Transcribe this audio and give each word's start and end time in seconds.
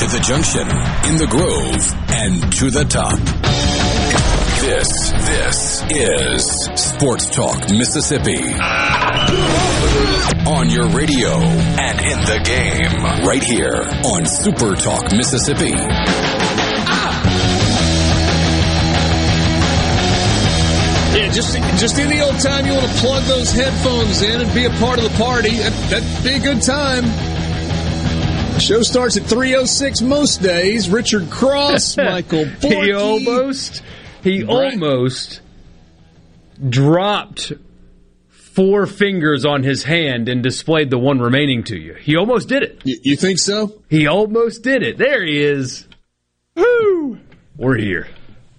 To 0.00 0.06
the 0.06 0.20
junction, 0.20 0.62
in 1.12 1.18
the 1.18 1.26
grove, 1.28 1.92
and 2.08 2.50
to 2.54 2.70
the 2.70 2.84
top. 2.88 3.18
This, 4.64 5.10
this 5.28 5.84
is 5.90 6.42
Sports 6.74 7.28
Talk 7.28 7.68
Mississippi. 7.68 8.40
On 10.48 10.70
your 10.70 10.88
radio 10.88 11.36
and 11.36 12.00
in 12.00 12.18
the 12.24 12.40
game, 12.42 13.26
right 13.28 13.42
here 13.42 13.86
on 14.06 14.24
Super 14.24 14.74
Talk 14.74 15.12
Mississippi. 15.12 15.76
Yeah, 21.12 21.28
just 21.30 21.58
just 21.78 21.98
any 21.98 22.22
old 22.22 22.40
time 22.40 22.64
you 22.64 22.72
want 22.72 22.86
to 22.86 22.98
plug 23.00 23.24
those 23.24 23.52
headphones 23.52 24.22
in 24.22 24.40
and 24.40 24.54
be 24.54 24.64
a 24.64 24.70
part 24.80 24.96
of 24.96 25.04
the 25.04 25.14
party, 25.18 25.58
that, 25.58 25.90
that'd 25.90 26.24
be 26.24 26.36
a 26.36 26.40
good 26.40 26.62
time. 26.62 27.04
Show 28.60 28.82
starts 28.82 29.16
at 29.16 29.24
3.06 29.24 30.02
most 30.06 30.42
days. 30.42 30.88
Richard 30.90 31.30
Cross, 31.30 31.96
Michael 31.96 32.44
Borky. 32.44 32.84
He 32.84 32.92
almost, 32.92 33.82
he 34.22 34.42
Right. 34.44 34.72
almost 34.74 35.40
dropped 36.68 37.52
four 38.28 38.86
fingers 38.86 39.44
on 39.44 39.62
his 39.62 39.84
hand 39.84 40.28
and 40.28 40.42
displayed 40.42 40.90
the 40.90 40.98
one 40.98 41.18
remaining 41.20 41.64
to 41.64 41.76
you. 41.76 41.94
He 41.94 42.16
almost 42.16 42.48
did 42.48 42.62
it. 42.62 42.80
You, 42.84 42.98
you 43.02 43.16
think 43.16 43.38
so? 43.38 43.80
He 43.88 44.06
almost 44.06 44.62
did 44.62 44.82
it. 44.82 44.98
There 44.98 45.24
he 45.24 45.40
is. 45.42 45.88
Woo! 46.54 47.18
We're 47.56 47.76
here. 47.78 48.08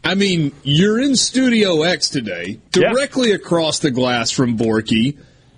I 0.04 0.16
mean, 0.16 0.52
you're 0.64 1.00
in 1.00 1.16
Studio 1.16 1.84
X 1.84 2.10
today, 2.10 2.60
directly 2.72 3.32
across 3.34 3.80
the 3.80 3.92
glass 3.92 4.32
from 4.32 4.58
Borky, 4.58 5.18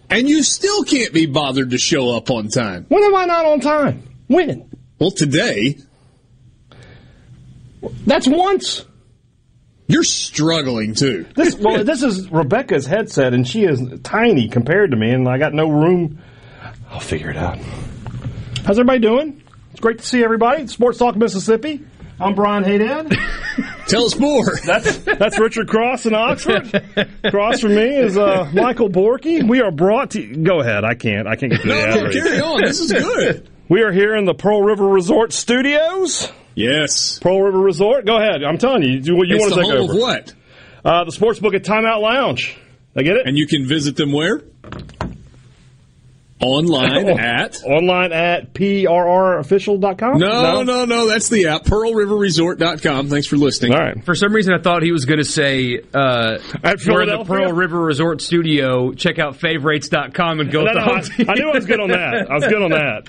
and 0.10 0.28
you 0.30 0.44
still 0.44 0.84
can't 0.84 1.14
be 1.14 1.26
bothered 1.28 1.70
to 1.70 1.78
show 1.78 2.16
up 2.16 2.30
on 2.30 2.50
time. 2.50 2.86
When 2.90 3.04
am 3.04 3.16
I 3.16 3.26
not 3.26 3.46
on 3.46 3.60
time? 3.62 4.04
When? 4.34 4.70
Well, 5.00 5.12
today, 5.12 5.78
That's 8.06 8.28
once. 8.28 8.86
you're 9.88 10.04
struggling 10.04 10.96
too. 10.96 11.26
This 11.36 11.56
well, 11.60 11.84
this 11.84 12.04
is 12.04 12.32
Rebecca's 12.32 12.86
headset, 12.86 13.34
and 13.34 13.48
she 13.48 13.64
is 13.66 13.82
tiny 14.04 14.48
compared 14.48 14.92
to 14.92 14.98
me, 14.98 15.12
and 15.12 15.28
I 15.28 15.38
got 15.38 15.54
no 15.54 15.70
room. 15.70 16.20
I'll 16.90 17.00
figure 17.00 17.30
it 17.30 17.38
out. 17.38 17.58
How's 18.66 18.80
everybody 18.80 19.00
doing? 19.00 19.44
It's 19.72 19.80
great 19.82 19.98
to 20.00 20.06
see 20.06 20.24
everybody. 20.24 20.68
Sports 20.68 20.98
Talk 21.00 21.16
Mississippi. 21.16 21.84
I'm 22.20 22.36
Brian 22.36 22.64
Hadad. 22.64 23.12
Tell 23.88 24.06
us 24.06 24.18
more. 24.18 24.46
That's 24.66 24.98
that's 25.00 25.38
Richard 25.40 25.68
Cross 25.68 26.06
in 26.06 26.14
Oxford. 26.16 26.72
Across 27.24 27.60
from 27.60 27.76
me 27.76 27.98
is 27.98 28.18
uh, 28.18 28.50
Michael 28.54 28.88
Borky. 28.90 29.48
We 29.48 29.62
are 29.62 29.72
brought 29.72 30.12
to. 30.12 30.24
Go 30.38 30.62
ahead. 30.62 30.86
I 30.86 30.94
can't. 30.94 31.28
I 31.28 31.36
can't 31.36 31.52
get 31.52 31.62
to 31.64 31.68
the 31.68 31.74
No, 31.74 31.80
ad 31.82 32.04
no, 32.04 32.10
carry 32.12 32.40
on. 32.40 32.62
This 32.62 32.80
is 32.80 32.94
good. 32.94 33.50
We 33.70 33.82
are 33.82 33.92
here 33.92 34.16
in 34.16 34.26
the 34.26 34.34
Pearl 34.34 34.62
River 34.62 34.88
Resort 34.88 35.34
Studios. 35.34 36.32
Yes. 36.56 37.20
Pearl 37.20 37.42
River 37.42 37.60
Resort. 37.60 38.06
Go 38.06 38.18
ahead. 38.18 38.44
I'm 38.44 38.58
telling 38.58 38.84
you. 38.84 38.92
You, 38.92 39.02
do 39.02 39.16
what 39.16 39.28
you 39.28 39.36
it's 39.36 39.42
want 39.44 39.56
the 39.56 39.62
to 39.62 39.68
take 39.68 39.72
home 39.72 39.84
over? 39.90 39.94
of 39.94 40.00
what? 40.00 40.34
Uh, 40.86 41.04
the 41.06 41.12
sports 41.12 41.40
book 41.40 41.54
at 41.54 41.64
Timeout 41.64 42.02
Lounge. 42.02 42.58
I 42.96 43.04
get 43.04 43.16
it. 43.18 43.26
And 43.26 43.38
you 43.38 43.48
can 43.48 43.66
visit 43.66 43.96
them 43.96 44.12
where? 44.12 44.44
Online 46.42 47.08
at. 47.20 47.64
Online 47.64 48.12
at 48.12 48.54
prrofficial.com? 48.54 50.20
No, 50.20 50.62
no, 50.64 50.84
no, 50.86 51.08
that's 51.08 51.30
the 51.30 51.48
app. 51.48 51.64
PearlRiverResort.com. 51.64 53.08
Thanks 53.10 53.28
for 53.28 53.38
listening. 53.38 53.74
All 53.74 53.80
right. 53.80 54.04
For 54.04 54.14
some 54.14 54.34
reason, 54.34 54.54
I 54.54 54.62
thought 54.62 54.84
he 54.84 54.92
was 54.92 55.06
going 55.06 55.20
to 55.20 55.26
say, 55.26 55.80
uh, 55.94 56.38
At 56.64 56.80
we're 56.86 57.04
in 57.04 57.10
the 57.10 57.24
Pearl 57.24 57.54
River 57.54 57.80
Resort 57.80 58.22
Studio. 58.22 58.92
Check 58.94 59.18
out 59.20 59.38
favorites.com 59.38 60.42
and 60.42 60.52
go 60.52 60.60
No, 60.60 60.66
with 60.66 60.74
the 60.74 60.80
no, 60.80 60.86
whole 60.86 60.96
I, 60.98 61.02
team. 61.02 61.30
I 61.30 61.34
knew 61.36 61.50
I 61.50 61.54
was 61.56 61.66
good 61.66 61.80
on 61.80 61.90
that. 61.90 62.30
I 62.30 62.34
was 62.36 62.46
good 62.46 62.62
on 62.62 62.72
that. 62.72 63.08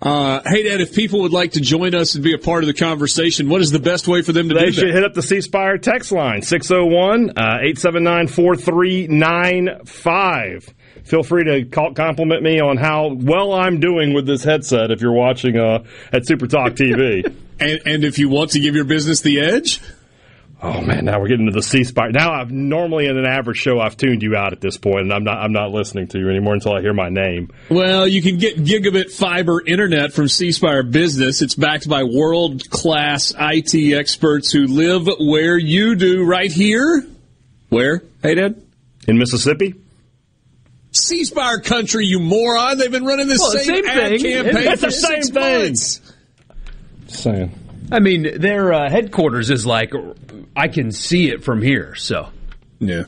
Uh, 0.00 0.40
hey, 0.46 0.62
Dad, 0.62 0.80
if 0.80 0.94
people 0.94 1.22
would 1.22 1.32
like 1.32 1.50
to 1.52 1.60
join 1.60 1.92
us 1.92 2.14
and 2.14 2.22
be 2.22 2.32
a 2.32 2.38
part 2.38 2.62
of 2.62 2.68
the 2.68 2.74
conversation, 2.74 3.48
what 3.48 3.60
is 3.60 3.72
the 3.72 3.80
best 3.80 4.06
way 4.06 4.22
for 4.22 4.30
them 4.30 4.48
to 4.48 4.54
They 4.54 4.60
do 4.60 4.66
that? 4.66 4.76
They 4.76 4.80
should 4.80 4.94
hit 4.94 5.02
up 5.02 5.14
the 5.14 5.22
C 5.22 5.40
Spire 5.40 5.76
text 5.76 6.12
line, 6.12 6.42
601 6.42 7.30
879 7.30 8.28
4395. 8.28 10.74
Feel 11.04 11.22
free 11.24 11.44
to 11.44 11.64
call, 11.64 11.94
compliment 11.94 12.42
me 12.42 12.60
on 12.60 12.76
how 12.76 13.14
well 13.14 13.52
I'm 13.52 13.80
doing 13.80 14.14
with 14.14 14.26
this 14.26 14.44
headset 14.44 14.92
if 14.92 15.00
you're 15.00 15.12
watching 15.12 15.56
uh, 15.56 15.82
at 16.12 16.26
Super 16.26 16.46
Talk 16.46 16.74
TV. 16.74 17.34
And, 17.60 17.80
and 17.86 18.04
if 18.04 18.20
you 18.20 18.28
want 18.28 18.50
to 18.50 18.60
give 18.60 18.76
your 18.76 18.84
business 18.84 19.20
the 19.20 19.40
edge, 19.40 19.80
oh 20.62 20.80
man, 20.80 21.04
now 21.04 21.20
we're 21.20 21.28
getting 21.28 21.46
to 21.46 21.52
the 21.52 21.62
C 21.62 21.84
Spire. 21.84 22.10
Now 22.12 22.32
I've 22.32 22.50
normally 22.50 23.06
in 23.06 23.16
an 23.16 23.24
average 23.26 23.58
show 23.58 23.80
I've 23.80 23.96
tuned 23.96 24.22
you 24.22 24.36
out 24.36 24.52
at 24.52 24.60
this 24.60 24.76
point, 24.76 25.02
and 25.02 25.12
I'm 25.12 25.24
not 25.24 25.38
I'm 25.38 25.52
not 25.52 25.70
listening 25.70 26.06
to 26.08 26.18
you 26.18 26.28
anymore 26.30 26.54
until 26.54 26.72
I 26.74 26.80
hear 26.80 26.92
my 26.94 27.08
name. 27.08 27.50
well, 27.68 28.06
you 28.06 28.22
can 28.22 28.38
get 28.38 28.56
gigabit 28.56 29.10
fiber 29.12 29.62
internet 29.64 30.12
from 30.12 30.28
C 30.28 30.52
Spire 30.52 30.82
Business. 30.82 31.42
It's 31.42 31.54
backed 31.54 31.88
by 31.88 32.04
world 32.04 32.68
class 32.70 33.34
IT 33.38 33.94
experts 33.94 34.50
who 34.52 34.66
live 34.66 35.08
where 35.20 35.56
you 35.56 35.94
do, 35.94 36.24
right 36.24 36.50
here. 36.52 37.06
Where? 37.68 38.02
Hey, 38.22 38.34
Dad? 38.34 38.62
In 39.06 39.18
Mississippi, 39.18 39.74
C 40.90 41.24
Spire 41.24 41.60
Country, 41.60 42.04
you 42.06 42.18
moron. 42.18 42.78
They've 42.78 42.90
been 42.90 43.04
running 43.04 43.28
this 43.28 43.38
Well, 43.40 43.52
same, 43.52 43.64
same 43.64 43.86
ad 43.86 44.08
thing. 44.08 44.20
campaign 44.20 44.68
It's 44.72 44.80
for 44.80 44.86
the 44.86 44.92
same 44.92 45.22
six 45.22 45.30
thing. 45.30 45.62
months. 45.62 46.00
saying. 47.08 47.52
I 47.90 48.00
mean, 48.00 48.38
their 48.40 48.72
uh, 48.74 48.90
headquarters 48.90 49.48
is 49.50 49.64
like, 49.64 49.92
I 50.56 50.68
can 50.68 50.90
see 50.92 51.30
it 51.30 51.44
from 51.44 51.62
here, 51.62 51.94
so. 51.94 52.28
Yeah. 52.80 53.04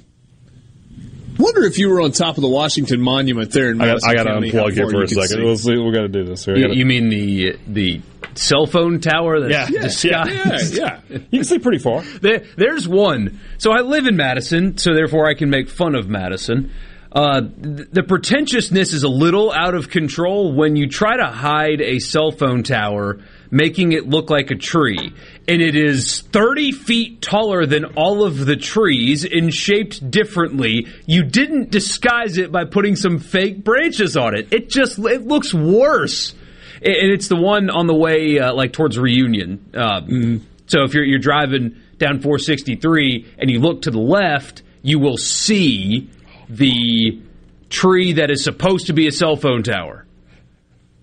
Wonder 1.39 1.63
if 1.65 1.79
you 1.79 1.89
were 1.89 2.03
on 2.03 2.13
top 2.13 2.37
of 2.37 2.43
the 2.43 2.49
Washington 2.49 3.01
Monument 3.01 3.51
there 3.53 3.71
in 3.71 3.81
I 3.81 3.87
got, 3.87 3.99
I 4.05 4.15
got 4.15 4.25
to 4.25 4.31
County, 4.33 4.51
how 4.51 4.65
unplug 4.65 4.73
here 4.75 4.91
for 4.91 5.03
a 5.03 5.09
second. 5.09 5.29
see. 5.29 5.43
We'll 5.43 5.57
see. 5.57 5.77
We 5.79 5.91
got 5.93 6.03
to 6.03 6.09
do 6.09 6.25
this. 6.25 6.45
here. 6.45 6.57
You, 6.57 6.63
gotta- 6.65 6.77
you 6.77 6.85
mean 6.85 7.09
the 7.09 7.57
the 7.67 8.03
cell 8.35 8.67
phone 8.67 9.01
tower 9.01 9.41
that's 9.49 9.71
Yeah. 9.71 9.81
disguised? 9.83 10.77
Yeah, 10.77 11.01
yeah. 11.09 11.19
you 11.31 11.39
can 11.39 11.45
see 11.45 11.59
pretty 11.59 11.79
far. 11.79 12.03
There, 12.03 12.45
there's 12.57 12.87
one. 12.87 13.41
So 13.59 13.73
I 13.73 13.81
live 13.81 14.07
in 14.07 14.17
Madison, 14.17 14.77
so 14.77 14.93
therefore 14.95 15.29
I 15.29 15.35
can 15.35 15.49
make 15.49 15.71
fun 15.71 15.95
of 15.95 16.09
Madison. 16.11 16.73
Uh, 17.11 17.41
th- 17.41 17.89
the 17.91 18.03
pretentiousness 18.03 18.93
is 18.93 19.03
a 19.03 19.09
little 19.09 19.51
out 19.51 19.75
of 19.75 19.89
control 19.89 20.53
when 20.53 20.77
you 20.77 20.89
try 20.89 21.17
to 21.17 21.27
hide 21.27 21.81
a 21.81 21.99
cell 22.01 22.31
phone 22.33 22.63
tower, 22.65 23.19
making 23.51 23.93
it 23.93 24.09
look 24.09 24.31
like 24.31 24.51
a 24.51 24.55
tree. 24.55 25.13
And 25.49 25.61
it 25.61 25.75
is 25.75 26.21
30 26.21 26.73
feet 26.73 27.23
taller 27.23 27.67
than 27.67 27.85
all 27.97 28.25
of 28.25 28.47
the 28.47 28.57
trees 28.57 29.25
and 29.25 29.53
shaped 29.53 30.11
differently. 30.11 30.87
You 31.07 31.25
didn't 31.25 31.71
disguise 31.71 32.39
it 32.39 32.53
by 32.53 32.65
putting 32.65 32.97
some 32.97 33.19
fake 33.19 33.65
branches 33.65 34.17
on 34.17 34.35
it. 34.35 34.53
It 34.53 34.71
just 34.71 34.99
it 34.99 35.27
looks 35.27 35.53
worse. 35.53 36.35
And 36.83 37.13
it's 37.13 37.29
the 37.29 37.37
one 37.37 37.69
on 37.69 37.87
the 37.87 37.95
way, 37.95 38.39
uh, 38.39 38.55
like 38.55 38.73
towards 38.73 38.99
Reunion. 38.99 39.71
Uh, 39.75 40.01
So 40.67 40.85
if 40.85 40.95
you're 40.95 41.05
you're 41.05 41.19
driving 41.19 41.77
down 41.99 42.21
463 42.21 43.27
and 43.39 43.51
you 43.51 43.59
look 43.59 43.83
to 43.83 43.91
the 43.91 43.99
left, 43.99 44.63
you 44.83 45.01
will 45.01 45.19
see 45.19 46.09
the 46.49 47.21
tree 47.69 48.15
that 48.15 48.31
is 48.31 48.45
supposed 48.45 48.87
to 48.87 48.93
be 48.93 49.09
a 49.09 49.13
cell 49.13 49.37
phone 49.37 49.63
tower, 49.65 50.07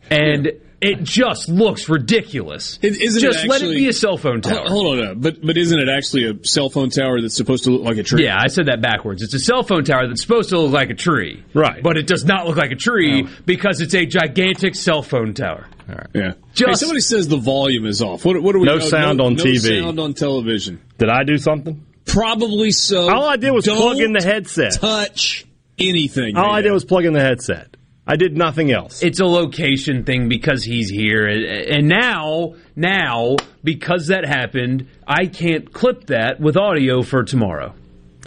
and 0.09 0.51
it 0.79 1.03
just 1.03 1.49
looks 1.49 1.89
ridiculous. 1.89 2.77
It- 2.81 3.01
isn't 3.01 3.23
it 3.23 3.25
just 3.33 3.47
let 3.47 3.61
it 3.61 3.73
be 3.75 3.87
a 3.89 3.93
cell 3.93 4.17
phone 4.17 4.41
tower. 4.41 4.67
Hold, 4.67 4.97
hold 4.97 4.99
on, 4.99 5.19
but 5.19 5.41
but 5.45 5.57
isn't 5.57 5.79
it 5.79 5.89
actually 5.89 6.29
a 6.29 6.45
cell 6.45 6.69
phone 6.69 6.89
tower 6.89 7.19
that's 7.21 7.35
supposed 7.35 7.63
to 7.63 7.71
look 7.71 7.81
like 7.83 7.97
a 7.97 8.03
tree? 8.03 8.23
Yeah, 8.25 8.37
I 8.39 8.47
said 8.47 8.67
that 8.67 8.81
backwards. 8.81 9.21
It's 9.23 9.33
a 9.33 9.39
cell 9.39 9.63
phone 9.63 9.83
tower 9.83 10.07
that's 10.07 10.21
supposed 10.21 10.49
to 10.49 10.59
look 10.59 10.71
like 10.71 10.89
a 10.89 10.95
tree. 10.95 11.43
Right. 11.53 11.81
But 11.81 11.97
it 11.97 12.05
does 12.07 12.25
not 12.25 12.45
look 12.47 12.57
like 12.57 12.71
a 12.71 12.75
tree 12.75 13.27
because 13.45 13.81
it's 13.81 13.95
a 13.95 14.05
gigantic 14.05 14.75
cell 14.75 15.01
phone 15.01 15.33
tower. 15.33 15.67
yeah. 16.13 16.33
Just- 16.53 16.67
hey, 16.69 16.73
somebody 16.75 17.01
says 17.01 17.27
the 17.27 17.37
volume 17.37 17.85
is 17.85 18.01
off. 18.01 18.23
What, 18.25 18.41
what 18.41 18.53
do 18.53 18.59
we? 18.59 18.65
No 18.65 18.77
know? 18.77 18.85
sound 18.85 19.19
on 19.21 19.33
no 19.35 19.43
TV. 19.43 19.79
No 19.79 19.85
sound 19.85 19.99
on 19.99 20.13
television. 20.13 20.81
Did 20.97 21.09
I 21.09 21.23
do 21.23 21.37
something? 21.37 21.85
Probably 22.05 22.71
so. 22.71 23.09
All 23.09 23.27
I 23.27 23.35
did 23.37 23.51
was 23.51 23.65
Don't 23.65 23.77
plug 23.77 23.99
in 23.99 24.13
the 24.13 24.23
headset. 24.23 24.73
Touch 24.73 25.45
anything. 25.79 26.37
All 26.37 26.51
I 26.51 26.61
did 26.61 26.71
was 26.71 26.85
plug 26.85 27.05
in 27.05 27.13
the 27.13 27.19
headset. 27.21 27.76
I 28.07 28.15
did 28.15 28.37
nothing 28.37 28.71
else. 28.71 29.03
It's 29.03 29.19
a 29.19 29.25
location 29.25 30.03
thing 30.05 30.29
because 30.29 30.63
he's 30.63 30.89
here, 30.89 31.27
and 31.27 31.87
now, 31.89 32.53
now 32.75 33.35
because 33.63 34.07
that 34.07 34.25
happened, 34.25 34.87
I 35.05 35.25
can't 35.25 35.71
clip 35.73 36.05
that 36.07 36.39
with 36.39 36.55
audio 36.55 37.01
for 37.01 37.23
tomorrow. 37.23 37.73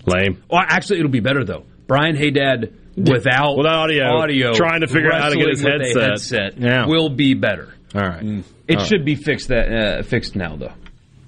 Lame. 0.07 0.43
Well, 0.51 0.63
actually, 0.67 0.99
it'll 0.99 1.11
be 1.11 1.21
better 1.21 1.45
though. 1.45 1.65
Brian 1.87 2.15
Hadad 2.17 2.75
without 2.97 3.57
Without 3.57 3.85
audio, 3.85 4.05
audio, 4.19 4.53
trying 4.53 4.83
to 4.83 4.87
figure 4.87 5.13
out 5.13 5.23
how 5.23 5.29
to 5.31 5.37
get 5.37 5.49
his 5.49 5.63
wrestling 5.65 5.81
with 5.95 5.97
a 5.97 6.01
headset. 6.11 6.55
headset 6.55 6.59
Yeah. 6.63 6.87
will 6.87 7.09
be 7.09 7.35
better. 7.35 7.73
All 7.95 8.03
right. 8.03 8.45
It 8.69 8.79
All 8.79 8.85
should 8.85 9.05
be 9.05 9.15
fixed 9.17 9.49
that 9.49 9.73
uh, 9.73 10.03
fixed 10.03 10.37
now 10.37 10.57
though. 10.57 10.73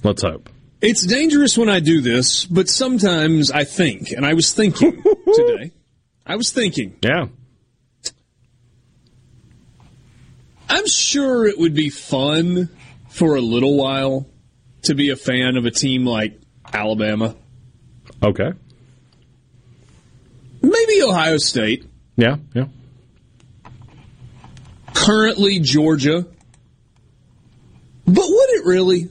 Let's 0.04 0.22
hope. 0.22 0.48
It's 0.80 1.06
dangerous 1.06 1.56
when 1.56 1.68
I 1.68 1.80
do 1.80 2.00
this, 2.00 2.44
but 2.44 2.68
sometimes 2.68 3.50
I 3.50 3.64
think, 3.64 4.10
and 4.10 4.26
I 4.26 4.34
was 4.34 4.52
thinking 4.52 5.02
today. 5.34 5.70
I 6.26 6.36
was 6.36 6.50
thinking. 6.52 6.96
Yeah. 7.02 7.26
I'm 10.74 10.86
sure 10.86 11.46
it 11.46 11.58
would 11.58 11.74
be 11.74 11.90
fun 11.90 12.70
for 13.10 13.36
a 13.36 13.42
little 13.42 13.76
while 13.76 14.26
to 14.84 14.94
be 14.94 15.10
a 15.10 15.16
fan 15.16 15.56
of 15.58 15.66
a 15.66 15.70
team 15.70 16.06
like 16.06 16.40
Alabama, 16.72 17.34
Okay. 18.22 18.52
maybe 20.62 21.02
Ohio 21.02 21.36
State, 21.36 21.84
Yeah. 22.16 22.36
Yeah. 22.54 22.64
currently 24.94 25.58
Georgia. 25.58 26.26
But 28.06 28.24
would 28.28 28.48
it 28.50 28.64
really? 28.64 29.10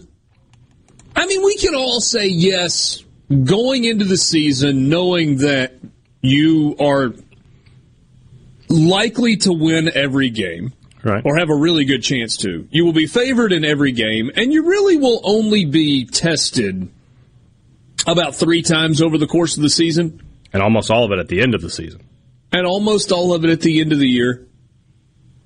I 1.16 1.28
mean, 1.28 1.44
we 1.44 1.58
can 1.58 1.76
all 1.76 2.02
say 2.02 2.28
yes 2.28 3.04
going 3.44 3.84
into 3.86 4.06
the 4.06 4.18
season 4.18 4.90
knowing 4.90 5.38
that 5.38 5.76
you 6.22 6.76
are 6.80 7.14
likely 8.68 9.38
to 9.38 9.54
win 9.54 9.92
every 9.94 10.30
game. 10.32 10.74
Right. 11.04 11.22
or 11.26 11.38
have 11.38 11.50
a 11.50 11.56
really 11.56 11.86
good 11.86 12.04
chance 12.04 12.38
to. 12.38 12.68
You 12.70 12.86
will 12.86 12.94
be 12.94 13.08
favored 13.08 13.52
in 13.54 13.66
every 13.66 13.92
game, 13.92 14.30
and 14.36 14.54
you 14.54 14.66
really 14.68 14.98
will 14.98 15.20
only 15.24 15.66
be 15.66 16.06
tested 16.06 16.88
about 18.08 18.36
three 18.36 18.62
times 18.62 19.02
over 19.02 19.18
the 19.18 19.28
course 19.28 19.58
of 19.58 19.64
the 19.64 19.70
season, 19.70 20.22
And 20.54 20.62
almost 20.62 20.92
all 20.92 21.06
of 21.06 21.12
it 21.12 21.20
at 21.20 21.28
the 21.28 21.42
end 21.42 21.56
of 21.56 21.62
the 21.62 21.70
season. 21.70 22.02
and 22.52 22.66
almost 22.68 23.12
all 23.12 23.34
of 23.34 23.44
it 23.46 23.50
at 23.50 23.62
the 23.62 23.80
end 23.82 23.94
of 23.94 24.00
the 24.00 24.08
year. 24.08 24.46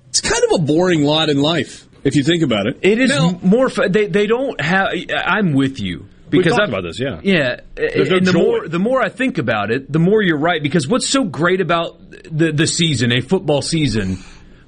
It's 0.08 0.20
kind 0.20 0.42
of 0.50 0.60
a 0.60 0.64
boring 0.64 1.04
lot 1.04 1.28
in 1.28 1.40
life, 1.40 1.86
if 2.04 2.16
you 2.16 2.22
think 2.24 2.42
about 2.42 2.66
it. 2.66 2.78
It 2.82 2.98
is 2.98 3.10
Now, 3.10 3.38
more. 3.42 3.68
Fu- 3.68 3.88
they 3.88 4.06
they 4.06 4.26
don't 4.26 4.58
have. 4.60 4.88
I'm 5.14 5.52
with 5.52 5.78
you 5.80 6.06
because 6.30 6.54
I've- 6.54 6.70
about 6.72 6.82
this, 6.82 6.98
yeah. 6.98 7.20
Yeah, 7.22 7.60
There's 7.74 8.10
no 8.10 8.20
the 8.20 8.32
joy. 8.32 8.38
more 8.38 8.68
the 8.68 8.78
more 8.78 9.02
I 9.02 9.08
think 9.10 9.36
about 9.38 9.70
it, 9.70 9.92
the 9.92 9.98
more 9.98 10.22
you're 10.22 10.38
right. 10.38 10.62
Because 10.62 10.88
what's 10.88 11.06
so 11.08 11.24
great 11.24 11.60
about 11.60 11.98
the 12.30 12.50
the 12.52 12.66
season, 12.66 13.12
a 13.12 13.20
football 13.20 13.60
season, 13.62 14.18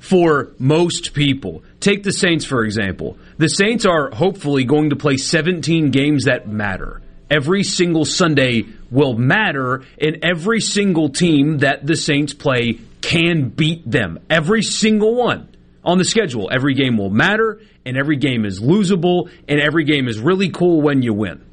for 0.09 0.53
most 0.59 1.13
people, 1.13 1.63
take 1.81 2.03
the 2.03 2.13
Saints 2.13 2.47
for 2.47 2.65
example. 2.65 3.19
The 3.37 3.49
Saints 3.49 3.85
are 3.85 4.11
hopefully 4.11 4.65
going 4.65 4.91
to 4.91 4.97
play 4.97 5.19
17 5.19 5.91
games 5.91 6.25
that 6.25 6.49
matter. 6.49 7.03
Every 7.31 7.63
single 7.63 8.07
Sunday 8.07 8.65
will 8.91 9.13
matter, 9.13 9.85
and 10.01 10.25
every 10.25 10.61
single 10.61 11.11
team 11.11 11.59
that 11.59 11.87
the 11.87 11.95
Saints 11.95 12.33
play 12.33 12.79
can 13.03 13.51
beat 13.51 13.89
them. 13.89 14.19
Every 14.31 14.63
single 14.63 15.15
one 15.15 15.55
on 15.85 15.99
the 15.99 16.05
schedule. 16.05 16.49
Every 16.51 16.73
game 16.73 16.97
will 16.97 17.11
matter, 17.11 17.61
and 17.85 17.99
every 17.99 18.17
game 18.17 18.47
is 18.47 18.63
losable, 18.63 19.31
and 19.47 19.61
every 19.61 19.85
game 19.85 20.09
is 20.09 20.19
really 20.19 20.49
cool 20.49 20.81
when 20.81 21.03
you 21.03 21.13
win. 21.13 21.45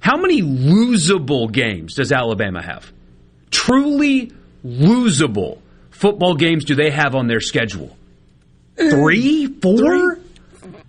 How 0.00 0.16
many 0.16 0.40
losable 0.40 1.52
games 1.52 1.94
does 1.94 2.10
Alabama 2.10 2.62
have? 2.62 2.90
Truly 3.50 4.32
losable 4.64 5.58
football 6.02 6.34
games 6.34 6.64
do 6.64 6.74
they 6.74 6.90
have 6.90 7.14
on 7.14 7.28
their 7.28 7.40
schedule? 7.40 7.96
Three, 8.76 9.46
four, 9.46 10.18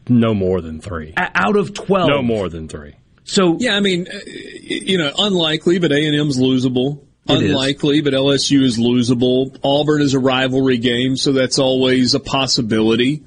No 0.10 0.33
more 0.33 0.60
than 0.60 0.81
three. 0.81 1.13
A- 1.15 1.31
out 1.36 1.56
of 1.56 1.74
twelve. 1.75 2.10
No 2.10 2.24
more 2.24 2.50
than 2.50 2.68
three. 2.68 2.95
So 3.24 3.57
yeah, 3.60 3.75
I 3.75 3.80
mean, 3.80 4.07
uh, 4.07 4.19
you 4.25 4.98
know, 4.98 5.12
unlikely, 5.18 5.77
but 5.77 5.92
A 5.92 6.06
and 6.06 6.15
M's 6.15 6.39
losable. 6.39 7.04
It 7.30 7.42
is. 7.42 7.51
Unlikely, 7.51 8.01
but 8.01 8.13
LSU 8.13 8.63
is 8.63 8.77
losable. 8.77 9.56
Auburn 9.63 10.01
is 10.01 10.13
a 10.13 10.19
rivalry 10.19 10.77
game, 10.77 11.16
so 11.16 11.31
that's 11.31 11.59
always 11.59 12.16
a 12.16 12.19
possibility. 12.19 13.24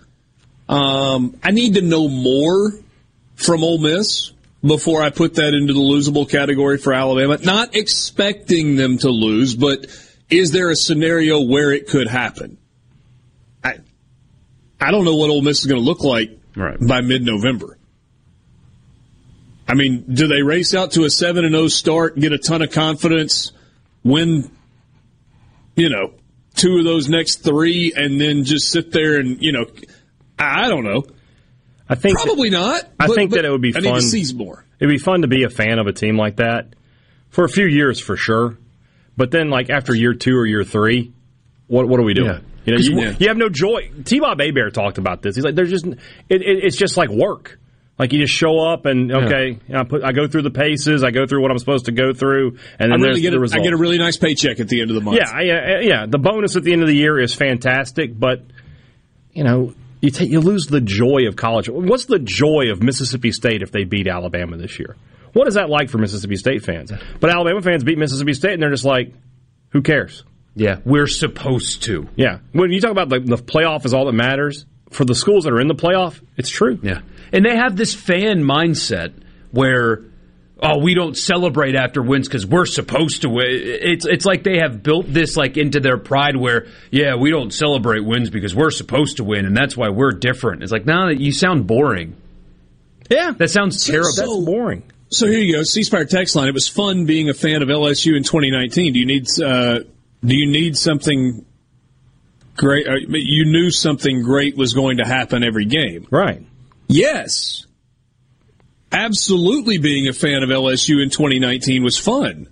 Um, 0.69 1.39
I 1.43 1.53
need 1.53 1.75
to 1.75 1.83
know 1.83 2.09
more 2.09 2.73
from 3.37 3.63
Ole 3.63 3.79
Miss 3.79 4.33
before 4.63 5.03
I 5.03 5.11
put 5.11 5.35
that 5.37 5.55
into 5.55 5.73
the 5.73 5.81
losable 5.81 6.29
category 6.29 6.77
for 6.79 6.93
Alabama. 6.93 7.39
Not 7.43 7.75
expecting 7.77 8.77
them 8.77 8.99
to 8.99 9.09
lose, 9.09 9.55
but 9.55 9.87
is 10.31 10.51
there 10.53 10.71
a 10.71 10.77
scenario 10.77 11.41
where 11.41 11.73
it 11.73 11.89
could 11.89 12.09
happen? 12.09 12.59
I 13.65 13.77
I 14.81 14.91
don't 14.91 15.05
know 15.05 15.17
what 15.17 15.31
Ole 15.31 15.43
Miss 15.43 15.61
is 15.61 15.67
going 15.67 15.81
to 15.81 15.85
look 15.85 16.03
like 16.05 16.39
Right. 16.57 16.79
by 16.81 17.01
mid-November. 17.03 17.77
I 19.69 19.75
mean, 19.75 20.05
do 20.13 20.27
they 20.29 20.43
race 20.43 20.75
out 20.75 20.93
to 20.93 21.05
a 21.05 21.11
seven 21.11 21.45
and 21.45 21.55
zero 21.55 21.69
start, 21.69 22.19
get 22.19 22.33
a 22.33 22.39
ton 22.39 22.63
of 22.63 22.71
confidence, 22.71 23.53
win, 24.05 24.51
you 25.75 25.89
know, 25.91 26.13
two 26.55 26.79
of 26.79 26.85
those 26.85 27.09
next 27.09 27.37
three, 27.43 27.93
and 27.95 28.21
then 28.21 28.45
just 28.45 28.69
sit 28.71 28.93
there 28.93 29.19
and 29.19 29.43
you 29.43 29.53
know, 29.53 29.67
I 30.39 30.69
don't 30.69 30.85
know. 30.85 31.05
I 31.89 31.95
think 31.95 32.17
Probably 32.19 32.51
not. 32.51 32.83
I 32.99 33.07
but- 33.09 33.17
think 33.17 33.31
but 33.31 33.37
that 33.37 33.45
it 33.45 33.51
would 33.51 33.61
be 33.61 33.73
I 33.77 33.81
need 33.81 33.89
fun. 33.91 34.01
to 34.01 34.07
seize 34.07 34.33
more. 34.35 34.65
It'd 34.81 34.91
be 34.91 34.99
fun 34.99 35.23
to 35.23 35.29
be 35.29 35.45
a 35.45 35.49
fan 35.51 35.79
of 35.79 35.87
a 35.87 35.93
team 35.93 36.17
like 36.17 36.37
that 36.37 36.75
for 37.31 37.45
a 37.45 37.49
few 37.49 37.67
years 37.67 37.99
for 38.01 38.17
sure. 38.17 38.59
But 39.17 39.31
then, 39.31 39.51
like 39.51 39.71
after 39.71 39.95
year 39.95 40.15
two 40.15 40.37
or 40.37 40.47
year 40.47 40.65
three, 40.65 41.13
what 41.67 41.89
what 41.89 41.99
are 42.01 42.05
we 42.05 42.15
doing? 42.15 42.29
Yeah. 42.29 42.41
You 42.65 42.73
know, 42.75 42.79
you, 42.81 43.01
Yeah. 43.01 43.17
you 43.19 43.29
have 43.29 43.37
no 43.37 43.49
joy. 43.49 43.91
T-Bob 44.05 44.41
Hebert 44.41 44.75
talked 44.75 44.99
about 44.99 45.23
this. 45.23 45.37
He's 45.37 45.45
like, 45.45 45.55
there's 45.55 45.71
just 45.71 45.87
it, 45.87 45.97
it, 46.29 46.65
it's 46.65 46.77
just 46.77 46.97
like 46.97 47.11
work. 47.11 47.59
Like 47.99 48.13
you 48.13 48.21
just 48.21 48.35
show 48.35 48.61
up 48.61 48.85
and 48.85 49.11
okay, 49.11 49.59
I 49.75 49.85
put 49.85 50.05
I 50.05 50.13
go 50.13 50.27
through 50.29 50.43
the 50.43 50.51
paces, 50.51 51.03
I 51.03 51.11
go 51.13 51.27
through 51.27 51.41
what 51.41 51.51
I'm 51.51 51.59
supposed 51.59 51.87
to 51.87 51.93
go 51.93 52.13
through, 52.13 52.59
and 52.79 52.93
I 52.93 52.97
then 52.97 53.01
really 53.01 53.13
there's 53.13 53.23
get 53.23 53.31
the 53.31 53.37
a, 53.39 53.41
result. 53.41 53.61
I 53.61 53.65
get 53.65 53.73
a 53.73 53.79
really 53.79 53.97
nice 53.97 54.19
paycheck 54.19 54.61
at 54.61 54.69
the 54.69 54.83
end 54.83 54.91
of 54.91 54.97
the 54.97 55.01
month. 55.01 55.17
Yeah, 55.19 55.41
yeah, 55.41 55.81
yeah. 55.81 56.07
The 56.07 56.19
bonus 56.19 56.57
at 56.57 56.63
the 56.63 56.75
end 56.75 56.83
of 56.83 56.89
the 56.89 56.95
year 56.95 57.19
is 57.19 57.35
fantastic, 57.35 58.19
but 58.19 58.43
you 59.33 59.45
know, 59.45 59.73
you 60.03 60.11
take 60.11 60.29
you 60.29 60.41
lose 60.41 60.67
the 60.67 60.83
joy 60.83 61.27
of 61.27 61.37
college. 61.37 61.71
What's 61.71 62.05
the 62.05 62.19
joy 62.19 62.71
of 62.71 62.83
Mississippi 62.83 63.33
State 63.33 63.63
if 63.63 63.73
they 63.73 63.85
beat 63.85 64.09
Alabama 64.09 64.59
this 64.59 64.79
year? 64.79 64.95
What 65.37 65.49
is 65.49 65.55
that 65.55 65.69
like 65.69 65.91
for 65.91 65.99
Mississippi 65.99 66.37
State 66.37 66.65
fans? 66.65 66.91
But 67.21 67.29
Alabama 67.29 67.61
fans 67.61 67.85
beat 67.85 67.99
Mississippi 67.99 68.33
State, 68.33 68.55
and 68.55 68.63
they're 68.63 68.71
just 68.71 68.87
like, 68.87 69.13
who 69.69 69.83
cares? 69.83 70.25
yeah, 70.55 70.79
we're 70.87 71.07
supposed 71.07 71.83
to. 71.83 72.09
Yeah. 72.17 72.39
When 72.53 72.73
you 72.73 72.81
talk 72.81 72.91
about 72.91 73.11
the, 73.11 73.21
the 73.21 73.37
playoff 73.37 73.85
is 73.85 73.93
all 73.93 74.07
that 74.07 74.15
matters 74.15 74.65
for 74.91 75.05
the 75.05 75.15
schools 75.15 75.45
that 75.45 75.53
are 75.53 75.61
in 75.61 75.69
the 75.69 75.75
playoff, 75.75 76.19
it's 76.39 76.49
true. 76.49 76.79
Yeah. 76.83 77.03
And 77.35 77.45
they 77.45 77.55
have 77.55 77.77
this 77.77 77.95
fan 77.95 78.43
mindset 78.43 79.13
where, 79.51 80.05
oh, 80.63 80.79
we 80.83 80.95
don't 80.95 81.15
celebrate 81.15 81.75
after 81.75 82.01
wins 82.03 82.27
because 82.29 82.47
we're 82.47 82.65
supposed 82.65 83.21
to 83.23 83.29
win. 83.29 83.45
It's, 83.51 84.07
it's 84.07 84.25
like 84.25 84.43
they 84.45 84.57
have 84.61 84.83
built 84.83 85.05
this 85.13 85.37
like 85.37 85.59
into 85.59 85.81
their 85.81 85.99
pride 85.99 86.39
where, 86.39 86.69
yeah, 86.91 87.17
we 87.17 87.31
don't 87.31 87.53
celebrate 87.53 88.01
wins 88.07 88.31
because 88.31 88.55
we're 88.55 88.71
supposed 88.71 89.19
to 89.19 89.25
win 89.25 89.45
and 89.45 89.55
that's 89.55 89.77
why 89.77 89.91
we're 89.91 90.13
different. 90.13 90.63
It's 90.63 90.73
like, 90.73 90.87
no, 90.87 91.11
you 91.11 91.33
sound 91.33 91.67
boring. 91.67 92.17
Yeah, 93.11 93.33
That 93.33 93.51
sounds 93.51 93.85
terrible. 93.85 94.09
that's 94.17 94.45
boring. 94.47 94.83
So 95.09 95.27
here 95.27 95.39
you 95.39 95.55
go, 95.55 95.63
C 95.63 95.85
Spire 95.85 96.05
text 96.05 96.35
line. 96.35 96.49
It 96.49 96.55
was 96.55 96.69
fun 96.69 97.05
being 97.05 97.29
a 97.29 97.35
fan 97.35 97.63
of 97.63 97.69
LSU 97.69 98.17
in 98.17 98.25
2019. 98.25 98.93
Do 98.93 98.99
you 98.99 99.07
need 99.07 99.27
uh, 99.41 99.81
do 100.25 100.37
you 100.37 100.51
need 100.51 100.77
something 100.77 101.45
great? 102.57 102.89
Uh, 102.89 102.97
you 103.09 103.45
knew 103.45 103.71
something 103.71 104.23
great 104.23 104.57
was 104.57 104.73
going 104.73 104.97
to 104.97 105.05
happen 105.05 105.45
every 105.45 105.65
game. 105.65 106.07
Right. 106.11 106.45
Yes, 106.89 107.67
absolutely. 108.91 109.79
Being 109.79 110.09
a 110.09 110.13
fan 110.13 110.43
of 110.43 110.49
LSU 110.49 111.03
in 111.03 111.11
2019 111.11 111.85
was 111.85 111.97
fun. 111.97 112.49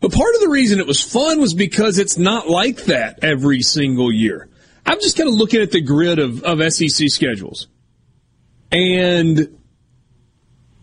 But 0.00 0.12
part 0.12 0.34
of 0.34 0.40
the 0.40 0.48
reason 0.48 0.80
it 0.80 0.86
was 0.86 1.02
fun 1.02 1.40
was 1.40 1.52
because 1.54 1.98
it's 1.98 2.16
not 2.16 2.48
like 2.48 2.84
that 2.84 3.20
every 3.22 3.60
single 3.60 4.10
year. 4.10 4.48
I'm 4.86 4.98
just 5.00 5.16
kind 5.16 5.28
of 5.28 5.34
looking 5.34 5.60
at 5.60 5.70
the 5.70 5.82
grid 5.82 6.18
of, 6.18 6.42
of 6.42 6.72
SEC 6.72 7.08
schedules. 7.10 7.68
And 8.72 9.59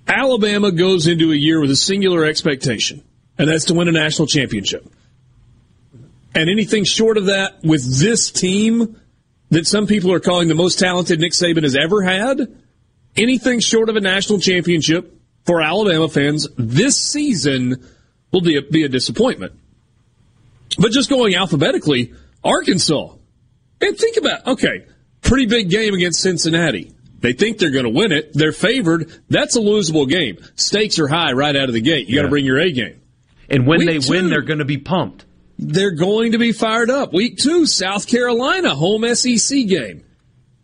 Alabama 0.07 0.71
goes 0.71 1.07
into 1.07 1.31
a 1.31 1.35
year 1.35 1.59
with 1.59 1.71
a 1.71 1.75
singular 1.75 2.25
expectation, 2.25 3.03
and 3.37 3.49
that's 3.49 3.65
to 3.65 3.73
win 3.73 3.87
a 3.87 3.91
national 3.91 4.27
championship. 4.27 4.87
And 6.33 6.49
anything 6.49 6.83
short 6.83 7.17
of 7.17 7.25
that 7.25 7.63
with 7.63 7.99
this 7.99 8.31
team 8.31 8.99
that 9.49 9.65
some 9.65 9.87
people 9.87 10.11
are 10.13 10.19
calling 10.19 10.47
the 10.47 10.55
most 10.55 10.79
talented 10.79 11.19
Nick 11.19 11.31
Saban 11.31 11.63
has 11.63 11.75
ever 11.75 12.01
had, 12.01 12.55
anything 13.15 13.59
short 13.59 13.89
of 13.89 13.95
a 13.95 14.01
national 14.01 14.39
championship 14.39 15.13
for 15.45 15.61
Alabama 15.61 16.09
fans 16.09 16.47
this 16.57 16.99
season 16.99 17.87
will 18.31 18.41
be 18.41 18.57
a, 18.57 18.61
be 18.61 18.83
a 18.83 18.89
disappointment. 18.89 19.53
But 20.77 20.91
just 20.91 21.09
going 21.09 21.35
alphabetically, 21.35 22.13
Arkansas. 22.43 23.13
And 23.81 23.97
think 23.97 24.17
about, 24.17 24.45
okay, 24.47 24.85
pretty 25.21 25.45
big 25.45 25.69
game 25.69 25.93
against 25.93 26.19
Cincinnati. 26.19 26.93
They 27.19 27.33
think 27.33 27.57
they're 27.57 27.71
going 27.71 27.85
to 27.85 27.89
win 27.89 28.11
it. 28.11 28.31
They're 28.33 28.51
favored. 28.51 29.11
That's 29.29 29.55
a 29.55 29.59
losable 29.59 30.07
game. 30.07 30.37
Stakes 30.55 30.99
are 30.99 31.07
high 31.07 31.31
right 31.33 31.55
out 31.55 31.67
of 31.69 31.73
the 31.73 31.81
gate. 31.81 32.07
You 32.07 32.15
got 32.15 32.23
to 32.23 32.27
bring 32.29 32.45
your 32.45 32.59
A 32.59 32.71
game. 32.71 33.01
and 33.49 33.65
when 33.65 33.79
Week 33.79 33.87
they 33.87 33.99
two. 33.99 34.11
win, 34.11 34.29
they're 34.29 34.41
going 34.41 34.59
to 34.59 34.65
be 34.65 34.77
pumped. 34.77 35.25
they're 35.57 35.91
going 35.95 36.33
to 36.33 36.37
be 36.37 36.51
fired 36.51 36.89
up. 36.91 37.13
Week 37.13 37.37
two, 37.37 37.65
South 37.65 38.07
Carolina, 38.07 38.75
home 38.75 39.03
SEC 39.15 39.65
game. 39.67 40.03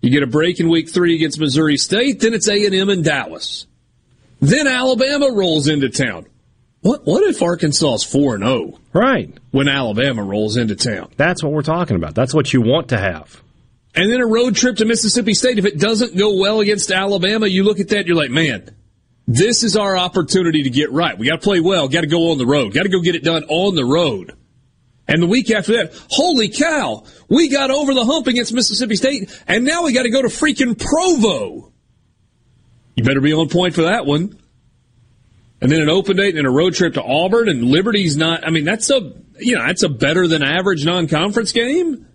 You 0.02 0.10
get 0.10 0.22
a 0.24 0.28
break 0.28 0.60
in 0.60 0.70
week 0.70 0.90
three 0.90 1.16
against 1.16 1.40
Missouri 1.40 1.78
State, 1.78 2.20
then 2.20 2.34
it's 2.34 2.48
A&M 2.50 2.90
in 2.90 3.02
Dallas. 3.04 3.66
Then 4.42 4.68
Alabama 4.68 5.32
rolls 5.32 5.68
into 5.70 5.90
town. 5.90 6.26
What 6.82 7.06
what 7.06 7.24
if 7.24 7.42
Arkansas 7.42 7.94
is 7.94 8.04
4 8.04 8.36
and 8.36 8.44
0? 8.44 8.80
Right. 8.92 9.34
When 9.52 9.70
Alabama 9.70 10.22
rolls 10.22 10.58
into 10.58 10.76
town. 10.76 11.10
That's 11.16 11.42
what 11.42 11.54
we're 11.54 11.62
talking 11.62 11.96
about. 11.96 12.14
That's 12.16 12.34
what 12.34 12.52
you 12.52 12.62
want 12.62 12.90
to 12.90 12.98
have. 12.98 13.42
And 13.96 14.12
then 14.12 14.22
a 14.22 14.26
road 14.26 14.56
trip 14.56 14.78
to 14.78 14.86
Mississippi 14.86 15.34
State. 15.34 15.60
If 15.60 15.66
it 15.66 15.80
doesn't 15.80 16.18
go 16.18 16.40
well 16.40 16.62
against 16.62 16.92
Alabama, 16.92 17.46
you 17.48 17.64
look 17.64 17.80
at 17.80 17.90
that, 17.90 18.08
you're 18.08 18.16
like, 18.16 18.32
man, 18.32 18.76
this 19.28 19.64
is 19.64 19.78
our 19.78 19.96
opportunity 19.96 20.64
to 20.64 20.70
get 20.70 20.92
right. 20.92 21.18
We 21.18 21.28
got 21.28 21.42
to 21.42 21.44
play 21.44 21.60
well. 21.60 21.88
Got 21.88 22.02
to 22.02 22.08
go 22.08 22.32
on 22.32 22.38
the 22.38 22.46
road. 22.46 22.74
Got 22.74 22.84
to 22.84 22.90
go 22.90 23.02
get 23.02 23.16
it 23.16 23.24
done 23.24 23.44
on 23.44 23.76
the 23.76 23.86
road. 23.86 24.36
And 25.08 25.22
the 25.22 25.28
week 25.28 25.52
after 25.52 25.74
that, 25.74 25.94
holy 26.10 26.50
cow, 26.50 27.04
we 27.30 27.50
got 27.50 27.70
over 27.70 27.94
the 27.94 28.06
hump 28.06 28.28
against 28.28 28.54
Mississippi 28.54 28.96
State, 28.96 29.44
and 29.48 29.66
now 29.66 29.84
we 29.84 29.92
got 29.92 30.04
to 30.04 30.10
go 30.10 30.22
to 30.22 30.30
freaking 30.30 30.80
Provo. 30.80 31.72
You 32.96 33.04
better 33.04 33.22
be 33.22 33.34
on 33.34 33.50
point 33.50 33.76
for 33.76 33.84
that 33.84 34.06
one. 34.06 34.40
And 35.62 35.72
then 35.72 35.82
an 35.82 35.90
open 35.90 36.18
date 36.18 36.36
and 36.36 36.48
a 36.48 36.52
road 36.52 36.74
trip 36.74 36.96
to 36.96 37.04
Auburn 37.04 37.48
and 37.48 37.64
Liberty's 37.64 38.18
not, 38.18 38.46
I 38.46 38.50
mean, 38.50 38.66
that's 38.66 38.90
a, 38.90 39.14
you 39.40 39.56
know, 39.56 39.66
that's 39.66 39.84
a 39.84 39.90
better 39.90 40.28
than 40.28 40.44
average 40.44 40.86
non-conference 40.86 41.54
game. 41.54 42.08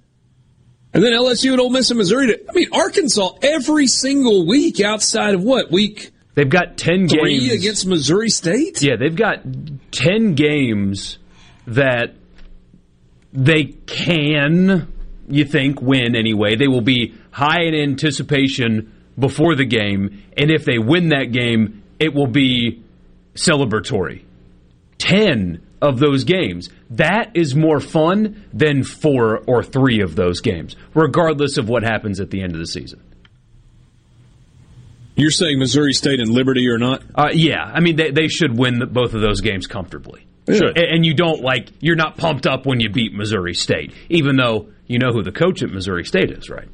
And 0.95 1.03
then 1.03 1.13
LSU 1.13 1.53
and 1.53 1.61
Ole 1.61 1.71
Miss 1.71 1.91
and 1.91 1.99
Missouri. 1.99 2.29
To, 2.29 2.41
I 2.49 2.53
mean, 2.55 2.69
Arkansas 2.73 3.35
every 3.43 3.87
single 3.87 4.47
week 4.47 4.81
outside 4.81 5.35
of 5.35 5.43
what 5.43 5.71
week? 5.71 6.11
They've 6.35 6.49
got 6.49 6.77
ten 6.79 7.09
three 7.09 7.41
games 7.41 7.53
against 7.53 7.87
Missouri 7.87 8.31
State. 8.31 8.81
Yeah, 8.81 8.97
they've 8.97 9.15
got 9.15 9.43
ten 9.91 10.35
games 10.35 11.19
that 11.67 12.15
they 13.33 13.65
can, 13.65 14.93
you 15.29 15.45
think, 15.45 15.83
win 15.83 16.15
anyway. 16.17 16.57
They 16.57 16.69
will 16.69 16.81
be 16.81 17.15
high 17.31 17.63
in 17.63 17.75
anticipation 17.75 18.93
before 19.19 19.57
the 19.57 19.65
game, 19.65 20.23
and 20.37 20.51
if 20.51 20.65
they 20.65 20.79
win 20.79 21.09
that 21.09 21.33
game, 21.33 21.83
it 21.99 22.15
will 22.15 22.29
be 22.29 22.83
celebratory. 23.35 24.23
Ten 24.97 25.61
of 25.83 25.99
those 25.99 26.25
games. 26.25 26.71
That 26.93 27.33
is 27.35 27.55
more 27.55 27.81
fun 27.81 28.45
than 28.53 28.83
four 28.83 29.39
or 29.47 29.63
three 29.63 30.01
of 30.01 30.17
those 30.17 30.41
games, 30.41 30.75
regardless 30.95 31.59
of 31.59 31.69
what 31.69 31.83
happens 31.83 32.19
at 32.21 32.31
the 32.31 32.41
end 32.43 32.53
of 32.55 32.59
the 32.59 32.67
season. 32.67 33.03
You're 35.17 35.31
saying 35.31 35.59
Missouri 35.59 35.93
State 35.93 36.21
and 36.21 36.31
Liberty 36.31 36.69
or 36.69 36.79
not? 36.79 37.03
Uh, 37.15 37.29
yeah, 37.33 37.63
I 37.65 37.81
mean 37.81 37.97
they, 37.97 38.11
they 38.13 38.29
should 38.29 38.57
win 38.57 38.79
the, 38.79 38.87
both 38.87 39.15
of 39.15 39.21
those 39.21 39.41
games 39.41 39.67
comfortably. 39.67 40.27
Sure. 40.49 40.69
And, 40.69 40.79
and 40.79 41.05
you 41.07 41.13
don't 41.13 41.43
like 41.43 41.69
you're 41.81 41.97
not 41.97 42.17
pumped 42.17 42.47
up 42.47 42.65
when 42.67 42.81
you 42.81 42.89
beat 42.89 43.13
Missouri 43.13 43.55
State, 43.55 43.93
even 44.09 44.37
though 44.37 44.69
you 44.87 44.99
know 44.99 45.11
who 45.13 45.23
the 45.23 45.33
coach 45.33 45.63
at 45.63 45.71
Missouri 45.71 46.05
State 46.05 46.31
is, 46.31 46.49
right? 46.49 46.69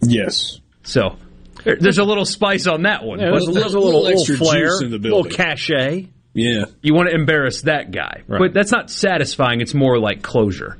Yes. 0.00 0.60
So 0.84 1.16
there- 1.64 1.76
there's 1.78 1.98
a 1.98 2.04
little 2.04 2.24
spice 2.24 2.66
on 2.66 2.82
that 2.82 3.04
one. 3.04 3.18
Yeah, 3.18 3.30
but 3.32 3.40
there's, 3.44 3.54
there's 3.54 3.74
a 3.74 3.80
little, 3.80 4.02
little 4.04 4.18
extra 4.20 4.36
flair, 4.36 4.66
juice 4.68 4.82
in 4.82 4.90
the 4.92 4.98
little 4.98 5.22
building. 5.24 5.32
cachet. 5.36 6.08
Yeah. 6.34 6.64
you 6.82 6.94
want 6.94 7.08
to 7.08 7.14
embarrass 7.14 7.62
that 7.62 7.92
guy, 7.92 8.22
Right. 8.26 8.38
but 8.40 8.52
that's 8.54 8.72
not 8.72 8.90
satisfying. 8.90 9.60
It's 9.60 9.72
more 9.74 9.98
like 10.00 10.20
closure. 10.22 10.76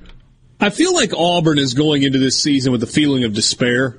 I 0.60 0.70
feel 0.70 0.92
like 0.94 1.12
Auburn 1.14 1.58
is 1.58 1.74
going 1.74 2.02
into 2.02 2.18
this 2.18 2.36
season 2.40 2.72
with 2.72 2.82
a 2.82 2.86
feeling 2.88 3.24
of 3.24 3.32
despair. 3.34 3.98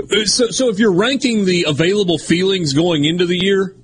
Uh, 0.00 0.24
So, 0.24 0.48
so 0.50 0.68
if 0.70 0.78
you're 0.78 0.92
ranking 0.92 1.44
the 1.44 1.66
available 1.68 2.18
feelings 2.18 2.72
going 2.72 3.04
into 3.04 3.26
the 3.26 3.36
year, 3.38 3.76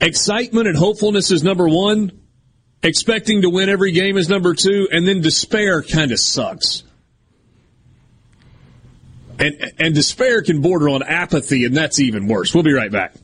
excitement 0.00 0.68
and 0.68 0.76
hopefulness 0.76 1.30
is 1.30 1.42
number 1.42 1.68
one, 1.68 2.12
expecting 2.82 3.42
to 3.42 3.50
win 3.50 3.68
every 3.68 3.90
game 3.92 4.16
is 4.16 4.28
number 4.28 4.54
two, 4.54 4.86
and 4.92 5.06
then 5.08 5.20
despair 5.20 5.82
kind 5.82 6.12
of 6.12 6.20
sucks. 6.20 6.84
And, 9.38 9.72
and 9.78 9.94
despair 9.94 10.42
can 10.42 10.60
border 10.60 10.88
on 10.90 11.02
apathy, 11.02 11.64
and 11.64 11.76
that's 11.76 11.98
even 12.00 12.26
worse. 12.28 12.54
We'll 12.54 12.62
be 12.64 12.72
right 12.72 12.90
back. 12.92 13.14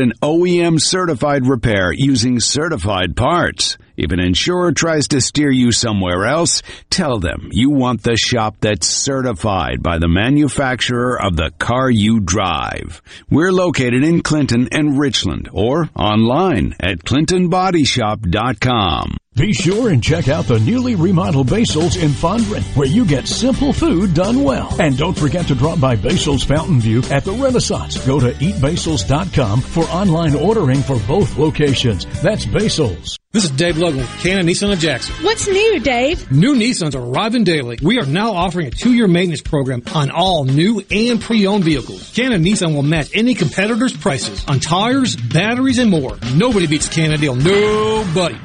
an 0.00 0.12
OEM 0.22 0.80
certified 0.80 1.46
repair 1.46 1.92
using 1.92 2.40
certified 2.40 3.16
parts? 3.16 3.78
If 3.96 4.10
an 4.10 4.20
insurer 4.20 4.72
tries 4.72 5.08
to 5.08 5.20
steer 5.20 5.50
you 5.50 5.72
somewhere 5.72 6.24
else, 6.26 6.62
tell 6.90 7.18
them 7.18 7.48
you 7.52 7.70
want 7.70 8.02
the 8.02 8.16
shop 8.16 8.56
that's 8.60 8.86
certified 8.86 9.82
by 9.82 9.98
the 9.98 10.08
manufacturer 10.08 11.20
of 11.20 11.36
the 11.36 11.50
car 11.58 11.90
you 11.90 12.20
drive. 12.20 13.02
We're 13.30 13.52
located 13.52 14.04
in 14.04 14.22
Clinton 14.22 14.68
and 14.72 14.98
Richland 14.98 15.48
or 15.52 15.90
online 15.94 16.74
at 16.80 17.04
clintonbodyshop.com. 17.04 19.16
Be 19.36 19.52
sure 19.52 19.90
and 19.90 20.02
check 20.02 20.28
out 20.28 20.46
the 20.46 20.60
newly 20.60 20.94
remodeled 20.94 21.50
Basil's 21.50 21.96
in 21.96 22.10
Fondren, 22.10 22.62
where 22.76 22.86
you 22.86 23.04
get 23.04 23.26
simple 23.26 23.72
food 23.72 24.14
done 24.14 24.44
well. 24.44 24.72
And 24.80 24.96
don't 24.96 25.18
forget 25.18 25.48
to 25.48 25.56
drop 25.56 25.80
by 25.80 25.96
Basil's 25.96 26.44
Fountain 26.44 26.80
View 26.80 27.02
at 27.10 27.24
the 27.24 27.32
Renaissance. 27.32 27.98
Go 28.06 28.20
to 28.20 28.30
eatbasils.com 28.30 29.60
for 29.60 29.82
online 29.84 30.36
ordering 30.36 30.82
for 30.82 31.00
both 31.08 31.36
locations. 31.36 32.06
That's 32.22 32.46
Basil's. 32.46 33.18
This 33.34 33.46
is 33.46 33.50
Dave 33.50 33.78
Logan, 33.78 34.06
Cannon 34.20 34.46
Nissan 34.46 34.72
of 34.72 34.78
Jackson. 34.78 35.12
What's 35.24 35.48
new, 35.48 35.80
Dave? 35.80 36.30
New 36.30 36.54
Nissans 36.54 36.94
are 36.94 37.04
arriving 37.04 37.42
daily. 37.42 37.76
We 37.82 37.98
are 37.98 38.06
now 38.06 38.30
offering 38.30 38.68
a 38.68 38.70
two-year 38.70 39.08
maintenance 39.08 39.42
program 39.42 39.82
on 39.92 40.12
all 40.12 40.44
new 40.44 40.84
and 40.88 41.20
pre-owned 41.20 41.64
vehicles. 41.64 42.12
Cannon 42.14 42.44
Nissan 42.44 42.76
will 42.76 42.84
match 42.84 43.10
any 43.12 43.34
competitor's 43.34 43.96
prices 43.96 44.44
on 44.46 44.60
tires, 44.60 45.16
batteries, 45.16 45.80
and 45.80 45.90
more. 45.90 46.16
Nobody 46.36 46.68
beats 46.68 46.86
a 46.86 46.90
Cannon 46.90 47.18
deal. 47.18 47.34
Nobody. 47.34 48.38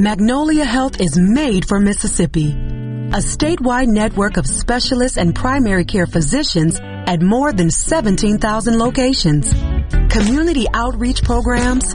Magnolia 0.00 0.64
Health 0.64 1.00
is 1.00 1.16
made 1.16 1.68
for 1.68 1.78
Mississippi. 1.78 2.50
A 2.50 3.22
statewide 3.22 3.86
network 3.86 4.36
of 4.36 4.48
specialists 4.48 5.16
and 5.16 5.32
primary 5.32 5.84
care 5.84 6.06
physicians 6.06 6.80
at 6.82 7.22
more 7.22 7.52
than 7.52 7.70
17,000 7.70 8.76
locations. 8.76 9.52
Community 10.12 10.66
outreach 10.74 11.22
programs 11.22 11.94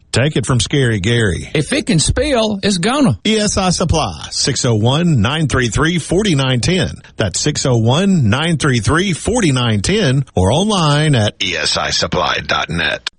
Take 0.11 0.35
it 0.35 0.45
from 0.45 0.59
Scary 0.59 0.99
Gary. 0.99 1.49
If 1.53 1.71
it 1.71 1.87
can 1.87 1.99
spill, 1.99 2.59
it's 2.61 2.79
gonna. 2.79 3.17
ESI 3.23 3.71
Supply, 3.71 4.27
601-933-4910. 4.29 7.01
That's 7.15 7.41
601-933-4910 7.45 10.27
or 10.35 10.51
online 10.51 11.15
at 11.15 11.39
esisupply.net. 11.39 13.09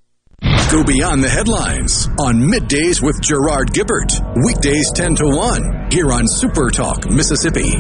Go 0.71 0.85
beyond 0.85 1.23
the 1.23 1.29
headlines 1.29 2.09
on 2.19 2.51
Middays 2.51 3.01
with 3.03 3.21
Gerard 3.23 3.73
Gibert. 3.73 4.19
Weekdays 4.45 4.91
10 4.93 5.17
to 5.17 5.27
1 5.27 5.89
here 5.91 6.11
on 6.13 6.27
Super 6.27 6.71
Talk, 6.71 7.09
Mississippi. 7.11 7.75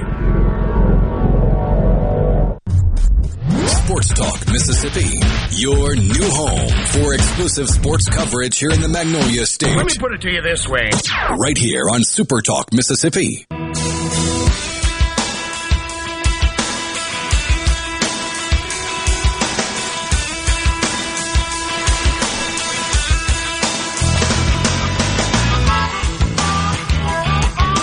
Sports 3.92 4.14
Talk, 4.14 4.50
Mississippi. 4.50 5.20
Your 5.50 5.94
new 5.94 6.30
home 6.30 6.70
for 6.92 7.12
exclusive 7.12 7.68
sports 7.68 8.08
coverage 8.08 8.58
here 8.58 8.70
in 8.70 8.80
the 8.80 8.88
Magnolia 8.88 9.44
State. 9.44 9.76
Let 9.76 9.84
me 9.84 9.98
put 9.98 10.14
it 10.14 10.22
to 10.22 10.30
you 10.30 10.40
this 10.40 10.66
way. 10.66 10.88
Right 11.36 11.58
here 11.58 11.90
on 11.90 12.02
Super 12.02 12.40
Talk, 12.40 12.72
Mississippi. 12.72 13.44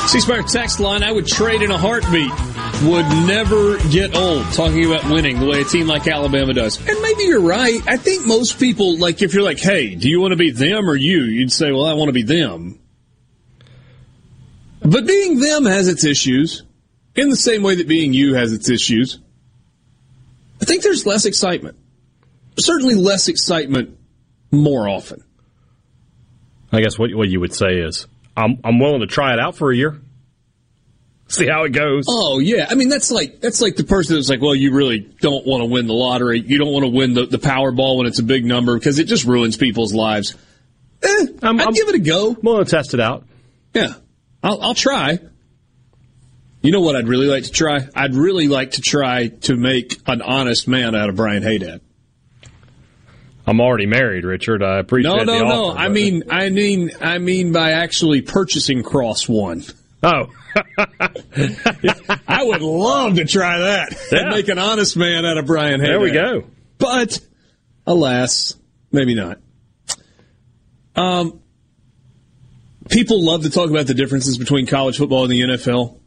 C 0.10 0.20
Spire 0.20 0.42
text 0.42 0.80
line, 0.80 1.04
I 1.04 1.12
would 1.12 1.28
trade 1.28 1.62
in 1.62 1.70
a 1.70 1.78
heartbeat. 1.78 2.32
Would 2.82 3.06
never 3.28 3.78
get 3.90 4.16
old 4.16 4.44
talking 4.54 4.84
about 4.86 5.08
winning 5.12 5.40
the 5.40 5.46
way 5.46 5.62
a 5.62 5.64
team 5.64 5.86
like 5.86 6.08
Alabama 6.08 6.52
does. 6.52 6.78
And 6.80 7.00
maybe 7.00 7.26
you're 7.26 7.42
right. 7.42 7.80
I 7.88 7.98
think 7.98 8.26
most 8.26 8.60
people, 8.60 8.98
like, 8.98 9.22
if 9.22 9.36
you're 9.36 9.44
like, 9.44 9.60
hey, 9.60 9.94
do 9.94 10.10
you 10.10 10.20
want 10.20 10.32
to 10.32 10.36
be 10.36 10.50
them 10.50 10.90
or 10.90 10.96
you? 10.96 11.26
You'd 11.26 11.52
say, 11.52 11.72
well, 11.72 11.86
I 11.86 11.94
want 11.94 12.10
to 12.10 12.14
be 12.14 12.24
them. 12.24 12.80
But 14.82 15.06
being 15.06 15.40
them 15.40 15.66
has 15.66 15.88
its 15.88 16.04
issues 16.04 16.64
in 17.16 17.30
the 17.30 17.36
same 17.36 17.62
way 17.62 17.76
that 17.76 17.88
being 17.88 18.12
you 18.12 18.34
has 18.34 18.52
its 18.52 18.68
issues. 18.68 19.20
I 20.60 20.66
think 20.66 20.82
there's 20.82 21.06
less 21.06 21.26
excitement. 21.26 21.78
Certainly 22.58 22.96
less 22.96 23.28
excitement 23.28 23.96
more 24.50 24.90
often. 24.90 25.24
I 26.72 26.82
guess 26.82 26.98
what 26.98 27.14
what 27.14 27.30
you 27.30 27.40
would 27.40 27.54
say 27.54 27.76
is, 27.76 28.08
I'm 28.40 28.60
I'm 28.64 28.80
willing 28.80 29.02
to 29.02 29.08
try 29.08 29.34
it 29.34 29.40
out 29.40 29.56
for 29.56 29.72
a 29.72 29.76
year, 29.76 30.00
see 31.28 31.48
how 31.48 31.66
it 31.66 31.72
goes. 31.72 32.06
Oh 32.08 32.40
yeah, 32.40 32.68
I 32.70 32.76
mean 32.76 32.88
that's 32.88 33.12
like 33.12 33.42
that's 33.42 33.62
like 33.62 33.76
the 33.76 33.84
person 33.84 34.16
that's 34.16 34.30
like, 34.30 34.42
well, 34.42 34.56
you 34.56 34.74
really 34.74 35.00
don't 35.00 35.46
want 35.46 35.62
to 35.62 35.66
win 35.66 35.88
the 35.88 35.94
lottery. 35.94 36.40
You 36.40 36.58
don't 36.58 36.72
want 36.72 36.86
to 36.86 36.90
win 36.90 37.14
the, 37.14 37.26
the 37.26 37.38
Powerball 37.38 37.98
when 37.98 38.08
it's 38.08 38.20
a 38.20 38.24
big 38.24 38.46
number 38.46 38.78
because 38.78 38.98
it 38.98 39.06
just 39.06 39.26
ruins 39.26 39.58
people's 39.58 39.94
lives. 39.94 40.36
Eh, 41.04 41.26
I'm, 41.42 41.60
I'd 41.60 41.74
give 41.74 41.90
it 41.90 41.96
a 41.96 42.00
go. 42.00 42.32
I'm 42.32 42.42
willing 42.42 42.66
to 42.66 42.72
test 42.72 42.94
it 42.94 43.02
out. 43.02 43.26
Yeah, 43.74 43.94
I'll, 44.42 44.62
I'll 44.62 44.76
try. 44.76 45.20
You 46.62 46.72
know 46.72 46.82
what 46.82 46.96
I'd 46.96 47.08
really 47.08 47.28
like 47.28 47.44
to 47.44 47.52
try? 47.52 47.88
I'd 47.96 48.16
really 48.16 48.48
like 48.48 48.72
to 48.72 48.82
try 48.82 49.28
to 49.28 49.56
make 49.56 49.98
an 50.08 50.22
honest 50.22 50.68
man 50.68 50.96
out 50.96 51.10
of 51.10 51.16
Brian 51.16 51.44
Hadad. 51.44 51.82
I'm 53.50 53.62
already 53.62 53.88
married, 53.88 54.26
Richard. 54.26 54.62
I 54.62 54.78
appreciate 54.78 55.12
that. 55.12 55.26
No, 55.26 55.34
no, 55.34 55.40
the 55.40 55.46
no. 55.46 55.66
offer, 55.66 55.80
I 55.80 55.90
mean, 55.90 56.24
I 56.30 56.50
mean, 56.50 56.92
I 57.02 57.18
mean 57.18 57.52
by 57.52 57.72
actually 57.72 58.22
purchasing 58.22 58.84
Cross 58.84 59.28
One. 59.28 59.64
Oh, 60.04 60.28
I 62.28 62.44
would 62.44 62.62
love 62.62 63.16
to 63.16 63.26
try 63.26 63.58
that 63.58 63.98
and 64.12 64.30
make 64.30 64.50
an 64.50 64.60
honest 64.60 64.96
man 64.96 65.26
out 65.26 65.40
of 65.40 65.48
Brian 65.48 65.80
Hadad. 65.80 65.94
There 65.94 66.00
we 66.00 66.12
go. 66.12 66.44
But 66.78 67.20
alas, 67.88 68.56
maybe 68.92 69.16
not. 69.16 69.40
Um, 70.96 71.42
people 72.90 73.26
love 73.26 73.44
to 73.44 73.50
talk 73.50 73.72
about 73.72 73.88
the 73.88 73.96
differences 73.96 74.38
between 74.38 74.68
college 74.68 74.98
football 74.98 75.24
and 75.24 75.32
the 75.32 75.42
NFL. 75.42 75.98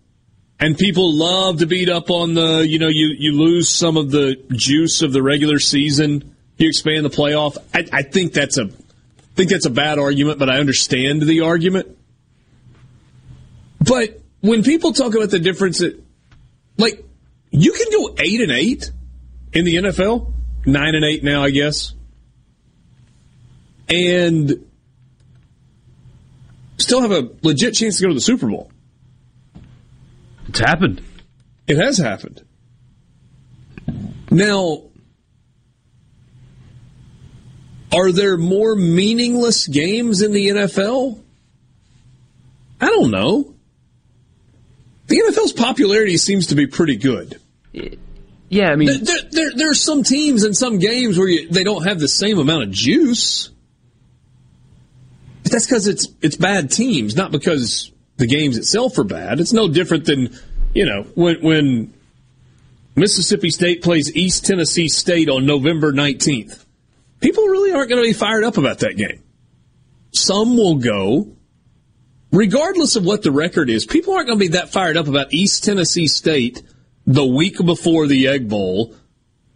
And 0.60 0.78
people 0.78 1.12
love 1.12 1.58
to 1.58 1.66
beat 1.66 1.88
up 1.88 2.08
on 2.08 2.34
the, 2.34 2.64
you 2.66 2.78
know, 2.78 2.88
you, 2.88 3.16
you 3.18 3.32
lose 3.32 3.68
some 3.68 3.96
of 3.96 4.12
the 4.12 4.36
juice 4.52 5.02
of 5.02 5.12
the 5.12 5.20
regular 5.20 5.58
season. 5.58 6.31
You 6.62 6.68
expand 6.68 7.04
the 7.04 7.10
playoff. 7.10 7.56
I, 7.74 7.88
I 7.92 8.02
think 8.02 8.34
that's 8.34 8.56
a, 8.56 8.66
I 8.66 9.34
think 9.34 9.50
that's 9.50 9.66
a 9.66 9.70
bad 9.70 9.98
argument, 9.98 10.38
but 10.38 10.48
I 10.48 10.58
understand 10.60 11.20
the 11.22 11.40
argument. 11.40 11.98
But 13.80 14.20
when 14.42 14.62
people 14.62 14.92
talk 14.92 15.12
about 15.16 15.30
the 15.30 15.40
difference, 15.40 15.80
that, 15.80 16.00
like, 16.76 17.04
you 17.50 17.72
can 17.72 17.86
go 17.90 18.14
eight 18.16 18.40
and 18.40 18.52
eight 18.52 18.92
in 19.52 19.64
the 19.64 19.74
NFL, 19.74 20.32
nine 20.64 20.94
and 20.94 21.04
eight 21.04 21.24
now, 21.24 21.42
I 21.42 21.50
guess, 21.50 21.94
and 23.88 24.64
still 26.76 27.00
have 27.00 27.10
a 27.10 27.28
legit 27.42 27.74
chance 27.74 27.96
to 27.96 28.04
go 28.04 28.08
to 28.10 28.14
the 28.14 28.20
Super 28.20 28.46
Bowl. 28.46 28.70
It's 30.46 30.60
happened. 30.60 31.02
It 31.66 31.76
has 31.76 31.98
happened. 31.98 32.44
Now, 34.30 34.91
are 37.92 38.10
there 38.12 38.36
more 38.36 38.74
meaningless 38.74 39.66
games 39.66 40.22
in 40.22 40.32
the 40.32 40.48
NFL? 40.48 41.20
I 42.80 42.86
don't 42.86 43.10
know. 43.10 43.54
The 45.06 45.16
NFL's 45.16 45.52
popularity 45.52 46.16
seems 46.16 46.48
to 46.48 46.54
be 46.54 46.66
pretty 46.66 46.96
good. 46.96 47.40
Yeah, 48.48 48.70
I 48.70 48.76
mean, 48.76 49.04
there, 49.04 49.16
there, 49.30 49.50
there, 49.54 49.70
are 49.70 49.74
some 49.74 50.02
teams 50.02 50.44
and 50.44 50.56
some 50.56 50.78
games 50.78 51.18
where 51.18 51.28
you, 51.28 51.48
they 51.48 51.64
don't 51.64 51.84
have 51.84 51.98
the 51.98 52.08
same 52.08 52.38
amount 52.38 52.64
of 52.64 52.70
juice. 52.70 53.50
But 55.42 55.52
that's 55.52 55.66
because 55.66 55.86
it's 55.86 56.08
it's 56.20 56.36
bad 56.36 56.70
teams, 56.70 57.16
not 57.16 57.32
because 57.32 57.90
the 58.16 58.26
games 58.26 58.58
itself 58.58 58.98
are 58.98 59.04
bad. 59.04 59.40
It's 59.40 59.52
no 59.52 59.68
different 59.68 60.04
than 60.04 60.38
you 60.74 60.84
know 60.84 61.04
when 61.14 61.42
when 61.42 61.94
Mississippi 62.94 63.50
State 63.50 63.82
plays 63.82 64.14
East 64.14 64.44
Tennessee 64.44 64.88
State 64.88 65.30
on 65.30 65.46
November 65.46 65.92
nineteenth. 65.92 66.62
People 67.22 67.44
really 67.44 67.72
aren't 67.72 67.88
going 67.88 68.02
to 68.02 68.08
be 68.08 68.12
fired 68.12 68.44
up 68.44 68.56
about 68.58 68.80
that 68.80 68.96
game. 68.96 69.22
Some 70.10 70.56
will 70.56 70.76
go, 70.76 71.36
regardless 72.32 72.96
of 72.96 73.04
what 73.04 73.22
the 73.22 73.30
record 73.30 73.70
is. 73.70 73.86
People 73.86 74.14
aren't 74.14 74.26
going 74.26 74.38
to 74.38 74.44
be 74.44 74.48
that 74.48 74.70
fired 74.70 74.96
up 74.96 75.06
about 75.06 75.32
East 75.32 75.64
Tennessee 75.64 76.08
State 76.08 76.62
the 77.06 77.24
week 77.24 77.56
before 77.64 78.06
the 78.06 78.28
Egg 78.28 78.48
Bowl 78.48 78.94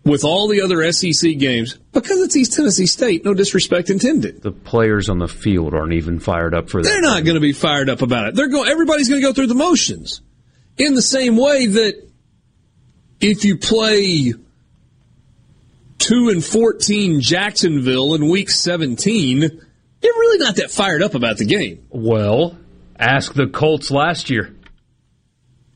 with 0.05 0.25
all 0.25 0.47
the 0.47 0.63
other 0.63 0.91
SEC 0.93 1.37
games 1.37 1.79
because 1.93 2.21
it's 2.21 2.37
East 2.37 2.55
Tennessee 2.55 2.87
State. 2.87 3.25
No 3.25 3.35
disrespect 3.35 3.91
intended. 3.91 4.41
the 4.41 4.53
players 4.53 5.09
on 5.09 5.19
the 5.19 5.29
field 5.29 5.75
aren't 5.75 5.93
even 5.93 6.21
fired 6.21 6.55
up 6.55 6.71
for 6.71 6.81
that. 6.81 6.89
They're 6.89 7.03
not 7.03 7.25
going 7.25 7.35
to 7.35 7.41
be 7.41 7.53
fired 7.53 7.91
up 7.91 8.03
about 8.03 8.29
it. 8.29 8.35
They're 8.37 8.49
going. 8.49 8.71
Everybody's 8.71 9.09
going 9.09 9.21
to 9.21 9.27
go 9.27 9.33
through 9.33 9.49
the 9.49 9.55
motions. 9.55 10.23
In 10.79 10.95
the 10.95 11.03
same 11.03 11.37
way 11.37 11.67
that 11.67 12.09
if 13.21 13.45
you 13.45 13.59
play 13.59 14.35
two 15.99 16.29
and 16.31 16.45
fourteen 16.45 17.21
Jacksonville 17.21 18.15
in 18.15 18.29
week 18.29 18.51
seventeen, 18.51 19.41
you're 19.41 20.15
really 20.15 20.39
not 20.39 20.57
that 20.57 20.71
fired 20.71 21.03
up 21.03 21.15
about 21.15 21.39
the 21.39 21.45
game. 21.45 21.87
Well, 21.91 22.57
ask 22.99 23.35
the 23.35 23.47
Colts 23.47 23.91
last 23.91 24.31
year. 24.31 24.55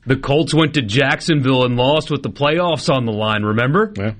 The 0.05 0.15
Colts 0.15 0.53
went 0.53 0.73
to 0.75 0.81
Jacksonville 0.81 1.63
and 1.65 1.75
lost 1.75 2.09
with 2.09 2.23
the 2.23 2.31
playoffs 2.31 2.91
on 2.91 3.05
the 3.05 3.11
line, 3.11 3.43
remember? 3.43 3.93
Yeah. 3.95 4.13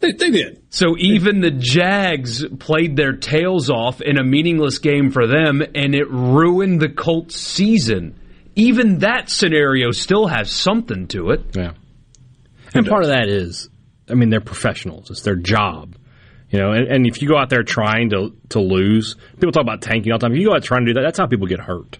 They, 0.00 0.12
they 0.12 0.30
did. 0.30 0.62
So 0.68 0.96
even 0.98 1.40
the 1.40 1.52
Jags 1.52 2.44
played 2.58 2.96
their 2.96 3.12
tails 3.12 3.70
off 3.70 4.00
in 4.00 4.18
a 4.18 4.24
meaningless 4.24 4.78
game 4.78 5.10
for 5.10 5.26
them, 5.26 5.62
and 5.62 5.94
it 5.94 6.10
ruined 6.10 6.80
the 6.80 6.88
Colts' 6.88 7.36
season. 7.36 8.18
Even 8.56 8.98
that 8.98 9.30
scenario 9.30 9.92
still 9.92 10.26
has 10.26 10.50
something 10.50 11.06
to 11.08 11.30
it. 11.30 11.56
Yeah. 11.56 11.72
And 12.74 12.86
part 12.86 13.04
of 13.04 13.08
that 13.08 13.28
is, 13.28 13.70
I 14.08 14.14
mean, 14.14 14.30
they're 14.30 14.40
professionals. 14.40 15.10
It's 15.10 15.22
their 15.22 15.36
job. 15.36 15.96
You 16.50 16.60
know, 16.60 16.72
and, 16.72 16.86
and 16.86 17.06
if 17.06 17.20
you 17.20 17.28
go 17.28 17.36
out 17.36 17.50
there 17.50 17.64
trying 17.64 18.10
to 18.10 18.32
to 18.50 18.60
lose, 18.60 19.16
people 19.34 19.52
talk 19.52 19.62
about 19.62 19.82
tanking 19.82 20.12
all 20.12 20.18
the 20.18 20.26
time. 20.26 20.32
If 20.32 20.38
you 20.38 20.48
go 20.48 20.54
out 20.54 20.62
trying 20.62 20.84
to 20.86 20.92
do 20.92 20.94
that, 20.94 21.02
that's 21.02 21.18
how 21.18 21.26
people 21.26 21.46
get 21.46 21.60
hurt. 21.60 21.98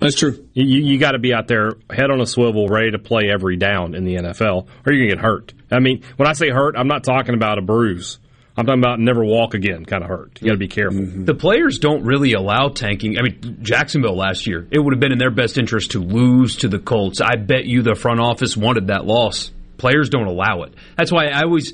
That's 0.00 0.16
true. 0.16 0.48
You, 0.52 0.64
you, 0.64 0.98
got 0.98 1.12
to 1.12 1.18
be 1.18 1.32
out 1.32 1.46
there, 1.46 1.74
head 1.88 2.10
on 2.10 2.20
a 2.20 2.26
swivel, 2.26 2.68
ready 2.68 2.90
to 2.90 2.98
play 2.98 3.30
every 3.32 3.56
down 3.56 3.94
in 3.94 4.04
the 4.04 4.16
NFL, 4.16 4.66
or 4.84 4.92
you're 4.92 5.06
going 5.06 5.10
to 5.10 5.14
get 5.16 5.24
hurt. 5.24 5.54
I 5.70 5.78
mean, 5.78 6.02
when 6.16 6.28
I 6.28 6.32
say 6.32 6.50
hurt, 6.50 6.74
I'm 6.76 6.88
not 6.88 7.04
talking 7.04 7.34
about 7.34 7.58
a 7.58 7.62
bruise. 7.62 8.18
I'm 8.56 8.66
talking 8.66 8.80
about 8.80 9.00
never 9.00 9.24
walk 9.24 9.54
again 9.54 9.84
kind 9.84 10.02
of 10.02 10.08
hurt. 10.08 10.40
You 10.40 10.48
got 10.48 10.52
to 10.52 10.58
be 10.58 10.68
careful. 10.68 11.00
Mm-hmm. 11.00 11.24
The 11.24 11.34
players 11.34 11.78
don't 11.78 12.04
really 12.04 12.34
allow 12.34 12.68
tanking. 12.68 13.18
I 13.18 13.22
mean, 13.22 13.58
Jacksonville 13.62 14.16
last 14.16 14.46
year, 14.46 14.66
it 14.70 14.78
would 14.78 14.92
have 14.92 15.00
been 15.00 15.12
in 15.12 15.18
their 15.18 15.32
best 15.32 15.58
interest 15.58 15.92
to 15.92 16.00
lose 16.00 16.56
to 16.56 16.68
the 16.68 16.78
Colts. 16.78 17.20
I 17.20 17.36
bet 17.36 17.64
you 17.64 17.82
the 17.82 17.94
front 17.94 18.20
office 18.20 18.56
wanted 18.56 18.88
that 18.88 19.06
loss. 19.06 19.50
Players 19.76 20.08
don't 20.08 20.26
allow 20.26 20.62
it. 20.62 20.74
That's 20.96 21.12
why 21.12 21.26
I 21.26 21.42
always 21.42 21.72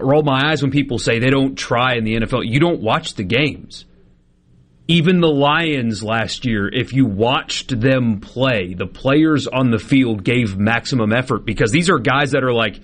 roll 0.00 0.22
my 0.22 0.50
eyes 0.50 0.62
when 0.62 0.70
people 0.70 0.98
say 0.98 1.18
they 1.18 1.30
don't 1.30 1.56
try 1.56 1.94
in 1.94 2.04
the 2.04 2.16
NFL. 2.16 2.42
You 2.44 2.60
don't 2.60 2.80
watch 2.80 3.14
the 3.14 3.24
games. 3.24 3.84
Even 4.88 5.20
the 5.20 5.28
Lions 5.28 6.02
last 6.02 6.44
year, 6.44 6.68
if 6.68 6.92
you 6.92 7.06
watched 7.06 7.80
them 7.80 8.20
play, 8.20 8.74
the 8.74 8.86
players 8.86 9.46
on 9.46 9.70
the 9.70 9.78
field 9.78 10.24
gave 10.24 10.58
maximum 10.58 11.12
effort 11.12 11.44
because 11.44 11.70
these 11.70 11.88
are 11.88 11.98
guys 11.98 12.32
that 12.32 12.42
are 12.42 12.52
like, 12.52 12.80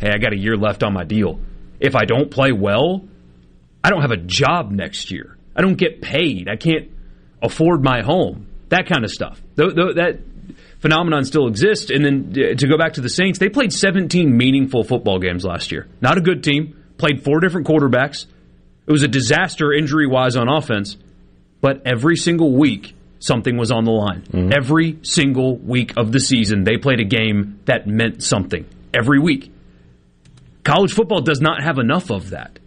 hey, 0.00 0.10
I 0.12 0.18
got 0.18 0.32
a 0.32 0.38
year 0.38 0.56
left 0.56 0.82
on 0.82 0.92
my 0.92 1.04
deal. 1.04 1.40
If 1.78 1.94
I 1.94 2.04
don't 2.04 2.30
play 2.30 2.52
well, 2.52 3.06
I 3.84 3.90
don't 3.90 4.00
have 4.00 4.12
a 4.12 4.16
job 4.16 4.70
next 4.70 5.10
year. 5.10 5.36
I 5.54 5.60
don't 5.60 5.76
get 5.76 6.00
paid. 6.00 6.48
I 6.48 6.56
can't 6.56 6.90
afford 7.42 7.84
my 7.84 8.02
home. 8.02 8.46
That 8.70 8.86
kind 8.86 9.04
of 9.04 9.10
stuff. 9.10 9.40
Th- 9.56 9.74
th- 9.74 9.96
that 9.96 10.20
phenomenon 10.82 11.24
still 11.24 11.46
exists. 11.46 11.90
And 11.90 12.04
then 12.04 12.32
uh, 12.32 12.54
to 12.56 12.68
go 12.68 12.76
back 12.76 12.94
to 12.94 13.00
the 13.00 13.08
Saints, 13.08 13.38
they 13.38 13.48
played 13.48 13.72
17 13.72 14.36
meaningful 14.36 14.84
football 14.84 15.18
games 15.18 15.44
last 15.44 15.72
year. 15.72 15.88
Not 16.00 16.18
a 16.18 16.20
good 16.20 16.44
team. 16.44 16.76
Played 16.98 17.24
four 17.24 17.40
different 17.40 17.66
quarterbacks. 17.66 18.26
It 18.86 18.92
was 18.92 19.02
a 19.02 19.08
disaster 19.08 19.72
injury 19.72 20.06
wise 20.06 20.36
on 20.36 20.48
offense. 20.48 20.96
But 21.60 21.86
every 21.86 22.16
single 22.16 22.52
week, 22.52 22.94
something 23.20 23.56
was 23.56 23.70
on 23.70 23.84
the 23.84 23.92
line. 23.92 24.22
Mm-hmm. 24.22 24.50
Every 24.54 24.98
single 25.02 25.56
week 25.56 25.94
of 25.96 26.12
the 26.12 26.20
season, 26.20 26.64
they 26.64 26.76
played 26.76 27.00
a 27.00 27.04
game 27.04 27.60
that 27.66 27.86
meant 27.86 28.22
something. 28.22 28.66
Every 28.92 29.20
week. 29.20 29.50
College 30.64 30.92
football 30.92 31.20
does 31.20 31.40
not 31.40 31.62
have 31.62 31.78
enough 31.78 32.10
of 32.10 32.30
that. 32.30 32.58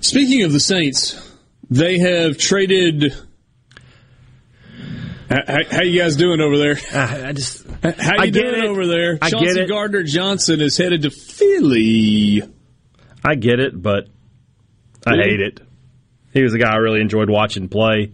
Speaking 0.00 0.42
of 0.44 0.52
the 0.52 0.60
Saints, 0.60 1.36
they 1.70 1.98
have 1.98 2.38
traded. 2.38 3.14
How, 5.28 5.58
how 5.70 5.82
you 5.82 6.00
guys 6.00 6.16
doing 6.16 6.40
over 6.40 6.56
there? 6.56 6.76
Uh, 6.92 7.26
I 7.28 7.32
just 7.32 7.66
how 7.82 7.88
you 7.90 8.20
I 8.22 8.30
doing 8.30 8.54
it. 8.64 8.64
over 8.64 8.86
there? 8.86 9.18
I 9.20 9.28
Chauncey 9.30 9.46
get 9.46 9.56
it. 9.64 9.68
Gardner 9.68 10.02
Johnson 10.02 10.60
is 10.60 10.76
headed 10.76 11.02
to 11.02 11.10
Philly. 11.10 12.42
I 13.24 13.34
get 13.34 13.60
it, 13.60 13.80
but 13.80 14.08
I 15.06 15.10
Really? 15.12 15.30
hate 15.30 15.40
it. 15.40 15.60
He 16.32 16.42
was 16.42 16.54
a 16.54 16.58
guy 16.58 16.72
I 16.72 16.76
really 16.76 17.00
enjoyed 17.00 17.28
watching 17.28 17.68
play. 17.68 18.12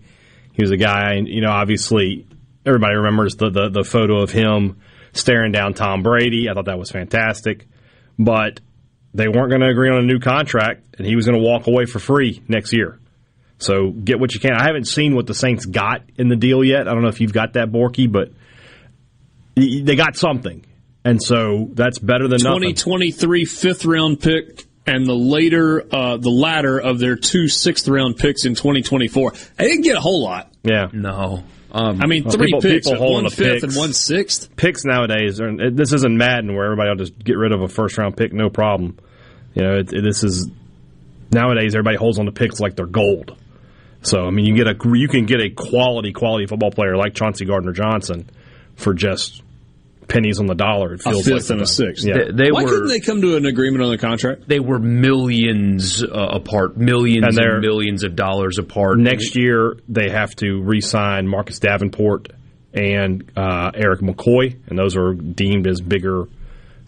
He 0.53 0.63
was 0.63 0.71
a 0.71 0.77
guy, 0.77 1.15
you 1.25 1.41
know, 1.41 1.51
obviously 1.51 2.27
everybody 2.67 2.95
remembers 2.97 3.37
the, 3.37 3.51
the, 3.51 3.69
the 3.69 3.85
photo 3.85 4.21
of 4.23 4.31
him 4.31 4.79
staring 5.13 5.53
down 5.53 5.75
Tom 5.75 6.03
Brady. 6.03 6.49
I 6.49 6.55
thought 6.55 6.67
that 6.67 6.79
was 6.79 6.91
fantastic. 6.91 7.67
But 8.19 8.61
they 9.13 9.29
weren't 9.29 9.51
going 9.51 9.61
to 9.61 9.69
agree 9.69 9.91
on 9.91 9.99
a 9.99 10.03
new 10.07 10.19
contract, 10.21 10.97
and 10.99 11.07
he 11.07 11.15
was 11.17 11.27
going 11.27 11.39
to 11.41 11.45
walk 11.45 11.67
away 11.67 11.85
for 11.87 11.99
free 11.99 12.43
next 12.49 12.73
year. 12.73 12.99
So 13.65 13.91
get 13.91 14.19
what 14.21 14.35
you 14.35 14.41
can. 14.41 14.53
I 14.53 14.67
haven't 14.67 14.87
seen 14.87 15.15
what 15.15 15.27
the 15.27 15.35
Saints 15.35 15.67
got 15.67 16.03
in 16.17 16.29
the 16.29 16.37
deal 16.37 16.63
yet. 16.65 16.87
I 16.89 16.93
don't 16.95 17.03
know 17.03 17.09
if 17.09 17.21
you've 17.21 17.33
got 17.33 17.55
that, 17.55 17.71
Borky, 17.71 18.11
but 18.11 18.31
they 19.57 19.97
got 19.97 20.17
something. 20.17 20.65
And 21.05 21.23
so 21.23 21.69
that's 21.75 21.99
better 21.99 22.29
than 22.29 22.39
nothing. 22.43 22.75
2023 22.75 23.45
fifth 23.45 23.85
round 23.85 24.21
pick 24.21 24.65
and 24.87 25.07
the 25.07 25.15
later, 25.15 25.83
uh, 25.95 26.17
the 26.17 26.31
latter 26.31 26.79
of 26.79 26.99
their 26.99 27.17
two 27.17 27.49
sixth 27.49 27.89
round 27.89 28.17
picks 28.17 28.45
in 28.47 28.55
2024. 28.55 29.33
They 29.57 29.67
didn't 29.69 29.83
get 29.83 29.97
a 29.97 30.01
whole 30.01 30.23
lot. 30.23 30.51
Yeah. 30.63 30.89
No. 30.93 31.45
Um, 31.73 32.01
I 32.01 32.07
mean, 32.07 32.25
Well, 32.25 32.33
three 32.35 32.47
people- 32.47 32.61
picks, 32.63 32.87
people 32.89 32.99
holding 32.99 33.15
one 33.15 33.25
the 33.25 33.31
fifth 33.31 33.65
and 33.65 33.75
one 33.75 33.93
sixth. 33.93 34.55
picks 34.57 34.85
nowadays 34.85 35.41
are 35.41 35.71
this 35.73 35.93
isn't 35.93 36.17
Madden 36.17 36.55
where 36.55 36.65
everybody 36.67 36.89
will 36.91 36.97
just 36.97 37.19
get 37.19 37.37
rid 37.37 37.53
of 37.53 37.63
a 37.63 37.69
first 37.69 37.99
round 37.99 38.17
pick 38.17 38.33
no 38.33 38.49
problem. 38.49 38.97
You 39.55 39.63
know, 39.65 39.75
it, 39.79 39.93
it- 39.93 40.03
this 40.03 40.23
is 40.25 40.49
nowadays 41.33 41.75
everybody 41.75 41.97
holds 41.97 42.19
on 42.19 42.27
to 42.27 42.33
picks 42.33 42.61
like 42.61 42.77
they're 42.77 42.87
gold. 42.87 43.37
So 44.05 44.27
I 44.27 44.31
mean, 44.31 44.45
you 44.45 44.55
get 44.55 44.69
a 44.69 44.77
you 44.97 45.09
can 45.09 45.27
get 45.27 45.41
a 45.41 45.51
quality 45.51 46.13
quality 46.13 46.47
football 46.47 46.71
player 46.71 46.97
like 46.97 47.15
Chauncey 47.15 47.45
Gardner 47.45 47.73
Johnson 47.73 48.29
for 48.77 48.95
just 48.95 49.43
pennies 50.09 50.39
on 50.39 50.47
the 50.47 50.55
dollar. 50.55 50.95
It 50.95 51.01
A 51.01 51.11
feels 51.11 51.25
fifth 51.25 51.49
like 51.49 51.51
and 51.51 51.63
a 51.63 51.67
sixth. 51.67 52.05
Yeah, 52.07 52.15
They, 52.15 52.45
they 52.45 52.53
Why 52.53 52.65
were 52.65 52.69
couldn't 52.69 52.89
they 52.89 53.01
come 53.01 53.23
to 53.23 53.37
an 53.37 53.47
agreement 53.47 53.83
on 53.83 53.91
the 53.91 53.99
contract? 53.99 54.47
they 54.47 54.61
were 54.61 54.79
millions 54.79 56.03
uh, 56.03 56.09
apart, 56.33 56.77
millions 56.77 57.37
And 57.37 57.39
and, 57.39 57.61
millions 57.63 58.05
of 58.05 58.15
dollars 58.15 58.59
apart. 58.59 58.99
Next 58.99 59.37
year 59.37 59.77
they 59.89 60.11
have 60.11 60.35
to 60.37 60.61
re-sign 60.63 61.27
Marcus 61.27 61.59
Davenport 61.59 62.29
and 62.75 63.31
uh, 63.37 63.71
Erik 63.75 64.01
McCoy, 64.01 64.57
and 64.69 64.79
those 64.79 64.97
are 64.97 65.15
deemed 65.15 65.67
as 65.67 65.81
bigger 65.81 66.25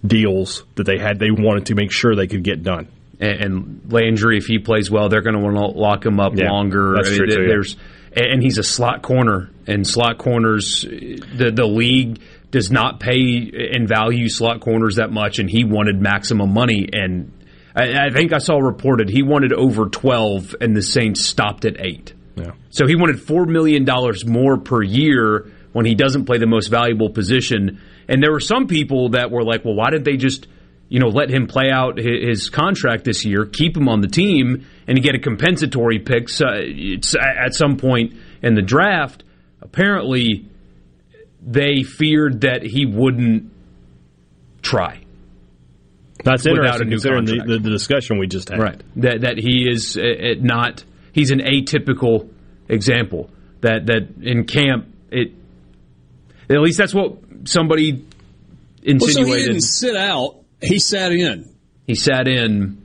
deals 0.05 0.65
that 0.75 0.85
they 0.85 0.99
had. 0.99 1.19
They 1.19 1.31
wanted 1.31 1.67
to 1.67 1.75
make 1.75 1.93
sure 1.93 2.15
they 2.15 2.27
could 2.27 2.43
get 2.43 2.63
done. 2.63 2.89
And, 3.21 3.41
and 3.41 3.93
Landry, 3.93 4.39
if 4.39 4.47
he 4.47 4.59
plays 4.59 4.91
well, 4.91 5.09
they're 5.09 5.23
going 5.23 5.37
to 5.37 5.43
want 5.43 5.57
to 5.57 5.79
lock 5.79 6.05
him 6.05 6.21
up 6.21 6.33
Yeah, 6.37 6.51
longer. 6.51 6.95
that's 6.97 7.09
I 7.09 7.11
mean, 7.13 7.19
true, 7.19 7.29
too, 7.29 7.65
yeah. 8.17 8.23
And 8.25 8.43
he's 8.43 8.57
a 8.57 8.63
slot 8.63 9.03
corner, 9.03 9.51
and 9.67 9.87
slot 9.87 10.17
corners, 10.17 10.83
the 10.83 11.53
the 11.55 11.67
league 11.67 12.21
does 12.51 12.71
not 12.71 12.99
pay 12.99 13.51
and 13.75 13.87
value 13.87 14.29
slot 14.31 14.61
corners 14.61 14.97
that 14.97 15.13
much, 15.13 15.39
and 15.39 15.51
he 15.51 15.65
wanted 15.65 16.01
maximum 16.01 16.55
money, 16.55 16.89
and 16.91 17.31
I, 17.75 18.07
I 18.07 18.11
think 18.11 18.33
I 18.33 18.39
saw 18.39 18.57
reported 18.57 19.11
he 19.11 19.23
wanted 19.23 19.53
over 19.53 19.91
twelve, 19.91 20.55
and 20.63 20.75
the 20.75 20.81
Saints 20.81 21.21
stopped 21.21 21.67
at 21.67 21.77
eight. 21.79 22.15
Yeah. 22.37 22.53
So 22.71 22.87
he 22.87 22.97
wanted 22.97 23.21
four 23.21 23.45
million 23.45 23.85
dollars 23.85 24.25
more 24.27 24.57
per 24.59 24.83
year 24.83 25.51
when 25.73 25.85
he 25.85 25.95
doesn't 25.95 26.25
play 26.25 26.39
the 26.39 26.47
most 26.47 26.69
valuable 26.69 27.11
position. 27.11 27.83
And 28.09 28.23
there 28.23 28.33
were 28.33 28.41
some 28.41 28.67
people 28.67 29.11
that 29.11 29.31
were 29.31 29.45
like, 29.45 29.63
"Well, 29.63 29.75
why 29.75 29.91
didn't 29.91 30.05
they 30.05 30.17
just, 30.17 30.47
you 30.89 31.01
know, 31.01 31.09
let 31.09 31.31
him 31.31 31.47
play 31.47 31.71
out 31.71 31.99
his 31.99 32.49
contract 32.49 33.05
this 33.05 33.25
year, 33.25 33.45
keep 33.45 33.77
him 33.77 33.89
on 33.89 34.01
the 34.01 34.09
team, 34.09 34.67
and 34.87 35.03
get 35.03 35.15
a 35.15 35.19
compensatory 35.19 35.99
pick 35.99 36.29
at 36.41 37.55
some 37.55 37.77
point 37.77 38.15
in 38.43 38.55
the 38.55 38.63
draft?" 38.63 39.25
Apparently, 39.61 40.47
they 41.45 41.83
feared 41.83 42.43
that 42.43 42.63
he 42.63 42.87
wouldn't 42.87 43.53
try. 44.63 45.01
That's 46.25 46.45
Without 46.45 46.81
interesting 46.81 46.89
a 46.89 46.91
considering 46.91 47.25
the, 47.25 47.45
the, 47.47 47.59
the 47.59 47.71
discussion 47.71 48.19
we 48.19 48.27
just 48.27 48.49
had. 48.49 48.59
Right. 48.59 48.83
That 48.97 49.21
that 49.23 49.39
he 49.39 49.69
is 49.69 49.97
uh, 49.97 50.03
uh, 50.03 50.35
not. 50.41 50.85
He's 51.13 51.31
an 51.31 51.41
atypical 51.41 52.29
example. 52.69 53.31
That 53.61 53.87
that 53.87 54.09
in 54.23 54.45
camp 54.45 54.89
it. 55.11 55.33
At 56.49 56.61
least 56.61 56.79
that's 56.79 56.95
what 56.95 57.19
somebody 57.45 57.93
Well, 57.93 58.03
so 58.03 58.07
he 58.85 58.91
insinuated. 58.93 59.47
didn't 59.47 59.63
sit 59.63 59.97
out. 59.97 60.43
He 60.61 60.79
sat 60.79 61.13
in. 61.13 61.49
he 61.87 61.95
sat 61.95 62.29
in. 62.29 62.83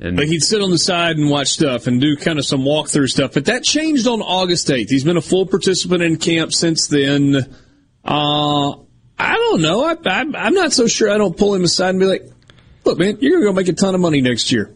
And 0.00 0.16
Like 0.16 0.28
he'd 0.28 0.42
sit 0.42 0.62
on 0.62 0.70
the 0.70 0.78
side 0.78 1.18
and 1.18 1.28
watch 1.28 1.48
stuff 1.48 1.86
and 1.86 2.00
do 2.00 2.16
kind 2.16 2.38
of 2.38 2.46
some 2.46 2.62
walkthrough 2.62 3.08
stuff. 3.08 3.32
But 3.34 3.46
that 3.46 3.64
changed 3.64 4.06
on 4.06 4.22
August 4.22 4.68
8th. 4.68 4.88
He's 4.88 5.04
been 5.04 5.18
a 5.18 5.22
full 5.22 5.44
participant 5.44 6.02
in 6.02 6.16
camp 6.16 6.52
since 6.54 6.86
then. 6.86 7.36
Uh, 8.02 8.70
I 9.18 9.34
don't 9.34 9.60
know. 9.60 9.84
I, 9.84 9.92
I, 10.06 10.24
I'm 10.34 10.54
not 10.54 10.72
so 10.72 10.86
sure 10.86 11.10
I 11.10 11.18
don't 11.18 11.36
pull 11.36 11.54
him 11.54 11.64
aside 11.64 11.90
and 11.90 12.00
be 12.00 12.06
like, 12.06 12.22
look, 12.84 12.98
man, 12.98 13.18
you're 13.20 13.32
going 13.32 13.42
to 13.42 13.48
go 13.50 13.52
make 13.52 13.68
a 13.68 13.74
ton 13.74 13.94
of 13.94 14.00
money 14.00 14.22
next 14.22 14.50
year. 14.50 14.74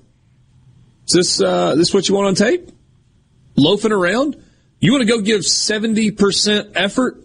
Is 1.06 1.12
this, 1.14 1.40
uh, 1.40 1.74
this 1.74 1.94
what 1.94 2.06
you 2.06 2.14
want 2.14 2.28
on 2.28 2.34
tape? 2.34 2.70
Loafing 3.56 3.92
around? 3.92 4.36
You 4.80 4.92
want 4.92 5.02
to 5.02 5.08
go 5.08 5.22
give 5.22 5.40
70% 5.40 6.72
effort 6.74 7.24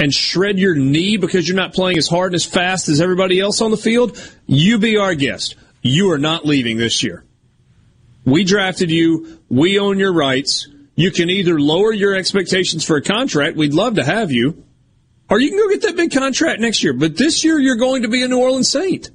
and 0.00 0.12
shred 0.12 0.58
your 0.58 0.74
knee 0.74 1.18
because 1.18 1.46
you're 1.46 1.56
not 1.56 1.74
playing 1.74 1.98
as 1.98 2.08
hard 2.08 2.32
and 2.32 2.34
as 2.34 2.44
fast 2.44 2.88
as 2.88 3.00
everybody 3.00 3.38
else 3.38 3.60
on 3.60 3.70
the 3.70 3.76
field? 3.76 4.18
You 4.46 4.78
be 4.78 4.96
our 4.96 5.14
guest. 5.14 5.54
You 5.82 6.10
are 6.10 6.18
not 6.18 6.44
leaving 6.44 6.78
this 6.78 7.02
year. 7.02 7.24
We 8.24 8.44
drafted 8.44 8.90
you. 8.90 9.38
We 9.48 9.78
own 9.78 9.98
your 9.98 10.12
rights. 10.12 10.68
You 10.96 11.10
can 11.10 11.30
either 11.30 11.60
lower 11.60 11.92
your 11.92 12.14
expectations 12.14 12.84
for 12.84 12.96
a 12.96 13.02
contract. 13.02 13.56
We'd 13.56 13.74
love 13.74 13.94
to 13.94 14.04
have 14.04 14.32
you. 14.32 14.64
Or 15.28 15.38
you 15.38 15.50
can 15.50 15.58
go 15.58 15.68
get 15.68 15.82
that 15.82 15.96
big 15.96 16.12
contract 16.12 16.60
next 16.60 16.82
year. 16.82 16.92
But 16.92 17.16
this 17.16 17.44
year, 17.44 17.58
you're 17.58 17.76
going 17.76 18.02
to 18.02 18.08
be 18.08 18.22
a 18.24 18.28
New 18.28 18.40
Orleans 18.40 18.68
Saint. 18.68 19.10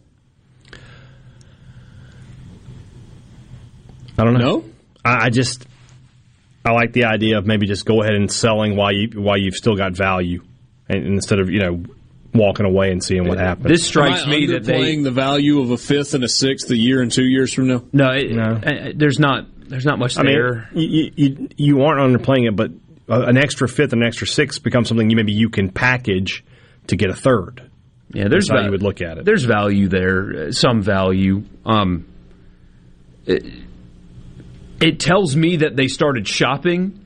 I 4.17 4.23
don't 4.23 4.33
know. 4.33 4.39
No? 4.39 4.65
I, 5.03 5.25
I 5.25 5.29
just 5.29 5.65
I 6.63 6.71
like 6.71 6.93
the 6.93 7.05
idea 7.05 7.37
of 7.37 7.45
maybe 7.45 7.67
just 7.67 7.85
go 7.85 8.01
ahead 8.01 8.15
and 8.15 8.31
selling 8.31 8.75
while 8.75 8.91
you 8.91 9.09
while 9.21 9.37
you've 9.37 9.55
still 9.55 9.75
got 9.75 9.91
value, 9.91 10.41
and, 10.89 11.05
instead 11.05 11.39
of 11.39 11.49
you 11.49 11.59
know 11.59 11.83
walking 12.33 12.65
away 12.65 12.91
and 12.91 13.03
seeing 13.03 13.27
what 13.27 13.37
happens. 13.37 13.67
this 13.69 13.85
strikes 13.85 14.23
Am 14.23 14.29
I 14.29 14.31
me 14.31 14.45
that 14.47 14.65
they 14.65 14.73
underplaying 14.73 15.03
the 15.05 15.11
value 15.11 15.61
of 15.61 15.71
a 15.71 15.77
fifth 15.77 16.13
and 16.13 16.23
a 16.23 16.27
sixth 16.27 16.69
a 16.69 16.75
year 16.77 17.01
and 17.01 17.11
two 17.11 17.23
years 17.23 17.53
from 17.53 17.67
now. 17.67 17.83
no, 17.93 18.09
it, 18.11 18.37
uh, 18.37 18.91
there's 18.95 19.19
not 19.19 19.45
there's 19.69 19.85
not 19.85 19.97
much 19.99 20.17
I 20.17 20.23
there. 20.23 20.69
mean, 20.73 20.89
you, 20.91 21.11
you 21.15 21.49
you 21.57 21.81
aren't 21.81 21.99
underplaying 22.15 22.47
it, 22.47 22.55
but 22.55 22.71
an 23.07 23.37
extra 23.37 23.67
fifth 23.67 23.93
and 23.93 24.01
an 24.01 24.07
extra 24.07 24.27
sixth 24.27 24.63
becomes 24.63 24.87
something 24.89 25.09
you 25.09 25.15
maybe 25.15 25.33
you 25.33 25.49
can 25.49 25.71
package 25.71 26.43
to 26.87 26.95
get 26.95 27.09
a 27.09 27.15
third. 27.15 27.69
Yeah, 28.13 28.27
there's 28.29 28.47
That's 28.47 28.51
how 28.51 28.57
va- 28.57 28.65
you 28.65 28.71
would 28.71 28.83
look 28.83 29.01
at 29.01 29.17
it. 29.17 29.25
There's 29.25 29.43
value 29.43 29.87
there, 29.87 30.47
uh, 30.47 30.51
some 30.51 30.81
value. 30.81 31.43
Um, 31.65 32.05
it, 33.25 33.45
it 34.79 34.99
tells 34.99 35.35
me 35.35 35.57
that 35.57 35.75
they 35.75 35.87
started 35.87 36.27
shopping, 36.27 37.04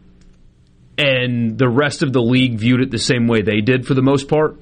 and 0.99 1.57
the 1.57 1.69
rest 1.69 2.03
of 2.03 2.11
the 2.11 2.21
league 2.21 2.59
viewed 2.59 2.81
it 2.81 2.91
the 2.91 2.99
same 2.99 3.27
way 3.27 3.41
they 3.41 3.61
did 3.61 3.87
for 3.87 3.93
the 3.93 4.01
most 4.01 4.27
part. 4.27 4.57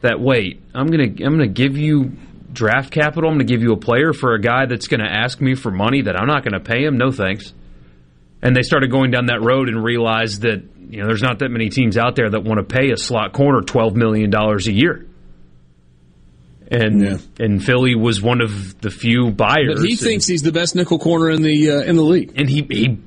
That 0.00 0.18
wait, 0.20 0.62
I'm 0.74 0.86
gonna 0.86 1.04
I'm 1.04 1.36
gonna 1.36 1.46
give 1.46 1.76
you 1.76 2.12
draft 2.52 2.90
capital. 2.90 3.28
I'm 3.30 3.36
gonna 3.36 3.44
give 3.44 3.62
you 3.62 3.72
a 3.72 3.76
player 3.76 4.12
for 4.12 4.34
a 4.34 4.40
guy 4.40 4.66
that's 4.66 4.88
gonna 4.88 5.08
ask 5.08 5.40
me 5.40 5.54
for 5.54 5.70
money 5.70 6.02
that 6.02 6.18
I'm 6.18 6.26
not 6.26 6.42
gonna 6.42 6.60
pay 6.60 6.84
him. 6.84 6.96
No 6.96 7.10
thanks. 7.10 7.52
And 8.42 8.54
they 8.54 8.62
started 8.62 8.90
going 8.90 9.10
down 9.10 9.26
that 9.26 9.42
road 9.42 9.68
and 9.68 9.82
realized 9.82 10.42
that 10.42 10.62
you 10.88 11.00
know 11.00 11.06
there's 11.06 11.22
not 11.22 11.38
that 11.40 11.50
many 11.50 11.68
teams 11.68 11.96
out 11.96 12.16
there 12.16 12.30
that 12.30 12.44
want 12.44 12.66
to 12.66 12.74
pay 12.74 12.90
a 12.90 12.96
slot 12.96 13.32
corner 13.32 13.60
twelve 13.60 13.94
million 13.94 14.30
dollars 14.30 14.66
a 14.66 14.72
year 14.72 15.06
and 16.70 17.22
and 17.38 17.64
Philly 17.64 17.94
was 17.94 18.22
one 18.22 18.40
of 18.40 18.80
the 18.80 18.90
few 18.90 19.30
buyers. 19.30 19.76
But 19.76 19.84
he 19.84 19.92
and, 19.92 20.00
thinks 20.00 20.26
he's 20.26 20.42
the 20.42 20.52
best 20.52 20.74
nickel 20.74 20.98
corner 20.98 21.30
in 21.30 21.42
the 21.42 21.70
uh, 21.70 21.80
in 21.82 21.96
the 21.96 22.02
league. 22.02 22.32
and 22.36 22.48
he 22.48 22.66
he 22.70 22.98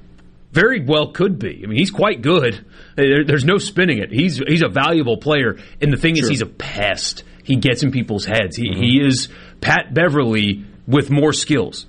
very 0.57 0.83
well 0.83 1.11
could 1.11 1.37
be. 1.37 1.61
I 1.63 1.67
mean, 1.67 1.77
he's 1.77 1.91
quite 1.91 2.23
good. 2.23 2.65
There, 2.95 3.23
there's 3.23 3.45
no 3.45 3.59
spinning 3.59 3.99
it. 3.99 4.11
He's 4.11 4.39
he's 4.39 4.63
a 4.63 4.67
valuable 4.67 5.17
player, 5.17 5.59
and 5.79 5.93
the 5.93 5.97
thing 5.97 6.17
is, 6.17 6.27
he's 6.27 6.41
a 6.41 6.47
pest. 6.47 7.23
He 7.43 7.57
gets 7.57 7.83
in 7.83 7.91
people's 7.91 8.25
heads. 8.25 8.55
He 8.55 8.69
mm-hmm. 8.69 8.81
he 8.81 8.99
is 8.99 9.29
Pat 9.61 9.93
Beverley 9.93 10.65
with 10.87 11.11
more 11.11 11.31
skills. 11.31 11.85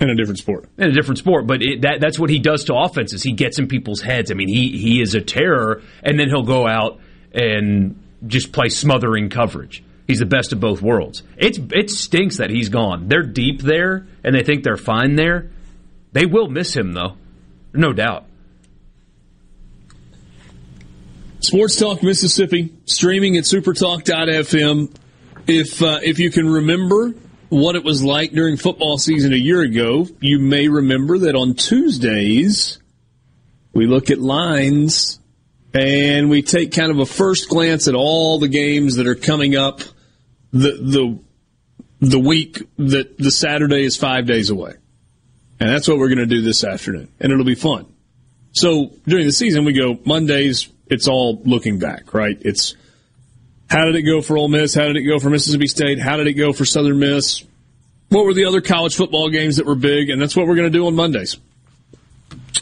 In 0.00 0.10
a 0.10 0.14
different 0.14 0.38
sport. 0.38 0.68
In 0.76 0.90
a 0.90 0.92
different 0.92 1.18
sport, 1.18 1.46
but 1.46 1.62
it, 1.62 1.82
that 1.82 2.00
that's 2.00 2.18
what 2.18 2.28
he 2.28 2.40
does 2.40 2.64
to 2.64 2.74
offenses. 2.74 3.22
He 3.22 3.32
gets 3.32 3.58
in 3.58 3.68
people's 3.68 4.02
heads. 4.02 4.30
I 4.30 4.34
mean, 4.34 4.48
he 4.48 4.76
he 4.76 5.00
is 5.00 5.14
a 5.14 5.20
terror, 5.22 5.82
and 6.02 6.20
then 6.20 6.28
he'll 6.28 6.42
go 6.42 6.66
out 6.66 7.00
and 7.32 7.98
just 8.26 8.52
play 8.52 8.68
smothering 8.68 9.30
coverage. 9.30 9.82
He's 10.06 10.18
the 10.18 10.26
best 10.26 10.52
of 10.52 10.60
both 10.60 10.82
worlds. 10.82 11.22
It's 11.38 11.58
it 11.72 11.88
stinks 11.88 12.36
that 12.36 12.50
he's 12.50 12.68
gone. 12.68 13.08
They're 13.08 13.22
deep 13.22 13.62
there, 13.62 14.06
and 14.22 14.34
they 14.34 14.42
think 14.42 14.62
they're 14.62 14.76
fine 14.76 15.14
there. 15.14 15.50
They 16.12 16.26
will 16.26 16.48
miss 16.48 16.74
him 16.74 16.92
though, 16.92 17.16
no 17.72 17.92
doubt. 17.92 18.26
Sports 21.40 21.76
Talk 21.76 22.02
Mississippi, 22.04 22.72
streaming 22.84 23.36
at 23.36 23.44
supertalk.fm. 23.44 24.94
If 25.48 25.82
uh, 25.82 25.98
if 26.02 26.20
you 26.20 26.30
can 26.30 26.48
remember 26.48 27.14
what 27.48 27.74
it 27.74 27.84
was 27.84 28.02
like 28.02 28.30
during 28.30 28.56
football 28.56 28.96
season 28.96 29.32
a 29.32 29.36
year 29.36 29.60
ago, 29.60 30.06
you 30.20 30.38
may 30.38 30.68
remember 30.68 31.18
that 31.18 31.34
on 31.34 31.54
Tuesdays 31.54 32.78
we 33.72 33.86
look 33.86 34.10
at 34.10 34.20
lines 34.20 35.18
and 35.74 36.30
we 36.30 36.42
take 36.42 36.72
kind 36.72 36.90
of 36.90 36.98
a 36.98 37.06
first 37.06 37.48
glance 37.48 37.88
at 37.88 37.94
all 37.94 38.38
the 38.38 38.48
games 38.48 38.96
that 38.96 39.06
are 39.06 39.14
coming 39.14 39.56
up 39.56 39.80
the 40.52 40.70
the 40.70 41.18
the 42.00 42.18
week 42.18 42.62
that 42.76 43.18
the 43.18 43.30
Saturday 43.30 43.84
is 43.84 43.96
5 43.96 44.26
days 44.26 44.50
away. 44.50 44.74
And 45.62 45.70
that's 45.70 45.86
what 45.86 45.98
we're 45.98 46.08
going 46.08 46.18
to 46.18 46.26
do 46.26 46.42
this 46.42 46.64
afternoon. 46.64 47.08
And 47.20 47.30
it'll 47.30 47.44
be 47.44 47.54
fun. 47.54 47.86
So 48.50 48.90
during 49.06 49.26
the 49.26 49.32
season 49.32 49.64
we 49.64 49.72
go 49.72 49.96
Mondays 50.04 50.68
it's 50.88 51.06
all 51.06 51.40
looking 51.44 51.78
back, 51.78 52.12
right? 52.12 52.36
It's 52.40 52.74
how 53.70 53.84
did 53.84 53.94
it 53.94 54.02
go 54.02 54.22
for 54.22 54.36
Ole 54.36 54.48
Miss? 54.48 54.74
How 54.74 54.86
did 54.86 54.96
it 54.96 55.04
go 55.04 55.20
for 55.20 55.30
Mississippi 55.30 55.68
State? 55.68 56.00
How 56.00 56.16
did 56.16 56.26
it 56.26 56.32
go 56.32 56.52
for 56.52 56.64
Southern 56.64 56.98
Miss? 56.98 57.44
What 58.08 58.24
were 58.24 58.34
the 58.34 58.44
other 58.44 58.60
college 58.60 58.96
football 58.96 59.30
games 59.30 59.56
that 59.56 59.64
were 59.64 59.76
big? 59.76 60.10
And 60.10 60.20
that's 60.20 60.34
what 60.34 60.48
we're 60.48 60.56
going 60.56 60.70
to 60.70 60.76
do 60.76 60.88
on 60.88 60.96
Mondays. 60.96 61.36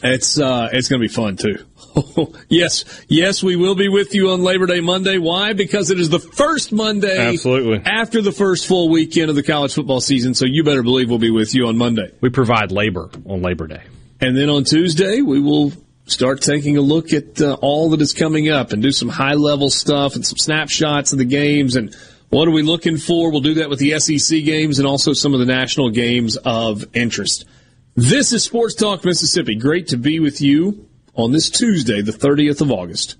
It's 0.03 0.39
uh, 0.39 0.69
it's 0.71 0.89
going 0.89 1.01
to 1.01 1.07
be 1.07 1.13
fun 1.13 1.37
too. 1.37 1.65
yes, 2.49 2.85
yes, 3.07 3.43
we 3.43 3.55
will 3.55 3.75
be 3.75 3.89
with 3.89 4.15
you 4.15 4.29
on 4.29 4.41
Labor 4.41 4.65
Day 4.65 4.79
Monday. 4.79 5.17
Why? 5.17 5.53
Because 5.53 5.91
it 5.91 5.99
is 5.99 6.09
the 6.09 6.19
first 6.19 6.71
Monday, 6.71 7.33
absolutely, 7.33 7.81
after 7.85 8.21
the 8.21 8.31
first 8.31 8.67
full 8.67 8.89
weekend 8.89 9.29
of 9.29 9.35
the 9.35 9.43
college 9.43 9.73
football 9.73 10.01
season. 10.01 10.33
So 10.33 10.45
you 10.45 10.63
better 10.63 10.83
believe 10.83 11.09
we'll 11.09 11.19
be 11.19 11.31
with 11.31 11.53
you 11.53 11.67
on 11.67 11.77
Monday. 11.77 12.11
We 12.21 12.29
provide 12.29 12.71
labor 12.71 13.09
on 13.25 13.41
Labor 13.41 13.67
Day, 13.67 13.83
and 14.19 14.37
then 14.37 14.49
on 14.49 14.63
Tuesday 14.63 15.21
we 15.21 15.39
will 15.39 15.73
start 16.05 16.41
taking 16.41 16.77
a 16.77 16.81
look 16.81 17.13
at 17.13 17.41
uh, 17.41 17.57
all 17.61 17.89
that 17.91 18.01
is 18.01 18.13
coming 18.13 18.49
up 18.49 18.71
and 18.71 18.81
do 18.81 18.91
some 18.91 19.09
high 19.09 19.33
level 19.33 19.69
stuff 19.69 20.15
and 20.15 20.25
some 20.25 20.37
snapshots 20.37 21.11
of 21.11 21.17
the 21.17 21.25
games 21.25 21.75
and 21.75 21.95
what 22.29 22.47
are 22.47 22.51
we 22.51 22.63
looking 22.63 22.97
for. 22.97 23.31
We'll 23.31 23.41
do 23.41 23.55
that 23.55 23.69
with 23.69 23.79
the 23.79 23.99
SEC 23.99 24.43
games 24.43 24.79
and 24.79 24.87
also 24.87 25.13
some 25.13 25.33
of 25.33 25.39
the 25.39 25.45
national 25.45 25.89
games 25.89 26.37
of 26.37 26.85
interest. 26.93 27.45
This 27.95 28.31
is 28.31 28.41
Sports 28.41 28.73
Talk 28.73 29.03
Mississippi. 29.03 29.53
Great 29.55 29.87
to 29.87 29.97
be 29.97 30.21
with 30.21 30.39
you 30.39 30.87
on 31.13 31.33
this 31.33 31.49
Tuesday, 31.49 32.01
the 32.01 32.13
30th 32.13 32.61
of 32.61 32.71
August. 32.71 33.17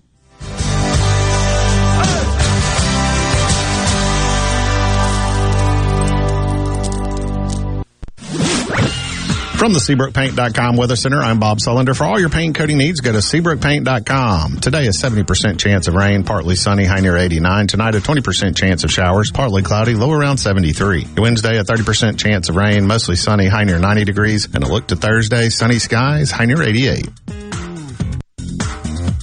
From 9.61 9.73
the 9.73 9.79
SeabrookPaint.com 9.79 10.75
Weather 10.75 10.95
Center, 10.95 11.19
I'm 11.19 11.37
Bob 11.37 11.59
Sullender. 11.59 11.95
For 11.95 12.03
all 12.03 12.19
your 12.19 12.29
paint 12.29 12.55
coating 12.55 12.79
needs, 12.79 12.99
go 12.99 13.11
to 13.11 13.19
SeabrookPaint.com. 13.19 14.57
Today, 14.59 14.87
a 14.87 14.89
70% 14.89 15.59
chance 15.59 15.87
of 15.87 15.93
rain, 15.93 16.23
partly 16.23 16.55
sunny, 16.55 16.83
high 16.83 17.01
near 17.01 17.15
89. 17.15 17.67
Tonight, 17.67 17.93
a 17.93 17.99
20% 17.99 18.57
chance 18.57 18.83
of 18.83 18.91
showers, 18.91 19.29
partly 19.29 19.61
cloudy, 19.61 19.93
low 19.93 20.11
around 20.11 20.37
73. 20.37 21.05
Wednesday, 21.15 21.59
a 21.59 21.63
30% 21.63 22.17
chance 22.17 22.49
of 22.49 22.55
rain, 22.55 22.87
mostly 22.87 23.15
sunny, 23.15 23.45
high 23.45 23.65
near 23.65 23.77
90 23.77 24.03
degrees. 24.03 24.47
And 24.51 24.63
a 24.63 24.67
look 24.67 24.87
to 24.87 24.95
Thursday, 24.95 25.49
sunny 25.49 25.77
skies, 25.77 26.31
high 26.31 26.45
near 26.45 26.63
88. 26.63 27.07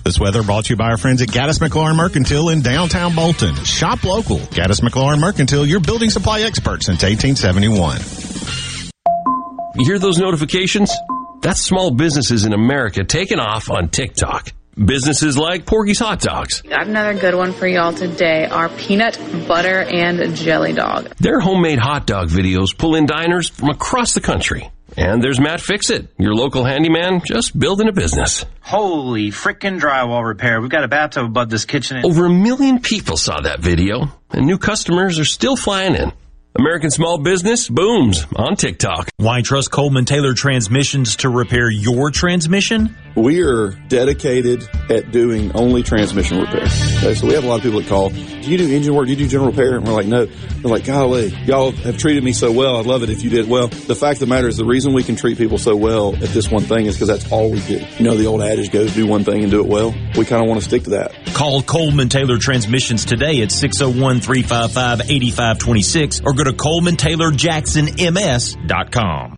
This 0.05 0.21
weather 0.21 0.45
brought 0.45 0.67
to 0.67 0.71
you 0.75 0.77
by 0.77 0.91
our 0.91 0.99
friends 0.99 1.21
at 1.21 1.31
Gaddis 1.31 1.59
McLaurin 1.59 1.97
Mercantile 1.97 2.51
in 2.51 2.63
downtown 2.63 3.13
Bolton. 3.17 3.57
Shop 3.65 4.05
local. 4.05 4.39
Gaddis 4.39 4.83
McLaurin 4.83 5.19
Mercantile, 5.19 5.67
your 5.67 5.81
building 5.81 6.11
supply 6.11 6.43
expert 6.43 6.85
since 6.85 7.03
1871. 7.03 8.28
You 9.79 9.85
hear 9.85 10.01
those 10.01 10.19
notifications? 10.19 10.93
That's 11.41 11.61
small 11.61 11.93
businesses 11.93 12.45
in 12.45 12.53
America 12.53 13.05
taking 13.05 13.39
off 13.39 13.71
on 13.71 13.91
TikTok. 13.91 14.51
Businesses 14.75 15.39
like 15.39 15.67
Porgy's 15.67 16.01
Hot 16.01 16.19
Dogs. 16.21 16.63
Got 16.63 16.89
another 16.89 17.15
good 17.15 17.37
one 17.37 17.53
for 17.53 17.69
y'all 17.69 17.93
today. 17.93 18.47
Our 18.47 18.71
peanut 18.71 19.17
butter 19.47 19.83
and 19.83 20.35
jelly 20.35 20.73
dog. 20.73 21.05
Their 21.21 21.39
homemade 21.39 21.79
hot 21.79 22.09
dog 22.09 22.29
videos 22.29 22.77
pull 22.77 22.97
in 22.97 23.07
diners 23.07 23.49
from 23.49 23.69
across 23.69 24.15
the 24.15 24.21
country. 24.21 24.69
And 24.97 25.23
there's 25.23 25.39
Matt 25.39 25.61
Fixit, 25.61 26.09
your 26.19 26.35
local 26.35 26.65
handyman, 26.65 27.23
just 27.25 27.57
building 27.57 27.87
a 27.87 27.93
business. 27.93 28.45
Holy 28.61 29.31
frickin' 29.31 29.79
drywall 29.79 30.27
repair. 30.27 30.61
We've 30.61 30.71
got 30.71 30.83
a 30.83 30.89
bathtub 30.89 31.25
above 31.27 31.51
this 31.51 31.65
kitchen. 31.65 32.05
Over 32.05 32.27
a 32.27 32.31
million 32.31 32.81
people 32.81 33.17
saw 33.17 33.43
that 33.43 33.61
video, 33.61 34.11
and 34.33 34.45
new 34.45 34.59
customers 34.59 35.21
are 35.21 35.25
still 35.25 35.55
flying 35.55 35.95
in. 35.95 36.13
American 36.57 36.91
small 36.91 37.19
business 37.19 37.69
booms 37.69 38.27
on 38.35 38.57
TikTok. 38.57 39.11
Why 39.17 39.43
trust 39.43 39.71
Coleman 39.71 40.07
Taylor 40.07 40.35
Transmissions 40.35 41.17
to 41.17 41.29
repair 41.29 41.71
your 41.71 42.11
transmission? 42.11 42.97
We 43.19 43.43
are 43.43 43.71
dedicated 43.89 44.63
at 44.89 45.11
doing 45.11 45.51
only 45.57 45.83
transmission 45.83 46.39
repair. 46.41 46.63
Okay, 46.63 47.15
so 47.15 47.27
we 47.27 47.35
have 47.35 47.43
a 47.43 47.49
lot 47.49 47.57
of 47.57 47.63
people 47.63 47.81
that 47.81 47.89
call, 47.89 48.11
do 48.11 48.21
you 48.21 48.57
do 48.57 48.73
engine 48.73 48.95
work? 48.95 49.07
Do 49.07 49.13
you 49.13 49.19
do 49.19 49.27
general 49.27 49.51
repair? 49.51 49.75
And 49.77 49.85
we're 49.85 49.93
like, 49.93 50.07
no. 50.07 50.27
They're 50.27 50.71
like, 50.71 50.85
golly, 50.85 51.31
y'all 51.45 51.73
have 51.73 51.99
treated 51.99 52.23
me 52.23 52.33
so 52.33 52.53
well. 52.53 52.77
I'd 52.77 52.87
love 52.87 53.03
it 53.03 53.11
if 53.11 53.25
you 53.25 53.31
did 53.31 53.49
well. 53.49 53.67
The 53.69 53.97
fact 53.97 54.15
of 54.15 54.21
the 54.21 54.27
matter 54.27 54.47
is 54.47 54.57
the 54.57 54.65
reason 54.65 54.93
we 54.93 55.03
can 55.03 55.17
treat 55.17 55.37
people 55.37 55.59
so 55.59 55.75
well 55.75 56.15
at 56.15 56.29
this 56.31 56.49
one 56.51 56.63
thing 56.63 56.87
is 56.87 56.95
because 56.95 57.09
that's 57.09 57.33
all 57.33 57.51
we 57.51 57.61
do. 57.63 57.85
You 57.99 58.05
know, 58.05 58.17
the 58.17 58.27
old 58.27 58.41
adage 58.41 58.71
goes, 58.71 58.95
do 58.95 59.05
one 59.07 59.25
thing 59.25 59.43
and 59.43 59.51
do 59.51 59.59
it 59.61 59.67
well. 59.67 59.93
We 60.17 60.25
kind 60.25 60.41
of 60.43 60.49
want 60.49 60.61
to 60.61 60.67
stick 60.67 60.85
to 60.85 60.91
that. 60.91 61.13
Call 61.35 61.61
Coleman 61.63 62.09
Taylor 62.09 62.39
Transmissions 62.39 63.05
today 63.05 63.43
at 63.43 63.49
601-355-8526 63.49 66.25
or 66.25 66.35
go 66.35 66.45
to 66.45 66.53
ColemanTaylorJacksonMS.com. 66.53 69.38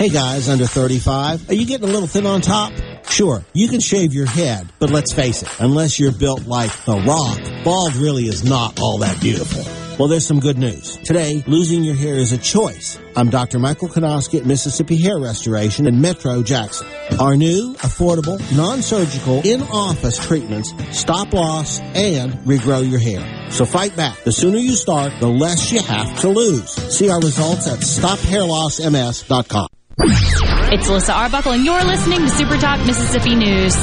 Hey 0.00 0.10
guys, 0.10 0.48
under 0.48 0.64
35, 0.64 1.50
are 1.50 1.54
you 1.54 1.66
getting 1.66 1.88
a 1.88 1.90
little 1.90 2.06
thin 2.06 2.24
on 2.24 2.40
top? 2.40 2.72
Sure, 3.10 3.44
you 3.52 3.66
can 3.66 3.80
shave 3.80 4.14
your 4.14 4.26
head, 4.26 4.68
but 4.78 4.90
let's 4.90 5.12
face 5.12 5.42
it, 5.42 5.48
unless 5.58 5.98
you're 5.98 6.12
built 6.12 6.46
like 6.46 6.70
The 6.84 6.94
Rock, 7.00 7.64
bald 7.64 7.96
really 7.96 8.28
is 8.28 8.44
not 8.44 8.78
all 8.78 8.98
that 8.98 9.20
beautiful. 9.20 9.64
Well, 9.98 10.06
there's 10.06 10.24
some 10.24 10.38
good 10.38 10.56
news. 10.56 10.98
Today, 10.98 11.42
losing 11.48 11.82
your 11.82 11.96
hair 11.96 12.14
is 12.14 12.30
a 12.30 12.38
choice. 12.38 12.96
I'm 13.16 13.28
Dr. 13.28 13.58
Michael 13.58 13.88
Konoski 13.88 14.38
at 14.38 14.46
Mississippi 14.46 14.98
Hair 14.98 15.18
Restoration 15.18 15.88
in 15.88 16.00
Metro 16.00 16.44
Jackson. 16.44 16.86
Our 17.18 17.36
new, 17.36 17.74
affordable, 17.78 18.38
non-surgical, 18.56 19.42
in-office 19.44 20.24
treatments 20.24 20.72
stop 20.92 21.32
loss 21.32 21.80
and 21.80 22.34
regrow 22.46 22.88
your 22.88 23.00
hair. 23.00 23.50
So 23.50 23.64
fight 23.64 23.96
back. 23.96 24.22
The 24.22 24.30
sooner 24.30 24.58
you 24.58 24.76
start, 24.76 25.12
the 25.18 25.26
less 25.26 25.72
you 25.72 25.82
have 25.82 26.20
to 26.20 26.28
lose. 26.28 26.70
See 26.70 27.10
our 27.10 27.18
results 27.18 27.66
at 27.66 27.80
stophairlossms.com. 27.80 29.68
It's 30.00 30.88
Alyssa 30.88 31.12
Arbuckle, 31.14 31.52
and 31.52 31.64
you're 31.64 31.82
listening 31.82 32.20
to 32.20 32.28
Super 32.28 32.56
Talk 32.56 32.78
Mississippi 32.86 33.34
News. 33.34 33.74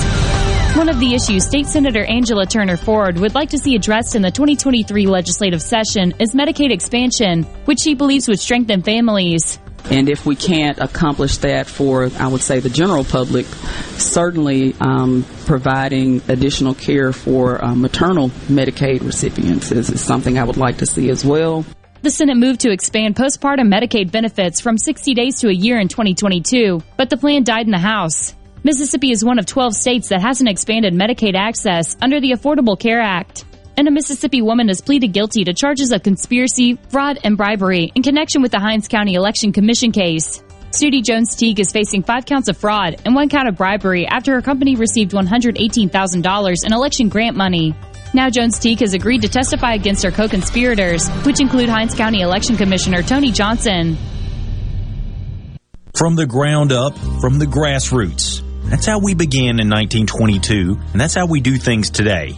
One 0.75 0.88
of 0.88 0.97
the 0.99 1.13
issues 1.13 1.45
State 1.45 1.67
Senator 1.67 2.06
Angela 2.06 2.45
Turner 2.45 2.78
Ford 2.78 3.17
would 3.17 3.36
like 3.36 3.49
to 3.49 3.58
see 3.58 3.75
addressed 3.75 4.15
in 4.15 4.21
the 4.21 4.32
2023 4.32 5.08
legislative 5.08 5.62
session 5.62 6.13
is 6.19 6.34
Medicaid 6.34 6.71
expansion, 6.71 7.43
which 7.65 7.80
she 7.82 7.95
believes 7.95 8.30
would 8.30 8.39
strengthen 8.39 8.82
families. 8.82 9.60
And 9.89 10.10
if 10.10 10.25
we 10.25 10.38
can't 10.38 10.80
accomplish 10.80 11.38
that 11.39 11.67
for, 11.67 12.10
I 12.17 12.28
would 12.28 12.41
say, 12.41 12.60
the 12.62 12.69
general 12.69 13.04
public, 13.04 13.45
certainly 13.97 14.73
um, 14.80 15.25
providing 15.45 16.21
additional 16.30 16.75
care 16.75 17.12
for 17.12 17.63
uh, 17.63 17.75
maternal 17.75 18.30
Medicaid 18.47 19.04
recipients 19.04 19.71
is, 19.71 19.89
is 19.89 20.01
something 20.01 20.39
I 20.39 20.45
would 20.45 20.58
like 20.58 20.78
to 20.78 20.86
see 20.86 21.10
as 21.10 21.25
well. 21.25 21.65
The 22.05 22.11
Senate 22.11 22.37
moved 22.37 22.59
to 22.59 22.69
expand 22.69 23.15
postpartum 23.15 23.67
Medicaid 23.67 24.11
benefits 24.11 24.61
from 24.61 24.77
60 24.77 25.15
days 25.15 25.39
to 25.39 25.49
a 25.49 25.51
year 25.51 25.79
in 25.79 25.87
2022, 25.87 26.79
but 26.97 27.09
the 27.09 27.17
plan 27.17 27.43
died 27.43 27.65
in 27.65 27.71
the 27.71 27.79
House. 27.79 28.35
Mississippi 28.63 29.09
is 29.09 29.25
one 29.25 29.39
of 29.39 29.47
12 29.47 29.73
states 29.73 30.09
that 30.09 30.21
hasn't 30.21 30.47
expanded 30.47 30.93
Medicaid 30.93 31.33
access 31.33 31.97
under 32.03 32.21
the 32.21 32.33
Affordable 32.33 32.79
Care 32.79 33.01
Act. 33.01 33.45
And 33.75 33.87
a 33.87 33.91
Mississippi 33.91 34.43
woman 34.43 34.67
has 34.67 34.81
pleaded 34.81 35.13
guilty 35.13 35.45
to 35.45 35.53
charges 35.55 35.91
of 35.91 36.03
conspiracy, 36.03 36.77
fraud, 36.89 37.17
and 37.23 37.37
bribery 37.37 37.91
in 37.95 38.03
connection 38.03 38.43
with 38.43 38.51
the 38.51 38.59
Hinds 38.59 38.87
County 38.87 39.15
Election 39.15 39.51
Commission 39.51 39.91
case. 39.91 40.43
Sudie 40.69 41.03
Jones 41.03 41.35
Teague 41.35 41.59
is 41.59 41.71
facing 41.71 42.03
five 42.03 42.27
counts 42.27 42.49
of 42.49 42.57
fraud 42.57 43.01
and 43.03 43.15
one 43.15 43.29
count 43.29 43.47
of 43.47 43.57
bribery 43.57 44.05
after 44.05 44.33
her 44.35 44.43
company 44.43 44.75
received 44.75 45.13
$118,000 45.13 46.65
in 46.65 46.71
election 46.71 47.09
grant 47.09 47.35
money. 47.35 47.73
Now 48.15 48.30
Jones 48.30 48.58
Teague 48.60 48.80
has 48.80 48.93
agreed 48.93 49.23
to 49.23 49.28
testify 49.28 49.73
against 49.73 50.01
her 50.06 50.10
co-conspirators, 50.10 51.10
which 51.25 51.41
include 51.41 51.67
Hinds 51.67 51.93
County 51.93 52.21
Election 52.21 52.56
Commissioner 52.56 53.04
Tony 53.04 53.30
Johnson. 53.30 53.97
From 55.93 56.15
the 56.15 56.25
ground 56.25 56.71
up, 56.71 56.97
from 57.19 57.39
the 57.39 57.45
grassroots. 57.45 58.41
That's 58.69 58.86
how 58.86 58.99
we 58.99 59.15
began 59.15 59.60
in 59.60 59.69
1922, 59.69 60.80
and 60.93 61.01
that's 61.01 61.13
how 61.13 61.28
we 61.28 61.41
do 61.41 61.58
things 61.58 61.89
today. 61.89 62.38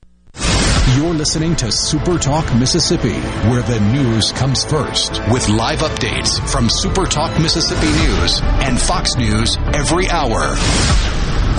You're 0.89 1.13
listening 1.13 1.55
to 1.57 1.71
Super 1.71 2.17
Talk 2.17 2.53
Mississippi, 2.55 3.13
where 3.49 3.61
the 3.61 3.79
news 3.93 4.31
comes 4.33 4.65
first, 4.65 5.21
with 5.31 5.47
live 5.47 5.79
updates 5.79 6.37
from 6.49 6.69
Super 6.69 7.05
Talk 7.05 7.39
Mississippi 7.39 7.87
News 7.87 8.41
and 8.65 8.79
Fox 8.79 9.15
News 9.15 9.57
every 9.73 10.09
hour. 10.09 10.41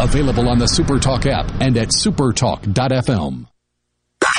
Available 0.03 0.49
on 0.49 0.59
the 0.59 0.67
Super 0.67 0.99
Talk 0.99 1.25
app 1.25 1.51
and 1.61 1.79
at 1.79 1.89
supertalk.fm. 1.89 3.47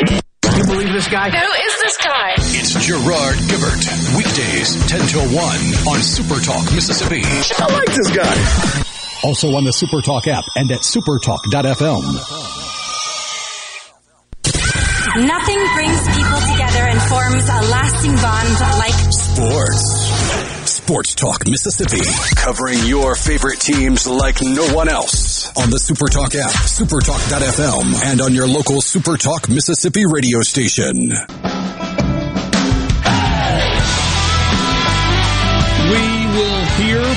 You 0.10 0.64
believe 0.66 0.94
this 0.94 1.08
guy? 1.08 1.30
Who 1.32 1.54
is 1.54 1.82
this 1.82 1.98
guy? 1.98 2.34
It's 2.38 2.86
Gerard 2.86 3.36
Gibert. 3.50 4.16
Weekdays 4.16 4.76
10 4.90 5.08
till 5.08 5.26
1 5.26 5.38
on 5.96 6.02
Super 6.02 6.40
Talk 6.40 6.64
Mississippi. 6.76 7.24
I 7.26 7.74
like 7.74 7.88
this 7.88 8.12
guy. 8.12 9.28
Also 9.28 9.56
on 9.56 9.64
the 9.64 9.74
Super 9.74 10.02
Talk 10.02 10.28
app 10.28 10.44
and 10.56 10.70
at 10.72 10.82
supertalk.fm. 10.82 12.63
Nothing 15.16 15.60
brings 15.76 16.02
people 16.08 16.40
together 16.42 16.86
and 16.90 17.00
forms 17.04 17.44
a 17.48 17.62
lasting 17.70 18.16
bond 18.16 18.50
like 18.80 18.94
sports. 19.14 20.72
Sports 20.72 21.14
Talk 21.14 21.46
Mississippi, 21.48 22.02
covering 22.36 22.80
your 22.86 23.14
favorite 23.16 23.60
teams 23.60 24.08
like 24.08 24.42
no 24.42 24.74
one 24.74 24.90
else. 24.90 25.56
On 25.56 25.70
the 25.70 25.78
Super 25.78 26.08
Talk 26.08 26.34
app, 26.34 26.52
supertalk.fm, 26.52 28.04
and 28.06 28.22
on 28.22 28.34
your 28.34 28.48
local 28.48 28.82
Super 28.82 29.16
Talk 29.16 29.50
Mississippi 29.50 30.08
radio 30.08 30.42
station. 30.42 31.12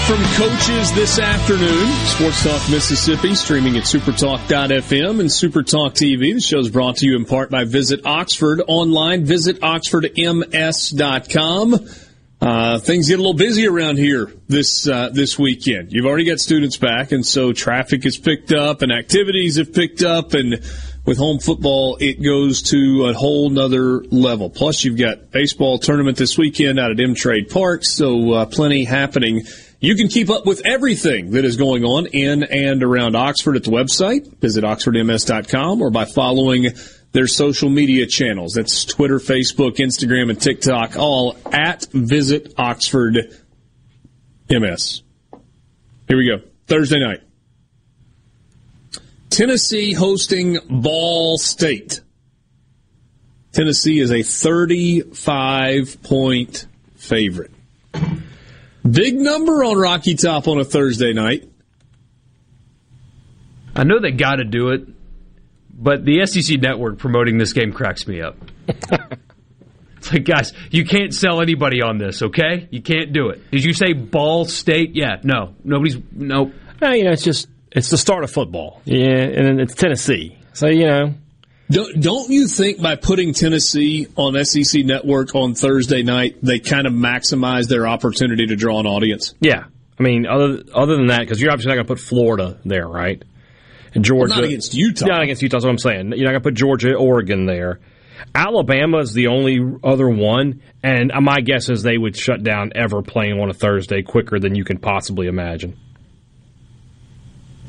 From 0.01 0.23
coaches 0.35 0.93
this 0.95 1.19
afternoon. 1.19 1.91
Sports 2.07 2.43
Talk 2.43 2.71
Mississippi, 2.71 3.35
streaming 3.35 3.77
at 3.77 3.85
supertalk.fm 3.85 5.21
and 5.21 5.29
Supertalk 5.29 5.93
TV. 5.93 6.35
The 6.35 6.41
show 6.41 6.59
is 6.59 6.71
brought 6.71 6.97
to 6.97 7.07
you 7.07 7.17
in 7.17 7.25
part 7.25 7.51
by 7.51 7.65
Visit 7.65 8.05
Oxford 8.05 8.63
online. 8.67 9.25
Visit 9.25 9.61
oxfordms.com. 9.61 11.89
Uh, 12.41 12.79
things 12.79 13.09
get 13.09 13.15
a 13.15 13.19
little 13.19 13.33
busy 13.33 13.67
around 13.67 13.97
here 13.97 14.31
this 14.49 14.87
uh, 14.87 15.09
this 15.11 15.39
weekend. 15.39 15.93
You've 15.93 16.07
already 16.07 16.25
got 16.25 16.41
students 16.41 16.77
back, 16.77 17.13
and 17.13 17.25
so 17.25 17.53
traffic 17.53 18.05
has 18.05 18.19
picked 18.19 18.53
up, 18.53 18.83
and 18.83 18.93
activities 18.93 19.57
have 19.57 19.73
picked 19.73 20.03
up, 20.03 20.35
and 20.35 20.61
with 21.07 21.17
home 21.17 21.39
football, 21.39 21.97
it 22.01 22.23
goes 22.23 22.63
to 22.63 23.07
a 23.07 23.15
whole 23.15 23.51
nother 23.51 24.03
level. 24.05 24.51
Plus, 24.51 24.85
you've 24.85 24.99
got 24.99 25.31
baseball 25.31 25.79
tournament 25.79 26.19
this 26.19 26.37
weekend 26.37 26.79
out 26.79 26.91
at 26.91 27.01
M 27.01 27.15
Trade 27.15 27.49
Park, 27.49 27.85
so 27.85 28.33
uh, 28.33 28.47
plenty 28.47 28.85
happening. 28.85 29.45
You 29.87 29.95
can 29.95 30.09
keep 30.09 30.31
up 30.31 30.47
with 30.47 30.63
everything 30.67 31.31
that 31.31 31.45
is 31.45 31.57
going 31.57 31.85
on 31.85 32.07
in 32.07 32.43
and 32.43 32.83
around 32.83 33.15
Oxford 33.15 33.55
at 33.55 33.63
the 33.63 33.71
website. 33.71 34.27
Visit 34.39 34.65
oxfordms.com 34.65 35.81
or 35.81 35.91
by 35.91 36.07
following 36.07 36.71
their 37.13 37.29
social 37.29 37.71
media 37.71 38.05
channels. 38.09 38.55
That's 38.55 38.85
Twitter, 38.85 39.21
Facebook, 39.21 39.77
Instagram, 39.77 40.29
and 40.29 40.41
TikTok, 40.41 40.97
all 40.97 41.37
at 41.53 41.87
Visit 41.93 42.53
Oxford 42.59 43.33
MS. 44.51 45.03
Here 46.09 46.17
we 46.17 46.27
go. 46.27 46.43
Thursday 46.67 46.99
night. 46.99 47.21
Tennessee 49.31 49.93
hosting 49.93 50.59
Ball 50.69 51.39
State. 51.39 52.01
Tennessee 53.53 54.01
is 54.01 54.11
a 54.11 54.25
35 54.25 56.03
point 56.03 56.67
favorite. 56.97 57.53
Big 58.91 59.17
number 59.17 59.65
on 59.65 59.77
Rocky 59.77 60.15
Top 60.15 60.47
on 60.49 60.59
a 60.59 60.65
Thursday 60.65 61.13
night. 61.13 61.49
I 63.75 63.85
know 63.85 64.01
they 64.01 64.13
got 64.13 64.37
to 64.37 64.45
do 64.45 64.71
it, 64.71 64.87
but 65.71 66.05
the 66.05 66.25
SEC 66.27 66.61
network 66.61 66.99
promoting 66.99 67.39
this 67.39 67.53
game 67.53 67.73
cracks 67.73 68.07
me 68.07 68.23
up. 68.23 68.37
it's 68.69 70.13
like, 70.13 70.25
guys, 70.25 70.53
you 70.71 70.85
can't 70.85 71.13
sell 71.13 71.41
anybody 71.41 71.83
on 71.83 71.99
this, 71.99 72.23
okay? 72.23 72.69
You 72.71 72.81
can't 72.81 73.13
do 73.13 73.29
it. 73.29 73.51
Did 73.51 73.65
you 73.65 73.75
say 73.75 73.93
Ball 73.93 74.45
State? 74.45 74.95
Yeah, 74.95 75.17
no, 75.23 75.55
nobody's 75.65 75.97
nope. 76.13 76.53
Uh, 76.81 76.91
you 76.91 77.05
know, 77.05 77.13
it's 77.13 77.25
just 77.25 77.49
it's 77.73 77.91
the 77.91 77.99
start 77.99 78.25
of 78.25 78.31
football. 78.31 78.81
Yeah, 78.85 79.09
and 79.09 79.47
then 79.47 79.61
it's 79.61 79.75
Tennessee, 79.75 80.39
so 80.53 80.69
you 80.69 80.87
know. 80.87 81.15
Don't, 81.71 82.01
don't 82.01 82.31
you 82.31 82.47
think 82.47 82.81
by 82.81 82.95
putting 82.95 83.33
Tennessee 83.33 84.07
on 84.17 84.43
SEC 84.45 84.85
Network 84.85 85.35
on 85.35 85.55
Thursday 85.55 86.03
night, 86.03 86.37
they 86.43 86.61
kind 86.61 86.87
of 86.87 86.93
maximize 86.93 87.67
their 87.67 87.89
opportunity 87.89 88.47
to 88.47 88.57
draw 88.57 88.79
an 88.79 88.87
audience? 88.87 89.35
Yeah, 89.41 89.65
I 89.99 90.03
mean, 90.03 90.27
other 90.27 90.63
other 90.75 90.97
than 90.97 91.09
that, 91.09 91.21
because 91.21 91.41
you're 91.41 91.51
obviously 91.51 91.71
not 91.71 91.75
going 91.75 91.87
to 91.87 91.95
put 91.95 92.01
Florida 92.01 92.61
there, 92.65 92.87
right? 92.87 93.23
And 93.95 94.05
Georgia, 94.05 94.31
Well, 94.31 94.43
not 94.43 94.45
against 94.45 94.75
Utah. 94.75 95.07
Not 95.07 95.23
against 95.23 95.43
Utah. 95.43 95.57
That's 95.57 95.65
what 95.65 95.71
I'm 95.71 95.79
saying. 95.79 96.13
You're 96.13 96.27
not 96.27 96.33
going 96.33 96.43
to 96.43 96.49
put 96.49 96.55
Georgia, 96.55 96.95
Oregon 96.95 97.47
there. 97.47 97.81
Alabama 98.35 98.99
is 98.99 99.13
the 99.13 99.29
only 99.29 99.59
other 99.83 100.09
one, 100.09 100.63
and 100.83 101.13
my 101.23 101.41
guess 101.41 101.69
is 101.69 101.83
they 101.83 101.99
would 101.99 102.17
shut 102.17 102.43
down 102.43 102.73
ever 102.75 103.03
playing 103.03 103.41
on 103.41 103.51
a 103.51 103.55
Thursday 103.55 104.03
quicker 104.03 104.39
than 104.39 104.55
you 104.55 104.65
can 104.65 104.79
possibly 104.79 105.27
imagine. 105.27 105.79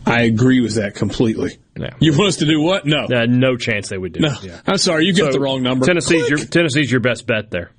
I 0.08 0.22
agree 0.24 0.62
with 0.62 0.76
that 0.76 0.96
completely. 0.96 1.58
Yeah. 1.78 1.92
You 2.00 2.18
want 2.18 2.30
us 2.30 2.36
to 2.38 2.46
do 2.46 2.62
what? 2.62 2.86
No. 2.86 3.06
Uh, 3.06 3.26
no 3.28 3.58
chance 3.58 3.90
they 3.90 3.98
would 3.98 4.14
do. 4.14 4.22
No. 4.22 4.34
Yeah. 4.42 4.60
I'm 4.66 4.78
sorry, 4.78 5.06
you 5.06 5.14
get 5.14 5.26
So, 5.26 5.32
the 5.34 5.40
wrong 5.40 5.62
number. 5.62 5.86
Tennessee's 5.86 6.30
your 6.30 6.40
Tennessee's 6.40 6.92
your 6.92 7.02
best 7.02 7.28
bet 7.28 7.52
there. 7.52 7.72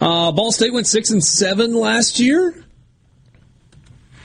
Uh, 0.00 0.32
Ball 0.32 0.50
State 0.52 0.72
went 0.72 0.86
six 0.86 1.10
and 1.10 1.22
seven 1.22 1.74
last 1.74 2.18
year. 2.18 2.64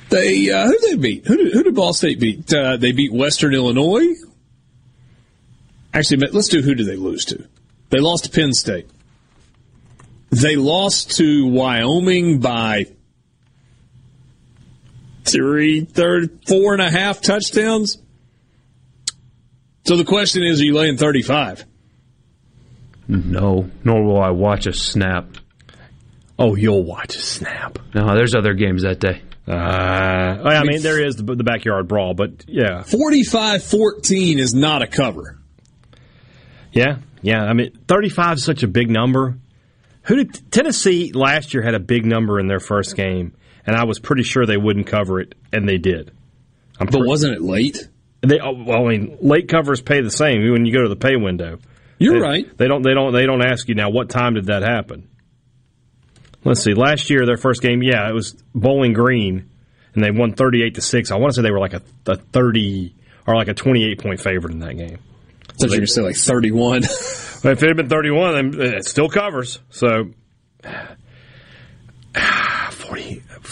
They 0.09 0.51
uh, 0.51 0.65
who 0.67 0.77
did 0.77 0.91
they 0.91 0.95
beat? 1.01 1.27
Who 1.27 1.35
did, 1.37 1.53
who 1.53 1.63
did 1.63 1.75
Ball 1.75 1.93
State 1.93 2.19
beat? 2.19 2.53
Uh, 2.53 2.77
they 2.77 2.91
beat 2.93 3.11
Western 3.11 3.53
Illinois. 3.53 4.07
Actually, 5.93 6.27
let's 6.31 6.47
do 6.47 6.61
who 6.61 6.75
did 6.75 6.87
they 6.87 6.95
lose 6.95 7.25
to? 7.25 7.47
They 7.89 7.99
lost 7.99 8.25
to 8.25 8.29
Penn 8.29 8.53
State. 8.53 8.89
They 10.29 10.55
lost 10.55 11.17
to 11.17 11.47
Wyoming 11.47 12.39
by 12.39 12.87
three, 15.25 15.81
third, 15.81 16.39
four 16.47 16.73
and 16.73 16.81
a 16.81 16.89
half 16.89 17.21
touchdowns. 17.21 17.97
So 19.85 19.97
the 19.97 20.05
question 20.05 20.43
is, 20.43 20.61
are 20.61 20.65
you 20.65 20.73
laying 20.73 20.97
35? 20.97 21.65
No, 23.07 23.69
nor 23.83 24.03
will 24.03 24.21
I 24.21 24.31
watch 24.31 24.65
a 24.65 24.73
snap. 24.73 25.27
Oh, 26.37 26.55
you'll 26.55 26.83
watch 26.83 27.15
a 27.15 27.21
snap. 27.21 27.77
No, 27.93 28.15
there's 28.15 28.35
other 28.35 28.53
games 28.53 28.81
that 28.81 28.99
day. 28.99 29.21
Uh, 29.47 29.51
I 29.51 30.63
mean, 30.63 30.81
there 30.81 31.05
is 31.05 31.17
the, 31.17 31.35
the 31.35 31.43
backyard 31.43 31.87
brawl, 31.87 32.15
but 32.15 32.45
yeah. 32.47 32.81
45 32.81 33.63
14 33.63 34.39
is 34.39 34.55
not 34.55 34.81
a 34.81 34.87
cover. 34.87 35.37
Yeah, 36.71 36.97
yeah. 37.21 37.43
I 37.43 37.53
mean, 37.53 37.71
35 37.87 38.37
is 38.37 38.43
such 38.43 38.63
a 38.63 38.67
big 38.67 38.89
number. 38.89 39.37
Who 40.03 40.15
did 40.15 40.51
Tennessee 40.51 41.11
last 41.13 41.53
year 41.53 41.63
had 41.63 41.75
a 41.75 41.79
big 41.79 42.05
number 42.05 42.39
in 42.39 42.47
their 42.47 42.59
first 42.59 42.95
game, 42.95 43.33
and 43.65 43.75
I 43.75 43.85
was 43.85 43.99
pretty 43.99 44.23
sure 44.23 44.45
they 44.45 44.57
wouldn't 44.57 44.87
cover 44.87 45.19
it, 45.19 45.35
and 45.51 45.67
they 45.67 45.77
did. 45.77 46.11
I'm 46.79 46.87
but 46.87 47.05
wasn't 47.05 47.33
it 47.35 47.41
late? 47.41 47.87
They, 48.21 48.39
oh, 48.39 48.63
well, 48.65 48.85
I 48.85 48.89
mean, 48.89 49.17
late 49.21 49.47
covers 49.47 49.81
pay 49.81 50.01
the 50.01 50.11
same 50.11 50.51
when 50.51 50.65
you 50.65 50.73
go 50.73 50.83
to 50.83 50.89
the 50.89 50.95
pay 50.95 51.15
window. 51.15 51.59
You're 51.97 52.15
they, 52.15 52.19
right. 52.19 52.57
They 52.57 52.67
don't. 52.67 52.81
They 52.81 52.93
don't. 52.93 53.13
They 53.13 53.25
don't 53.25 53.45
ask 53.45 53.67
you 53.67 53.75
now. 53.75 53.89
What 53.89 54.09
time 54.09 54.33
did 54.33 54.45
that 54.45 54.63
happen? 54.63 55.09
Let's 56.43 56.61
see. 56.61 56.73
Last 56.73 57.09
year, 57.09 57.25
their 57.25 57.37
first 57.37 57.61
game, 57.61 57.81
yeah, 57.81 58.07
it 58.09 58.13
was 58.13 58.33
Bowling 58.53 58.93
Green, 58.93 59.49
and 59.93 60.03
they 60.03 60.11
won 60.11 60.33
thirty-eight 60.33 60.75
to 60.75 60.81
six. 60.81 61.11
I 61.11 61.15
want 61.15 61.33
to 61.33 61.35
say 61.35 61.41
they 61.43 61.51
were 61.51 61.59
like 61.59 61.73
a, 61.73 61.81
a 62.07 62.17
thirty 62.17 62.95
or 63.25 63.35
like 63.35 63.47
a 63.47 63.53
twenty-eight 63.53 64.01
point 64.01 64.19
favorite 64.19 64.53
in 64.53 64.59
that 64.59 64.75
game. 64.75 64.99
So 65.57 65.67
you 65.67 65.71
were 65.71 65.77
going 65.77 65.81
to 65.81 65.87
say 65.87 66.01
like 66.01 66.17
thirty-one. 66.17 66.83
if 66.83 67.45
it 67.45 67.61
had 67.61 67.77
been 67.77 67.89
thirty-one, 67.89 68.51
then 68.51 68.61
eh, 68.61 68.77
it 68.77 68.85
still 68.85 69.09
covers. 69.09 69.59
So. 69.69 70.11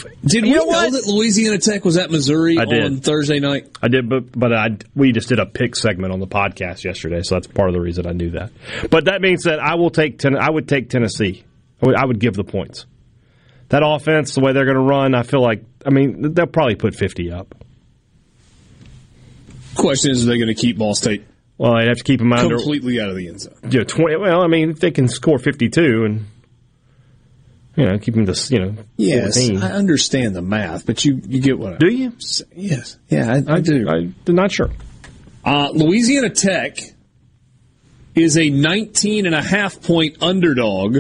40. 0.04 0.18
Did 0.26 0.46
you 0.46 0.52
we 0.52 0.58
know, 0.58 0.66
know 0.66 0.90
that 0.92 1.08
Louisiana 1.08 1.58
Tech 1.58 1.84
was 1.86 1.98
at 1.98 2.12
Missouri 2.12 2.58
I 2.60 2.66
did. 2.66 2.84
on 2.84 2.98
Thursday 2.98 3.40
night? 3.40 3.70
I 3.82 3.88
did, 3.88 4.10
but 4.10 4.38
but 4.38 4.54
I, 4.54 4.78
we 4.96 5.12
just 5.12 5.30
did 5.30 5.40
a 5.40 5.46
pick 5.46 5.76
segment 5.76 6.14
on 6.14 6.20
the 6.20 6.28
podcast 6.28 6.84
yesterday, 6.84 7.22
so 7.24 7.36
that's 7.36 7.48
part 7.48 7.70
of 7.70 7.74
the 7.74 7.82
reason 7.82 8.06
I 8.08 8.12
knew 8.12 8.32
that. 8.32 8.52
But 8.90 9.06
that 9.06 9.22
being 9.22 9.38
said, 9.38 9.60
I 9.60 9.76
will 9.76 9.90
take 9.90 10.20
ten, 10.20 10.38
I 10.38 10.50
would 10.50 10.68
take 10.68 10.90
Tennessee. 10.90 11.44
I 11.82 11.86
would, 11.86 11.96
I 11.96 12.06
would 12.06 12.20
give 12.20 12.34
the 12.36 12.44
points. 12.44 12.86
That 13.70 13.82
offense, 13.84 14.36
the 14.36 14.42
way 14.42 14.54
they're 14.54 14.66
going 14.66 14.78
to 14.78 14.84
run, 14.84 15.16
I 15.16 15.24
feel 15.24 15.42
like. 15.42 15.64
I 15.86 15.90
mean, 15.90 16.34
they'll 16.34 16.46
probably 16.46 16.76
put 16.76 16.96
fifty 16.96 17.32
up. 17.32 17.56
Question 19.76 20.12
is, 20.12 20.26
are 20.26 20.30
they 20.30 20.38
going 20.38 20.48
to 20.48 20.54
keep 20.54 20.78
Ball 20.78 20.94
State? 20.94 21.26
Well, 21.58 21.78
they 21.78 21.88
have 21.88 21.98
to 21.98 22.04
keep 22.04 22.20
them 22.20 22.34
under 22.34 22.58
completely 22.58 23.00
out 23.00 23.10
of 23.10 23.16
the 23.16 23.28
end 23.28 23.42
zone. 23.42 23.56
Yeah, 23.70 23.84
twenty. 23.84 24.18
Well, 24.18 24.42
I 24.42 24.48
mean, 24.48 24.70
if 24.70 24.80
they 24.80 24.92
can 24.92 25.08
score 25.08 25.40
fifty-two 25.40 26.04
and 26.06 26.26
you 27.76 27.86
know, 27.86 27.98
keep 27.98 28.14
them 28.14 28.26
to 28.26 28.54
you 28.54 28.60
know. 28.60 28.76
Yes, 28.98 29.48
14. 29.48 29.64
I 29.64 29.72
understand 29.72 30.36
the 30.36 30.42
math, 30.42 30.86
but 30.86 31.04
you 31.04 31.20
you 31.26 31.42
get 31.42 31.58
what? 31.58 31.80
Do 31.80 31.92
you? 31.92 32.14
Yes, 32.56 32.98
yeah, 33.10 33.32
I, 33.48 33.56
I 33.56 33.62
do. 33.62 33.88
I'm 33.88 34.16
not 34.28 34.52
sure. 34.52 34.70
Uh, 35.44 35.70
Louisiana 35.74 36.30
Tech 36.30 36.78
is 38.16 38.38
a 38.38 38.50
19 38.50 39.26
and 39.26 39.36
a 39.36 39.42
half 39.42 39.82
point 39.82 40.22
underdog 40.22 41.00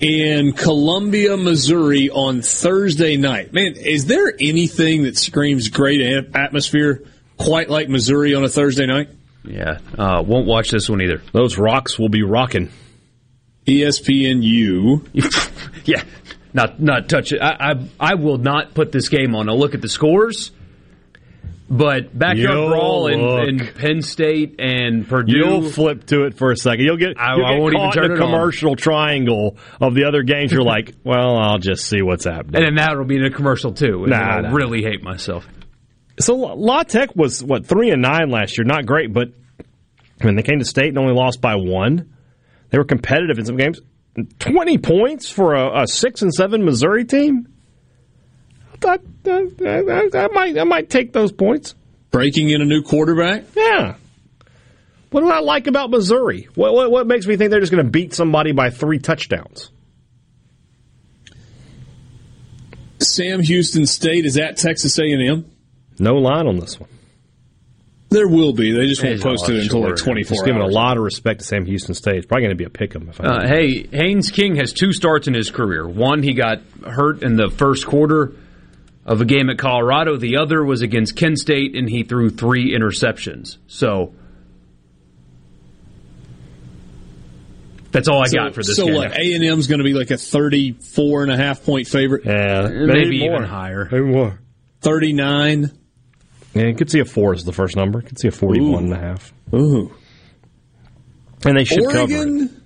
in 0.00 0.52
Columbia, 0.52 1.36
Missouri 1.36 2.08
on 2.08 2.40
Thursday 2.42 3.16
night. 3.16 3.52
Man, 3.52 3.74
is 3.74 4.06
there 4.06 4.32
anything 4.40 5.02
that 5.02 5.16
screams 5.16 5.68
great 5.68 6.00
atmosphere 6.34 7.04
quite 7.36 7.68
like 7.68 7.88
Missouri 7.88 8.34
on 8.34 8.44
a 8.44 8.48
Thursday 8.48 8.86
night? 8.86 9.10
Yeah, 9.44 9.78
uh, 9.96 10.22
won't 10.26 10.46
watch 10.46 10.70
this 10.70 10.88
one 10.88 11.00
either. 11.00 11.22
Those 11.32 11.58
rocks 11.58 11.98
will 11.98 12.08
be 12.08 12.22
rocking. 12.22 12.70
ESPNU. 13.66 15.06
yeah, 15.96 16.02
not 16.52 16.80
not 16.80 17.08
touch 17.08 17.32
it. 17.32 17.40
I, 17.40 17.72
I, 17.72 18.12
I 18.12 18.14
will 18.14 18.38
not 18.38 18.74
put 18.74 18.92
this 18.92 19.08
game 19.08 19.34
on. 19.34 19.48
I'll 19.48 19.58
look 19.58 19.74
at 19.74 19.80
the 19.80 19.88
scores. 19.88 20.52
But 21.70 22.18
backyard 22.18 22.38
You'll 22.38 22.68
brawl 22.70 23.06
in, 23.08 23.60
in, 23.60 23.66
Penn 23.74 24.00
State 24.00 24.58
and 24.58 25.06
Purdue. 25.06 25.36
You'll 25.36 25.70
flip 25.70 26.06
to 26.06 26.24
it 26.24 26.38
for 26.38 26.50
a 26.50 26.56
second. 26.56 26.86
You'll 26.86 26.96
get, 26.96 27.20
I, 27.20 27.36
you'll 27.36 27.44
I 27.44 27.52
get 27.52 27.60
won't 27.60 27.74
caught 27.74 27.82
even 27.82 27.92
turn 27.92 28.04
in 28.12 28.22
a 28.22 28.24
commercial 28.24 28.74
triangle 28.74 29.58
of 29.78 29.94
the 29.94 30.04
other 30.04 30.22
games. 30.22 30.50
You're 30.50 30.62
like, 30.62 30.94
well, 31.04 31.36
I'll 31.36 31.58
just 31.58 31.86
see 31.86 32.00
what's 32.00 32.24
happening. 32.24 32.56
And 32.56 32.64
then 32.64 32.74
that'll 32.76 33.04
be 33.04 33.16
in 33.16 33.24
a 33.26 33.30
commercial 33.30 33.74
too. 33.74 34.04
And 34.04 34.12
Nah, 34.12 34.36
I'll 34.36 34.42
nah. 34.44 34.52
really 34.54 34.82
hate 34.82 35.02
myself. 35.02 35.46
So 36.18 36.36
La 36.36 36.84
Tech 36.84 37.14
was 37.14 37.44
what 37.44 37.66
three 37.66 37.90
and 37.90 38.00
nine 38.00 38.30
last 38.30 38.56
year. 38.56 38.64
Not 38.64 38.86
great, 38.86 39.12
but 39.12 39.28
when 40.22 40.36
they 40.36 40.42
came 40.42 40.60
to 40.60 40.64
state 40.64 40.88
and 40.88 40.98
only 40.98 41.12
lost 41.12 41.42
by 41.42 41.56
one, 41.56 42.14
they 42.70 42.78
were 42.78 42.84
competitive 42.84 43.38
in 43.38 43.44
some 43.44 43.58
games. 43.58 43.78
Twenty 44.38 44.78
points 44.78 45.30
for 45.30 45.54
a, 45.54 45.82
a 45.82 45.86
six 45.86 46.22
and 46.22 46.32
seven 46.32 46.64
Missouri 46.64 47.04
team. 47.04 47.48
I, 48.84 48.98
I, 49.26 49.48
I, 49.66 50.08
I 50.14 50.28
might 50.28 50.58
I 50.58 50.64
might 50.64 50.90
take 50.90 51.12
those 51.12 51.32
points. 51.32 51.74
Breaking 52.10 52.50
in 52.50 52.62
a 52.62 52.64
new 52.64 52.82
quarterback. 52.82 53.44
Yeah. 53.54 53.96
What 55.10 55.20
do 55.22 55.30
I 55.30 55.40
like 55.40 55.66
about 55.66 55.90
Missouri? 55.90 56.48
What 56.54 56.74
what, 56.74 56.90
what 56.90 57.06
makes 57.06 57.26
me 57.26 57.36
think 57.36 57.50
they're 57.50 57.60
just 57.60 57.72
going 57.72 57.84
to 57.84 57.90
beat 57.90 58.14
somebody 58.14 58.52
by 58.52 58.70
three 58.70 58.98
touchdowns? 58.98 59.70
Sam 63.00 63.40
Houston 63.40 63.86
State 63.86 64.26
is 64.26 64.36
at 64.36 64.56
Texas 64.56 64.98
A&M. 64.98 65.44
No 65.98 66.14
line 66.16 66.46
on 66.46 66.58
this 66.58 66.78
one. 66.80 66.90
There 68.10 68.26
will 68.28 68.54
be. 68.54 68.72
They 68.72 68.86
just 68.86 69.02
won't 69.02 69.16
Hey, 69.16 69.22
post 69.22 69.44
oh, 69.48 69.52
it 69.52 69.62
until 69.64 69.80
sure. 69.82 69.88
like 69.90 69.96
24 69.96 70.34
Just 70.34 70.44
giving 70.46 70.62
hours. 70.62 70.72
a 70.72 70.74
lot 70.74 70.96
of 70.96 71.02
respect 71.02 71.40
to 71.40 71.46
Sam 71.46 71.66
Houston 71.66 71.94
State. 71.94 72.16
It's 72.16 72.26
probably 72.26 72.44
going 72.46 72.56
to 72.56 72.58
be 72.58 72.64
a 72.64 72.70
pick 72.70 72.94
'em. 72.96 73.06
If 73.10 73.20
I 73.20 73.24
Uh, 73.24 73.46
hey, 73.46 73.86
Haynes 73.92 74.30
King 74.30 74.56
has 74.56 74.72
two 74.72 74.92
starts 74.94 75.28
in 75.28 75.34
his 75.34 75.50
career. 75.50 75.86
One, 75.86 76.22
he 76.22 76.32
got 76.32 76.62
hurt 76.86 77.22
in 77.22 77.36
the 77.36 77.50
first 77.50 77.86
quarter 77.86 78.32
of 79.04 79.20
a 79.20 79.24
game 79.26 79.50
at 79.50 79.58
Colorado. 79.58 80.16
The 80.16 80.38
other 80.38 80.64
was 80.64 80.80
against 80.80 81.16
Kent 81.16 81.38
State, 81.38 81.74
and 81.76 81.88
he 81.88 82.02
threw 82.02 82.30
three 82.30 82.74
interceptions. 82.74 83.58
So 83.66 84.14
that's 87.90 88.08
all 88.08 88.22
I 88.22 88.26
so, 88.26 88.38
got 88.38 88.54
for 88.54 88.62
this 88.62 88.76
So 88.76 88.86
game. 88.86 88.94
what? 88.94 89.12
A 89.18 89.34
and 89.34 89.44
M's 89.44 89.66
going 89.66 89.78
to 89.78 89.84
be 89.84 89.94
like 89.94 90.10
a 90.10 90.16
34 90.18 91.22
and 91.24 91.32
a 91.32 91.36
half 91.36 91.64
point 91.64 91.88
favorite. 91.88 92.24
Yeah, 92.24 92.68
Maybe 92.68 93.18
even 93.18 93.42
higher. 93.44 93.88
Maybe 93.90 94.04
more. 94.06 94.38
39. 94.80 95.72
Yeah, 96.58 96.66
you 96.66 96.74
could 96.74 96.90
see 96.90 96.98
a 96.98 97.04
four 97.04 97.34
as 97.34 97.44
the 97.44 97.52
first 97.52 97.76
number. 97.76 98.00
You 98.00 98.06
could 98.08 98.18
see 98.18 98.26
a 98.26 98.32
41 98.32 98.84
and 98.84 98.92
a 98.92 98.98
half. 98.98 99.32
Ooh. 99.54 99.94
And 101.44 101.56
they 101.56 101.62
should 101.62 101.84
cover 101.84 102.12
it. 102.12 102.16
Oregon 102.16 102.62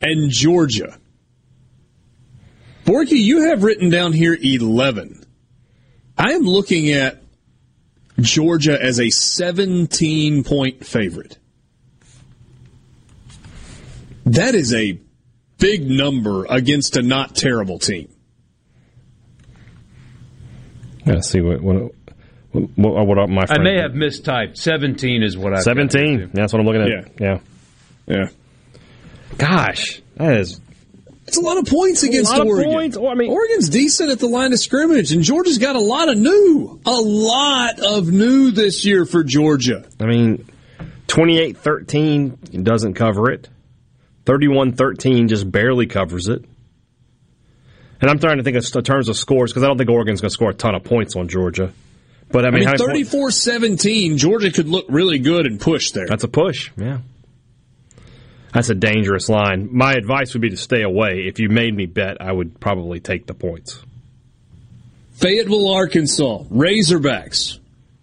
and 0.00 0.28
Georgia. 0.28 0.98
Borky, 2.84 3.12
you 3.12 3.48
have 3.48 3.62
written 3.62 3.90
down 3.90 4.12
here 4.12 4.36
11. 4.40 5.24
I 6.16 6.32
am 6.32 6.42
looking 6.42 6.90
at 6.90 7.22
Georgia 8.18 8.82
as 8.82 8.98
a 8.98 9.10
17 9.10 10.42
point 10.42 10.84
favorite. 10.84 11.38
That 14.26 14.56
is 14.56 14.74
a 14.74 14.98
big 15.58 15.88
number 15.88 16.44
against 16.46 16.96
a 16.96 17.02
not 17.02 17.36
terrible 17.36 17.78
team. 17.78 18.12
Yeah, 21.06 21.20
see 21.20 21.40
what 21.40 21.62
what 21.62 21.92
what, 22.76 23.00
uh, 23.00 23.04
what 23.04 23.18
uh, 23.18 23.26
my 23.26 23.42
I 23.42 23.46
friend 23.46 23.64
may 23.64 23.80
have 23.80 23.92
mistyped. 23.92 24.56
17 24.56 25.22
is 25.22 25.36
what 25.36 25.54
I 25.54 25.60
17. 25.60 26.30
That's 26.32 26.52
what 26.52 26.60
I'm 26.60 26.66
looking 26.66 26.82
at. 26.82 27.20
Yeah. 27.20 27.38
Yeah. 28.06 28.28
Gosh, 29.36 30.00
that 30.16 30.36
is 30.38 30.60
It's 31.26 31.36
a 31.36 31.40
lot 31.40 31.58
of 31.58 31.66
points 31.66 32.02
against 32.02 32.30
lot 32.30 32.40
of 32.40 32.46
Oregon. 32.46 32.72
points. 32.72 32.96
Oh, 32.96 33.06
I 33.08 33.14
mean, 33.14 33.30
Oregon's 33.30 33.68
decent 33.68 34.10
at 34.10 34.18
the 34.18 34.26
line 34.28 34.52
of 34.52 34.58
scrimmage, 34.58 35.12
and 35.12 35.22
Georgia's 35.22 35.58
got 35.58 35.76
a 35.76 35.80
lot 35.80 36.08
of 36.08 36.16
new. 36.18 36.80
A 36.86 36.90
lot 36.90 37.78
of 37.80 38.08
new 38.10 38.50
this 38.50 38.84
year 38.84 39.04
for 39.04 39.22
Georgia. 39.24 39.86
I 40.00 40.06
mean, 40.06 40.46
28-13 41.08 42.62
doesn't 42.64 42.94
cover 42.94 43.30
it. 43.30 43.48
31-13 44.24 45.28
just 45.28 45.50
barely 45.50 45.86
covers 45.86 46.28
it. 46.28 46.44
And 48.00 48.10
I'm 48.10 48.18
trying 48.18 48.36
to 48.38 48.44
think 48.44 48.56
of 48.56 48.64
in 48.74 48.84
terms 48.84 49.08
of 49.08 49.16
scores 49.16 49.50
because 49.50 49.64
I 49.64 49.66
don't 49.66 49.76
think 49.78 49.90
Oregon's 49.90 50.20
going 50.20 50.28
to 50.28 50.34
score 50.34 50.50
a 50.50 50.54
ton 50.54 50.74
of 50.74 50.84
points 50.84 51.16
on 51.16 51.28
Georgia. 51.28 51.72
But 52.30 52.44
I 52.44 52.48
I 52.48 52.50
mean, 52.50 52.60
mean, 52.60 52.68
how 52.68 52.86
many 52.86 53.04
points- 53.04 53.10
34 53.10 53.30
17, 53.30 54.18
Georgia 54.18 54.50
could 54.50 54.68
look 54.68 54.86
really 54.88 55.18
good 55.18 55.46
and 55.46 55.60
push 55.60 55.92
there. 55.92 56.06
That's 56.06 56.24
a 56.24 56.28
push, 56.28 56.70
yeah. 56.76 56.98
That's 58.52 58.70
a 58.70 58.74
dangerous 58.74 59.28
line. 59.28 59.68
My 59.72 59.92
advice 59.94 60.32
would 60.32 60.40
be 60.42 60.50
to 60.50 60.56
stay 60.56 60.82
away. 60.82 61.26
If 61.26 61.38
you 61.38 61.48
made 61.48 61.74
me 61.74 61.86
bet, 61.86 62.16
I 62.20 62.32
would 62.32 62.58
probably 62.60 62.98
take 63.00 63.26
the 63.26 63.34
points. 63.34 63.78
Fayetteville, 65.12 65.68
Arkansas, 65.72 66.44
Razorbacks. 66.50 67.58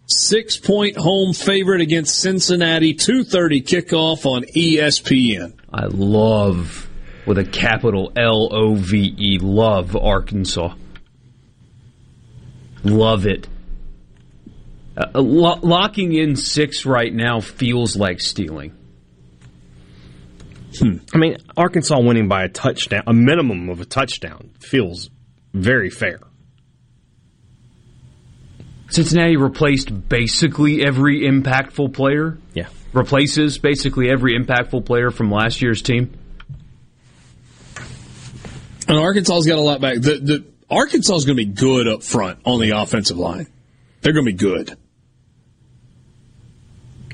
Six 0.08 0.58
point 0.58 0.98
home 0.98 1.34
favorite 1.34 1.82
against 1.82 2.20
Cincinnati, 2.20 2.94
2.30 2.94 3.64
kickoff 3.66 4.26
on 4.28 4.44
ESPN. 4.56 5.54
I 5.74 5.86
love, 5.88 6.88
with 7.26 7.40
a 7.40 7.44
capital 7.44 8.12
L 8.16 8.50
O 8.54 8.76
V 8.76 9.16
E, 9.18 9.40
love 9.40 9.96
Arkansas. 9.96 10.76
Love 12.84 13.26
it. 13.26 13.48
Uh, 14.98 15.20
lo- 15.20 15.60
locking 15.62 16.14
in 16.14 16.36
six 16.36 16.86
right 16.86 17.14
now 17.14 17.41
feels 17.41 17.98
like 17.98 18.22
stealing. 18.22 18.74
I 21.14 21.18
mean, 21.18 21.38
Arkansas 21.56 22.00
winning 22.00 22.28
by 22.28 22.43
a 22.43 22.50
touchdown, 22.50 23.04
a 23.08 23.14
minimum 23.14 23.70
of 23.70 23.80
a 23.80 23.86
touchdown, 23.86 24.52
feels 24.60 25.10
very 25.54 25.89
fair. 25.89 26.20
Cincinnati 28.89 29.38
replaced 29.38 30.10
basically 30.10 30.86
every 30.86 31.22
impactful 31.22 31.93
player. 31.93 32.38
Yeah. 32.54 32.68
Replaces 32.93 33.58
basically 33.58 34.10
every 34.10 34.38
impactful 34.38 34.86
player 34.86 35.12
from 35.12 35.32
last 35.32 35.62
year's 35.62 35.82
team. 35.82 36.14
And 38.88 38.98
Arkansas's 38.98 39.48
got 39.48 39.58
a 39.58 39.62
lot 39.62 39.82
back. 39.82 39.96
The, 39.96 40.20
the 40.20 40.46
Arkansas 40.70 41.16
is 41.16 41.26
going 41.26 41.38
to 41.38 41.46
be 41.46 41.52
good 41.52 41.88
up 41.88 42.04
front 42.04 42.39
on 42.46 42.60
the 42.60 42.72
offensive 42.72 43.18
line. 43.18 43.48
They're 44.02 44.14
going 44.14 44.26
to 44.26 44.32
be 44.32 44.38
good. 44.38 44.78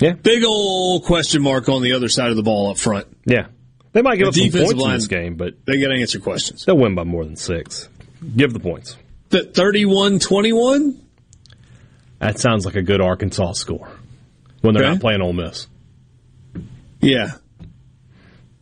Yeah. 0.02 0.14
Big 0.14 0.44
old 0.44 1.04
question 1.06 1.42
mark 1.44 1.70
on 1.70 1.82
the 1.84 1.94
other 1.94 2.10
side 2.10 2.30
of 2.32 2.36
the 2.36 2.44
ball 2.44 2.72
up 2.72 2.78
front. 2.78 3.08
Yeah. 3.26 3.48
They 3.94 4.02
might 4.02 4.16
give 4.18 4.34
The 4.34 4.46
up 4.48 4.52
some 4.52 4.62
points 4.62 4.84
in 4.84 4.92
this 4.94 5.08
game, 5.08 5.36
but 5.36 5.54
They 5.66 5.80
got 5.80 5.90
to 5.90 6.00
answer 6.00 6.20
questions. 6.20 6.66
they'll 6.66 6.78
win 6.78 6.96
by 6.96 7.04
more 7.04 7.24
than 7.24 7.36
six. 7.36 7.88
Give 8.36 8.52
the 8.52 8.60
points. 8.60 8.98
The 9.30 9.44
31 9.46 10.20
21? 10.20 11.00
That 12.20 12.40
sounds 12.40 12.66
like 12.66 12.76
a 12.76 12.82
good 12.82 13.00
Arkansas 13.02 13.54
score 13.54 13.90
when 14.62 14.74
they're 14.74 14.84
Okay. 14.84 14.92
not 14.94 15.02
playing 15.02 15.22
Ole 15.22 15.34
Miss. 15.34 15.68
Yeah. 17.02 17.32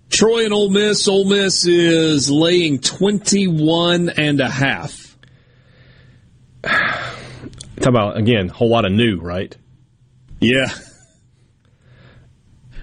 Troy 0.10 0.46
and 0.46 0.54
Ole 0.54 0.70
Miss. 0.72 1.08
Ole 1.08 1.26
Miss 1.26 1.66
is 1.68 2.30
laying 2.32 2.80
21 2.80 4.10
and 4.10 4.40
a 4.40 4.50
half. 4.50 5.18
Talk 6.64 7.88
about 7.88 8.18
again, 8.18 8.50
a 8.50 8.54
whole 8.54 8.70
lot 8.70 8.86
of 8.86 8.92
new, 8.92 9.20
right? 9.20 9.56
Yeah. 10.40 10.68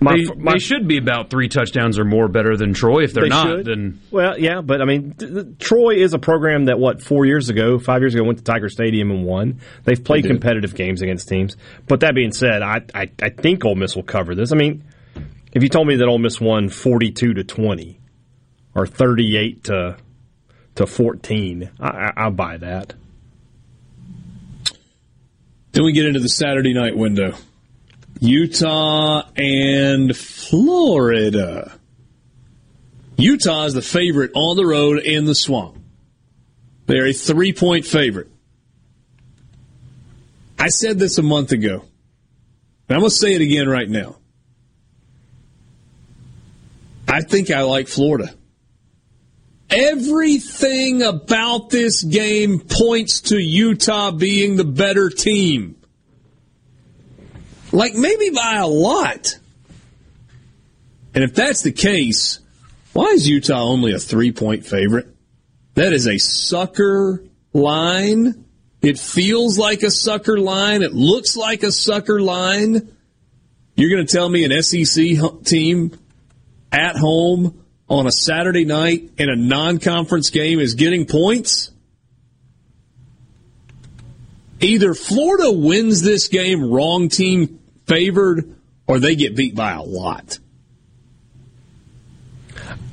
My- 0.07 0.16
they, 0.16 0.24
my- 0.40 0.52
they 0.52 0.59
should 0.59 0.88
be 0.88 0.96
about 0.98 1.28
three 1.30 1.48
touchdowns 1.48 1.98
or 1.98 2.04
more 2.04 2.28
better 2.28 2.57
than 2.57 2.72
Troy. 2.74 3.02
If 3.04 3.12
they're 3.12 3.24
They 3.24 3.28
not, 3.28 3.46
should. 3.46 3.66
then 3.66 4.00
Well, 4.11 4.38
yeah, 4.38 4.61
but 4.62 4.80
I 4.80 4.84
mean, 4.84 5.12
th- 5.12 5.32
th- 5.32 5.46
Troy 5.59 5.96
is 5.96 6.14
a 6.14 6.18
program 6.18 6.64
that 6.66 6.78
what 6.78 7.02
four 7.02 7.26
years 7.26 7.48
ago, 7.48 7.78
five 7.78 8.00
years 8.02 8.14
ago, 8.14 8.24
went 8.24 8.38
to 8.38 8.44
Tiger 8.44 8.68
Stadium 8.68 9.11
and 9.11 9.24
won. 9.24 9.61
They've 9.84 10.02
played 10.02 10.24
They 10.24 10.28
competitive 10.28 10.74
games 10.74 11.02
against 11.02 11.28
teams. 11.28 11.57
But 11.86 12.00
that 12.00 12.14
being 12.14 12.32
said, 12.32 12.62
I, 12.62 12.82
I 12.94 13.11
I 13.22 13.28
think 13.30 13.64
Ole 13.64 13.74
Miss 13.74 13.94
will 13.94 14.02
cover 14.02 14.34
this. 14.34 14.52
I 14.52 14.57
mean, 14.57 14.84
if 15.52 15.62
you 15.62 15.68
told 15.68 15.86
me 15.86 15.96
that 15.96 16.07
Ole 16.07 16.18
Miss 16.18 16.40
won 16.40 16.68
forty 16.68 17.11
two 17.12 17.34
to 17.34 17.44
twenty 17.44 18.00
or 18.74 18.86
thirty 18.86 19.36
eight 19.36 19.64
to 19.64 19.96
to 20.76 20.86
fourteen, 20.86 21.70
I, 21.80 21.88
I, 21.88 22.12
I'll 22.16 22.30
buy 22.30 22.59
that. 22.59 22.94
Then 25.72 25.84
we 25.84 25.92
get 25.92 26.07
into 26.07 26.20
the 26.20 26.28
Saturday 26.28 26.72
night 26.74 26.96
window. 26.96 27.34
Utah 28.21 29.23
and 29.37 30.17
Florida. 30.17 31.79
Utah 33.17 33.64
is 33.64 33.75
the 33.75 33.83
favorite 33.83 34.33
on 34.35 34.57
the 34.57 34.67
road 34.67 34.99
in 35.01 35.25
the 35.25 35.35
swamp. 35.35 35.79
They're 36.87 37.07
a 37.07 37.12
three 37.12 37.53
point 37.53 37.85
favorite. 37.85 38.29
I 40.59 40.69
said 40.69 40.99
this 40.99 41.19
a 41.19 41.23
month 41.23 41.53
ago. 41.53 41.85
And 42.89 42.97
I'm 42.97 43.01
going 43.01 43.11
to 43.11 43.17
say 43.17 43.35
it 43.35 43.41
again 43.41 43.69
right 43.69 43.89
now. 43.89 44.17
I 47.09 47.23
think 47.23 47.51
I 47.51 47.62
like 47.62 47.89
Florida. 47.89 48.33
Everything 49.69 51.03
about 51.03 51.71
this 51.71 52.03
game 52.03 52.61
points 52.61 53.21
to 53.23 53.39
Utah 53.39 54.12
being 54.12 54.57
the 54.57 54.64
better 54.64 55.11
team. 55.11 55.77
Like 57.73 57.95
maybe 57.95 58.31
by 58.31 58.57
a 58.57 58.67
lot. 58.67 59.39
And 61.14 61.25
if 61.25 61.35
that's 61.35 61.62
the 61.62 61.73
case, 61.73 62.41
why 62.93 63.07
is 63.07 63.29
Utah 63.29 63.62
only 63.62 63.93
a 63.93 63.99
three 63.99 64.33
point 64.33 64.67
favorite? 64.67 65.09
That 65.75 65.93
is 65.93 66.07
a 66.07 66.19
sucker 66.19 67.25
line. 67.53 68.45
It 68.83 68.99
feels 68.99 69.59
like 69.59 69.83
a 69.83 69.91
sucker 69.91 70.39
line. 70.39 70.83
It 70.83 70.95
looks 70.95 71.37
like 71.37 71.62
a 71.62 71.73
sucker 71.73 72.21
line. 72.21 72.93
You're 73.75 73.91
going 73.91 74.07
to 74.07 74.12
tell 74.12 74.29
me 74.29 74.45
an 74.45 74.62
SEC 74.62 75.45
team 75.45 75.99
at 76.73 76.97
home 76.97 77.62
on 77.89 78.07
a 78.07 78.12
Saturday 78.12 78.64
night 78.64 79.11
in 79.19 79.29
a 79.29 79.37
non 79.37 79.79
conference 79.79 80.31
game 80.31 80.61
is 80.61 80.75
getting 80.75 81.07
points? 81.07 81.71
Either 84.61 84.94
Florida 84.94 85.52
wins 85.52 86.02
this 86.02 86.28
game, 86.28 86.70
wrong 86.70 87.09
team 87.09 87.61
favored, 87.86 88.57
or 88.86 88.98
they 88.98 89.14
get 89.14 89.36
beat 89.36 89.54
by 89.54 89.72
a 89.72 89.82
lot. 89.82 90.38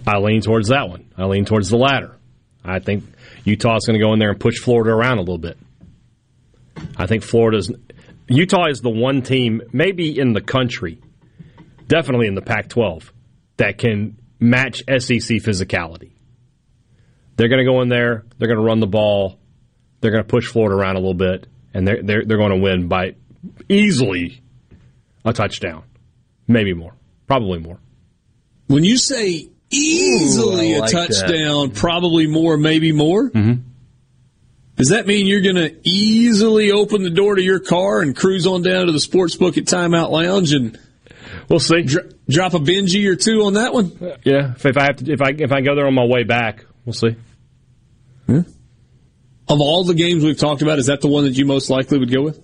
I 0.06 0.18
lean 0.18 0.42
towards 0.42 0.70
that 0.70 0.90
one. 0.90 1.06
I 1.18 1.26
lean 1.26 1.46
towards 1.46 1.70
the 1.70 1.78
latter. 1.78 2.18
I 2.64 2.80
think 2.80 3.04
Utah's 3.46 3.86
going 3.86 4.00
to 4.00 4.06
go 4.06 4.14
in 4.14 4.20
there 4.20 4.32
and 4.32 4.40
push 4.40 4.60
Florida 4.60 4.92
around 4.92 5.18
a 5.18 5.22
little 5.22 5.38
bit. 5.38 5.58
I 6.98 7.08
think 7.08 7.24
Florida's 7.24 7.72
Utah 8.28 8.68
is 8.68 8.82
the 8.82 8.90
one 8.90 9.22
team, 9.22 9.62
maybe 9.72 10.18
in 10.18 10.34
the 10.34 10.42
country, 10.42 11.02
definitely 11.88 12.28
in 12.28 12.36
the 12.36 12.42
Pac-12, 12.42 13.12
that 13.58 13.78
can 13.78 14.18
match 14.40 14.80
SEC 14.88 15.40
physicality. 15.40 16.12
They're 17.36 17.50
going 17.50 17.66
to 17.66 17.70
go 17.70 17.82
in 17.82 17.90
there. 17.90 18.26
They're 18.38 18.48
going 18.48 18.60
to 18.60 18.66
run 18.66 18.80
the 18.80 18.88
ball. 18.88 19.40
They're 20.00 20.12
going 20.12 20.24
to 20.24 20.30
push 20.30 20.48
Florida 20.48 20.76
around 20.76 20.96
a 20.96 21.00
little 21.00 21.14
bit, 21.14 21.48
and 21.74 21.88
they're 21.88 22.02
they're, 22.04 22.26
they're 22.26 22.38
going 22.38 22.52
to 22.52 22.58
win 22.58 22.88
by 22.88 23.16
easily 23.70 24.42
a 25.26 25.34
touchdown, 25.34 25.84
maybe 26.48 26.74
more, 26.74 26.94
probably 27.28 27.60
more. 27.60 27.78
When 28.68 28.84
you 28.84 28.98
say 28.98 29.50
easily 29.70 30.72
Ooh, 30.74 30.76
I 30.76 30.78
a 30.78 30.82
like 30.82 30.92
touchdown, 30.92 31.72
probably 31.72 32.28
more, 32.28 32.58
maybe 32.58 32.92
more, 32.92 33.30
Mm-hmm. 33.30 33.62
does 34.76 34.90
that 34.90 35.06
mean 35.08 35.28
you're 35.28 35.42
going 35.42 35.56
to 35.56 35.76
easily 35.88 36.72
open 36.72 37.04
the 37.04 37.10
door 37.10 37.36
to 37.36 37.42
your 37.42 37.60
car 37.60 38.02
and 38.02 38.16
cruise 38.16 38.46
on 38.48 38.62
down 38.62 38.86
to 38.88 38.92
the 38.92 39.00
sports 39.00 39.36
book 39.36 39.58
at 39.58 39.66
Timeout 39.66 40.10
Lounge 40.12 40.54
and 40.54 40.80
we'll 41.50 41.60
see 41.60 41.82
dr- 41.84 42.14
drop 42.30 42.54
a 42.54 42.60
Benji 42.60 43.08
or 43.10 43.16
two 43.16 43.44
on 43.44 43.54
that 43.54 43.74
one? 43.74 43.92
Yeah, 44.24 44.54
if, 44.56 44.66
if 44.66 44.78
I 44.78 44.84
have 44.84 44.98
to, 44.98 45.12
if 45.12 45.22
I 45.22 45.30
if 45.38 45.52
I 45.52 45.62
go 45.62 45.76
there 45.76 45.88
on 45.88 45.94
my 45.94 46.06
way 46.06 46.24
back, 46.24 46.66
we'll 46.86 46.94
see. 46.94 47.16
Of 49.48 49.60
all 49.60 49.84
the 49.84 49.94
games 49.94 50.24
we've 50.24 50.38
talked 50.38 50.62
about, 50.62 50.80
is 50.80 50.86
that 50.86 51.02
the 51.02 51.08
one 51.08 51.26
that 51.26 51.38
you 51.38 51.46
most 51.46 51.70
likely 51.70 52.00
would 52.00 52.12
go 52.12 52.22
with? 52.22 52.42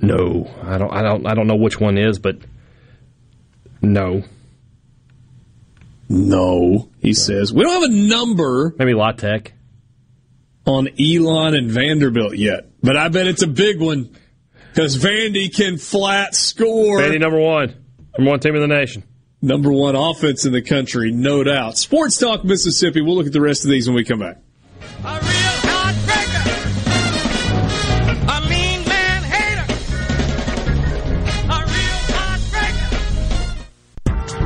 No, 0.00 0.50
I 0.62 0.78
don't. 0.78 0.92
I 0.92 1.02
don't. 1.02 1.26
I 1.26 1.34
don't 1.34 1.46
know 1.46 1.56
which 1.56 1.78
one 1.80 1.98
is, 1.98 2.18
but 2.18 2.38
no. 3.80 4.22
No, 6.08 6.90
he 7.00 7.14
says 7.14 7.52
we 7.52 7.62
don't 7.62 7.82
have 7.82 7.90
a 7.90 7.94
number. 7.94 8.74
Maybe 8.78 8.94
La 8.94 9.12
Tech 9.12 9.54
on 10.66 10.88
Elon 10.98 11.54
and 11.54 11.70
Vanderbilt 11.70 12.36
yet, 12.36 12.66
but 12.82 12.96
I 12.96 13.08
bet 13.08 13.26
it's 13.26 13.42
a 13.42 13.46
big 13.46 13.80
one 13.80 14.14
because 14.68 14.96
Vandy 14.96 15.54
can 15.54 15.78
flat 15.78 16.34
score. 16.34 17.00
Vandy 17.00 17.20
number 17.20 17.38
one, 17.38 17.74
number 18.18 18.30
one 18.30 18.40
team 18.40 18.54
in 18.54 18.60
the 18.60 18.68
nation, 18.68 19.04
number 19.40 19.72
one 19.72 19.96
offense 19.96 20.44
in 20.44 20.52
the 20.52 20.62
country, 20.62 21.10
no 21.10 21.42
doubt. 21.42 21.78
Sports 21.78 22.18
Talk 22.18 22.44
Mississippi. 22.44 23.00
We'll 23.00 23.16
look 23.16 23.26
at 23.26 23.32
the 23.32 23.40
rest 23.40 23.64
of 23.64 23.70
these 23.70 23.88
when 23.88 23.96
we 23.96 24.04
come 24.04 24.20
back. 24.20 24.38
A 25.06 25.43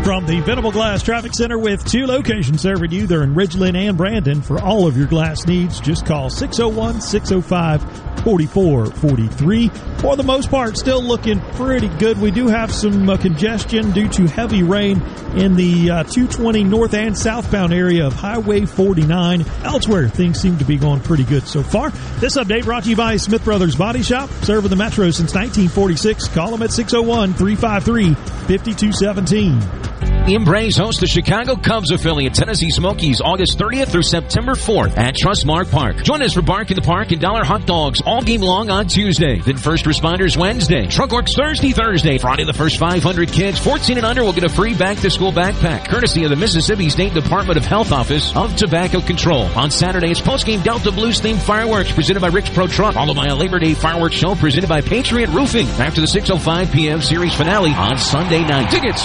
From 0.08 0.24
the 0.24 0.40
Venable 0.40 0.72
Glass 0.72 1.02
Traffic 1.02 1.34
Center 1.34 1.58
with 1.58 1.84
two 1.84 2.06
locations 2.06 2.62
serving 2.62 2.92
you. 2.92 3.06
They're 3.06 3.24
in 3.24 3.34
Ridgeland 3.34 3.76
and 3.76 3.94
Brandon. 3.94 4.40
For 4.40 4.58
all 4.58 4.86
of 4.86 4.96
your 4.96 5.06
glass 5.06 5.46
needs, 5.46 5.80
just 5.80 6.06
call 6.06 6.30
601 6.30 7.02
605 7.02 7.82
4443. 8.22 9.68
For 9.98 10.16
the 10.16 10.22
most 10.22 10.48
part, 10.50 10.78
still 10.78 11.02
looking 11.02 11.40
pretty 11.52 11.88
good. 11.88 12.18
We 12.18 12.30
do 12.30 12.48
have 12.48 12.72
some 12.72 13.10
uh, 13.10 13.18
congestion 13.18 13.90
due 13.90 14.08
to 14.08 14.26
heavy 14.26 14.62
rain 14.62 15.02
in 15.36 15.56
the 15.56 15.90
uh, 15.90 16.02
220 16.04 16.64
north 16.64 16.94
and 16.94 17.16
southbound 17.16 17.74
area 17.74 18.06
of 18.06 18.14
Highway 18.14 18.64
49. 18.64 19.44
Elsewhere, 19.62 20.08
things 20.08 20.40
seem 20.40 20.56
to 20.56 20.64
be 20.64 20.78
going 20.78 21.00
pretty 21.00 21.24
good 21.24 21.46
so 21.46 21.62
far. 21.62 21.90
This 22.18 22.38
update 22.38 22.64
brought 22.64 22.84
to 22.84 22.90
you 22.90 22.96
by 22.96 23.18
Smith 23.18 23.44
Brothers 23.44 23.76
Body 23.76 24.02
Shop, 24.02 24.30
serving 24.42 24.70
the 24.70 24.76
Metro 24.76 25.10
since 25.10 25.34
1946. 25.34 26.28
Call 26.28 26.52
them 26.52 26.62
at 26.62 26.72
601 26.72 27.34
353 27.34 28.14
5217. 28.14 29.97
M-Braves 30.34 30.76
hosts 30.76 31.00
the 31.00 31.06
Chicago 31.06 31.56
Cubs 31.56 31.90
affiliate 31.90 32.34
Tennessee 32.34 32.70
Smokies 32.70 33.20
August 33.20 33.58
30th 33.58 33.88
through 33.88 34.02
September 34.02 34.52
4th 34.52 34.96
at 34.96 35.14
Trustmark 35.14 35.70
Park. 35.70 36.02
Join 36.02 36.22
us 36.22 36.34
for 36.34 36.42
Bark 36.42 36.70
in 36.70 36.76
the 36.76 36.82
Park 36.82 37.12
and 37.12 37.20
Dollar 37.20 37.44
Hot 37.44 37.66
Dogs 37.66 38.00
all 38.04 38.22
game 38.22 38.40
long 38.40 38.70
on 38.70 38.86
Tuesday. 38.86 39.38
Then 39.40 39.56
First 39.56 39.84
Responders 39.84 40.36
Wednesday. 40.36 40.86
Truck 40.86 41.12
Works 41.12 41.34
Thursday, 41.34 41.72
Thursday. 41.72 42.18
Friday, 42.18 42.44
the 42.44 42.52
first 42.52 42.78
500 42.78 43.30
kids 43.30 43.58
14 43.58 43.96
and 43.96 44.06
under 44.06 44.24
will 44.24 44.32
get 44.32 44.44
a 44.44 44.48
free 44.48 44.74
back 44.74 44.98
to 44.98 45.10
school 45.10 45.32
backpack 45.32 45.88
courtesy 45.88 46.24
of 46.24 46.30
the 46.30 46.36
Mississippi 46.36 46.90
State 46.90 47.14
Department 47.14 47.56
of 47.56 47.64
Health 47.64 47.92
Office 47.92 48.34
of 48.36 48.56
Tobacco 48.56 49.00
Control. 49.00 49.44
On 49.56 49.70
Saturday, 49.70 50.10
it's 50.10 50.20
post-game 50.20 50.62
Delta 50.62 50.92
Blues 50.92 51.20
themed 51.20 51.40
fireworks 51.40 51.92
presented 51.92 52.20
by 52.20 52.28
Rick's 52.28 52.50
Pro 52.50 52.66
Truck, 52.66 52.94
followed 52.94 53.16
by 53.16 53.26
a 53.26 53.34
Labor 53.34 53.58
Day 53.58 53.74
fireworks 53.74 54.16
show 54.16 54.34
presented 54.34 54.68
by 54.68 54.80
Patriot 54.80 55.30
Roofing. 55.30 55.66
After 55.78 56.00
the 56.00 56.06
6.05 56.06 56.72
p.m. 56.72 57.00
series 57.00 57.34
finale 57.34 57.72
on 57.72 57.98
Sunday 57.98 58.42
night. 58.42 58.70
Tickets, 58.70 59.04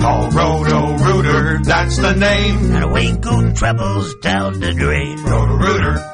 Call 0.00 0.30
Roto 0.30 0.96
Rooter, 0.98 1.58
that's 1.64 1.96
the 1.96 2.14
name. 2.14 2.72
And 2.74 2.84
away 2.84 3.16
go 3.16 3.52
troubles 3.52 4.14
down 4.16 4.60
the 4.60 4.72
drain. 4.74 5.16
Roto 5.24 5.54
Rooter. 5.54 6.13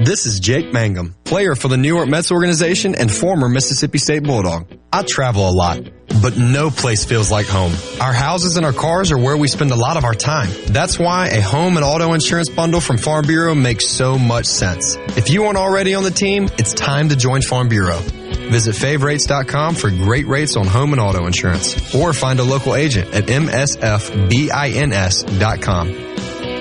This 0.00 0.26
is 0.26 0.40
Jake 0.40 0.72
Mangum, 0.72 1.14
player 1.22 1.54
for 1.54 1.68
the 1.68 1.76
New 1.76 1.94
York 1.94 2.08
Mets 2.08 2.32
organization 2.32 2.94
and 2.96 3.12
former 3.12 3.48
Mississippi 3.48 3.98
State 3.98 4.24
Bulldog. 4.24 4.66
I 4.92 5.02
travel 5.02 5.48
a 5.48 5.52
lot, 5.52 5.84
but 6.20 6.36
no 6.36 6.70
place 6.70 7.04
feels 7.04 7.30
like 7.30 7.46
home. 7.46 7.72
Our 8.00 8.12
houses 8.12 8.56
and 8.56 8.66
our 8.66 8.72
cars 8.72 9.12
are 9.12 9.18
where 9.18 9.36
we 9.36 9.46
spend 9.48 9.70
a 9.70 9.76
lot 9.76 9.96
of 9.96 10.04
our 10.04 10.14
time. 10.14 10.50
That's 10.66 10.98
why 10.98 11.28
a 11.28 11.40
home 11.40 11.76
and 11.76 11.84
auto 11.84 12.14
insurance 12.14 12.48
bundle 12.48 12.80
from 12.80 12.98
Farm 12.98 13.26
Bureau 13.26 13.54
makes 13.54 13.86
so 13.86 14.18
much 14.18 14.46
sense. 14.46 14.96
If 15.16 15.30
you 15.30 15.44
aren't 15.44 15.58
already 15.58 15.94
on 15.94 16.02
the 16.02 16.10
team, 16.10 16.48
it's 16.58 16.72
time 16.72 17.10
to 17.10 17.16
join 17.16 17.42
Farm 17.42 17.68
Bureau. 17.68 17.98
Visit 17.98 18.74
favrates.com 18.74 19.74
for 19.76 19.90
great 19.90 20.26
rates 20.26 20.56
on 20.56 20.66
home 20.66 20.92
and 20.92 21.00
auto 21.00 21.26
insurance 21.26 21.94
or 21.94 22.12
find 22.12 22.40
a 22.40 22.44
local 22.44 22.74
agent 22.74 23.14
at 23.14 23.26
msfbins.com. 23.26 23.94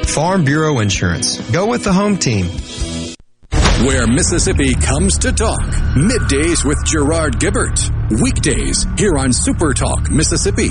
Farm 0.04 0.44
Bureau 0.44 0.80
Insurance. 0.80 1.40
Go 1.52 1.68
with 1.68 1.84
the 1.84 1.94
home 1.94 2.18
team. 2.18 2.50
Where 3.86 4.06
Mississippi 4.06 4.76
comes 4.76 5.18
to 5.20 5.32
talk. 5.32 5.62
Middays 5.96 6.64
with 6.64 6.78
Gerard 6.86 7.40
Gibert. 7.40 7.80
Weekdays 8.22 8.86
here 8.98 9.18
on 9.18 9.34
Super 9.34 9.74
Talk 9.74 10.12
Mississippi. 10.12 10.70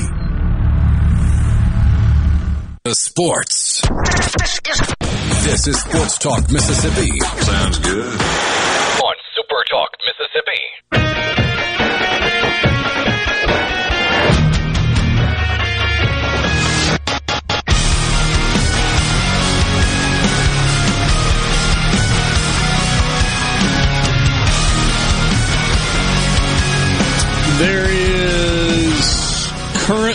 The 2.85 2.95
sports. 2.95 3.83
This 5.45 5.67
is 5.67 5.81
Sports 5.81 6.19
Talk 6.19 6.51
Mississippi. 6.53 7.19
Sounds 7.43 7.79
good. 7.81 8.07
On 8.07 9.15
Super 9.35 9.65
Talk 9.69 9.91
Mississippi. 10.07 11.50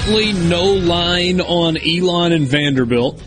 Currently 0.05 0.33
no 0.33 0.65
line 0.65 1.41
on 1.41 1.77
Elon 1.77 2.31
and 2.31 2.47
Vanderbilt. 2.47 3.23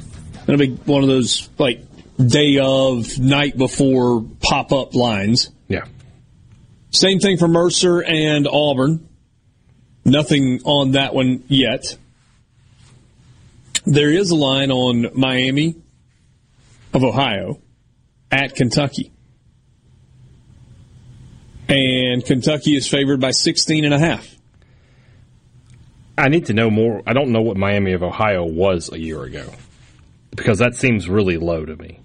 That'll 0.46 0.58
be 0.58 0.74
one 0.84 1.02
of 1.02 1.08
those 1.08 1.50
like 1.58 1.80
day 2.24 2.58
of, 2.58 3.18
night 3.18 3.58
before 3.58 4.24
pop 4.40 4.70
up 4.72 4.94
lines. 4.94 5.50
Yeah. 5.66 5.86
Same 6.90 7.18
thing 7.18 7.36
for 7.36 7.48
Mercer 7.48 8.04
and 8.04 8.46
Auburn. 8.46 9.08
Nothing 10.04 10.60
on 10.64 10.92
that 10.92 11.14
one 11.14 11.42
yet. 11.48 11.96
There 13.84 14.10
is 14.10 14.30
a 14.30 14.36
line 14.36 14.70
on 14.70 15.08
Miami 15.14 15.74
of 16.94 17.02
Ohio 17.02 17.60
at 18.30 18.54
Kentucky. 18.54 19.10
And 21.68 22.24
Kentucky 22.24 22.76
is 22.76 22.88
favored 22.88 23.20
by 23.20 23.32
16 23.32 23.84
and 23.84 23.92
a 23.92 23.98
half. 23.98 24.37
I 26.18 26.28
need 26.28 26.46
to 26.46 26.52
know 26.52 26.70
more. 26.70 27.02
I 27.06 27.12
don't 27.12 27.30
know 27.30 27.42
what 27.42 27.56
Miami 27.56 27.92
of 27.92 28.02
Ohio 28.02 28.44
was 28.44 28.90
a 28.92 28.98
year 28.98 29.22
ago 29.22 29.50
because 30.30 30.58
that 30.58 30.74
seems 30.74 31.08
really 31.08 31.36
low 31.36 31.64
to 31.64 31.76
me. 31.76 32.00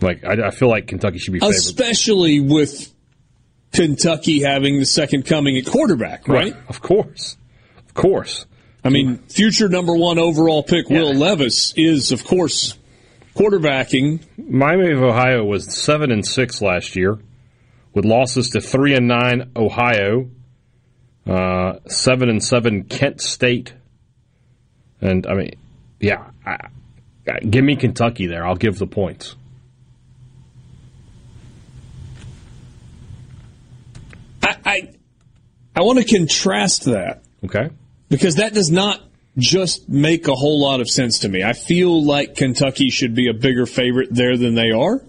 Like 0.00 0.24
I, 0.24 0.48
I 0.48 0.50
feel 0.50 0.68
like 0.68 0.86
Kentucky 0.86 1.18
should 1.18 1.32
be 1.32 1.40
favored. 1.40 1.54
Especially 1.54 2.40
with 2.40 2.92
Kentucky 3.72 4.40
having 4.40 4.78
the 4.78 4.86
second 4.86 5.26
coming 5.26 5.56
at 5.56 5.66
quarterback, 5.66 6.26
right? 6.26 6.52
right. 6.54 6.62
Of 6.68 6.80
course. 6.80 7.36
Of 7.78 7.94
course. 7.94 8.46
I 8.82 8.88
mean, 8.88 9.18
future 9.28 9.68
number 9.68 9.94
one 9.94 10.18
overall 10.18 10.62
pick 10.62 10.88
yeah. 10.88 11.00
Will 11.00 11.14
Levis 11.14 11.74
is, 11.76 12.12
of 12.12 12.24
course, 12.24 12.78
quarterbacking. 13.36 14.22
Miami 14.38 14.92
of 14.92 15.02
Ohio 15.02 15.44
was 15.44 15.76
seven 15.76 16.10
and 16.10 16.26
six 16.26 16.62
last 16.62 16.96
year, 16.96 17.18
with 17.92 18.06
losses 18.06 18.50
to 18.50 18.60
three 18.62 18.94
and 18.94 19.06
nine 19.06 19.50
Ohio, 19.54 20.30
uh, 21.26 21.78
seven 21.86 22.28
and 22.28 22.42
seven 22.42 22.84
Kent 22.84 23.20
State, 23.20 23.74
and 25.00 25.26
I 25.26 25.34
mean, 25.34 25.54
yeah, 26.00 26.30
I, 26.44 26.56
I, 27.28 27.40
give 27.40 27.64
me 27.64 27.76
Kentucky 27.76 28.26
there. 28.26 28.46
I'll 28.46 28.56
give 28.56 28.78
the 28.78 28.86
points. 28.86 29.36
I 34.42 34.56
I, 34.64 34.90
I 35.76 35.82
want 35.82 35.98
to 35.98 36.04
contrast 36.04 36.84
that. 36.84 37.22
Okay. 37.44 37.70
Because 38.08 38.36
that 38.36 38.54
does 38.54 38.70
not 38.70 39.00
just 39.38 39.88
make 39.88 40.28
a 40.28 40.34
whole 40.34 40.60
lot 40.60 40.80
of 40.80 40.88
sense 40.88 41.20
to 41.20 41.28
me. 41.28 41.42
I 41.42 41.52
feel 41.52 42.04
like 42.04 42.34
Kentucky 42.36 42.90
should 42.90 43.14
be 43.14 43.28
a 43.28 43.34
bigger 43.34 43.66
favorite 43.66 44.08
there 44.10 44.36
than 44.36 44.54
they 44.54 44.72
are. 44.72 45.02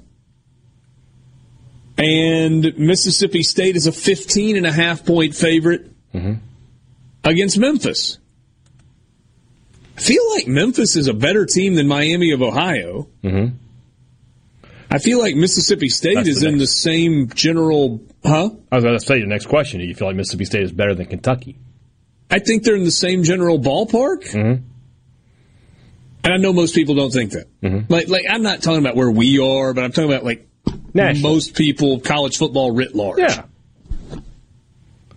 And 1.97 2.77
Mississippi 2.77 3.43
State 3.43 3.75
is 3.75 3.87
a 3.87 3.91
15 3.91 4.57
and 4.57 4.65
a 4.65 4.71
half 4.71 5.05
point 5.05 5.35
favorite 5.35 5.90
against 7.23 7.57
Memphis. 7.57 8.17
I 9.97 10.01
feel 10.01 10.23
like 10.35 10.47
Memphis 10.47 10.95
is 10.95 11.07
a 11.07 11.13
better 11.13 11.45
team 11.45 11.75
than 11.75 11.87
Miami 11.87 12.31
of 12.31 12.41
Ohio. 12.41 13.07
Mm-hmm. 13.23 13.55
I 14.89 14.97
feel 14.97 15.19
like 15.19 15.35
Mississippi 15.35 15.89
State 15.89 16.15
That's 16.15 16.27
is 16.27 16.41
the 16.41 16.49
in 16.49 16.57
the 16.57 16.67
same 16.67 17.29
general, 17.29 18.01
huh? 18.25 18.49
I 18.71 18.75
was 18.75 18.83
going 18.83 18.99
to 18.99 19.05
say 19.05 19.21
the 19.21 19.27
next 19.27 19.45
question. 19.45 19.79
Do 19.79 19.85
you 19.85 19.95
feel 19.95 20.07
like 20.07 20.17
Mississippi 20.17 20.45
State 20.45 20.63
is 20.63 20.71
better 20.71 20.93
than 20.93 21.05
Kentucky? 21.05 21.57
I 22.29 22.39
think 22.39 22.63
they're 22.63 22.75
in 22.75 22.83
the 22.83 22.91
same 22.91 23.23
general 23.23 23.59
ballpark. 23.59 24.23
Mm-hmm. 24.31 24.63
And 26.23 26.33
I 26.33 26.37
know 26.37 26.51
most 26.51 26.75
people 26.75 26.95
don't 26.95 27.11
think 27.11 27.31
that. 27.31 27.47
Mm-hmm. 27.61 27.91
Like, 27.91 28.09
like 28.09 28.25
I'm 28.29 28.43
not 28.43 28.61
talking 28.61 28.79
about 28.79 28.95
where 28.95 29.09
we 29.09 29.39
are, 29.39 29.73
but 29.73 29.83
I'm 29.83 29.91
talking 29.91 30.11
about 30.11 30.23
like 30.23 30.47
most 30.93 31.55
people, 31.55 31.99
college 31.99 32.37
football 32.37 32.71
writ 32.71 32.95
large. 32.95 33.19
Yeah. 33.19 33.45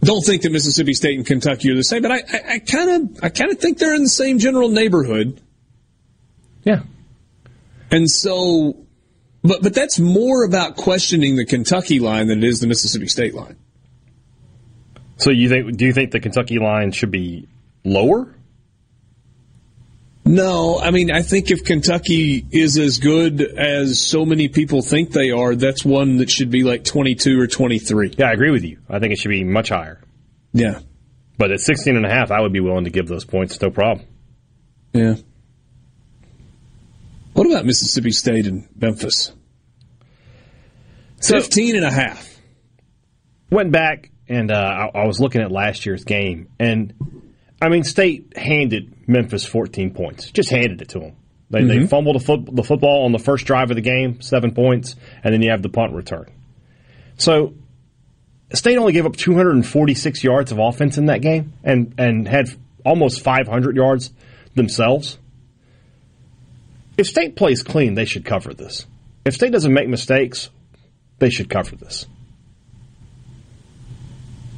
Don't 0.05 0.25
think 0.25 0.43
that 0.43 0.53
Mississippi 0.53 0.95
State 0.95 1.17
and 1.17 1.27
Kentucky 1.27 1.71
are 1.71 1.75
the 1.75 1.83
same, 1.83 2.03
but 2.03 2.13
I 2.13 2.59
kind 2.59 2.91
of, 2.91 3.25
I 3.25 3.29
kind 3.31 3.51
of 3.51 3.59
think 3.59 3.79
they're 3.79 3.95
in 3.95 4.03
the 4.03 4.09
same 4.09 4.39
general 4.39 4.69
neighborhood. 4.69 5.41
Yeah. 6.63 6.83
And 7.91 8.11
so, 8.11 8.77
but 9.43 9.63
but 9.63 9.75
that's 9.75 9.99
more 9.99 10.45
about 10.45 10.77
questioning 10.77 11.37
the 11.37 11.45
Kentucky 11.45 12.01
line 12.01 12.27
than 12.27 12.43
it 12.43 12.49
is 12.49 12.61
the 12.61 12.67
Mississippi 12.67 13.07
State 13.07 13.35
line. 13.35 13.57
So 15.17 15.31
you 15.31 15.49
think? 15.49 15.77
Do 15.77 15.87
you 15.87 15.93
think 15.93 16.11
the 16.11 16.21
Kentucky 16.21 16.59
line 16.59 16.93
should 16.93 17.11
be 17.11 17.49
lower? 17.85 18.35
No, 20.27 20.81
I 20.81 20.91
mean, 20.91 21.11
I 21.11 21.21
think 21.21 21.51
if 21.51 21.65
Kentucky 21.65 22.47
is 22.51 22.79
as 22.79 22.99
good 22.99 23.43
as 23.43 24.01
so 24.01 24.25
many 24.25 24.49
people 24.49 24.81
think 24.81 25.11
they 25.11 25.31
are, 25.31 25.55
that's 25.55 25.85
one 25.85 26.17
that 26.17 26.31
should 26.31 26.51
be 26.51 26.63
like 26.63 26.85
22 26.85 27.39
or 27.39 27.47
23. 27.47 28.15
Yeah, 28.17 28.29
I 28.29 28.33
agree 28.33 28.51
with 28.51 28.65
you. 28.65 28.79
I 28.89 28.99
think 28.99 29.13
it 29.13 29.19
should 29.19 29.29
be 29.29 29.45
much 29.45 29.69
higher. 29.69 30.01
Yeah. 30.53 30.81
But 31.37 31.51
at 31.51 31.61
16 31.61 31.97
and 31.97 32.07
a 32.07 32.09
half, 32.09 32.31
I 32.31 32.41
would 32.41 32.53
be 32.53 32.61
willing 32.61 32.85
to 32.85 32.91
give 32.91 33.07
those 33.07 33.25
points, 33.25 33.61
no 33.61 33.71
problem. 33.71 34.07
Yeah. 34.95 35.17
What 37.35 37.47
about 37.47 37.67
Mississippi 37.67 38.13
State 38.13 38.47
and 38.47 38.67
Memphis? 38.77 39.33
15 41.23 41.77
and 41.77 41.85
a 41.85 41.91
half. 41.91 42.39
Went 43.51 43.73
back 43.73 44.11
and 44.29 44.51
uh, 44.51 44.55
I, 44.95 45.01
I 45.01 45.07
was 45.07 45.21
looking 45.21 45.43
at 45.43 45.51
last 45.51 45.87
year's 45.87 46.05
game, 46.05 46.49
and 46.59 46.95
I 47.65 47.69
mean, 47.71 47.83
State 47.85 48.37
handed 48.37 49.09
Memphis 49.09 49.47
14 49.47 49.93
points, 49.95 50.31
just 50.31 50.51
handed 50.51 50.83
it 50.83 50.89
to 50.91 50.99
them. 50.99 51.13
They, 51.51 51.63
they 51.65 51.77
Mhm. 51.79 51.89
fumbled 51.89 52.17
the, 52.17 52.21
foot, 52.25 52.55
the 52.55 52.63
football 52.63 53.05
on 53.05 53.13
the 53.13 53.19
first 53.19 53.47
drive 53.47 53.71
of 53.71 53.77
the 53.77 53.81
game, 53.83 54.21
seven 54.21 54.53
points, 54.53 54.97
and 55.23 55.33
then 55.33 55.41
you 55.43 55.51
have 55.51 55.63
the 55.63 55.69
punt 55.69 55.93
return. 55.93 56.27
So 57.17 57.55
State 58.53 58.77
only 58.77 58.93
gave 58.93 59.07
up 59.07 59.17
246 59.17 60.23
yards 60.25 60.53
of 60.53 60.59
offense 60.59 60.99
in 60.99 61.07
that 61.07 61.23
game, 61.23 61.53
and 61.63 61.95
and 61.97 62.29
had 62.29 62.49
almost 62.85 63.23
500 63.23 63.77
yards 63.77 64.13
themselves. 64.55 65.19
If 66.99 67.07
State 67.07 67.35
plays 67.35 67.63
clean, 67.63 67.95
they 67.95 68.05
should 68.05 68.25
cover 68.25 68.53
this. 68.53 68.87
If 69.25 69.35
State 69.35 69.53
doesn't 69.53 69.73
make 69.73 69.89
mistakes, 69.89 70.51
they 71.19 71.31
should 71.31 71.49
cover 71.49 71.77
this. 71.77 72.07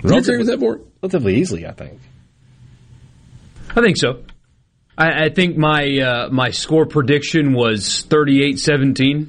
Do 0.03 0.13
you 0.15 0.21
agree 0.21 0.39
with 0.39 0.47
that, 0.49 0.61
Bort? 0.61 0.85
Relatively 1.03 1.37
easily, 1.37 1.67
I 1.67 1.73
think. 1.73 2.01
I 3.77 3.83
think 3.83 3.97
so. 3.99 4.25
I, 4.97 5.25
I 5.25 5.29
think 5.29 5.57
my 5.57 5.99
uh, 5.99 6.29
my 6.31 6.51
score 6.51 6.87
prediction 6.87 7.53
was 7.53 8.05
38-17 8.09 9.29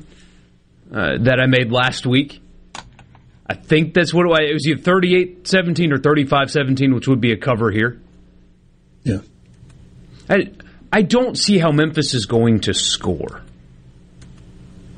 uh, 0.94 1.18
that 1.20 1.40
I 1.42 1.48
made 1.48 1.72
last 1.72 2.06
week. 2.06 2.42
I 3.46 3.56
think 3.56 3.94
that's 3.94 4.14
what 4.14 4.26
it 4.26 4.30
was. 4.30 4.40
It 4.42 4.54
was 4.54 4.68
either 4.68 4.82
38-17 4.82 5.94
or 5.94 5.98
35-17, 5.98 6.94
which 6.94 7.08
would 7.08 7.22
be 7.22 7.32
a 7.32 7.38
cover 7.38 7.72
here. 7.72 8.02
Yeah. 9.04 9.20
I, 10.30 10.52
I 10.92 11.02
don't 11.02 11.38
see 11.38 11.58
how 11.58 11.72
Memphis 11.72 12.14
is 12.14 12.26
going 12.26 12.62
to 12.62 12.74
score. 12.74 13.42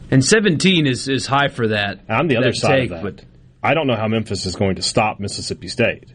And 0.10 0.26
17 0.26 0.88
is, 0.88 1.08
is 1.08 1.28
high 1.28 1.50
for 1.50 1.68
that. 1.68 2.00
I'm 2.10 2.28
the 2.28 2.38
other 2.38 2.54
side 2.54 2.70
take, 2.80 2.92
of 2.92 3.04
that. 3.04 3.04
But 3.04 3.26
I 3.62 3.76
don't 3.76 3.86
know 3.86 3.96
how 3.96 4.08
Memphis 4.08 4.48
is 4.48 4.56
going 4.56 4.78
to 4.78 4.82
stop 4.82 5.20
Mississippi 5.20 5.68
State. 5.68 6.12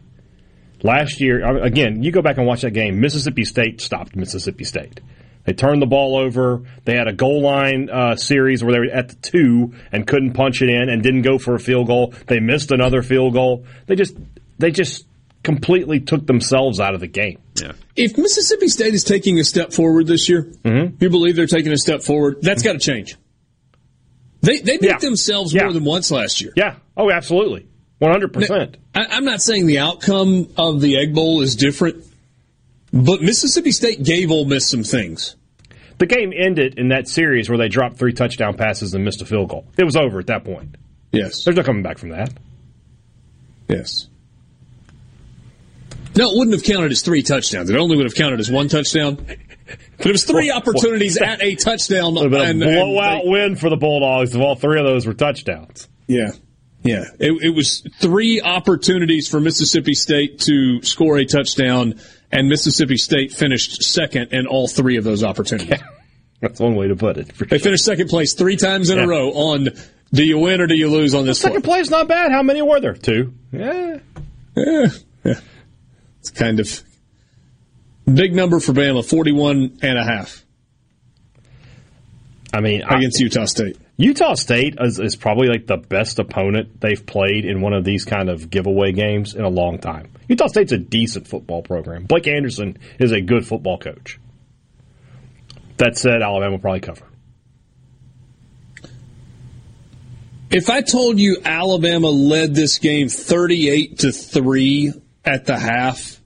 Last 0.85 1.19
year, 1.19 1.43
again, 1.63 2.03
you 2.03 2.11
go 2.11 2.21
back 2.21 2.37
and 2.37 2.45
watch 2.45 2.61
that 2.61 2.71
game. 2.71 2.99
Mississippi 3.01 3.43
State 3.43 3.81
stopped 3.81 4.15
Mississippi 4.15 4.63
State. 4.65 4.99
They 5.45 5.53
turned 5.53 5.81
the 5.81 5.87
ball 5.87 6.15
over. 6.15 6.61
They 6.85 6.95
had 6.95 7.07
a 7.07 7.13
goal 7.13 7.41
line 7.41 7.89
uh, 7.89 8.15
series 8.17 8.63
where 8.63 8.71
they 8.73 8.79
were 8.79 8.93
at 8.93 9.09
the 9.09 9.15
two 9.15 9.73
and 9.91 10.05
couldn't 10.05 10.33
punch 10.33 10.61
it 10.61 10.69
in 10.69 10.89
and 10.89 11.01
didn't 11.01 11.23
go 11.23 11.39
for 11.39 11.55
a 11.55 11.59
field 11.59 11.87
goal. 11.87 12.13
They 12.27 12.39
missed 12.39 12.71
another 12.71 13.01
field 13.01 13.33
goal. 13.33 13.65
They 13.87 13.95
just 13.95 14.15
they 14.59 14.69
just 14.69 15.07
completely 15.43 15.99
took 16.01 16.27
themselves 16.27 16.79
out 16.79 16.93
of 16.93 16.99
the 16.99 17.07
game. 17.07 17.39
Yeah. 17.61 17.71
If 17.95 18.17
Mississippi 18.17 18.67
State 18.67 18.93
is 18.93 19.03
taking 19.03 19.39
a 19.39 19.43
step 19.43 19.73
forward 19.73 20.05
this 20.07 20.29
year, 20.29 20.51
Mm-hmm. 20.63 20.95
you 21.03 21.09
believe 21.09 21.35
they're 21.35 21.45
taking 21.47 21.71
a 21.71 21.77
step 21.77 22.01
forward, 22.03 22.37
that's 22.41 22.61
got 22.63 22.73
to 22.73 22.79
change. 22.79 23.15
They 24.41 24.59
they 24.59 24.77
beat 24.77 24.89
Yeah. 24.89 24.97
themselves 24.99 25.53
Yeah. 25.53 25.63
more 25.63 25.73
than 25.73 25.83
once 25.83 26.11
last 26.11 26.41
year. 26.41 26.53
Yeah. 26.55 26.75
Oh, 26.95 27.09
absolutely. 27.11 27.67
100%. 28.01 28.75
I, 28.93 29.05
I'm 29.11 29.25
not 29.25 29.41
saying 29.41 29.67
the 29.67 29.79
outcome 29.79 30.49
of 30.57 30.81
the 30.81 30.97
Egg 30.97 31.13
Bowl 31.15 31.41
is 31.41 31.55
different, 31.55 32.03
but 32.91 33.21
Mississippi 33.21 33.71
State 33.71 34.03
gave 34.03 34.31
Ole 34.31 34.45
Miss 34.45 34.69
some 34.69 34.83
things. 34.83 35.35
The 35.97 36.05
game 36.05 36.33
ended 36.35 36.77
in 36.77 36.89
that 36.89 37.07
series 37.07 37.47
where 37.49 37.57
they 37.57 37.69
dropped 37.69 37.97
three 37.97 38.11
touchdown 38.11 38.57
passes 38.57 38.93
and 38.93 39.05
missed 39.05 39.21
a 39.21 39.25
field 39.25 39.47
goal. 39.49 39.65
It 39.77 39.85
was 39.85 39.95
over 39.95 40.19
at 40.19 40.27
that 40.27 40.43
point. 40.43 40.75
Yes. 41.13 41.45
There's 41.45 41.55
no 41.55 41.63
coming 41.63 41.83
back 41.83 41.97
from 41.97 42.09
that. 42.09 42.33
Yes. 43.69 44.09
No, 46.17 46.31
it 46.31 46.37
wouldn't 46.37 46.53
have 46.55 46.63
counted 46.63 46.91
as 46.91 47.01
three 47.01 47.23
touchdowns. 47.23 47.69
It 47.69 47.77
only 47.77 47.95
would 47.97 48.05
have 48.05 48.15
counted 48.15 48.39
as 48.39 48.49
one 48.51 48.67
touchdown. 48.67 49.15
But 49.97 50.05
it 50.07 50.11
was 50.11 50.23
three 50.25 50.49
Well, 50.49 50.57
opportunities 50.61 51.17
well, 51.19 51.29
at 51.29 51.41
a 51.41 51.55
touchdown. 51.55 52.03
A 52.03 52.09
little 52.09 52.29
bit 52.29 52.41
of 52.41 52.49
and- 52.49 52.61
and 52.63 52.71
blowout 52.73 53.23
they- 53.23 53.29
win 53.29 53.55
for 53.55 53.69
the 53.69 53.75
Bulldogs. 53.77 54.35
If 54.35 54.41
all 54.41 54.55
three 54.55 54.79
of 54.79 54.85
those 54.85 55.05
were 55.05 55.13
touchdowns. 55.13 55.87
Yeah. 56.07 56.31
Yeah. 56.85 57.05
It, 57.19 57.31
it 57.43 57.49
was 57.49 57.81
three 57.99 58.41
opportunities 58.41 59.27
for 59.27 59.39
Mississippi 59.39 59.95
State 59.95 60.39
to 60.41 60.81
score 60.83 61.17
a 61.17 61.25
touchdown, 61.25 61.99
and 62.31 62.47
Mississippi 62.47 62.97
State 62.97 63.33
finished 63.33 63.83
second 63.83 64.31
in 64.33 64.45
all 64.45 64.67
three 64.67 64.97
of 64.97 65.03
those 65.03 65.23
opportunities. 65.23 65.79
That's 66.41 66.59
one 66.59 66.75
way 66.75 66.87
to 66.89 66.95
put 66.95 67.17
it. 67.17 67.29
They 67.49 67.57
finished 67.57 67.83
second 67.83 68.07
place 68.09 68.33
three 68.35 68.55
times 68.55 68.91
in 68.91 68.97
Yeah. 68.99 69.05
a 69.05 69.07
row 69.07 69.31
on 69.31 69.69
do 70.13 70.23
you 70.23 70.37
win 70.37 70.61
or 70.61 70.67
do 70.67 70.75
you 70.75 70.87
lose 70.89 71.15
on 71.15 71.25
this 71.25 71.39
Second 71.39 71.63
place 71.63 71.89
not 71.89 72.07
bad. 72.07 72.31
How 72.31 72.43
many 72.43 72.61
were 72.61 72.79
there? 72.79 72.93
Two. 72.93 73.33
Yeah. 73.51 73.97
Yeah. 74.55 74.87
yeah. 75.23 75.39
It's 76.19 76.29
kind 76.29 76.59
of 76.59 76.83
big 78.13 78.35
number 78.35 78.59
for 78.59 78.73
Bama, 78.73 79.03
41 79.03 79.79
and 79.81 79.97
a 79.97 80.03
half 80.03 80.45
I 82.53 82.61
mean, 82.61 82.83
against 82.83 83.19
Utah 83.19 83.45
State. 83.45 83.77
Utah 83.97 84.33
State 84.33 84.75
is, 84.79 84.99
is 84.99 85.15
probably 85.15 85.47
like 85.47 85.67
the 85.67 85.77
best 85.77 86.19
opponent 86.19 86.81
they've 86.81 87.05
played 87.05 87.45
in 87.45 87.61
one 87.61 87.73
of 87.73 87.85
these 87.85 88.03
kind 88.03 88.29
of 88.29 88.49
giveaway 88.49 88.91
games 88.91 89.35
in 89.35 89.43
a 89.43 89.49
long 89.49 89.79
time. 89.79 90.11
Utah 90.27 90.47
State's 90.47 90.73
a 90.73 90.77
decent 90.77 91.27
football 91.27 91.61
program. 91.61 92.03
Blake 92.05 92.27
Anderson 92.27 92.77
is 92.99 93.11
a 93.11 93.21
good 93.21 93.47
football 93.47 93.77
coach. 93.77 94.19
That 95.77 95.97
said, 95.97 96.21
Alabama 96.21 96.51
will 96.51 96.59
probably 96.59 96.81
cover. 96.81 97.05
If 100.51 100.69
I 100.69 100.81
told 100.81 101.19
you 101.19 101.37
Alabama 101.43 102.09
led 102.09 102.53
this 102.53 102.79
game 102.79 103.09
38 103.09 103.99
to 103.99 104.11
3 104.11 104.93
at 105.23 105.45
the 105.45 105.57
half 105.57 106.21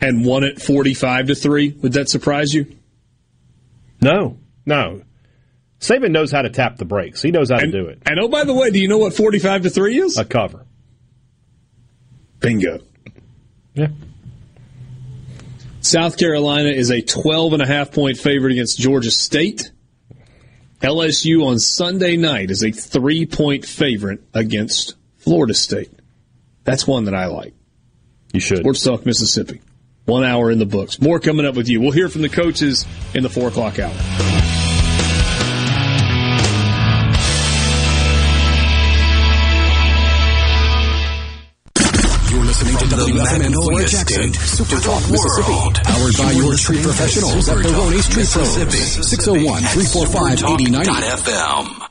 and 0.00 0.24
won 0.24 0.44
it 0.44 0.60
45 0.60 1.28
to 1.28 1.34
3, 1.34 1.70
would 1.82 1.92
that 1.94 2.08
surprise 2.08 2.52
you? 2.52 2.76
No, 4.00 4.38
no. 4.66 5.02
Saban 5.80 6.10
knows 6.10 6.32
how 6.32 6.42
to 6.42 6.50
tap 6.50 6.78
the 6.78 6.84
brakes. 6.84 7.20
He 7.22 7.30
knows 7.30 7.50
how 7.50 7.58
to 7.58 7.70
do 7.70 7.86
it. 7.86 8.02
And 8.06 8.18
oh, 8.18 8.28
by 8.28 8.44
the 8.44 8.54
way, 8.54 8.70
do 8.70 8.78
you 8.78 8.88
know 8.88 8.98
what 8.98 9.14
45 9.14 9.64
to 9.64 9.70
3 9.70 9.98
is? 9.98 10.18
A 10.18 10.24
cover. 10.24 10.66
Bingo. 12.40 12.80
Yeah. 13.74 13.88
South 15.80 16.16
Carolina 16.16 16.70
is 16.70 16.90
a 16.90 17.00
12 17.00 17.52
and 17.52 17.62
a 17.62 17.66
half 17.66 17.92
point 17.92 18.18
favorite 18.18 18.52
against 18.52 18.78
Georgia 18.78 19.10
State. 19.10 19.70
LSU 20.80 21.46
on 21.46 21.58
Sunday 21.58 22.16
night 22.16 22.50
is 22.50 22.62
a 22.62 22.70
three 22.70 23.24
point 23.24 23.64
favorite 23.64 24.22
against 24.34 24.94
Florida 25.18 25.54
State. 25.54 25.90
That's 26.64 26.86
one 26.86 27.04
that 27.04 27.14
I 27.14 27.26
like. 27.26 27.54
You 28.32 28.40
should. 28.40 28.58
Sports 28.58 28.82
Talk 28.82 29.06
Mississippi. 29.06 29.60
One 30.04 30.24
hour 30.24 30.50
in 30.50 30.58
the 30.58 30.66
books. 30.66 31.00
More 31.00 31.18
coming 31.18 31.46
up 31.46 31.54
with 31.54 31.68
you. 31.68 31.80
We'll 31.80 31.92
hear 31.92 32.08
from 32.08 32.22
the 32.22 32.28
coaches 32.28 32.84
in 33.14 33.22
the 33.22 33.30
four 33.30 33.48
o'clock 33.48 33.78
hour. 33.78 34.65
Listening 43.16 43.52
to 43.52 43.58
WFMN 43.58 43.64
Fort 43.64 43.86
Jackson, 43.86 44.32
Super 44.34 44.80
Talk, 44.80 45.10
Mississippi. 45.10 45.52
Powered 45.84 46.16
by 46.18 46.32
your 46.32 46.56
street 46.56 46.82
professionals 46.82 47.48
at 47.48 47.62
Barone 47.62 48.02
Street 48.02 48.28
Pros. 48.28 48.56
601-345-8090. 48.56 51.16
FM. 51.16 51.82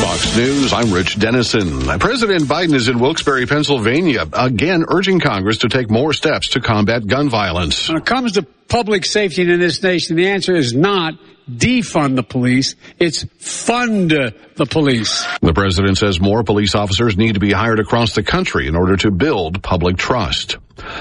Fox 0.00 0.24
Fox 0.24 0.36
News, 0.36 0.72
I'm 0.72 0.92
Rich 0.92 1.18
Dennison. 1.18 1.80
President 1.98 2.44
Biden 2.44 2.74
is 2.74 2.88
in 2.88 3.00
Wilkes-Barre, 3.00 3.46
Pennsylvania, 3.46 4.24
again 4.32 4.84
urging 4.88 5.18
Congress 5.18 5.58
to 5.58 5.68
take 5.68 5.90
more 5.90 6.12
steps 6.12 6.50
to 6.50 6.60
combat 6.60 7.06
gun 7.06 7.28
violence. 7.28 7.88
When 7.88 7.98
it 7.98 8.06
comes 8.06 8.32
to 8.32 8.42
public 8.68 9.04
safety 9.04 9.42
in 9.42 9.58
this 9.58 9.82
nation, 9.82 10.16
the 10.16 10.28
answer 10.28 10.54
is 10.54 10.72
not 10.72 11.14
defund 11.50 12.16
the 12.16 12.22
police, 12.22 12.74
it's 12.98 13.24
fund 13.38 14.10
the 14.10 14.66
police. 14.66 15.26
The 15.40 15.52
president 15.52 15.98
says 15.98 16.20
more 16.20 16.42
police 16.42 16.74
officers 16.74 17.16
need 17.16 17.34
to 17.34 17.40
be 17.40 17.52
hired 17.52 17.80
across 17.80 18.14
the 18.14 18.22
country 18.22 18.66
in 18.66 18.76
order 18.76 18.96
to 18.98 19.10
build 19.10 19.62
public 19.62 19.96
trust. 19.96 20.58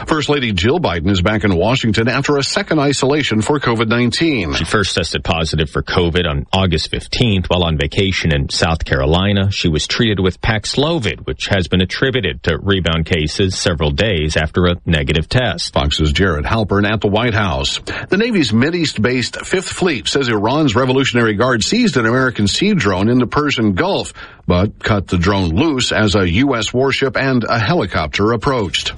First 0.08 0.30
Lady 0.30 0.52
Jill 0.52 0.80
Biden 0.80 1.10
is 1.10 1.22
back 1.22 1.44
in 1.44 1.56
Washington 1.56 2.08
after 2.08 2.38
a 2.38 2.44
second 2.44 2.80
isolation 2.80 3.42
for 3.42 3.60
COVID-19. 3.60 4.56
She 4.56 4.66
first 4.66 4.96
tested 4.96 5.24
positive 5.24 5.70
for 5.70 5.82
COVID 5.82 6.28
on 6.30 6.46
August 6.54 6.92
15th 6.92 7.48
while 7.48 7.64
on 7.64 7.78
vacation 7.78 8.34
in 8.34 8.50
South 8.50 8.86
Carolina. 8.86 9.52
She 9.52 9.70
was 9.70 9.88
treated 9.88 10.20
with 10.20 10.42
Paxlovid, 10.42 11.26
which 11.26 11.48
has 11.48 11.68
been 11.68 11.82
attributed 11.82 12.44
to 12.44 12.58
rebound 12.58 13.06
cases 13.06 13.58
several 13.58 13.92
days 13.92 14.38
after 14.38 14.66
a 14.66 14.76
negative 14.86 15.28
test. 15.28 15.74
Fox's 15.74 16.12
Jared 16.12 16.46
Halpern 16.46 16.90
at 16.90 17.02
the 17.02 17.08
White 17.08 17.34
House. 17.34 17.80
The 18.10 18.18
Navy's 18.18 18.52
Mideast-based 18.52 19.46
Fifth 19.46 19.70
Fleet 19.70 20.08
says 20.08 20.30
Iran's 20.30 20.76
Revolutionary 20.76 21.34
Guard 21.34 21.64
seized 21.64 21.98
an 21.98 22.06
American 22.06 22.48
sea 22.48 22.74
drone 22.74 23.10
in 23.10 23.18
the 23.18 23.28
Persian 23.28 23.74
Gulf, 23.74 24.14
but 24.46 24.80
cut 24.84 25.08
the 25.08 25.18
drone 25.18 25.50
loose 25.50 25.92
as 25.92 26.16
a 26.16 26.30
U.S. 26.30 26.74
warship 26.74 27.18
and 27.18 27.44
a 27.44 27.60
helicopter 27.60 28.34
approached. 28.34 28.94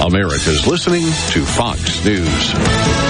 America's 0.00 0.66
listening 0.66 1.02
to 1.02 1.44
Fox 1.44 2.04
News. 2.04 3.06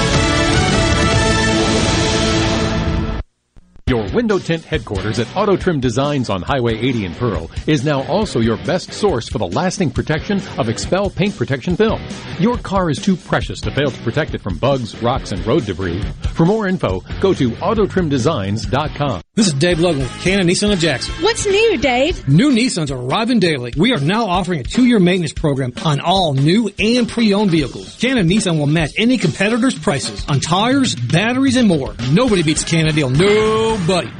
Your 3.88 4.10
window 4.12 4.40
tint 4.40 4.64
headquarters 4.64 5.20
at 5.20 5.36
Auto 5.36 5.56
Trim 5.56 5.78
Designs 5.78 6.28
on 6.28 6.42
Highway 6.42 6.76
80 6.76 7.04
in 7.04 7.14
Pearl 7.14 7.48
is 7.68 7.84
now 7.84 8.02
also 8.08 8.40
your 8.40 8.56
best 8.64 8.92
source 8.92 9.28
for 9.28 9.38
the 9.38 9.46
lasting 9.46 9.92
protection 9.92 10.38
of 10.58 10.66
XPEL 10.66 11.14
paint 11.14 11.36
protection 11.36 11.76
film. 11.76 12.02
Your 12.40 12.58
car 12.58 12.90
is 12.90 13.00
too 13.00 13.14
precious 13.14 13.60
to 13.60 13.70
fail 13.70 13.92
to 13.92 14.02
protect 14.02 14.34
it 14.34 14.40
from 14.40 14.58
bugs, 14.58 15.00
rocks, 15.00 15.30
and 15.30 15.46
road 15.46 15.66
debris. 15.66 16.02
For 16.34 16.44
more 16.44 16.66
info, 16.66 17.04
go 17.20 17.32
to 17.34 17.50
autotrimdesigns.com. 17.50 19.22
This 19.36 19.48
is 19.48 19.52
Dave 19.52 19.80
Logan 19.80 20.00
with 20.00 20.20
Cannon 20.22 20.46
Nissan 20.46 20.72
of 20.72 20.78
Jackson. 20.78 21.14
What's 21.22 21.44
new, 21.44 21.76
Dave? 21.76 22.26
New 22.26 22.52
Nissans 22.52 22.90
are 22.90 22.96
arriving 22.96 23.38
daily. 23.38 23.70
We 23.76 23.92
are 23.92 24.00
now 24.00 24.24
offering 24.24 24.60
a 24.60 24.62
two-year 24.62 24.98
maintenance 24.98 25.34
program 25.34 25.74
on 25.84 26.00
all 26.00 26.32
new 26.32 26.70
and 26.78 27.06
pre-owned 27.06 27.50
vehicles. 27.50 27.98
Cannon 28.00 28.30
Nissan 28.30 28.58
will 28.58 28.66
match 28.66 28.92
any 28.96 29.18
competitor's 29.18 29.78
prices 29.78 30.24
on 30.26 30.40
tires, 30.40 30.94
batteries, 30.94 31.56
and 31.56 31.68
more. 31.68 31.94
Nobody 32.12 32.44
beats 32.44 32.62
a 32.62 32.64
Cannon 32.66 32.94
deal. 32.94 33.10
Nobody. 33.10 34.10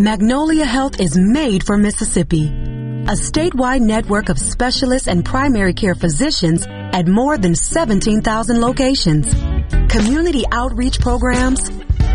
Magnolia 0.00 0.64
Health 0.64 0.98
is 0.98 1.18
made 1.18 1.62
for 1.62 1.76
Mississippi. 1.76 2.46
A 2.46 3.16
statewide 3.20 3.82
network 3.82 4.30
of 4.30 4.38
specialists 4.38 5.08
and 5.08 5.26
primary 5.26 5.74
care 5.74 5.94
physicians 5.94 6.66
at 6.66 7.06
more 7.06 7.36
than 7.36 7.54
17,000 7.54 8.62
locations. 8.62 9.30
Community 9.92 10.44
outreach 10.52 11.00
programs 11.00 11.68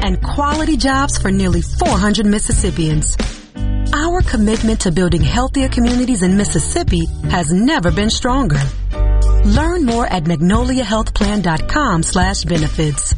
and 0.06 0.22
quality 0.22 0.78
jobs 0.78 1.18
for 1.18 1.32
nearly 1.32 1.62
400 1.62 2.28
Mississippians. 2.28 3.18
Our 3.92 4.22
commitment 4.22 4.82
to 4.82 4.92
building 4.92 5.22
healthier 5.22 5.68
communities 5.68 6.22
in 6.22 6.38
Mississippi 6.38 7.06
has 7.30 7.52
never 7.52 7.92
been 7.92 8.12
stronger. 8.12 8.62
Learn 9.46 9.84
more 9.86 10.06
at 10.06 10.26
magnoliahealthplan.com 10.26 12.04
slash 12.04 12.44
benefits. 12.44 13.16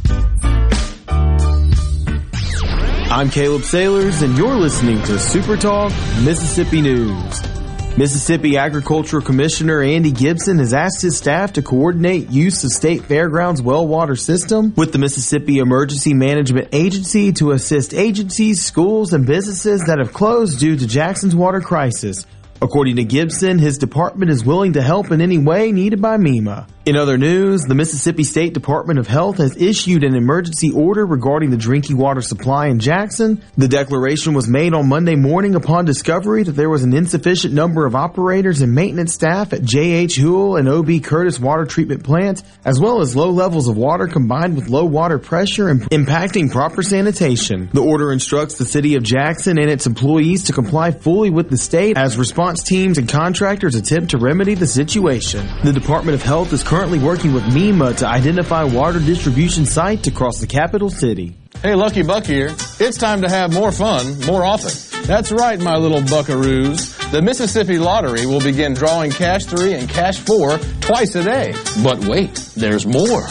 I'm 3.10 3.30
Caleb 3.30 3.62
Sailors, 3.62 4.22
and 4.22 4.36
you're 4.36 4.56
listening 4.56 5.02
to 5.04 5.18
Super 5.18 5.56
Talk 5.56 5.92
Mississippi 6.22 6.80
News. 6.80 7.57
Mississippi 7.98 8.56
Agricultural 8.56 9.24
Commissioner 9.24 9.82
Andy 9.82 10.12
Gipson 10.12 10.60
has 10.60 10.72
asked 10.72 11.02
his 11.02 11.18
staff 11.18 11.54
to 11.54 11.62
coordinate 11.62 12.30
use 12.30 12.62
of 12.62 12.70
State 12.70 13.02
Fairgrounds 13.02 13.60
well 13.60 13.88
water 13.88 14.14
system 14.14 14.72
with 14.76 14.92
the 14.92 14.98
Mississippi 14.98 15.58
Emergency 15.58 16.14
Management 16.14 16.68
Agency 16.70 17.32
to 17.32 17.50
assist 17.50 17.92
agencies, 17.92 18.64
schools, 18.64 19.12
and 19.14 19.26
businesses 19.26 19.86
that 19.86 19.98
have 19.98 20.12
closed 20.12 20.60
due 20.60 20.76
to 20.76 20.86
Jackson's 20.86 21.34
water 21.34 21.60
crisis. 21.60 22.24
According 22.62 22.94
to 22.96 23.04
Gipson, 23.04 23.58
his 23.58 23.78
department 23.78 24.30
is 24.30 24.44
willing 24.44 24.74
to 24.74 24.80
help 24.80 25.10
in 25.10 25.20
any 25.20 25.38
way 25.38 25.72
needed 25.72 26.00
by 26.00 26.18
MEMA. 26.18 26.68
In 26.88 26.96
other 26.96 27.18
news, 27.18 27.64
the 27.64 27.74
Mississippi 27.74 28.24
State 28.24 28.54
Department 28.54 28.98
of 28.98 29.06
Health 29.06 29.36
has 29.36 29.54
issued 29.58 30.04
an 30.04 30.14
emergency 30.14 30.70
order 30.70 31.04
regarding 31.04 31.50
the 31.50 31.58
drinking 31.58 31.98
water 31.98 32.22
supply 32.22 32.68
in 32.68 32.78
Jackson. 32.78 33.42
The 33.58 33.68
declaration 33.68 34.32
was 34.32 34.48
made 34.48 34.72
on 34.72 34.88
Monday 34.88 35.14
morning 35.14 35.54
upon 35.54 35.84
discovery 35.84 36.44
that 36.44 36.52
there 36.52 36.70
was 36.70 36.84
an 36.84 36.94
insufficient 36.94 37.52
number 37.52 37.84
of 37.84 37.94
operators 37.94 38.62
and 38.62 38.74
maintenance 38.74 39.12
staff 39.12 39.52
at 39.52 39.64
J.H. 39.64 40.14
Fewell 40.14 40.56
and 40.56 40.66
O.B. 40.66 41.00
Curtis 41.00 41.38
water 41.38 41.66
treatment 41.66 42.04
plants, 42.04 42.42
as 42.64 42.80
well 42.80 43.02
as 43.02 43.14
low 43.14 43.28
levels 43.32 43.68
of 43.68 43.76
water 43.76 44.06
combined 44.06 44.56
with 44.56 44.70
low 44.70 44.86
water 44.86 45.18
pressure 45.18 45.68
and 45.68 45.82
impacting 45.90 46.50
proper 46.50 46.82
sanitation. 46.82 47.68
The 47.70 47.84
order 47.84 48.12
instructs 48.12 48.56
the 48.56 48.64
city 48.64 48.94
of 48.94 49.02
Jackson 49.02 49.58
and 49.58 49.70
its 49.70 49.86
employees 49.86 50.44
to 50.44 50.54
comply 50.54 50.92
fully 50.92 51.28
with 51.28 51.50
the 51.50 51.58
state 51.58 51.98
as 51.98 52.16
response 52.16 52.62
teams 52.62 52.96
and 52.96 53.06
contractors 53.06 53.74
attempt 53.74 54.12
to 54.12 54.16
remedy 54.16 54.54
the 54.54 54.66
situation. 54.66 55.46
The 55.62 55.74
Department 55.74 56.14
of 56.14 56.22
Health 56.22 56.50
is 56.54 56.62
currently 56.62 56.77
currently 56.78 57.00
working 57.00 57.32
with 57.32 57.42
MEMA 57.42 57.96
to 57.96 58.06
identify 58.06 58.62
water 58.62 59.00
distribution 59.00 59.66
sites 59.66 60.06
across 60.06 60.38
the 60.38 60.46
capital 60.46 60.88
city. 60.88 61.34
Hey, 61.60 61.74
Lucky 61.74 62.04
Buck 62.04 62.24
here. 62.24 62.54
It's 62.78 62.96
time 62.96 63.22
to 63.22 63.28
have 63.28 63.52
more 63.52 63.72
fun 63.72 64.20
more 64.26 64.44
often. 64.44 65.02
That's 65.02 65.32
right, 65.32 65.58
my 65.58 65.76
little 65.76 66.02
buckaroos. 66.02 67.10
The 67.10 67.20
Mississippi 67.20 67.80
Lottery 67.80 68.26
will 68.26 68.40
begin 68.40 68.74
drawing 68.74 69.10
Cash 69.10 69.46
3 69.46 69.74
and 69.74 69.88
Cash 69.88 70.18
4 70.20 70.58
twice 70.80 71.16
a 71.16 71.24
day. 71.24 71.52
But 71.82 71.98
wait, 72.04 72.36
there's 72.54 72.86
more. 72.86 73.26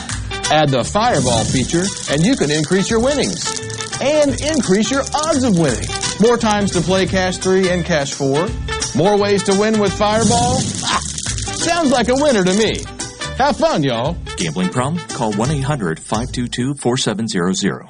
Add 0.51 0.67
the 0.67 0.83
Fireball 0.83 1.45
feature, 1.45 1.85
and 2.11 2.25
you 2.25 2.35
can 2.35 2.51
increase 2.51 2.89
your 2.89 2.99
winnings. 2.99 3.47
And 4.01 4.41
increase 4.41 4.91
your 4.91 5.03
odds 5.15 5.45
of 5.45 5.57
winning. 5.57 5.87
More 6.19 6.35
times 6.35 6.71
to 6.71 6.81
play 6.81 7.05
Cash 7.05 7.37
3 7.37 7.69
and 7.69 7.85
Cash 7.85 8.11
4. 8.11 8.45
More 8.97 9.17
ways 9.17 9.43
to 9.43 9.57
win 9.57 9.79
with 9.79 9.97
Fireball. 9.97 10.57
Ah, 10.83 10.99
sounds 11.55 11.91
like 11.91 12.09
a 12.09 12.15
winner 12.15 12.43
to 12.43 12.53
me. 12.53 12.83
Have 13.38 13.57
fun, 13.57 13.83
y'all. 13.83 14.17
Gambling 14.38 14.69
problem? 14.69 14.97
Call 15.09 15.31
1 15.31 15.51
800 15.51 15.99
522 15.99 16.73
4700. 16.73 17.85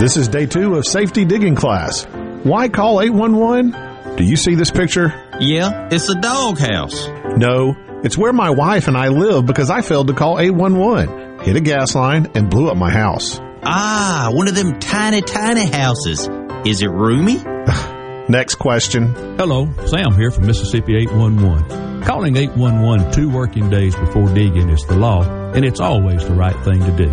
This 0.00 0.16
is 0.16 0.28
day 0.28 0.46
two 0.46 0.76
of 0.76 0.86
safety 0.86 1.26
digging 1.26 1.54
class. 1.54 2.06
Why 2.42 2.70
call 2.70 3.02
811? 3.02 4.16
Do 4.16 4.24
you 4.24 4.36
see 4.36 4.54
this 4.54 4.70
picture? 4.70 5.12
Yeah, 5.40 5.88
it's 5.90 6.08
a 6.08 6.18
doghouse. 6.18 7.06
No, 7.36 7.74
it's 8.02 8.16
where 8.16 8.32
my 8.32 8.48
wife 8.48 8.88
and 8.88 8.96
I 8.96 9.08
live 9.08 9.44
because 9.44 9.68
I 9.68 9.82
failed 9.82 10.06
to 10.06 10.14
call 10.14 10.40
811, 10.40 11.40
hit 11.40 11.56
a 11.56 11.60
gas 11.60 11.94
line, 11.94 12.30
and 12.34 12.48
blew 12.48 12.70
up 12.70 12.78
my 12.78 12.90
house. 12.90 13.38
Ah, 13.62 14.30
one 14.32 14.48
of 14.48 14.54
them 14.54 14.78
tiny, 14.80 15.20
tiny 15.20 15.66
houses. 15.66 16.30
Is 16.64 16.80
it 16.80 16.88
roomy? 16.88 17.36
Next 18.30 18.54
question. 18.54 19.12
Hello, 19.36 19.68
Sam 19.84 20.14
here 20.14 20.30
from 20.30 20.46
Mississippi 20.46 20.96
811. 20.96 21.95
Calling 22.06 22.36
811 22.36 23.10
two 23.10 23.28
working 23.28 23.68
days 23.68 23.96
before 23.96 24.32
digging 24.32 24.68
is 24.68 24.86
the 24.86 24.94
law, 24.94 25.24
and 25.24 25.64
it's 25.64 25.80
always 25.80 26.24
the 26.24 26.34
right 26.34 26.54
thing 26.62 26.78
to 26.78 26.92
do. 26.92 27.10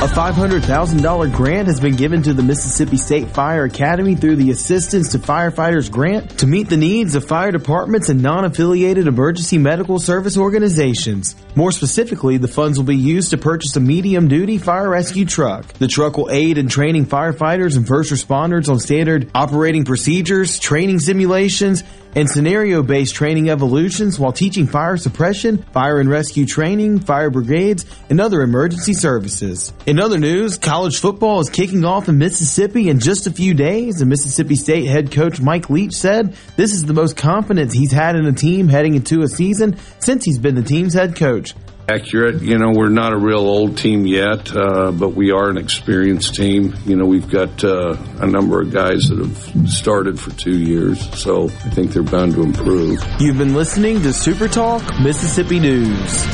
A 0.00 0.06
$500,000 0.06 1.34
grant 1.34 1.66
has 1.66 1.80
been 1.80 1.96
given 1.96 2.22
to 2.22 2.32
the 2.32 2.44
Mississippi 2.44 2.96
State 2.96 3.30
Fire 3.30 3.64
Academy 3.64 4.14
through 4.14 4.36
the 4.36 4.52
Assistance 4.52 5.10
to 5.10 5.18
Firefighters 5.18 5.90
Grant 5.90 6.38
to 6.38 6.46
meet 6.46 6.68
the 6.68 6.76
needs 6.76 7.16
of 7.16 7.24
fire 7.24 7.50
departments 7.50 8.08
and 8.08 8.22
non-affiliated 8.22 9.08
emergency 9.08 9.58
medical 9.58 9.98
service 9.98 10.38
organizations. 10.38 11.34
More 11.56 11.72
specifically, 11.72 12.36
the 12.36 12.46
funds 12.46 12.78
will 12.78 12.86
be 12.86 12.96
used 12.96 13.30
to 13.30 13.38
purchase 13.38 13.74
a 13.74 13.80
medium-duty 13.80 14.58
fire 14.58 14.90
rescue 14.90 15.24
truck. 15.24 15.66
The 15.72 15.88
truck 15.88 16.16
will 16.16 16.30
aid 16.30 16.58
in 16.58 16.68
training 16.68 17.06
firefighters 17.06 17.76
and 17.76 17.84
first 17.84 18.12
responders 18.12 18.68
on 18.68 18.78
standard 18.78 19.28
operating 19.34 19.84
procedures, 19.84 20.60
training 20.60 21.00
simulations, 21.00 21.82
and 22.14 22.28
scenario-based 22.28 23.14
training 23.14 23.50
evolutions 23.50 24.18
while 24.18 24.32
teaching 24.32 24.66
fire 24.66 24.96
suppression, 24.96 25.58
fire 25.72 26.00
and 26.00 26.08
rescue 26.08 26.46
training, 26.46 27.00
fire 27.00 27.30
brigades, 27.30 27.84
and 28.10 28.20
other 28.20 28.42
emergency 28.42 28.92
services. 28.92 29.72
In 29.86 29.98
other 29.98 30.18
news, 30.18 30.58
college 30.58 30.98
football 30.98 31.40
is 31.40 31.50
kicking 31.50 31.84
off 31.84 32.08
in 32.08 32.18
Mississippi 32.18 32.88
in 32.88 33.00
just 33.00 33.26
a 33.26 33.32
few 33.32 33.54
days, 33.54 34.00
and 34.00 34.10
Mississippi 34.10 34.56
State 34.56 34.86
head 34.86 35.12
coach 35.12 35.40
Mike 35.40 35.70
Leach 35.70 35.94
said 35.94 36.34
this 36.56 36.72
is 36.72 36.84
the 36.84 36.94
most 36.94 37.16
confidence 37.16 37.72
he's 37.72 37.92
had 37.92 38.16
in 38.16 38.26
a 38.26 38.32
team 38.32 38.68
heading 38.68 38.94
into 38.94 39.22
a 39.22 39.28
season 39.28 39.76
since 39.98 40.24
he's 40.24 40.38
been 40.38 40.54
the 40.54 40.62
team's 40.62 40.94
head 40.94 41.16
coach 41.16 41.54
accurate. 41.88 42.42
You 42.42 42.58
know, 42.58 42.70
we're 42.70 42.90
not 42.90 43.12
a 43.12 43.16
real 43.16 43.38
old 43.38 43.78
team 43.78 44.06
yet, 44.06 44.54
uh, 44.54 44.92
but 44.92 45.14
we 45.14 45.30
are 45.30 45.48
an 45.48 45.56
experienced 45.56 46.34
team. 46.34 46.74
You 46.84 46.96
know, 46.96 47.06
we've 47.06 47.28
got 47.28 47.64
uh, 47.64 47.96
a 48.20 48.26
number 48.26 48.60
of 48.60 48.72
guys 48.72 49.08
that 49.08 49.18
have 49.18 49.70
started 49.70 50.20
for 50.20 50.30
two 50.32 50.58
years, 50.58 51.00
so 51.18 51.46
I 51.46 51.70
think 51.70 51.92
they're 51.92 52.02
bound 52.02 52.34
to 52.34 52.42
improve. 52.42 53.02
You've 53.18 53.38
been 53.38 53.54
listening 53.54 54.02
to 54.02 54.12
Super 54.12 54.48
Talk 54.48 54.82
Mississippi 55.00 55.60
News. 55.60 56.24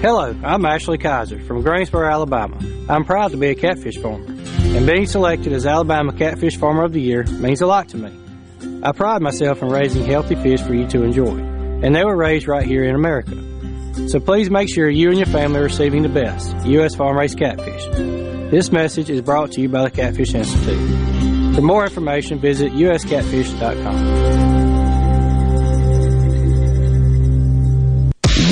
Hello, 0.00 0.34
I'm 0.44 0.64
Ashley 0.64 0.98
Kaiser 0.98 1.40
from 1.40 1.62
Greensboro, 1.62 2.08
Alabama. 2.08 2.58
I'm 2.88 3.04
proud 3.04 3.32
to 3.32 3.36
be 3.36 3.48
a 3.48 3.54
catfish 3.54 3.98
farmer, 3.98 4.24
and 4.26 4.86
being 4.86 5.06
selected 5.06 5.52
as 5.52 5.66
Alabama 5.66 6.12
Catfish 6.12 6.56
Farmer 6.56 6.84
of 6.84 6.92
the 6.92 7.00
Year 7.00 7.24
means 7.24 7.60
a 7.60 7.66
lot 7.66 7.88
to 7.88 7.96
me. 7.98 8.16
I 8.82 8.92
pride 8.92 9.20
myself 9.20 9.62
in 9.62 9.68
raising 9.68 10.04
healthy 10.04 10.36
fish 10.36 10.60
for 10.60 10.74
you 10.74 10.86
to 10.88 11.02
enjoy, 11.02 11.55
and 11.82 11.94
they 11.94 12.04
were 12.04 12.16
raised 12.16 12.48
right 12.48 12.66
here 12.66 12.84
in 12.84 12.94
America. 12.94 13.36
So 14.08 14.20
please 14.20 14.50
make 14.50 14.68
sure 14.72 14.88
you 14.88 15.08
and 15.08 15.18
your 15.18 15.26
family 15.26 15.60
are 15.60 15.64
receiving 15.64 16.02
the 16.02 16.08
best 16.08 16.54
U.S. 16.66 16.94
farm 16.94 17.16
raised 17.16 17.38
catfish. 17.38 17.84
This 18.50 18.70
message 18.70 19.10
is 19.10 19.20
brought 19.22 19.52
to 19.52 19.60
you 19.60 19.68
by 19.68 19.82
the 19.84 19.90
Catfish 19.90 20.34
Institute. 20.34 21.54
For 21.56 21.62
more 21.62 21.84
information, 21.84 22.38
visit 22.38 22.72
uscatfish.com. 22.72 24.26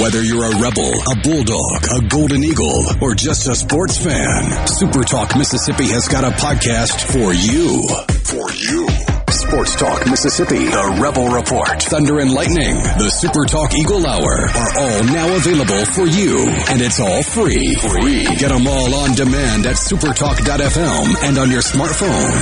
Whether 0.01 0.23
you're 0.23 0.45
a 0.45 0.59
rebel, 0.59 0.93
a 1.11 1.17
bulldog, 1.23 1.85
a 1.93 2.09
golden 2.09 2.43
eagle, 2.43 2.85
or 3.01 3.15
just 3.15 3.47
a 3.49 3.55
sports 3.55 3.97
fan, 3.97 4.67
Super 4.67 5.03
Talk 5.03 5.37
Mississippi 5.37 5.87
has 5.89 6.09
got 6.09 6.25
a 6.25 6.31
podcast 6.37 7.01
for 7.13 7.33
you. 7.33 7.87
For 8.25 8.53
you. 8.53 9.04
Sports 9.49 9.77
Talk 9.77 10.07
Mississippi, 10.09 10.65
the 10.65 10.99
Rebel 11.03 11.29
Report, 11.29 11.83
Thunder 11.83 12.19
and 12.21 12.33
Lightning, 12.33 12.77
the 12.77 13.11
Super 13.11 13.45
Talk 13.45 13.75
Eagle 13.75 14.07
Hour 14.07 14.49
are 14.49 14.73
all 14.81 15.05
now 15.05 15.37
available 15.37 15.85
for 15.93 16.07
you. 16.07 16.49
And 16.73 16.81
it's 16.81 16.99
all 16.99 17.23
free. 17.23 17.75
Free. 17.75 18.25
Get 18.37 18.49
them 18.49 18.67
all 18.67 18.95
on 18.95 19.15
demand 19.15 19.67
at 19.67 19.77
supertalk.fm 19.77 21.29
and 21.29 21.39
on 21.39 21.51
your 21.51 21.61
smartphone. 21.61 22.33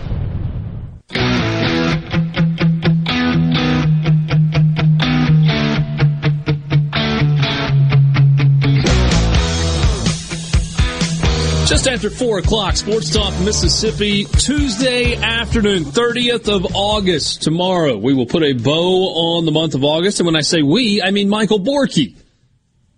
Just 11.65 11.87
after 11.87 12.11
4 12.11 12.37
o'clock, 12.37 12.77
Sports 12.77 13.11
Talk 13.11 13.33
Mississippi, 13.43 14.25
Tuesday 14.25 15.15
afternoon, 15.15 15.83
30th 15.83 16.47
of 16.47 16.75
August. 16.75 17.41
Tomorrow, 17.41 17.97
we 17.97 18.13
will 18.13 18.27
put 18.27 18.43
a 18.43 18.53
bow 18.53 19.37
on 19.37 19.45
the 19.45 19.51
month 19.51 19.73
of 19.73 19.83
August. 19.83 20.19
And 20.19 20.27
when 20.27 20.35
I 20.35 20.41
say 20.41 20.61
we, 20.61 21.01
I 21.01 21.09
mean 21.09 21.27
Michael 21.27 21.59
Borky. 21.59 22.17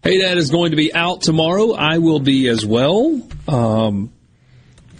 Hey, 0.03 0.21
Dad 0.21 0.37
is 0.37 0.51
going 0.51 0.71
to 0.71 0.75
be 0.75 0.93
out 0.93 1.21
tomorrow. 1.21 1.71
I 1.71 1.99
will 1.99 2.19
be 2.19 2.49
as 2.49 2.65
well. 2.65 3.21
Um, 3.47 4.11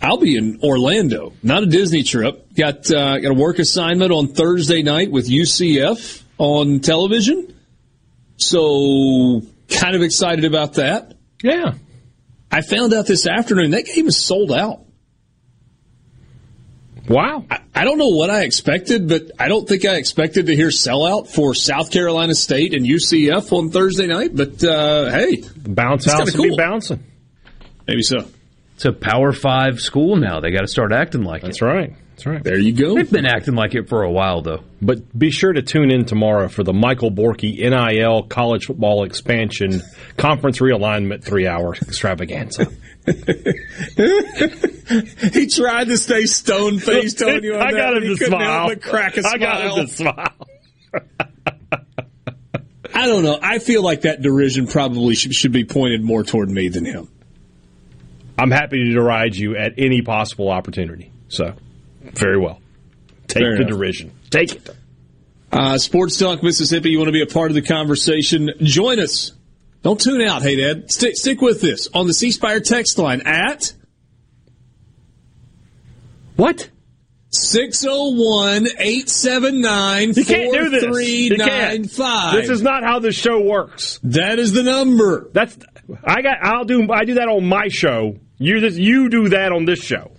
I'll 0.01 0.17
be 0.17 0.37
in 0.37 0.61
Orlando, 0.63 1.33
not 1.43 1.63
a 1.63 1.65
Disney 1.65 2.03
trip. 2.03 2.53
Got 2.55 2.89
uh, 2.89 3.19
got 3.19 3.31
a 3.31 3.33
work 3.33 3.59
assignment 3.59 4.13
on 4.13 4.29
Thursday 4.29 4.81
night 4.81 5.11
with 5.11 5.27
UCF 5.27 6.23
on 6.37 6.79
television. 6.79 7.53
So, 8.37 9.41
kind 9.69 9.93
of 9.93 10.03
excited 10.03 10.45
about 10.45 10.75
that. 10.75 11.15
Yeah. 11.43 11.73
I 12.51 12.61
found 12.61 12.93
out 12.93 13.05
this 13.05 13.27
afternoon 13.27 13.71
that 13.71 13.85
game 13.85 14.07
is 14.07 14.17
sold 14.17 14.51
out. 14.51 14.81
Wow. 17.07 17.45
I, 17.49 17.59
I 17.73 17.83
don't 17.85 17.97
know 17.97 18.09
what 18.09 18.29
I 18.29 18.43
expected, 18.43 19.07
but 19.07 19.31
I 19.39 19.47
don't 19.47 19.67
think 19.67 19.85
I 19.85 19.95
expected 19.95 20.47
to 20.47 20.55
hear 20.55 20.67
sellout 20.67 21.29
for 21.29 21.53
South 21.53 21.91
Carolina 21.91 22.35
State 22.35 22.73
and 22.73 22.85
UCF 22.85 23.51
on 23.53 23.69
Thursday 23.69 24.07
night. 24.07 24.35
But 24.35 24.63
uh, 24.63 25.09
hey, 25.11 25.43
Bounce 25.57 26.05
it's 26.05 26.13
house 26.13 26.31
kinda 26.31 26.49
be 26.49 26.55
bouncing. 26.57 27.03
Maybe 27.87 28.01
so. 28.01 28.25
It's 28.75 28.85
a 28.85 28.91
Power 28.91 29.31
Five 29.31 29.79
school 29.79 30.17
now. 30.17 30.39
They 30.39 30.51
got 30.51 30.61
to 30.61 30.67
start 30.67 30.91
acting 30.91 31.23
like 31.23 31.41
That's 31.41 31.57
it. 31.57 31.65
That's 31.65 31.73
right. 31.73 31.93
That's 32.17 32.25
right. 32.25 32.43
There 32.43 32.57
you 32.57 32.73
go. 32.73 32.95
They've 32.95 33.11
been 33.11 33.27
acting 33.27 33.53
like 33.53 33.75
it 33.75 33.89
for 33.89 34.01
a 34.01 34.11
while, 34.11 34.41
though. 34.41 34.63
But 34.81 35.15
be 35.17 35.29
sure 35.29 35.53
to 35.53 35.61
tune 35.61 35.91
in 35.91 36.05
tomorrow 36.05 36.47
for 36.47 36.63
the 36.63 36.73
Michael 36.73 37.11
Borky 37.11 37.59
NIL 37.59 38.23
college 38.23 38.65
football 38.65 39.03
expansion 39.03 39.83
conference 40.17 40.57
realignment 40.57 41.23
three 41.23 41.45
hour 41.45 41.75
extravaganza. 41.75 42.65
he 45.31 45.45
tried 45.45 45.89
to 45.89 45.97
stay 45.99 46.25
stone 46.25 46.79
faced 46.79 47.21
on 47.27 47.43
you. 47.43 47.53
On 47.53 47.61
I 47.61 47.71
that, 47.71 47.77
got 47.77 47.93
but 47.93 47.97
him 47.97 48.03
he 48.09 48.15
to 48.15 48.17
couldn't 48.17 48.39
smile. 48.39 48.51
help 48.51 48.69
but 48.69 48.81
crack 48.81 49.17
a 49.17 49.21
smile. 49.21 49.33
I 49.35 49.37
got 49.37 49.77
him 49.77 49.85
to 49.85 49.93
smile. 49.93 50.33
I 52.95 53.05
don't 53.05 53.23
know. 53.23 53.37
I 53.39 53.59
feel 53.59 53.83
like 53.83 54.01
that 54.01 54.23
derision 54.23 54.65
probably 54.65 55.13
should, 55.13 55.35
should 55.35 55.51
be 55.51 55.65
pointed 55.65 56.03
more 56.03 56.23
toward 56.23 56.49
me 56.49 56.69
than 56.69 56.83
him. 56.83 57.09
I'm 58.39 58.49
happy 58.49 58.85
to 58.85 58.91
deride 58.91 59.35
you 59.35 59.55
at 59.55 59.75
any 59.77 60.01
possible 60.01 60.49
opportunity. 60.49 61.11
So, 61.27 61.53
very 62.13 62.37
well. 62.37 62.61
Take 63.27 63.43
Fair 63.43 63.55
the 63.55 63.61
enough. 63.63 63.69
derision. 63.69 64.11
Take 64.29 64.55
it. 64.55 64.69
Uh, 65.51 65.77
Sports 65.77 66.17
Talk 66.17 66.43
Mississippi, 66.43 66.89
you 66.89 66.97
want 66.97 67.07
to 67.07 67.13
be 67.13 67.21
a 67.21 67.25
part 67.25 67.51
of 67.51 67.55
the 67.55 67.61
conversation? 67.61 68.51
Join 68.61 68.99
us. 68.99 69.31
Don't 69.81 69.99
tune 69.99 70.21
out, 70.21 70.41
hey 70.41 70.55
Dad. 70.55 70.91
Stick, 70.91 71.15
stick 71.15 71.41
with 71.41 71.61
this 71.61 71.87
on 71.93 72.07
the 72.07 72.13
C 72.13 72.31
Spire 72.31 72.59
text 72.59 72.97
line 72.97 73.21
at 73.25 73.73
what? 76.35 76.69
601 77.29 78.67
879 78.79 80.13
You 80.15 80.25
can't 80.25 80.53
do 80.53 80.69
this. 80.69 80.83
You 80.83 81.37
can't. 81.37 81.91
4395. 81.91 82.33
This 82.35 82.49
is 82.49 82.61
not 82.61 82.83
how 82.83 82.99
the 82.99 83.11
show 83.11 83.41
works. 83.41 83.99
That 84.03 84.39
is 84.39 84.53
the 84.53 84.63
number. 84.63 85.29
That's 85.33 85.57
I 86.03 86.21
got. 86.21 86.37
I'll 86.41 86.65
do. 86.65 86.91
I 86.91 87.05
do 87.05 87.15
that 87.15 87.27
on 87.27 87.45
my 87.45 87.67
show. 87.67 88.17
You 88.37 88.59
just 88.59 88.77
you 88.77 89.09
do 89.09 89.29
that 89.29 89.51
on 89.51 89.65
this 89.65 89.79
show. 89.83 90.11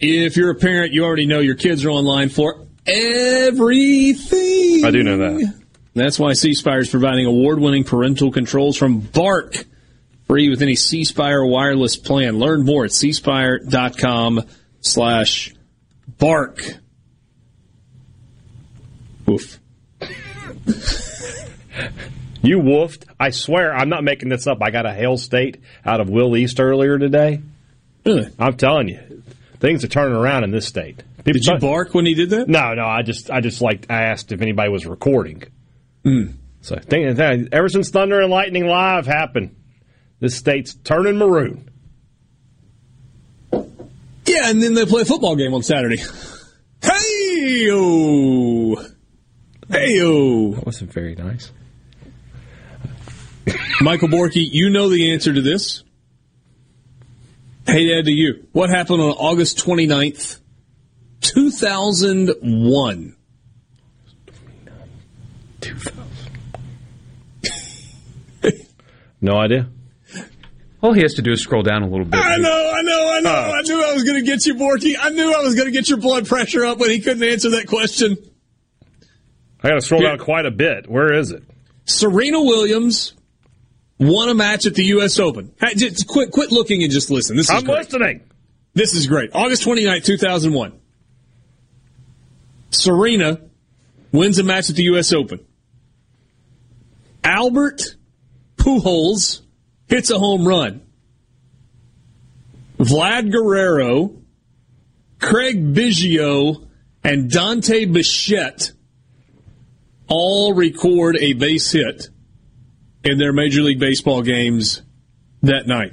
If 0.00 0.36
you're 0.36 0.50
a 0.50 0.54
parent, 0.54 0.92
you 0.92 1.04
already 1.04 1.26
know 1.26 1.40
your 1.40 1.56
kids 1.56 1.84
are 1.84 1.90
online 1.90 2.30
for 2.30 2.66
everything. 2.86 4.84
I 4.84 4.90
do 4.90 5.02
know 5.02 5.18
that. 5.18 5.54
That's 5.94 6.18
why 6.18 6.32
C 6.32 6.54
Spire 6.54 6.80
is 6.80 6.90
providing 6.90 7.26
award 7.26 7.60
winning 7.60 7.84
parental 7.84 8.30
controls 8.30 8.76
from 8.76 9.00
Bark. 9.00 9.56
Free 10.26 10.48
with 10.48 10.62
any 10.62 10.76
C 10.76 11.04
Spire 11.04 11.44
wireless 11.44 11.96
plan. 11.96 12.38
Learn 12.38 12.64
more 12.64 12.84
at 12.84 12.92
cspire.com 12.92 14.42
slash 14.80 15.52
bark. 16.18 16.62
Woof. 19.26 19.60
You 22.42 22.58
woofed. 22.58 23.04
I 23.18 23.30
swear, 23.30 23.74
I'm 23.74 23.88
not 23.88 24.02
making 24.02 24.30
this 24.30 24.46
up. 24.46 24.62
I 24.62 24.70
got 24.70 24.86
a 24.86 24.92
hail 24.92 25.18
state 25.18 25.58
out 25.84 26.00
of 26.00 26.08
Will 26.08 26.36
East 26.36 26.58
earlier 26.58 26.98
today. 26.98 27.42
Really? 28.04 28.28
I'm 28.38 28.56
telling 28.56 28.88
you, 28.88 28.98
things 29.60 29.84
are 29.84 29.88
turning 29.88 30.16
around 30.16 30.44
in 30.44 30.50
this 30.50 30.66
state. 30.66 31.04
People 31.18 31.34
Did 31.34 31.46
you 31.46 31.58
bark 31.58 31.94
when 31.94 32.06
he 32.06 32.14
did 32.14 32.30
that? 32.30 32.48
No, 32.48 32.74
no. 32.74 32.84
I 32.84 33.02
just, 33.02 33.30
I 33.30 33.40
just 33.40 33.60
like 33.60 33.86
I 33.90 34.04
asked 34.04 34.32
if 34.32 34.40
anybody 34.40 34.70
was 34.70 34.86
recording. 34.86 35.44
Hmm. 36.02 36.32
So, 36.62 36.76
think, 36.76 37.18
ever 37.52 37.68
since 37.68 37.90
Thunder 37.90 38.20
and 38.20 38.30
Lightning 38.30 38.66
Live 38.66 39.06
happened, 39.06 39.54
this 40.18 40.36
state's 40.36 40.74
turning 40.74 41.16
maroon. 41.16 41.70
Yeah, 43.52 44.50
and 44.50 44.62
then 44.62 44.74
they 44.74 44.84
play 44.84 45.02
a 45.02 45.04
football 45.04 45.36
game 45.36 45.54
on 45.54 45.62
Saturday. 45.62 46.02
Hey 46.82 47.66
yo, 47.66 48.74
hey 49.68 49.96
yo. 49.96 50.52
That 50.52 50.64
wasn't 50.64 50.90
very 50.90 51.14
nice. 51.14 51.52
Michael 53.82 54.08
Borky, 54.08 54.48
you 54.50 54.70
know 54.70 54.88
the 54.88 55.12
answer 55.12 55.30
to 55.30 55.42
this. 55.42 55.84
Hey, 57.66 57.88
Dad, 57.88 58.06
to 58.06 58.12
you. 58.12 58.46
What 58.52 58.70
happened 58.70 59.00
on 59.00 59.10
August 59.10 59.58
29th, 59.64 60.40
2001? 61.20 63.16
2000. 65.60 66.00
No 69.22 69.36
idea. 69.36 69.68
All 70.82 70.94
he 70.94 71.02
has 71.02 71.12
to 71.14 71.22
do 71.22 71.32
is 71.32 71.42
scroll 71.42 71.62
down 71.62 71.82
a 71.82 71.86
little 71.86 72.06
bit. 72.06 72.18
I 72.18 72.36
know, 72.38 72.72
I 72.74 72.80
know, 72.80 73.12
I 73.12 73.20
know. 73.20 73.30
Oh. 73.30 73.52
I 73.52 73.60
knew 73.62 73.84
I 73.84 73.92
was 73.92 74.02
going 74.04 74.16
to 74.16 74.22
get 74.24 74.46
you, 74.46 74.54
Borky. 74.54 74.94
I 74.98 75.10
knew 75.10 75.30
I 75.34 75.42
was 75.42 75.54
going 75.54 75.66
to 75.66 75.72
get 75.72 75.90
your 75.90 75.98
blood 75.98 76.26
pressure 76.26 76.64
up 76.64 76.78
when 76.78 76.88
he 76.88 77.00
couldn't 77.00 77.22
answer 77.22 77.50
that 77.50 77.66
question. 77.66 78.16
I 79.62 79.68
got 79.68 79.74
to 79.74 79.80
scroll 79.82 80.00
down 80.00 80.16
quite 80.16 80.46
a 80.46 80.50
bit. 80.50 80.88
Where 80.90 81.12
is 81.12 81.32
it? 81.32 81.42
Serena 81.84 82.40
Williams 82.40 83.12
won 84.00 84.30
a 84.30 84.34
match 84.34 84.66
at 84.66 84.74
the 84.74 84.84
U.S. 84.86 85.20
Open. 85.20 85.52
Hey, 85.60 85.74
just 85.74 86.08
quit, 86.08 86.32
quit 86.32 86.50
looking 86.50 86.82
and 86.82 86.90
just 86.90 87.10
listen. 87.10 87.36
This 87.36 87.50
is 87.50 87.56
I'm 87.56 87.64
great. 87.64 87.78
listening. 87.78 88.20
This 88.74 88.94
is 88.94 89.06
great. 89.06 89.30
August 89.34 89.64
29th, 89.64 90.04
2001. 90.04 90.72
Serena 92.70 93.40
wins 94.10 94.38
a 94.38 94.44
match 94.44 94.70
at 94.70 94.76
the 94.76 94.84
U.S. 94.84 95.12
Open. 95.12 95.40
Albert 97.22 97.82
Pujols 98.56 99.42
hits 99.88 100.10
a 100.10 100.18
home 100.18 100.46
run. 100.46 100.82
Vlad 102.78 103.30
Guerrero, 103.30 104.16
Craig 105.20 105.74
Biggio, 105.74 106.66
and 107.04 107.30
Dante 107.30 107.84
Bichette 107.84 108.72
all 110.06 110.54
record 110.54 111.16
a 111.18 111.34
base 111.34 111.72
hit 111.72 112.08
in 113.04 113.18
their 113.18 113.32
Major 113.32 113.62
League 113.62 113.78
Baseball 113.78 114.22
games 114.22 114.82
that 115.42 115.66
night. 115.66 115.92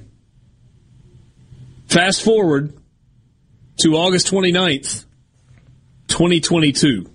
Fast 1.88 2.24
forward 2.24 2.74
to 3.78 3.96
August 3.96 4.32
29th, 4.32 5.06
2022. 6.08 7.10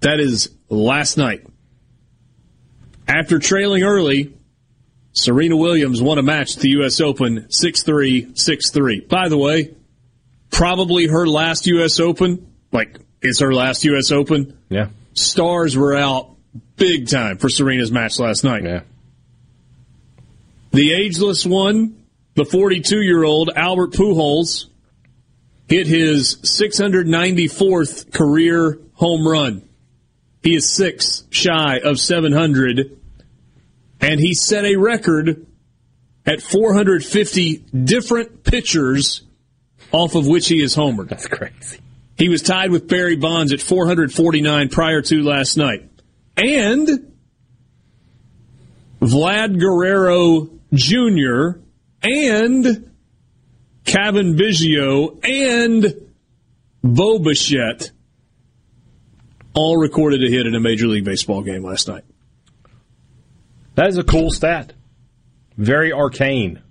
That 0.00 0.20
is 0.20 0.50
last 0.68 1.16
night. 1.16 1.46
After 3.08 3.38
trailing 3.38 3.82
early, 3.82 4.34
Serena 5.12 5.56
Williams 5.56 6.00
won 6.00 6.18
a 6.18 6.22
match 6.22 6.56
at 6.56 6.62
the 6.62 6.70
U.S. 6.70 7.00
Open 7.00 7.50
6 7.50 7.82
3, 7.82 8.32
6 8.34 8.70
3. 8.70 9.00
By 9.00 9.28
the 9.28 9.38
way, 9.38 9.74
probably 10.50 11.06
her 11.06 11.26
last 11.26 11.66
U.S. 11.66 11.98
Open. 11.98 12.52
Like, 12.72 12.98
it's 13.20 13.40
her 13.40 13.52
last 13.52 13.84
U.S. 13.84 14.12
Open. 14.12 14.58
Yeah. 14.68 14.88
Stars 15.14 15.76
were 15.76 15.96
out 15.96 16.36
big 16.76 17.08
time 17.08 17.38
for 17.38 17.48
Serena's 17.48 17.90
match 17.90 18.18
last 18.18 18.44
night. 18.44 18.64
Yeah. 18.64 18.80
The 20.72 20.92
ageless 20.92 21.44
one, 21.44 22.04
the 22.34 22.44
42 22.44 23.00
year 23.02 23.24
old 23.24 23.50
Albert 23.54 23.92
Pujols, 23.92 24.66
hit 25.68 25.86
his 25.86 26.36
694th 26.36 28.12
career 28.12 28.78
home 28.94 29.26
run. 29.26 29.68
He 30.42 30.54
is 30.54 30.68
six 30.68 31.24
shy 31.30 31.78
of 31.78 31.98
700, 31.98 32.98
and 34.00 34.20
he 34.20 34.34
set 34.34 34.64
a 34.64 34.76
record 34.76 35.46
at 36.24 36.40
450 36.40 37.56
different 37.56 38.44
pitchers 38.44 39.22
off 39.92 40.14
of 40.14 40.26
which 40.26 40.48
he 40.48 40.62
is 40.62 40.76
homered. 40.76 41.08
That's 41.08 41.26
crazy. 41.26 41.80
He 42.16 42.28
was 42.28 42.42
tied 42.42 42.70
with 42.70 42.86
Barry 42.86 43.16
Bonds 43.16 43.52
at 43.52 43.60
449 43.60 44.68
prior 44.68 45.02
to 45.02 45.22
last 45.22 45.56
night. 45.56 45.88
And 46.36 47.12
Vlad 49.00 49.58
Guerrero 49.58 50.50
Jr. 50.72 51.58
and 52.02 52.90
Cavan 53.84 54.36
Biggio 54.36 55.18
and 55.24 56.08
Bo 56.82 57.18
Bichette 57.18 57.90
all 59.54 59.76
recorded 59.76 60.22
a 60.22 60.30
hit 60.30 60.46
in 60.46 60.54
a 60.54 60.60
Major 60.60 60.86
League 60.86 61.04
Baseball 61.04 61.42
game 61.42 61.64
last 61.64 61.88
night. 61.88 62.04
That 63.74 63.88
is 63.88 63.98
a 63.98 64.04
cool 64.04 64.30
stat. 64.30 64.72
Very 65.56 65.92
arcane. 65.92 66.62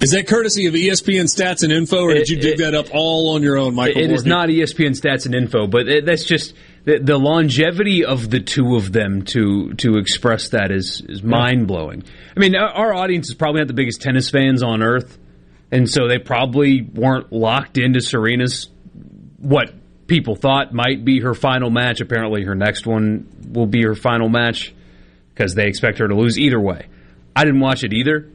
Is 0.00 0.10
that 0.12 0.26
courtesy 0.26 0.66
of 0.66 0.74
ESPN 0.74 1.24
Stats 1.24 1.62
and 1.62 1.72
Info, 1.72 2.02
or 2.02 2.14
did 2.14 2.28
you 2.28 2.36
dig 2.38 2.58
that 2.58 2.74
up 2.74 2.86
all 2.92 3.34
on 3.34 3.42
your 3.42 3.56
own, 3.56 3.74
Michael? 3.74 4.02
It 4.02 4.10
is 4.10 4.24
Morgan? 4.24 4.28
not 4.28 4.50
E 4.50 4.60
ESPN 4.60 4.90
stats 4.90 5.26
and 5.26 5.34
info, 5.34 5.66
but 5.66 5.88
it, 5.88 6.04
that's 6.04 6.24
just 6.24 6.54
the, 6.86 6.98
the 6.98 7.18
longevity 7.18 8.04
of 8.04 8.30
the 8.30 8.40
two 8.40 8.76
of 8.76 8.92
them 8.92 9.22
to 9.22 9.74
to 9.74 9.98
express 9.98 10.50
that 10.50 10.70
is 10.70 11.02
is 11.06 11.22
mind 11.22 11.66
blowing. 11.66 12.04
I 12.34 12.40
mean, 12.40 12.54
our, 12.56 12.68
our 12.68 12.94
audience 12.94 13.28
is 13.28 13.34
probably 13.34 13.60
not 13.60 13.66
the 13.66 13.74
biggest 13.74 14.00
tennis 14.00 14.30
fans 14.30 14.62
on 14.62 14.82
earth, 14.82 15.18
and 15.70 15.90
so 15.90 16.08
they 16.08 16.18
probably 16.18 16.80
weren't 16.80 17.32
locked 17.32 17.76
into 17.76 18.00
Serena's 18.00 18.70
what 19.38 19.74
people 20.06 20.36
thought 20.36 20.72
might 20.72 21.04
be 21.04 21.20
her 21.20 21.34
final 21.34 21.70
match. 21.70 22.00
Apparently, 22.00 22.44
her 22.44 22.54
next 22.54 22.86
one 22.86 23.28
will 23.52 23.66
be 23.66 23.82
her 23.82 23.96
final 23.96 24.28
match 24.28 24.72
because 25.34 25.54
they 25.54 25.66
expect 25.66 25.98
her 25.98 26.06
to 26.06 26.14
lose 26.14 26.38
either 26.38 26.60
way. 26.60 26.86
I 27.34 27.44
didn't 27.44 27.60
watch 27.60 27.82
it 27.82 27.92
either. 27.92 28.30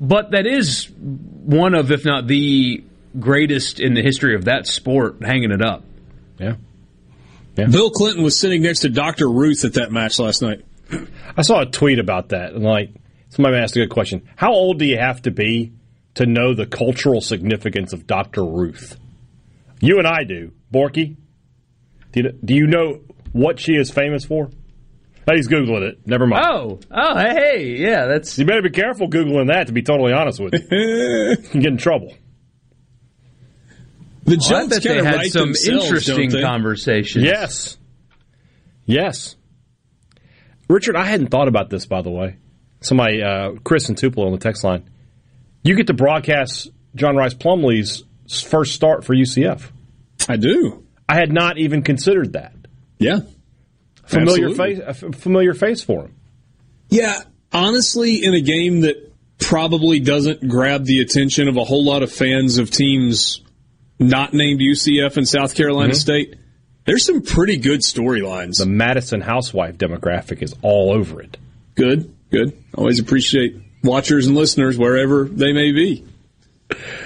But 0.00 0.30
that 0.30 0.46
is 0.46 0.88
one 0.96 1.74
of, 1.74 1.90
if 1.90 2.06
not 2.06 2.26
the 2.26 2.82
greatest 3.18 3.80
in 3.80 3.92
the 3.92 4.02
history 4.02 4.34
of 4.34 4.46
that 4.46 4.66
sport, 4.66 5.16
hanging 5.22 5.50
it 5.50 5.60
up. 5.60 5.84
Yeah. 6.38 6.54
Bill 7.54 7.90
Clinton 7.90 8.22
was 8.22 8.38
sitting 8.38 8.62
next 8.62 8.80
to 8.80 8.88
Dr. 8.88 9.28
Ruth 9.28 9.64
at 9.64 9.74
that 9.74 9.92
match 9.92 10.18
last 10.18 10.42
night. 10.42 10.64
I 11.36 11.42
saw 11.42 11.60
a 11.60 11.66
tweet 11.66 11.98
about 11.98 12.30
that, 12.30 12.52
and 12.52 12.64
like 12.64 12.90
somebody 13.28 13.56
asked 13.56 13.76
a 13.76 13.80
good 13.80 13.90
question: 13.90 14.28
How 14.36 14.52
old 14.52 14.78
do 14.78 14.84
you 14.84 14.98
have 14.98 15.22
to 15.22 15.30
be 15.30 15.72
to 16.14 16.26
know 16.26 16.54
the 16.54 16.66
cultural 16.66 17.20
significance 17.20 17.92
of 17.92 18.06
Dr. 18.06 18.44
Ruth? 18.44 18.96
You 19.80 19.98
and 19.98 20.06
I 20.06 20.24
do, 20.24 20.52
Borky. 20.72 21.16
Do 22.12 22.22
you, 22.22 22.32
do 22.44 22.54
you 22.54 22.66
know 22.66 23.00
what 23.32 23.60
she 23.60 23.72
is 23.72 23.90
famous 23.90 24.24
for? 24.24 24.50
Oh, 25.28 25.34
he's 25.34 25.48
googling 25.48 25.82
it. 25.82 26.06
Never 26.06 26.26
mind. 26.26 26.44
Oh, 26.48 26.80
oh, 26.90 27.18
hey, 27.18 27.76
yeah, 27.78 28.06
that's. 28.06 28.36
You 28.38 28.46
better 28.46 28.62
be 28.62 28.70
careful 28.70 29.08
googling 29.08 29.48
that. 29.48 29.68
To 29.68 29.72
be 29.72 29.82
totally 29.82 30.12
honest 30.12 30.40
with 30.40 30.54
you, 30.54 30.60
you 30.70 31.36
can 31.36 31.60
get 31.60 31.72
in 31.72 31.78
trouble. 31.78 32.14
The 34.30 34.46
Well, 34.48 34.64
I 34.64 34.66
bet 34.68 34.82
they 34.82 34.88
kinda 34.90 35.04
had 35.04 35.14
write 35.16 35.32
some 35.32 35.54
interesting 35.66 36.30
conversations. 36.30 37.24
Yes. 37.24 37.76
Yes. 38.86 39.34
Richard, 40.68 40.94
I 40.94 41.04
hadn't 41.04 41.28
thought 41.28 41.48
about 41.48 41.68
this, 41.68 41.86
by 41.86 42.02
the 42.02 42.10
way. 42.10 42.36
Somebody, 42.80 43.22
uh, 43.22 43.54
Chris 43.64 43.88
and 43.88 43.98
Tupelo 43.98 44.26
on 44.26 44.32
the 44.32 44.38
text 44.38 44.62
line. 44.62 44.84
You 45.64 45.74
get 45.74 45.88
to 45.88 45.94
broadcast 45.94 46.70
John 46.94 47.16
Rhys 47.16 47.34
Plumlee's 47.34 48.04
first 48.46 48.72
start 48.74 49.04
for 49.04 49.14
UCF. 49.14 49.72
I 50.28 50.36
do. 50.36 50.84
I 51.08 51.16
had 51.16 51.32
not 51.32 51.58
even 51.58 51.82
considered 51.82 52.34
that. 52.34 52.54
Yeah. 53.00 53.20
Familiar 54.06 54.50
Absolutely. 54.50 54.74
face, 54.76 54.78
a 54.84 54.88
f- 55.08 55.14
familiar 55.16 55.54
face 55.54 55.82
for 55.82 56.02
him. 56.04 56.14
Yeah, 56.88 57.18
honestly, 57.52 58.22
in 58.24 58.34
a 58.34 58.40
game 58.40 58.82
that 58.82 59.12
probably 59.40 59.98
doesn't 59.98 60.46
grab 60.46 60.84
the 60.84 61.00
attention 61.00 61.48
of 61.48 61.56
a 61.56 61.64
whole 61.64 61.84
lot 61.84 62.04
of 62.04 62.12
fans 62.12 62.58
of 62.58 62.70
teams 62.70 63.40
not 64.00 64.34
named 64.34 64.60
UCF 64.60 65.16
and 65.16 65.28
South 65.28 65.54
Carolina 65.54 65.92
Mhm. 65.92 65.96
State, 65.96 66.34
there's 66.86 67.04
some 67.04 67.22
pretty 67.22 67.56
good 67.58 67.80
storylines. 67.80 68.58
The 68.58 68.66
Madison 68.66 69.20
housewife 69.20 69.76
demographic 69.78 70.42
is 70.42 70.54
all 70.62 70.92
over 70.92 71.20
it. 71.22 71.36
Good, 71.76 72.10
good. 72.32 72.52
Always 72.74 72.98
appreciate 72.98 73.56
watchers 73.84 74.26
and 74.26 74.34
listeners 74.34 74.76
wherever 74.78 75.24
they 75.24 75.52
may 75.52 75.72
be. 75.72 76.04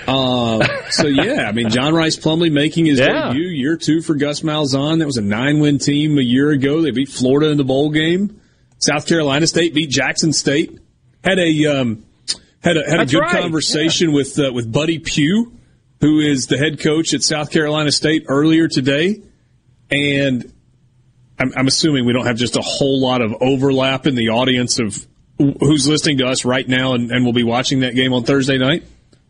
Uh, 0.07 0.67
so 0.91 1.07
yeah, 1.07 1.47
I 1.49 1.53
mean, 1.53 1.71
John 1.71 1.95
Rhys 1.95 2.17
Plumlee 2.19 2.53
making 2.53 2.87
his 2.87 2.99
Yeah. 2.99 3.29
debut 3.29 3.49
year 3.49 3.77
two 3.77 4.01
for 4.03 4.15
Gus 4.15 4.41
Malzahn. 4.41 4.99
That 4.99 5.07
was 5.07 5.17
a 5.17 5.23
nine-win 5.23 5.79
team 5.79 6.19
a 6.19 6.23
year 6.23 6.51
ago. 6.51 6.83
They 6.83 6.91
beat 6.91 7.09
Florida 7.09 7.51
in 7.51 7.57
the 7.57 7.65
bowl 7.65 7.91
game. 7.91 8.37
South 8.79 9.07
Carolina 9.07 9.47
State 9.47 9.73
beat 9.75 9.89
Jackson 9.91 10.33
State. 10.33 10.79
Had 11.23 11.39
a 11.39 11.67
um, 11.67 12.05
had 12.61 12.77
a 12.77 12.89
had 12.91 13.01
a 13.01 13.07
good 13.07 13.21
right, 13.21 13.41
conversation 13.43 14.13
with 14.13 14.39
uh, 14.39 14.53
with 14.53 14.71
Buddy 14.71 14.99
Pough, 14.99 15.51
who 16.05 16.21
is 16.21 16.49
the 16.49 16.59
head 16.59 16.81
coach 16.81 17.15
at 17.15 17.23
South 17.23 17.51
Carolina 17.51 17.91
State 17.91 18.27
earlier 18.29 18.69
today, 18.69 19.23
and 19.91 20.53
I'm, 21.39 21.51
I'm 21.57 21.67
assuming 21.67 22.05
we 22.05 22.13
don't 22.13 22.27
have 22.27 22.37
just 22.37 22.57
a 22.57 22.61
whole 22.61 23.01
lot 23.01 23.23
of 23.23 23.35
overlap 23.41 24.07
in 24.07 24.15
the 24.15 24.29
audience 24.29 24.79
of 24.79 25.07
who's 25.39 25.89
listening 25.89 26.19
to 26.19 26.27
us 26.27 26.45
right 26.45 26.69
now 26.69 26.93
and, 26.93 27.11
and 27.11 27.25
will 27.25 27.33
be 27.33 27.43
watching 27.43 27.81
that 27.81 27.95
game 27.95 28.13
on 28.13 28.23
Thursday 28.23 28.59
night. 28.59 28.85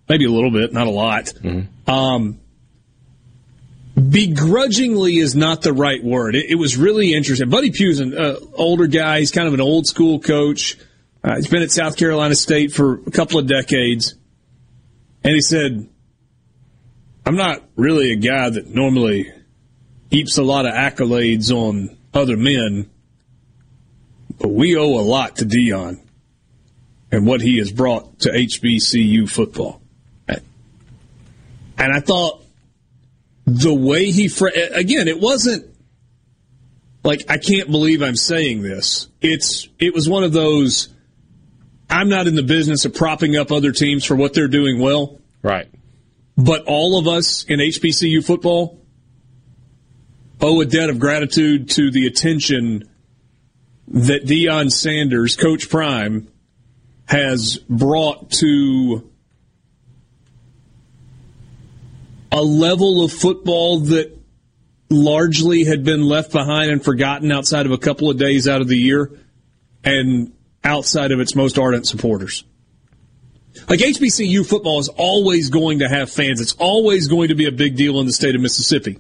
Maybe 0.09 0.25
a 0.25 0.31
little 0.31 0.51
bit, 0.51 0.73
not 0.73 0.89
a 0.89 0.91
lot. 0.91 1.33
Um, 1.87 2.41
begrudgingly 3.95 5.19
is 5.19 5.37
not 5.37 5.63
the 5.63 5.73
right 5.73 6.03
word. 6.03 6.35
It, 6.35 6.51
it 6.51 6.57
was 6.57 6.77
really 6.77 7.15
interesting. 7.15 7.51
Buddy 7.51 7.71
Pough's 7.71 8.01
an 8.01 8.19
uh, 8.19 8.35
older 8.53 8.89
guy. 8.89 9.21
He's 9.21 9.31
kind 9.31 9.47
of 9.47 9.55
an 9.55 9.61
old 9.61 9.87
school 9.87 10.19
coach. 10.19 10.77
Uh, 11.23 11.37
he's 11.37 11.47
been 11.47 11.63
at 11.63 11.71
South 11.71 11.97
Carolina 11.97 12.35
State 12.35 12.73
for 12.73 12.95
a 12.95 13.13
couple 13.13 13.39
of 13.39 13.47
decades. 13.47 14.17
And 15.23 15.35
he 15.35 15.41
said, 15.41 15.89
I'm 17.27 17.37
not 17.37 17.63
really 17.77 18.13
a 18.13 18.17
guy 18.17 18.51
that 18.51 18.69
normally 18.69 19.33
heaps 20.11 20.39
a 20.39 20.43
lot 20.43 20.67
of 20.67 20.75
accolades 20.75 21.51
on 21.51 21.97
other 22.13 22.37
men, 22.37 22.91
but 24.39 24.49
we 24.49 24.77
owe 24.77 24.99
a 24.99 25.03
lot 25.03 25.37
to 25.37 25.47
Deion 25.47 26.01
and 27.11 27.27
what 27.27 27.41
he 27.41 27.59
has 27.59 27.73
brought 27.73 28.21
to 28.21 28.31
HBCU 28.31 29.29
football. 29.29 29.81
And 31.77 31.93
I 31.93 32.01
thought 32.01 32.43
the 33.47 33.75
way 33.75 34.11
he, 34.11 34.31
again, 34.73 35.09
it 35.09 35.21
wasn't 35.21 35.67
like, 37.03 37.25
I 37.29 37.39
can't 37.39 37.71
believe 37.71 38.03
I'm 38.03 38.17
saying 38.17 38.63
this. 38.63 39.09
It's, 39.21 39.69
it 39.79 39.93
was 39.93 40.09
one 40.09 40.25
of 40.25 40.33
those, 40.33 40.89
I'm 41.91 42.09
not 42.09 42.27
in 42.27 42.37
the 42.37 42.43
business 42.43 42.85
of 42.85 42.95
propping 42.95 43.37
up 43.37 43.51
other 43.51 43.73
teams 43.73 44.05
for 44.05 44.15
what 44.15 44.35
they're 44.35 44.49
doing 44.49 44.79
well. 44.79 45.21
Right. 45.43 45.69
But 46.36 46.65
all 46.66 46.98
of 46.98 47.06
us 47.06 47.44
in 47.44 47.61
HBCU 47.61 48.24
football 48.24 48.81
owe 50.40 50.61
a 50.61 50.66
debt 50.66 50.90
of 50.90 50.98
gratitude 50.98 51.70
to 51.70 51.90
the 51.90 52.06
attention 52.06 52.89
that 53.89 54.24
Deion 54.24 54.70
Sanders, 54.70 55.36
Coach 55.36 55.70
Prime, 55.70 56.28
has 57.06 57.59
brought 57.69 58.31
to 58.31 59.11
a 62.32 62.43
level 62.43 63.05
of 63.05 63.12
football 63.12 63.81
that 63.81 64.11
largely 64.90 65.65
had 65.65 65.85
been 65.85 66.02
left 66.02 66.32
behind 66.32 66.70
and 66.70 66.85
forgotten 66.85 67.31
outside 67.31 67.66
of 67.66 67.73
a 67.73 67.78
couple 67.78 68.11
of 68.11 68.19
days 68.19 68.48
out 68.48 68.61
of 68.61 68.69
the 68.69 68.77
year 68.77 69.11
and 69.85 70.32
outside 70.65 71.12
of 71.12 71.20
its 71.20 71.35
most 71.35 71.59
ardent 71.59 71.86
supporters. 71.86 72.44
Like 73.68 73.81
HBCU 73.81 74.47
football 74.47 74.81
is 74.81 74.89
always 74.89 75.51
going 75.51 75.78
to 75.78 75.89
have 75.89 76.10
fans. 76.10 76.40
It's 76.40 76.55
always 76.55 77.09
going 77.09 77.28
to 77.28 77.35
be 77.35 77.47
a 77.47 77.52
big 77.52 77.76
deal 77.76 78.01
in 78.01 78.06
the 78.06 78.12
state 78.12 78.35
of 78.35 78.40
Mississippi 78.40 78.98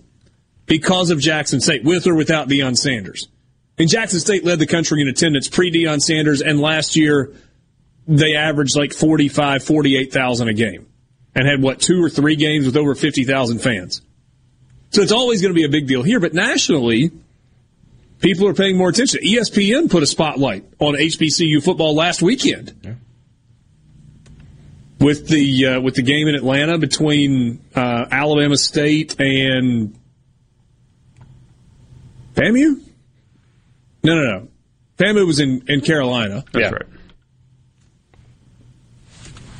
because 0.66 1.10
of 1.10 1.20
Jackson 1.20 1.60
State, 1.60 1.84
with 1.84 2.06
or 2.06 2.14
without 2.14 2.48
Deion 2.48 2.76
Sanders. 2.76 3.28
And 3.78 3.88
Jackson 3.88 4.20
State 4.20 4.44
led 4.44 4.60
the 4.60 4.66
country 4.66 5.02
in 5.02 5.08
attendance 5.08 5.48
pre 5.48 5.70
Deion 5.70 6.00
Sanders, 6.00 6.40
and 6.40 6.60
last 6.60 6.96
year 6.96 7.32
they 8.06 8.36
averaged 8.36 8.76
like 8.76 8.92
45, 8.92 9.64
48,000 9.64 10.48
a 10.48 10.52
game 10.54 10.86
and 11.34 11.48
had 11.48 11.62
what, 11.62 11.80
two 11.80 12.02
or 12.02 12.08
three 12.08 12.36
games 12.36 12.66
with 12.66 12.76
over 12.76 12.94
50,000 12.94 13.58
fans. 13.58 14.02
So 14.90 15.02
it's 15.02 15.12
always 15.12 15.42
going 15.42 15.52
to 15.52 15.58
be 15.58 15.64
a 15.64 15.68
big 15.68 15.88
deal 15.88 16.02
here, 16.02 16.20
but 16.20 16.34
nationally, 16.34 17.10
people 18.20 18.46
are 18.46 18.54
paying 18.54 18.76
more 18.76 18.90
attention. 18.90 19.20
ESPN 19.24 19.90
put 19.90 20.02
a 20.02 20.06
spotlight 20.06 20.64
on 20.78 20.94
HBCU 20.94 21.62
football 21.64 21.96
last 21.96 22.22
weekend. 22.22 22.72
Yeah. 22.82 22.94
With 25.04 25.28
the 25.28 25.66
uh, 25.66 25.80
with 25.82 25.96
the 25.96 26.02
game 26.02 26.28
in 26.28 26.34
Atlanta 26.34 26.78
between 26.78 27.60
uh, 27.74 28.06
Alabama 28.10 28.56
State 28.56 29.20
and 29.20 29.94
FAMU? 32.34 32.80
No, 34.02 34.14
no, 34.14 34.22
no. 34.22 34.48
FAMU 34.96 35.26
was 35.26 35.40
in, 35.40 35.62
in 35.68 35.82
Carolina. 35.82 36.42
That's 36.52 36.64
yeah. 36.64 36.70
right. 36.70 36.86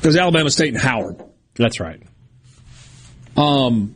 It 0.01 0.07
was 0.07 0.17
Alabama 0.17 0.49
State 0.49 0.69
and 0.69 0.81
Howard. 0.81 1.23
That's 1.53 1.79
right. 1.79 2.01
Um, 3.37 3.95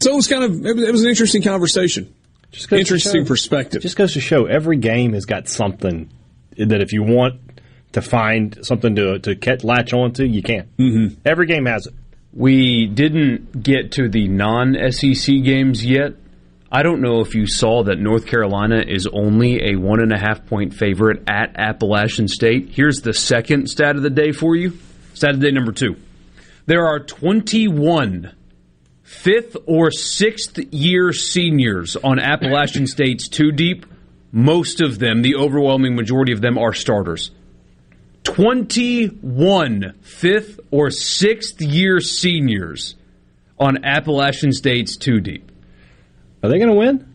so 0.00 0.12
it 0.12 0.16
was 0.16 0.28
kind 0.28 0.44
of 0.44 0.64
it 0.64 0.92
was 0.92 1.02
an 1.02 1.10
interesting 1.10 1.42
conversation. 1.42 2.14
Just 2.52 2.72
interesting 2.72 3.24
show, 3.24 3.28
perspective. 3.28 3.82
Just 3.82 3.96
goes 3.96 4.14
to 4.14 4.20
show 4.20 4.46
every 4.46 4.78
game 4.78 5.12
has 5.12 5.26
got 5.26 5.46
something 5.46 6.10
that 6.56 6.80
if 6.80 6.94
you 6.94 7.02
want 7.02 7.40
to 7.96 8.02
find 8.02 8.58
something 8.60 8.94
to 8.94 9.18
to 9.20 9.34
catch, 9.34 9.64
latch 9.64 9.94
onto, 9.94 10.22
you 10.22 10.42
can. 10.42 10.68
Mm-hmm. 10.78 11.18
Every 11.24 11.46
game 11.46 11.64
has 11.64 11.86
it. 11.86 11.94
We 12.30 12.86
didn't 12.86 13.62
get 13.62 13.92
to 13.92 14.10
the 14.10 14.28
non 14.28 14.76
SEC 14.92 15.42
games 15.42 15.82
yet. 15.82 16.12
I 16.70 16.82
don't 16.82 17.00
know 17.00 17.22
if 17.22 17.34
you 17.34 17.46
saw 17.46 17.84
that 17.84 17.98
North 17.98 18.26
Carolina 18.26 18.82
is 18.86 19.06
only 19.10 19.72
a 19.72 19.76
one 19.76 20.00
and 20.00 20.12
a 20.12 20.18
half 20.18 20.44
point 20.44 20.74
favorite 20.74 21.22
at 21.26 21.58
Appalachian 21.58 22.28
State. 22.28 22.68
Here's 22.70 23.00
the 23.00 23.14
second 23.14 23.68
stat 23.70 23.96
of 23.96 24.02
the 24.02 24.10
day 24.10 24.32
for 24.32 24.54
you. 24.54 24.76
Stat 25.14 25.30
of 25.30 25.40
day 25.40 25.50
number 25.50 25.72
two. 25.72 25.96
There 26.66 26.86
are 26.86 27.00
21 27.00 28.30
fifth 29.04 29.56
or 29.64 29.90
sixth 29.90 30.58
year 30.70 31.14
seniors 31.14 31.96
on 31.96 32.18
Appalachian 32.18 32.86
State's 32.86 33.28
two 33.28 33.52
deep. 33.52 33.86
Most 34.32 34.82
of 34.82 34.98
them, 34.98 35.22
the 35.22 35.36
overwhelming 35.36 35.96
majority 35.96 36.32
of 36.32 36.42
them, 36.42 36.58
are 36.58 36.74
starters. 36.74 37.30
21 38.36 39.94
fifth 40.02 40.60
or 40.70 40.90
sixth 40.90 41.62
year 41.62 42.00
seniors 42.00 42.94
on 43.58 43.82
Appalachian 43.82 44.52
State's 44.52 44.98
two 44.98 45.20
deep. 45.20 45.50
Are 46.42 46.50
they 46.50 46.58
going 46.58 46.68
to 46.68 46.76
win? 46.76 47.14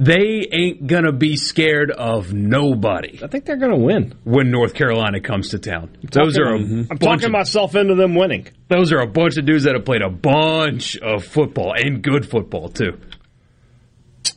They 0.00 0.48
ain't 0.50 0.88
going 0.88 1.04
to 1.04 1.12
be 1.12 1.36
scared 1.36 1.92
of 1.92 2.32
nobody. 2.32 3.20
I 3.22 3.28
think 3.28 3.44
they're 3.44 3.56
going 3.58 3.78
to 3.78 3.78
win 3.78 4.16
when 4.24 4.50
North 4.50 4.74
Carolina 4.74 5.20
comes 5.20 5.50
to 5.50 5.60
town. 5.60 5.96
Those 6.10 6.36
are 6.36 6.56
a 6.56 6.58
I'm 6.58 6.98
talking 6.98 7.26
of, 7.26 7.30
myself 7.30 7.76
into 7.76 7.94
them 7.94 8.16
winning. 8.16 8.48
Those 8.66 8.92
are 8.92 8.98
a 8.98 9.06
bunch 9.06 9.36
of 9.36 9.46
dudes 9.46 9.62
that 9.64 9.76
have 9.76 9.84
played 9.84 10.02
a 10.02 10.10
bunch 10.10 10.96
of 10.96 11.24
football 11.24 11.74
and 11.76 12.02
good 12.02 12.28
football 12.28 12.70
too. 12.70 12.98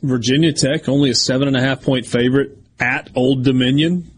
Virginia 0.03 0.53
Tech 0.53 0.87
only 0.87 1.09
a 1.09 1.15
seven 1.15 1.47
and 1.47 1.57
a 1.57 1.61
half 1.61 1.81
point 1.81 2.05
favorite 2.05 2.55
at 2.79 3.09
Old 3.15 3.43
Dominion. 3.43 4.11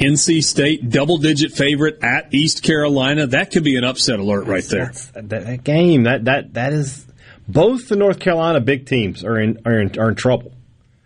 NC 0.00 0.42
State 0.42 0.88
double 0.88 1.18
digit 1.18 1.52
favorite 1.52 2.02
at 2.02 2.32
East 2.32 2.62
Carolina. 2.62 3.26
That 3.26 3.50
could 3.50 3.64
be 3.64 3.76
an 3.76 3.84
upset 3.84 4.18
alert 4.18 4.46
right 4.46 4.64
there. 4.64 4.92
That, 5.12 5.28
that 5.28 5.64
game 5.64 6.04
that 6.04 6.24
that 6.24 6.54
that 6.54 6.72
is 6.72 7.06
both 7.46 7.88
the 7.88 7.96
North 7.96 8.18
Carolina 8.18 8.60
big 8.60 8.86
teams 8.86 9.22
are 9.24 9.38
in 9.38 9.60
are 9.66 9.78
in, 9.78 9.98
are 9.98 10.08
in 10.08 10.14
trouble. 10.14 10.52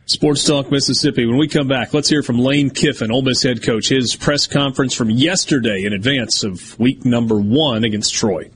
Sports 0.06 0.44
Talk 0.44 0.70
Mississippi. 0.70 1.24
When 1.26 1.38
we 1.38 1.48
come 1.48 1.66
back, 1.66 1.94
let's 1.94 2.10
hear 2.10 2.22
from 2.22 2.38
Lane 2.38 2.68
Kiffin, 2.68 3.10
Ole 3.10 3.22
Miss 3.22 3.42
head 3.42 3.62
coach, 3.62 3.88
his 3.88 4.14
press 4.14 4.46
conference 4.46 4.94
from 4.94 5.08
yesterday 5.08 5.84
in 5.84 5.94
advance 5.94 6.44
of 6.44 6.78
week 6.78 7.04
number 7.04 7.36
one 7.36 7.84
against 7.84 8.14
Troy. 8.14 8.50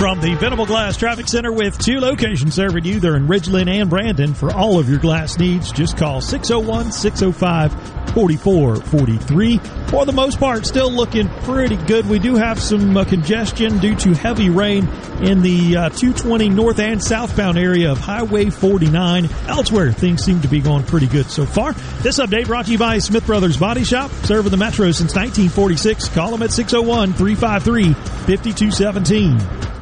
From 0.00 0.18
the 0.22 0.34
Venable 0.36 0.64
Glass 0.64 0.96
Traffic 0.96 1.28
Center 1.28 1.52
with 1.52 1.76
two 1.76 2.00
locations 2.00 2.54
serving 2.54 2.86
you, 2.86 3.00
they're 3.00 3.16
in 3.16 3.26
Ridgeland 3.26 3.68
and 3.68 3.90
Brandon. 3.90 4.32
For 4.32 4.50
all 4.50 4.78
of 4.78 4.88
your 4.88 4.98
glass 4.98 5.38
needs, 5.38 5.70
just 5.72 5.98
call 5.98 6.22
601 6.22 6.90
605 6.90 8.14
4443. 8.14 9.58
For 9.88 10.06
the 10.06 10.12
most 10.12 10.38
part, 10.38 10.64
still 10.64 10.90
looking 10.90 11.28
pretty 11.42 11.76
good. 11.76 12.06
We 12.06 12.18
do 12.18 12.36
have 12.36 12.58
some 12.58 12.96
uh, 12.96 13.04
congestion 13.04 13.76
due 13.76 13.94
to 13.96 14.14
heavy 14.14 14.48
rain 14.48 14.88
in 15.20 15.42
the 15.42 15.76
uh, 15.76 15.88
220 15.90 16.48
north 16.48 16.78
and 16.78 17.04
southbound 17.04 17.58
area 17.58 17.92
of 17.92 17.98
Highway 17.98 18.48
49. 18.48 19.28
Elsewhere, 19.48 19.92
things 19.92 20.24
seem 20.24 20.40
to 20.40 20.48
be 20.48 20.60
going 20.60 20.84
pretty 20.84 21.08
good 21.08 21.26
so 21.26 21.44
far. 21.44 21.74
This 22.00 22.18
update 22.20 22.46
brought 22.46 22.64
to 22.64 22.72
you 22.72 22.78
by 22.78 23.00
Smith 23.00 23.26
Brothers 23.26 23.58
Body 23.58 23.84
Shop, 23.84 24.10
serving 24.24 24.50
the 24.50 24.56
Metro 24.56 24.92
since 24.92 25.14
1946. 25.14 26.08
Call 26.08 26.30
them 26.30 26.42
at 26.42 26.52
601 26.52 27.12
353 27.12 27.92
5217. 27.92 29.79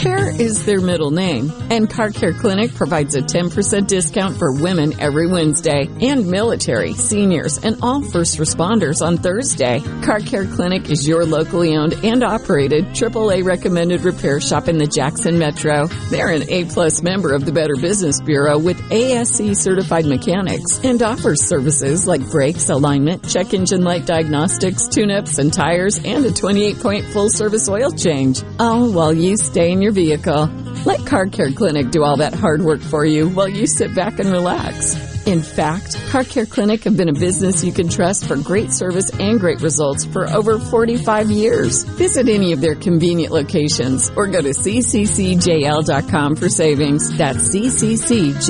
Care 0.00 0.30
is 0.30 0.64
their 0.64 0.80
middle 0.80 1.10
name, 1.10 1.52
and 1.68 1.90
Car 1.90 2.08
Care 2.08 2.32
Clinic 2.32 2.74
provides 2.74 3.14
a 3.16 3.20
10% 3.20 3.86
discount 3.86 4.38
for 4.38 4.50
women 4.50 4.98
every 4.98 5.26
Wednesday, 5.26 5.90
and 6.00 6.26
military, 6.26 6.94
seniors, 6.94 7.58
and 7.58 7.76
all 7.82 8.00
first 8.00 8.38
responders 8.38 9.04
on 9.04 9.18
Thursday. 9.18 9.80
Car 10.02 10.20
Care 10.20 10.46
Clinic 10.46 10.90
is 10.90 11.06
your 11.06 11.26
locally 11.26 11.76
owned 11.76 11.92
and 12.02 12.24
operated 12.24 12.86
AAA 12.94 13.44
recommended 13.44 14.00
repair 14.00 14.40
shop 14.40 14.68
in 14.68 14.78
the 14.78 14.86
Jackson 14.86 15.38
Metro. 15.38 15.86
They're 16.08 16.32
an 16.32 16.48
A-plus 16.48 17.02
member 17.02 17.34
of 17.34 17.44
the 17.44 17.52
Better 17.52 17.76
Business 17.76 18.22
Bureau 18.22 18.58
with 18.58 18.80
ASE 18.90 19.60
certified 19.60 20.06
mechanics 20.06 20.82
and 20.82 21.02
offers 21.02 21.44
services 21.44 22.06
like 22.06 22.26
brakes, 22.30 22.70
alignment, 22.70 23.28
check 23.28 23.52
engine 23.52 23.82
light 23.82 24.06
diagnostics, 24.06 24.88
tune-ups 24.88 25.38
and 25.38 25.52
tires, 25.52 25.98
and 25.98 26.24
a 26.24 26.30
28-point 26.30 27.04
full-service 27.04 27.68
oil 27.68 27.90
change. 27.90 28.42
All 28.58 28.90
while 28.90 29.12
you 29.12 29.36
stay 29.36 29.72
in 29.72 29.89
your 29.90 30.04
vehicle. 30.04 30.46
Let 30.86 31.04
Car 31.06 31.26
Care 31.26 31.52
Clinic 31.52 31.90
do 31.90 32.02
all 32.04 32.16
that 32.18 32.32
hard 32.34 32.62
work 32.62 32.80
for 32.80 33.04
you 33.04 33.28
while 33.28 33.48
you 33.48 33.66
sit 33.66 33.94
back 33.94 34.18
and 34.18 34.30
relax. 34.30 34.96
In 35.26 35.42
fact, 35.42 35.98
Car 36.08 36.24
Care 36.24 36.46
Clinic 36.46 36.84
have 36.84 36.96
been 36.96 37.10
a 37.10 37.12
business 37.12 37.62
you 37.62 37.72
can 37.72 37.88
trust 37.88 38.24
for 38.26 38.36
great 38.36 38.72
service 38.72 39.10
and 39.20 39.38
great 39.38 39.60
results 39.60 40.06
for 40.06 40.26
over 40.30 40.58
45 40.58 41.30
years. 41.30 41.84
Visit 41.84 42.28
any 42.28 42.52
of 42.52 42.62
their 42.62 42.74
convenient 42.74 43.32
locations 43.32 44.10
or 44.16 44.26
go 44.28 44.40
to 44.40 44.48
cccjl.com 44.50 46.36
for 46.36 46.48
savings. 46.48 47.16
That's 47.18 47.50
cccjl.com. 47.54 48.40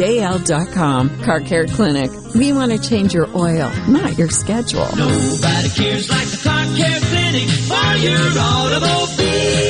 Car 1.23 1.41
Care 1.41 1.67
Clinic. 1.67 2.11
We 2.35 2.53
want 2.53 2.71
to 2.71 2.79
change 2.79 3.13
your 3.13 3.27
oil, 3.37 3.73
not 3.89 4.17
your 4.17 4.29
schedule. 4.29 4.89
Nobody 4.97 5.69
cares 5.71 6.09
like 6.09 6.29
the 6.29 6.41
Car 6.45 6.65
Care 6.77 7.01
Clinic 7.01 7.49
for 7.67 7.97
your 7.97 8.31
automobile. 8.39 9.70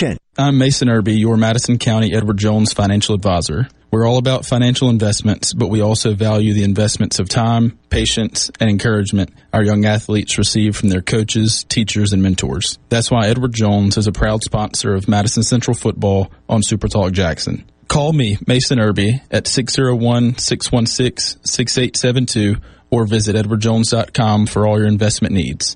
I'm 0.37 0.57
Mason 0.57 0.87
Irby, 0.87 1.15
your 1.15 1.35
Madison 1.35 1.77
County 1.77 2.13
Edward 2.15 2.37
Jones 2.37 2.71
financial 2.71 3.13
advisor. 3.13 3.67
We're 3.91 4.07
all 4.07 4.17
about 4.17 4.45
financial 4.45 4.89
investments, 4.89 5.53
but 5.53 5.67
we 5.67 5.81
also 5.81 6.13
value 6.13 6.53
the 6.53 6.63
investments 6.63 7.19
of 7.19 7.27
time, 7.27 7.77
patience, 7.89 8.49
and 8.57 8.69
encouragement 8.69 9.33
our 9.51 9.61
young 9.61 9.83
athletes 9.83 10.37
receive 10.37 10.77
from 10.77 10.87
their 10.87 11.01
coaches, 11.01 11.65
teachers, 11.65 12.13
and 12.13 12.23
mentors. 12.23 12.79
That's 12.87 13.11
why 13.11 13.27
Edward 13.27 13.51
Jones 13.51 13.97
is 13.97 14.07
a 14.07 14.13
proud 14.13 14.41
sponsor 14.41 14.93
of 14.93 15.09
Madison 15.09 15.43
Central 15.43 15.75
Football 15.75 16.31
on 16.47 16.63
Super 16.63 16.87
Talk 16.87 17.11
Jackson. 17.11 17.69
Call 17.89 18.13
me, 18.13 18.37
Mason 18.47 18.79
Irby, 18.79 19.21
at 19.31 19.47
601 19.47 20.37
616 20.37 21.41
6872 21.43 22.55
or 22.89 23.05
visit 23.05 23.35
edwardjones.com 23.35 24.45
for 24.45 24.65
all 24.65 24.79
your 24.79 24.87
investment 24.87 25.33
needs. 25.33 25.75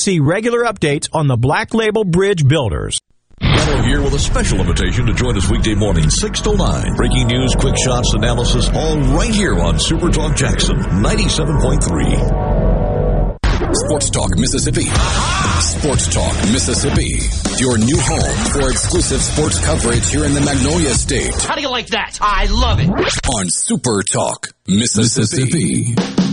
see 0.00 0.20
regular 0.20 0.64
updates 0.64 1.08
on 1.12 1.26
the 1.28 1.36
Black 1.36 1.74
Label 1.74 2.04
Bridge 2.04 2.46
Builders. 2.46 3.00
Gallo 3.70 3.82
here 3.82 4.02
with 4.02 4.14
a 4.14 4.18
special 4.18 4.58
invitation 4.58 5.06
to 5.06 5.14
join 5.14 5.36
us 5.36 5.48
weekday 5.48 5.74
morning, 5.74 6.10
6 6.10 6.40
to 6.42 6.56
9. 6.56 6.94
Breaking 6.96 7.28
news, 7.28 7.54
quick 7.54 7.76
shots, 7.76 8.12
analysis, 8.14 8.68
all 8.70 8.98
right 8.98 9.32
here 9.34 9.54
on 9.60 9.78
Super 9.78 10.10
Talk 10.10 10.36
Jackson 10.36 10.76
97.3. 10.76 12.60
Sports 13.72 14.10
Talk 14.10 14.36
Mississippi. 14.36 14.86
Sports 15.60 16.12
Talk 16.12 16.34
Mississippi. 16.50 17.20
Your 17.62 17.78
new 17.78 17.98
home 18.00 18.50
for 18.50 18.68
exclusive 18.70 19.20
sports 19.20 19.64
coverage 19.64 20.10
here 20.10 20.24
in 20.24 20.34
the 20.34 20.40
Magnolia 20.40 20.94
State. 20.94 21.40
How 21.42 21.54
do 21.54 21.60
you 21.60 21.70
like 21.70 21.86
that? 21.88 22.18
I 22.20 22.46
love 22.46 22.80
it. 22.80 22.88
On 22.88 23.48
Super 23.48 24.02
Talk 24.02 24.48
Mississippi. 24.66 25.94
I 25.96 26.29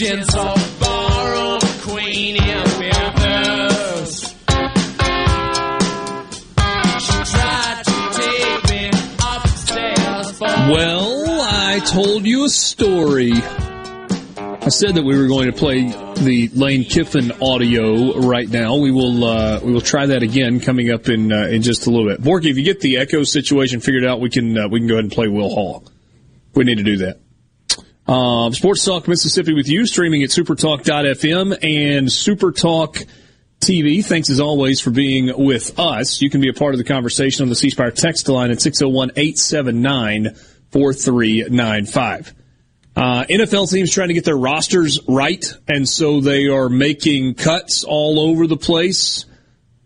a 0.00 0.04
gentle 0.04 0.54
ballroom 0.78 1.60
queen 1.82 2.36
in 2.36 2.64
Memphis. 2.78 4.30
She 7.00 7.16
tried 7.30 7.82
to 7.84 8.10
take 8.14 8.70
me 8.70 8.90
upstairs 9.22 10.38
for 10.38 10.46
Well, 10.46 11.40
I 11.42 11.80
told 11.80 12.24
you 12.24 12.44
a 12.44 12.48
story. 12.48 13.32
I 13.32 14.68
said 14.68 14.94
that 14.94 15.04
we 15.04 15.18
were 15.18 15.26
going 15.26 15.50
to 15.50 15.56
play 15.56 15.82
the 15.82 16.50
Lane 16.54 16.84
Kiffin 16.84 17.32
audio 17.42 18.18
right 18.20 18.48
now. 18.48 18.76
We 18.76 18.90
will 18.90 19.24
uh, 19.24 19.60
we 19.62 19.72
will 19.72 19.80
try 19.80 20.06
that 20.06 20.22
again 20.22 20.60
coming 20.60 20.90
up 20.90 21.08
in 21.08 21.32
uh, 21.32 21.48
in 21.48 21.62
just 21.62 21.86
a 21.86 21.90
little 21.90 22.08
bit. 22.08 22.22
Borky, 22.22 22.50
if 22.50 22.56
you 22.56 22.64
get 22.64 22.80
the 22.80 22.98
echo 22.98 23.24
situation 23.24 23.80
figured 23.80 24.04
out, 24.04 24.20
we 24.20 24.30
can 24.30 24.56
uh, 24.56 24.68
we 24.68 24.80
can 24.80 24.86
go 24.86 24.94
ahead 24.94 25.04
and 25.04 25.12
play 25.12 25.28
Will 25.28 25.50
Hall. 25.50 25.84
We 26.54 26.64
need 26.64 26.78
to 26.78 26.84
do 26.84 26.98
that. 26.98 27.20
Um, 28.10 28.52
Sports 28.52 28.84
Talk 28.84 29.06
Mississippi 29.06 29.54
with 29.54 29.68
you, 29.68 29.86
streaming 29.86 30.24
at 30.24 30.30
supertalk.fm 30.30 31.52
and 31.62 32.08
Supertalk 32.08 33.06
TV. 33.60 34.04
Thanks 34.04 34.28
as 34.30 34.40
always 34.40 34.80
for 34.80 34.90
being 34.90 35.32
with 35.38 35.78
us. 35.78 36.20
You 36.20 36.28
can 36.28 36.40
be 36.40 36.48
a 36.48 36.52
part 36.52 36.74
of 36.74 36.78
the 36.78 36.84
conversation 36.84 37.44
on 37.44 37.48
the 37.48 37.54
C 37.54 37.70
Spire 37.70 37.92
text 37.92 38.28
line 38.28 38.50
at 38.50 38.60
601 38.60 39.12
879 39.14 40.34
4395. 40.72 42.34
Uh, 42.96 43.24
NFL 43.30 43.70
teams 43.70 43.92
trying 43.92 44.08
to 44.08 44.14
get 44.14 44.24
their 44.24 44.36
rosters 44.36 44.98
right, 45.06 45.44
and 45.68 45.88
so 45.88 46.20
they 46.20 46.48
are 46.48 46.68
making 46.68 47.34
cuts 47.34 47.84
all 47.84 48.18
over 48.18 48.48
the 48.48 48.56
place. 48.56 49.24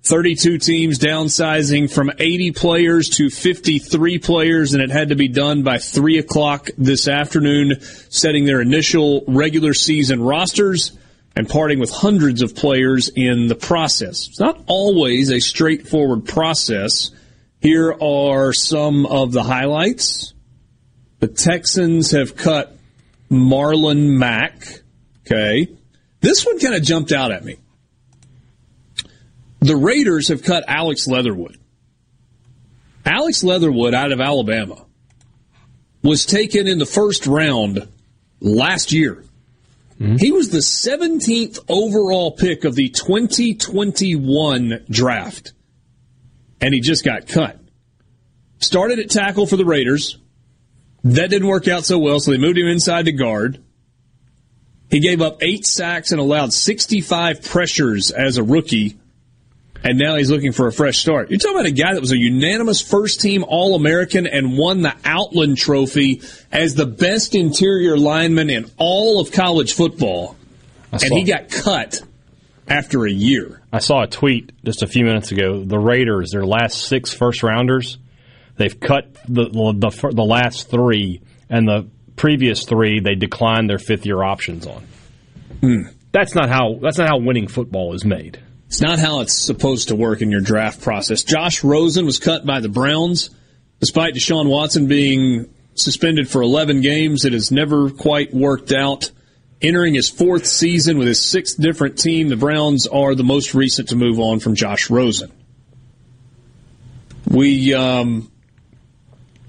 32 0.04 0.58
teams 0.58 0.98
downsizing 0.98 1.90
from 1.90 2.10
80 2.18 2.52
players 2.52 3.08
to 3.08 3.30
53 3.30 4.18
players, 4.18 4.74
and 4.74 4.82
it 4.82 4.90
had 4.90 5.08
to 5.08 5.16
be 5.16 5.28
done 5.28 5.62
by 5.62 5.78
3 5.78 6.18
o'clock 6.18 6.68
this 6.76 7.08
afternoon, 7.08 7.80
setting 8.10 8.44
their 8.44 8.60
initial 8.60 9.24
regular 9.26 9.72
season 9.72 10.22
rosters 10.22 10.92
and 11.34 11.48
parting 11.48 11.78
with 11.78 11.90
hundreds 11.90 12.42
of 12.42 12.54
players 12.54 13.08
in 13.08 13.48
the 13.48 13.54
process. 13.54 14.28
It's 14.28 14.40
not 14.40 14.62
always 14.66 15.30
a 15.30 15.40
straightforward 15.40 16.26
process. 16.26 17.10
Here 17.60 17.92
are 17.92 18.52
some 18.52 19.06
of 19.06 19.32
the 19.32 19.42
highlights. 19.42 20.34
The 21.20 21.28
Texans 21.28 22.10
have 22.10 22.36
cut 22.36 22.76
Marlon 23.30 24.18
Mack. 24.18 24.82
Okay. 25.26 25.66
This 26.20 26.44
one 26.44 26.58
kind 26.58 26.74
of 26.74 26.82
jumped 26.82 27.10
out 27.10 27.32
at 27.32 27.42
me. 27.42 27.56
The 29.64 29.76
Raiders 29.76 30.28
have 30.28 30.42
cut 30.42 30.64
Alex 30.68 31.06
Leatherwood. 31.06 31.56
Alex 33.06 33.42
Leatherwood 33.42 33.94
out 33.94 34.12
of 34.12 34.20
Alabama 34.20 34.84
was 36.02 36.26
taken 36.26 36.66
in 36.66 36.76
the 36.76 36.84
first 36.84 37.26
round 37.26 37.88
last 38.40 38.92
year. 38.92 39.24
Mm-hmm. 39.98 40.16
He 40.16 40.32
was 40.32 40.50
the 40.50 40.58
17th 40.58 41.64
overall 41.70 42.32
pick 42.32 42.64
of 42.64 42.74
the 42.74 42.90
2021 42.90 44.84
draft. 44.90 45.54
And 46.60 46.74
he 46.74 46.80
just 46.80 47.02
got 47.02 47.26
cut. 47.26 47.58
Started 48.58 48.98
at 48.98 49.08
tackle 49.08 49.46
for 49.46 49.56
the 49.56 49.64
Raiders. 49.64 50.18
That 51.04 51.30
didn't 51.30 51.48
work 51.48 51.68
out 51.68 51.86
so 51.86 51.98
well, 51.98 52.20
so 52.20 52.32
they 52.32 52.38
moved 52.38 52.58
him 52.58 52.66
inside 52.66 53.06
to 53.06 53.12
guard. 53.12 53.64
He 54.90 55.00
gave 55.00 55.22
up 55.22 55.42
eight 55.42 55.64
sacks 55.64 56.12
and 56.12 56.20
allowed 56.20 56.52
65 56.52 57.42
pressures 57.42 58.10
as 58.10 58.36
a 58.36 58.42
rookie, 58.42 58.98
and 59.84 59.98
now 59.98 60.16
he's 60.16 60.30
looking 60.30 60.52
for 60.52 60.66
a 60.66 60.72
fresh 60.72 60.98
start. 60.98 61.30
You're 61.30 61.38
talking 61.38 61.56
about 61.56 61.66
a 61.66 61.72
guy 61.72 61.92
that 61.92 62.00
was 62.00 62.10
a 62.10 62.18
unanimous 62.18 62.80
first 62.80 63.20
team 63.20 63.44
All 63.46 63.76
American 63.76 64.26
and 64.26 64.56
won 64.56 64.80
the 64.80 64.96
Outland 65.04 65.58
Trophy 65.58 66.22
as 66.50 66.74
the 66.74 66.86
best 66.86 67.34
interior 67.34 67.98
lineman 67.98 68.48
in 68.48 68.70
all 68.78 69.20
of 69.20 69.30
college 69.30 69.74
football, 69.74 70.36
and 70.90 71.02
he 71.02 71.22
got 71.22 71.50
cut 71.50 72.00
after 72.66 73.04
a 73.04 73.10
year. 73.10 73.60
I 73.72 73.80
saw 73.80 74.02
a 74.02 74.06
tweet 74.06 74.52
just 74.64 74.82
a 74.82 74.86
few 74.86 75.04
minutes 75.04 75.32
ago. 75.32 75.62
The 75.62 75.78
Raiders, 75.78 76.30
their 76.30 76.46
last 76.46 76.86
six 76.86 77.12
first 77.12 77.42
rounders, 77.42 77.98
they've 78.56 78.78
cut 78.78 79.14
the 79.28 79.50
the, 79.50 80.10
the, 80.14 80.24
last 80.24 80.70
three, 80.70 81.20
and 81.50 81.68
the 81.68 81.88
previous 82.16 82.64
three 82.64 83.00
they 83.00 83.16
declined 83.16 83.68
their 83.68 83.78
fifth 83.78 84.06
year 84.06 84.22
options 84.22 84.66
on. 84.66 84.86
Hmm. 85.60 85.82
That's 86.10 86.34
not 86.34 86.48
how 86.48 86.78
that's 86.80 86.96
not 86.96 87.08
how 87.08 87.18
winning 87.18 87.48
football 87.48 87.92
is 87.92 88.04
made. 88.04 88.40
It's 88.74 88.80
not 88.80 88.98
how 88.98 89.20
it's 89.20 89.32
supposed 89.32 89.86
to 89.86 89.94
work 89.94 90.20
in 90.20 90.32
your 90.32 90.40
draft 90.40 90.82
process. 90.82 91.22
Josh 91.22 91.62
Rosen 91.62 92.04
was 92.06 92.18
cut 92.18 92.44
by 92.44 92.58
the 92.58 92.68
Browns. 92.68 93.30
Despite 93.78 94.14
Deshaun 94.14 94.48
Watson 94.48 94.88
being 94.88 95.48
suspended 95.76 96.28
for 96.28 96.42
11 96.42 96.80
games, 96.80 97.24
it 97.24 97.34
has 97.34 97.52
never 97.52 97.88
quite 97.88 98.34
worked 98.34 98.72
out. 98.72 99.12
Entering 99.62 99.94
his 99.94 100.10
fourth 100.10 100.44
season 100.44 100.98
with 100.98 101.06
his 101.06 101.22
sixth 101.22 101.56
different 101.56 102.00
team, 102.00 102.30
the 102.30 102.36
Browns 102.36 102.88
are 102.88 103.14
the 103.14 103.22
most 103.22 103.54
recent 103.54 103.90
to 103.90 103.96
move 103.96 104.18
on 104.18 104.40
from 104.40 104.56
Josh 104.56 104.90
Rosen. 104.90 105.30
We 107.30 107.74
um, 107.74 108.28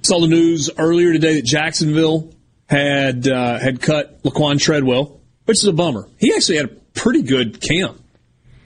saw 0.03 0.19
the 0.19 0.27
news 0.27 0.69
earlier 0.77 1.13
today 1.13 1.37
that 1.37 1.45
Jacksonville 1.45 2.31
had 2.69 3.27
uh, 3.27 3.57
had 3.57 3.81
cut 3.81 4.21
Laquan 4.21 4.61
Treadwell, 4.61 5.19
which 5.45 5.63
is 5.63 5.67
a 5.67 5.73
bummer. 5.73 6.07
He 6.19 6.31
actually 6.35 6.57
had 6.57 6.65
a 6.65 6.75
pretty 6.93 7.23
good 7.23 7.59
camp. 7.59 8.03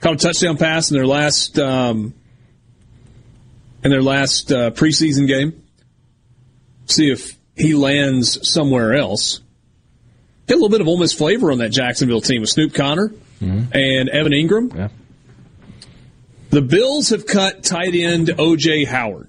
Caught 0.00 0.14
a 0.14 0.16
touchdown 0.16 0.56
pass 0.56 0.90
in 0.90 0.96
their 0.96 1.06
last 1.06 1.58
um, 1.58 2.14
in 3.84 3.90
their 3.90 4.02
last 4.02 4.50
uh, 4.50 4.70
preseason 4.70 5.26
game. 5.26 5.62
See 6.86 7.10
if 7.10 7.36
he 7.54 7.74
lands 7.74 8.48
somewhere 8.48 8.94
else. 8.94 9.40
Get 10.46 10.54
a 10.54 10.56
little 10.56 10.70
bit 10.70 10.80
of 10.80 10.88
Ole 10.88 10.98
Miss 10.98 11.12
flavor 11.12 11.52
on 11.52 11.58
that 11.58 11.70
Jacksonville 11.70 12.20
team 12.22 12.40
with 12.40 12.50
Snoop 12.50 12.74
Conner 12.74 13.12
and 13.72 14.08
Evan 14.08 14.32
Engram. 14.32 14.90
The 16.50 16.62
Bills 16.62 17.10
have 17.10 17.26
cut 17.26 17.62
tight 17.62 17.94
end 17.94 18.34
O.J. 18.38 18.84
Howard. 18.84 19.28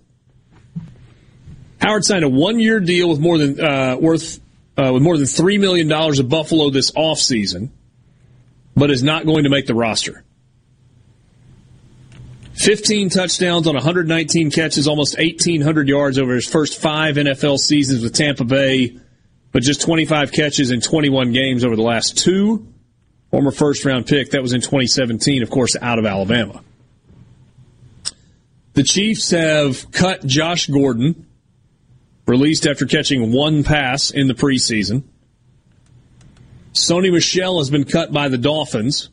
Howard 1.80 2.04
signed 2.04 2.24
a 2.24 2.30
one-year 2.30 2.80
deal 2.80 3.10
with 3.10 3.20
more 3.20 3.38
than 3.38 3.60
uh, 3.60 3.98
worth 4.00 4.40
uh, 4.78 4.92
with 4.94 5.04
more 5.04 5.18
than 5.18 5.28
three 5.28 5.58
million 5.58 5.88
dollars 5.88 6.20
of 6.20 6.30
Buffalo 6.30 6.70
this 6.70 6.92
offseason, 6.92 7.70
but 8.76 8.90
is 8.90 9.04
not 9.04 9.26
going 9.26 9.44
to 9.44 9.50
make 9.50 9.68
the 9.68 9.76
roster. 9.76 10.24
15 12.62 13.10
touchdowns 13.10 13.66
on 13.66 13.74
119 13.74 14.52
catches, 14.52 14.88
almost 14.88 15.18
1,800 15.18 15.88
yards 15.88 16.20
over 16.20 16.36
his 16.36 16.48
first 16.48 16.80
five 16.80 17.16
NFL 17.16 17.58
seasons 17.58 18.04
with 18.04 18.14
Tampa 18.14 18.44
Bay, 18.44 19.00
but 19.52 19.64
just 19.64 19.82
25 19.82 20.32
catches 20.32 20.70
in 20.70 20.80
21 20.80 21.32
games 21.32 21.66
over 21.66 21.76
the 21.76 21.82
last 21.82 22.20
two. 22.20 22.68
Former 23.32 23.50
first 23.50 23.84
round 23.84 24.06
pick, 24.06 24.32
that 24.32 24.44
was 24.44 24.54
in 24.54 24.62
2017, 24.62 25.42
of 25.42 25.50
course, 25.50 25.76
out 25.82 25.98
of 25.98 26.06
Alabama. 26.06 26.64
The 28.74 28.84
Chiefs 28.84 29.32
have 29.32 29.92
cut 29.92 30.24
Josh 30.24 30.68
Gordon, 30.68 31.26
released 32.28 32.68
after 32.68 32.86
catching 32.86 33.32
one 33.32 33.64
pass 33.64 34.12
in 34.12 34.28
the 34.28 34.36
preseason. 34.36 35.02
Sony 36.74 37.12
Michel 37.12 37.58
has 37.58 37.72
been 37.72 37.86
cut 37.86 38.14
by 38.14 38.28
the 38.28 38.38
Dolphins. 38.38 39.10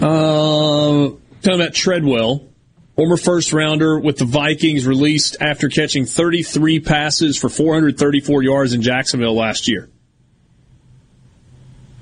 Uh, 0.00 1.10
talking 1.42 1.60
about 1.60 1.74
Treadwell, 1.74 2.48
former 2.96 3.16
first 3.16 3.52
rounder 3.52 3.98
with 3.98 4.18
the 4.18 4.24
Vikings, 4.24 4.86
released 4.86 5.36
after 5.40 5.68
catching 5.68 6.04
33 6.04 6.80
passes 6.80 7.36
for 7.36 7.48
434 7.48 8.42
yards 8.42 8.72
in 8.72 8.82
Jacksonville 8.82 9.34
last 9.34 9.68
year. 9.68 9.88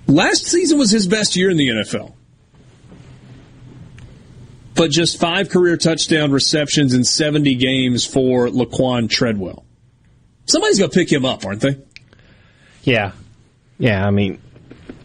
Last 0.07 0.47
season 0.47 0.79
was 0.79 0.91
his 0.91 1.07
best 1.07 1.37
year 1.37 1.51
in 1.51 1.57
the 1.57 1.69
NFL. 1.69 2.15
But 4.75 4.91
just 4.91 5.21
five 5.21 5.51
career 5.51 5.77
touchdown 5.77 6.33
receptions 6.33 6.95
in 6.95 7.05
70 7.05 7.55
games 7.55 8.05
for 8.05 8.49
Laquan 8.49 9.09
Treadwell. 9.09 9.65
Somebody's 10.47 10.79
going 10.79 10.91
to 10.91 10.95
pick 10.95 11.11
him 11.11 11.25
up, 11.25 11.47
aren't 11.47 11.61
they? 11.61 11.79
Yeah. 12.83 13.13
Yeah, 13.79 14.05
I 14.05 14.11
mean, 14.11 14.41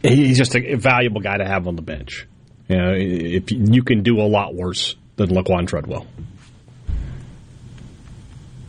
he's 0.02 0.38
just 0.38 0.56
a 0.56 0.76
valuable 0.76 1.22
guy 1.22 1.38
to 1.38 1.46
have 1.46 1.68
on 1.68 1.76
the 1.76 1.82
bench. 1.82 2.28
You 2.70 2.78
know, 2.78 2.94
if 2.96 3.52
you 3.52 3.84
can 3.84 4.04
do 4.04 4.22
a 4.22 4.28
lot 4.28 4.54
worse 4.54 4.96
than 5.16 5.30
Laquan 5.30 5.68
Treadwell. 5.68 6.06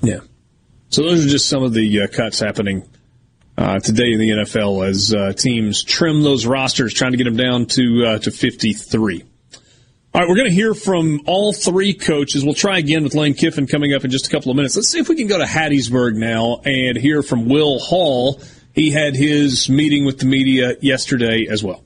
Yeah. 0.03 0.21
So 0.89 1.03
those 1.03 1.25
are 1.25 1.29
just 1.29 1.49
some 1.49 1.63
of 1.63 1.75
the 1.75 2.03
uh, 2.03 2.07
cuts 2.09 2.41
happening 2.41 2.89
uh, 3.59 3.79
today 3.79 4.13
in 4.13 4.19
the 4.19 4.31
NFL 4.31 4.89
as 4.89 5.15
uh, 5.15 5.35
teams 5.35 5.85
trim 5.85 6.23
those 6.23 6.47
rosters, 6.47 6.95
trying 6.95 7.13
to 7.13 7.19
get 7.19 7.25
them 7.25 7.37
down 7.37 7.67
to 7.67 8.05
uh, 8.07 8.19
to 8.21 8.31
53. 8.31 9.23
All 10.13 10.21
right, 10.21 10.29
we're 10.29 10.35
going 10.35 10.49
to 10.49 10.55
hear 10.55 10.75
from 10.75 11.21
all 11.27 11.53
three 11.53 11.95
coaches. 11.95 12.43
We'll 12.43 12.55
try 12.55 12.79
again 12.79 13.05
with 13.05 13.15
Lane 13.15 13.35
Kiffin 13.35 13.69
coming 13.69 13.95
up 13.95 14.05
in 14.05 14.11
just 14.11 14.27
a 14.27 14.31
couple 14.31 14.51
of 14.51 14.57
minutes. 14.57 14.75
Let's 14.75 14.89
see 14.89 14.99
if 14.99 15.09
we 15.09 15.15
can 15.15 15.29
go 15.29 15.39
to 15.39 15.45
Hattiesburg 15.45 16.17
now 16.17 16.63
and 16.65 16.97
hear 16.97 17.23
from 17.23 17.49
Will 17.49 17.79
Hall. 17.79 18.41
He 18.75 18.91
had 18.91 19.15
his 19.15 19.69
meeting 19.69 20.05
with 20.07 20.19
the 20.19 20.27
media 20.27 20.75
yesterday 20.81 21.47
as 21.49 21.63
well. 21.63 21.85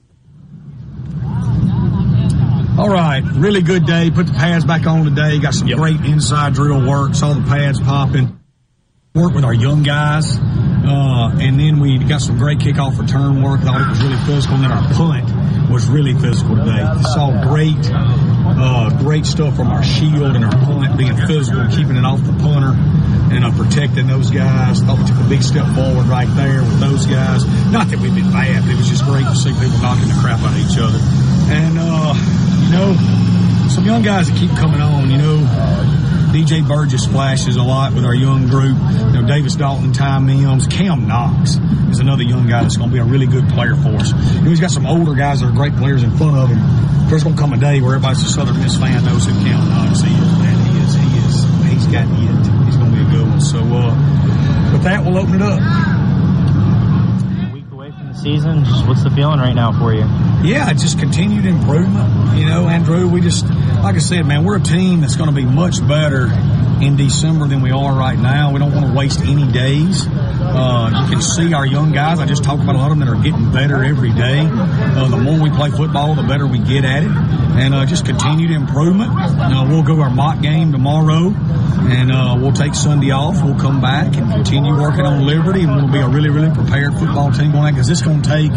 All 2.76 2.90
right, 2.90 3.22
really 3.22 3.62
good 3.62 3.86
day. 3.86 4.10
Put 4.10 4.26
the 4.26 4.32
pads 4.32 4.64
back 4.64 4.84
on 4.84 5.04
today. 5.04 5.38
Got 5.38 5.54
some 5.54 5.68
yep. 5.68 5.78
great 5.78 6.00
inside 6.00 6.54
drill 6.54 6.84
work. 6.84 7.14
Saw 7.14 7.32
the 7.32 7.42
pads 7.42 7.80
popping. 7.80 8.40
Work 9.14 9.32
with 9.32 9.44
our 9.44 9.54
young 9.54 9.84
guys. 9.84 10.36
Uh, 10.36 11.38
and 11.38 11.60
then 11.60 11.78
we 11.78 12.02
got 12.02 12.20
some 12.20 12.36
great 12.36 12.58
kickoff 12.58 12.98
return 12.98 13.42
work. 13.42 13.60
Thought 13.60 13.80
it 13.80 13.88
was 13.90 14.02
really 14.02 14.18
physical. 14.26 14.56
And 14.56 14.64
then 14.64 14.72
our 14.72 14.82
punt 14.92 15.70
was 15.70 15.86
really 15.86 16.14
physical 16.14 16.56
today. 16.56 16.82
Saw 17.14 17.46
great, 17.46 17.78
uh, 17.78 18.90
great 18.98 19.24
stuff 19.24 19.54
from 19.54 19.68
our 19.68 19.84
shield 19.84 20.34
and 20.34 20.44
our 20.44 20.50
punt 20.50 20.98
being 20.98 21.16
physical, 21.28 21.68
keeping 21.70 21.94
it 21.94 22.04
off 22.04 22.26
the 22.26 22.34
punter 22.42 22.74
and 23.30 23.44
uh, 23.44 23.54
protecting 23.54 24.08
those 24.08 24.32
guys. 24.32 24.82
Thought 24.82 24.98
we 24.98 25.06
took 25.06 25.24
a 25.24 25.28
big 25.28 25.42
step 25.44 25.72
forward 25.76 26.06
right 26.06 26.28
there 26.34 26.58
with 26.58 26.80
those 26.80 27.06
guys. 27.06 27.46
Not 27.70 27.86
that 27.94 28.00
we've 28.00 28.14
been 28.14 28.32
bad, 28.34 28.66
but 28.66 28.74
it 28.74 28.76
was 28.76 28.88
just 28.88 29.04
great 29.04 29.30
to 29.30 29.36
see 29.36 29.54
people 29.54 29.78
knocking 29.78 30.10
the 30.10 30.18
crap 30.18 30.42
out 30.42 30.50
of 30.50 30.58
each 30.58 30.74
other. 30.74 31.23
And, 31.50 31.76
uh, 31.78 32.14
you 32.64 32.70
know, 32.72 33.68
some 33.68 33.84
young 33.84 34.02
guys 34.02 34.30
that 34.30 34.38
keep 34.38 34.50
coming 34.50 34.80
on, 34.80 35.10
you 35.10 35.18
know, 35.18 35.38
DJ 36.32 36.66
Burgess 36.66 37.06
flashes 37.06 37.56
a 37.56 37.62
lot 37.62 37.94
with 37.94 38.04
our 38.04 38.14
young 38.14 38.48
group. 38.48 38.76
You 38.76 39.20
know, 39.20 39.26
Davis 39.26 39.54
Dalton, 39.54 39.92
Ty 39.92 40.18
Mims, 40.18 40.66
Cam 40.66 41.06
Knox 41.06 41.56
is 41.90 42.00
another 42.00 42.24
young 42.24 42.48
guy 42.48 42.62
that's 42.62 42.76
going 42.76 42.90
to 42.90 42.92
be 42.92 43.00
a 43.00 43.04
really 43.04 43.26
good 43.26 43.48
player 43.50 43.76
for 43.76 43.94
us. 43.96 44.12
You 44.34 44.42
know, 44.42 44.50
he's 44.50 44.60
got 44.60 44.70
some 44.70 44.86
older 44.86 45.14
guys 45.14 45.40
that 45.40 45.46
are 45.46 45.52
great 45.52 45.76
players 45.76 46.02
in 46.02 46.16
front 46.16 46.36
of 46.36 46.48
him. 46.48 46.58
There's 47.08 47.22
going 47.22 47.36
to 47.36 47.40
come 47.40 47.52
a 47.52 47.58
day 47.58 47.80
where 47.80 47.94
everybody's 47.94 48.24
a 48.24 48.28
Southern 48.28 48.58
Miss 48.58 48.76
fan 48.76 49.04
knows 49.04 49.26
who 49.26 49.32
Cam 49.44 49.68
Knox 49.68 49.98
is, 49.98 50.04
and 50.04 50.58
he 50.66 50.78
is, 50.80 50.94
he 50.94 51.18
is, 51.22 51.36
he's 51.72 51.86
got 51.86 52.08
it. 52.08 52.66
He's 52.66 52.76
going 52.76 52.90
to 52.90 52.96
be 52.96 53.02
a 53.02 53.10
good 53.10 53.28
one. 53.28 53.40
So, 53.40 53.58
uh, 53.60 54.72
with 54.72 54.82
that, 54.82 55.04
we'll 55.04 55.18
open 55.18 55.36
it 55.36 55.42
up 55.42 55.93
season. 58.24 58.64
Just 58.64 58.86
what's 58.86 59.04
the 59.04 59.10
feeling 59.10 59.38
right 59.38 59.54
now 59.54 59.78
for 59.78 59.92
you? 59.92 60.04
Yeah, 60.48 60.72
just 60.72 60.98
continued 60.98 61.44
improvement. 61.44 62.38
You 62.38 62.46
know, 62.46 62.68
Andrew, 62.68 63.06
we 63.06 63.20
just, 63.20 63.44
like 63.46 63.96
I 63.96 63.98
said, 63.98 64.26
man, 64.26 64.44
we're 64.44 64.56
a 64.56 64.62
team 64.62 65.02
that's 65.02 65.16
going 65.16 65.28
to 65.28 65.36
be 65.36 65.44
much 65.44 65.86
better 65.86 66.28
in 66.80 66.96
December 66.96 67.46
than 67.46 67.60
we 67.60 67.70
are 67.70 67.92
right 67.94 68.18
now. 68.18 68.50
We 68.50 68.58
don't 68.58 68.72
want 68.72 68.86
to 68.86 68.92
waste 68.92 69.20
any 69.20 69.50
days. 69.52 70.06
Uh, 70.08 71.04
you 71.04 71.12
can 71.12 71.22
see 71.22 71.52
our 71.52 71.66
young 71.66 71.92
guys. 71.92 72.18
I 72.18 72.26
just 72.26 72.42
talked 72.42 72.62
about 72.62 72.74
a 72.74 72.78
lot 72.78 72.90
of 72.90 72.98
them 72.98 73.06
that 73.06 73.14
are 73.14 73.22
getting 73.22 73.52
better 73.52 73.84
every 73.84 74.12
day. 74.12 74.40
Uh, 74.40 75.08
the 75.08 75.18
more 75.18 75.40
we 75.40 75.50
play 75.50 75.70
football, 75.70 76.14
the 76.14 76.22
better 76.22 76.46
we 76.46 76.58
get 76.58 76.84
at 76.84 77.04
it. 77.04 77.10
And 77.10 77.74
uh, 77.74 77.86
just 77.86 78.06
continued 78.06 78.50
improvement. 78.50 79.12
Uh, 79.14 79.66
we'll 79.68 79.84
go 79.84 80.00
our 80.00 80.10
mock 80.10 80.40
game 80.40 80.72
tomorrow, 80.72 81.28
and 81.28 82.10
uh, 82.10 82.36
we'll 82.40 82.52
take 82.52 82.74
Sunday 82.74 83.12
off. 83.12 83.44
We'll 83.44 83.58
come 83.58 83.80
back 83.80 84.16
and 84.16 84.32
continue 84.32 84.72
working 84.72 85.06
on 85.06 85.24
Liberty, 85.24 85.62
and 85.62 85.76
we'll 85.76 85.92
be 85.92 86.00
a 86.00 86.08
really, 86.08 86.30
really 86.30 86.52
prepared 86.52 86.94
football 86.94 87.30
team 87.30 87.52
that 87.52 87.70
because 87.70 87.88
it's 87.90 88.02
going 88.02 88.13
to 88.22 88.28
take 88.28 88.52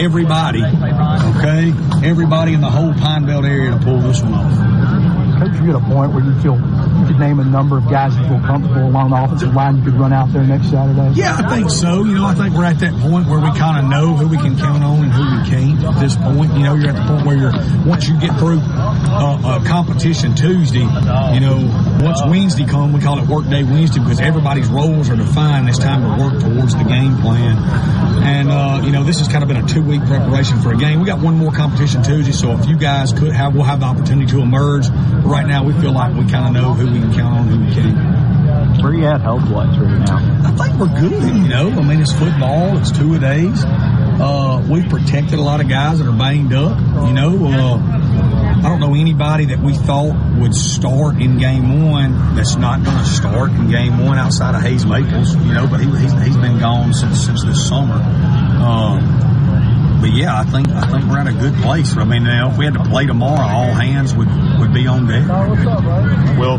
everybody, 0.00 0.62
okay, 0.62 1.72
everybody 2.06 2.54
in 2.54 2.60
the 2.60 2.70
whole 2.70 2.92
Pine 2.94 3.26
Belt 3.26 3.44
area 3.44 3.70
to 3.70 3.78
pull 3.78 4.00
this 4.00 4.22
one 4.22 4.34
off 4.34 5.23
coach 5.38 5.54
you 5.60 5.70
at 5.70 5.76
a 5.76 5.84
point 5.84 6.12
where 6.12 6.24
you 6.24 6.34
feel 6.40 6.56
you 6.56 7.06
could 7.06 7.18
name 7.18 7.40
a 7.40 7.44
number 7.44 7.78
of 7.78 7.88
guys 7.88 8.16
you 8.16 8.24
feel 8.28 8.40
comfortable 8.40 8.86
along 8.88 9.10
the 9.10 9.16
offensive 9.16 9.54
line 9.54 9.78
you 9.78 9.84
could 9.84 9.94
run 9.94 10.12
out 10.12 10.32
there 10.32 10.44
next 10.44 10.70
Saturday? 10.70 11.18
Yeah, 11.18 11.36
I 11.36 11.56
think 11.56 11.70
so. 11.70 12.04
You 12.04 12.14
know, 12.14 12.26
I 12.26 12.34
think 12.34 12.54
we're 12.54 12.64
at 12.64 12.78
that 12.80 12.94
point 13.00 13.28
where 13.28 13.40
we 13.40 13.50
kind 13.58 13.78
of 13.78 13.90
know 13.90 14.14
who 14.16 14.28
we 14.28 14.36
can 14.36 14.56
count 14.56 14.82
on 14.82 15.04
and 15.04 15.12
who 15.12 15.22
we 15.22 15.48
can't 15.48 15.82
at 15.84 16.00
this 16.00 16.16
point. 16.16 16.52
You 16.54 16.62
know, 16.64 16.74
you're 16.74 16.90
at 16.90 16.96
the 16.96 17.06
point 17.06 17.26
where 17.26 17.36
you're, 17.36 17.52
once 17.86 18.08
you 18.08 18.18
get 18.20 18.38
through 18.38 18.60
uh, 18.60 19.60
a 19.60 19.68
competition 19.68 20.34
Tuesday, 20.34 20.86
you 21.34 21.40
know, 21.40 21.58
once 22.00 22.22
Wednesday 22.26 22.66
come, 22.66 22.92
we 22.92 23.00
call 23.00 23.18
it 23.18 23.28
workday 23.28 23.62
Wednesday 23.62 24.00
because 24.00 24.20
everybody's 24.20 24.68
roles 24.68 25.10
are 25.10 25.16
defined. 25.16 25.68
It's 25.68 25.78
time 25.78 26.02
to 26.02 26.22
work 26.22 26.40
towards 26.40 26.74
the 26.74 26.84
game 26.84 27.16
plan. 27.18 27.56
And, 28.24 28.50
uh, 28.50 28.82
you 28.84 28.92
know, 28.92 29.04
this 29.04 29.18
has 29.18 29.28
kind 29.28 29.42
of 29.42 29.48
been 29.48 29.58
a 29.58 29.66
two 29.66 29.82
week 29.82 30.00
preparation 30.06 30.60
for 30.60 30.72
a 30.72 30.76
game. 30.76 31.00
We 31.00 31.06
got 31.06 31.20
one 31.20 31.36
more 31.36 31.52
competition 31.52 32.02
Tuesday, 32.02 32.32
so 32.32 32.52
if 32.52 32.66
you 32.66 32.76
guys 32.76 33.12
could 33.12 33.32
have, 33.32 33.54
we'll 33.54 33.64
have 33.64 33.80
the 33.80 33.86
opportunity 33.86 34.30
to 34.32 34.40
emerge 34.40 34.88
right 35.24 35.46
now 35.46 35.64
we 35.64 35.72
feel 35.80 35.92
like 35.92 36.14
we 36.14 36.30
kind 36.30 36.46
of 36.46 36.52
know 36.52 36.74
who 36.74 36.92
we 36.92 37.00
can 37.00 37.12
count 37.14 37.40
on, 37.40 37.48
who 37.48 37.64
we 37.64 37.74
can't. 37.74 38.82
Where 38.82 38.92
you 38.92 39.06
at 39.06 39.20
health 39.20 39.48
wise 39.50 39.78
right 39.78 39.98
now? 40.06 40.18
I 40.44 40.50
think 40.52 40.78
we're 40.78 41.00
good. 41.00 41.22
You 41.22 41.48
know, 41.48 41.70
I 41.70 41.82
mean, 41.82 42.00
it's 42.00 42.12
football. 42.12 42.76
It's 42.78 42.90
two 42.90 43.14
a 43.14 43.18
days. 43.18 43.64
Uh, 43.64 44.64
we've 44.70 44.88
protected 44.88 45.38
a 45.38 45.42
lot 45.42 45.60
of 45.60 45.68
guys 45.68 45.98
that 45.98 46.08
are 46.08 46.16
banged 46.16 46.52
up. 46.52 46.78
You 47.06 47.12
know, 47.14 47.46
uh, 47.46 47.78
I 47.78 48.68
don't 48.68 48.80
know 48.80 48.94
anybody 48.94 49.46
that 49.46 49.60
we 49.60 49.74
thought 49.74 50.38
would 50.38 50.54
start 50.54 51.20
in 51.20 51.38
game 51.38 51.90
one 51.90 52.36
that's 52.36 52.56
not 52.56 52.84
going 52.84 52.98
to 52.98 53.04
start 53.04 53.50
in 53.50 53.70
game 53.70 54.04
one 54.04 54.18
outside 54.18 54.54
of 54.54 54.62
Hayes 54.62 54.84
Maples. 54.84 55.34
You 55.34 55.54
know, 55.54 55.66
but 55.66 55.80
he, 55.80 55.86
he's, 55.86 56.12
he's 56.12 56.36
been 56.36 56.58
gone 56.58 56.92
since 56.92 57.24
since 57.24 57.42
this 57.44 57.66
summer. 57.66 57.94
Um, 57.94 59.33
but 60.04 60.12
yeah, 60.12 60.38
I 60.38 60.44
think 60.44 60.68
I 60.68 60.84
think 60.90 61.08
we're 61.08 61.18
at 61.18 61.28
a 61.28 61.32
good 61.32 61.54
place. 61.62 61.96
I 61.96 62.04
mean, 62.04 62.24
now 62.24 62.50
if 62.50 62.58
we 62.58 62.66
had 62.66 62.74
to 62.74 62.84
play 62.84 63.06
tomorrow, 63.06 63.40
all 63.40 63.72
hands 63.72 64.14
would 64.14 64.28
would 64.60 64.74
be 64.74 64.86
on 64.86 65.06
deck. 65.08 65.26
Well, 66.36 66.58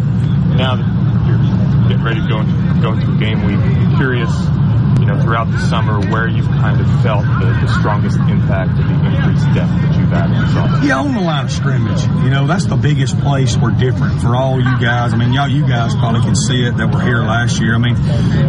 now 0.58 0.82
that 0.82 0.88
you're 1.30 1.38
getting 1.88 2.04
ready 2.04 2.22
to 2.22 2.28
go 2.28 2.42
into, 2.42 2.82
go 2.82 2.94
into 2.94 3.14
a 3.14 3.18
game 3.22 3.46
week, 3.46 3.62
I'm 3.62 3.98
curious 3.98 4.34
you 5.06 5.14
know, 5.14 5.22
throughout 5.22 5.52
the 5.52 5.60
summer 5.70 6.00
where 6.10 6.28
you've 6.28 6.48
kind 6.48 6.82
of 6.82 6.88
felt 7.04 7.22
the, 7.38 7.46
the 7.62 7.68
strongest 7.78 8.18
impact 8.18 8.72
of 8.74 8.90
the 8.90 8.98
increased 9.06 9.46
depth 9.54 9.70
that 9.70 9.94
you've 9.94 10.12
added? 10.12 10.82
Yeah, 10.82 10.98
on 10.98 11.14
the 11.14 11.22
line 11.22 11.46
of 11.46 11.52
scrimmage. 11.52 12.02
You 12.26 12.32
know, 12.32 12.48
that's 12.48 12.66
the 12.66 12.76
biggest 12.76 13.20
place 13.20 13.56
we're 13.56 13.78
different 13.78 14.20
for 14.22 14.36
all 14.36 14.58
you 14.58 14.82
guys. 14.82 15.14
I 15.14 15.18
mean, 15.18 15.32
y'all, 15.32 15.48
you 15.48 15.68
guys 15.68 15.94
probably 15.96 16.22
can 16.22 16.36
see 16.36 16.66
it 16.66 16.76
that 16.78 16.88
we 16.88 16.96
were 16.96 17.02
here 17.04 17.22
last 17.22 17.62
year. 17.62 17.76
I 17.76 17.78
mean, 17.78 17.94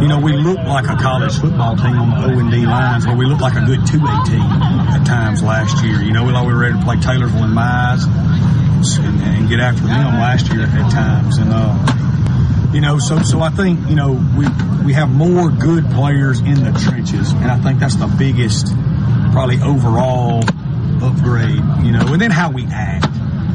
you 0.01 0.09
know, 0.09 0.19
we 0.19 0.33
look 0.33 0.57
like 0.65 0.89
a 0.89 0.97
college 0.97 1.37
football 1.37 1.77
team 1.77 1.93
on 1.93 2.09
the 2.09 2.25
O 2.25 2.39
and 2.39 2.51
D 2.51 2.65
lines, 2.65 3.07
where 3.07 3.17
we 3.17 3.27
look 3.27 3.41
like 3.41 3.57
a 3.57 3.67
good 3.67 3.85
two 3.87 4.01
A 4.01 4.15
team 4.25 4.41
at 4.41 5.05
times 5.05 5.43
last 5.43 5.85
year. 5.85 6.01
You 6.01 6.13
know, 6.13 6.25
we 6.25 6.33
thought 6.33 6.47
we 6.47 6.55
were 6.55 6.61
ready 6.61 6.79
to 6.79 6.85
play 6.85 6.97
Taylorsville 6.97 7.45
and 7.45 7.53
Mize 7.53 8.09
and, 9.05 9.21
and 9.21 9.49
get 9.49 9.61
after 9.61 9.83
them 9.83 10.17
last 10.17 10.49
year 10.53 10.63
at 10.65 10.91
times. 10.91 11.37
And, 11.37 11.53
uh, 11.53 12.06
you 12.77 12.83
know, 12.83 12.99
so 12.99 13.23
so 13.23 13.41
I 13.41 13.49
think 13.49 13.89
you 13.89 13.97
know 13.97 14.13
we 14.37 14.45
we 14.85 14.93
have 14.93 15.09
more 15.09 15.49
good 15.49 15.87
players 15.93 16.41
in 16.41 16.63
the 16.63 16.79
trenches, 16.85 17.33
and 17.33 17.51
I 17.51 17.59
think 17.59 17.81
that's 17.81 17.97
the 17.97 18.07
biggest, 18.07 18.67
probably 19.33 19.63
overall 19.63 20.45
upgrade. 21.03 21.57
You 21.83 21.93
know, 21.93 22.13
and 22.13 22.21
then 22.21 22.31
how 22.31 22.51
we 22.53 22.67
act. 22.67 23.07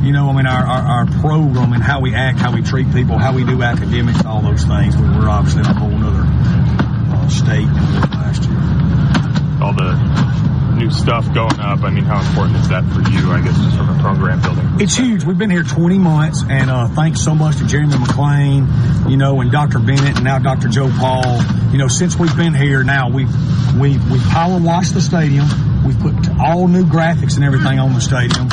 You 0.01 0.11
know, 0.11 0.27
I 0.27 0.35
mean, 0.35 0.47
our, 0.47 0.65
our, 0.65 0.81
our 0.81 1.05
program 1.21 1.73
and 1.73 1.83
how 1.83 2.01
we 2.01 2.15
act, 2.15 2.39
how 2.39 2.51
we 2.51 2.63
treat 2.63 2.91
people, 2.91 3.19
how 3.19 3.35
we 3.35 3.43
do 3.43 3.61
academics, 3.61 4.25
all 4.25 4.41
those 4.41 4.63
things. 4.63 4.97
We're 4.97 5.29
obviously 5.29 5.59
in 5.59 5.67
a 5.67 5.73
whole 5.75 5.93
other 6.03 6.25
uh, 6.25 7.29
state 7.29 7.67
than 7.67 7.85
we 7.85 7.93
were 7.93 8.17
last 8.17 8.41
year. 8.49 9.61
All 9.61 9.73
the 9.73 10.30
new 10.75 10.91
stuff 10.91 11.25
going 11.33 11.59
up. 11.59 11.83
I 11.83 11.89
mean, 11.89 12.03
how 12.03 12.19
important 12.19 12.57
is 12.57 12.69
that 12.69 12.83
for 12.85 13.01
you, 13.09 13.31
I 13.31 13.41
guess, 13.41 13.57
just 13.57 13.77
from 13.77 13.89
a 13.89 14.01
program 14.01 14.41
building? 14.41 14.81
It's 14.81 14.95
huge. 14.95 15.23
We've 15.23 15.37
been 15.37 15.49
here 15.49 15.63
20 15.63 15.97
months, 15.97 16.43
and 16.49 16.69
uh, 16.69 16.87
thanks 16.89 17.21
so 17.21 17.35
much 17.35 17.57
to 17.57 17.67
Jeremy 17.67 17.93
McClain, 17.93 19.09
you 19.09 19.17
know, 19.17 19.41
and 19.41 19.51
Dr. 19.51 19.79
Bennett, 19.79 20.15
and 20.17 20.23
now 20.23 20.39
Dr. 20.39 20.69
Joe 20.69 20.89
Paul. 20.99 21.41
You 21.71 21.77
know, 21.77 21.87
since 21.87 22.17
we've 22.17 22.35
been 22.35 22.53
here 22.53 22.83
now, 22.83 23.09
we've, 23.09 23.31
we've, 23.79 24.11
we've 24.11 24.23
power 24.29 24.59
washed 24.59 24.93
the 24.93 25.01
stadium. 25.01 25.47
We've 25.85 25.99
put 25.99 26.13
all 26.39 26.67
new 26.67 26.85
graphics 26.85 27.35
and 27.35 27.43
everything 27.43 27.79
on 27.79 27.93
the 27.93 28.01
stadium. 28.01 28.49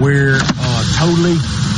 We're 0.00 0.38
uh, 0.40 0.84
totally 0.96 1.34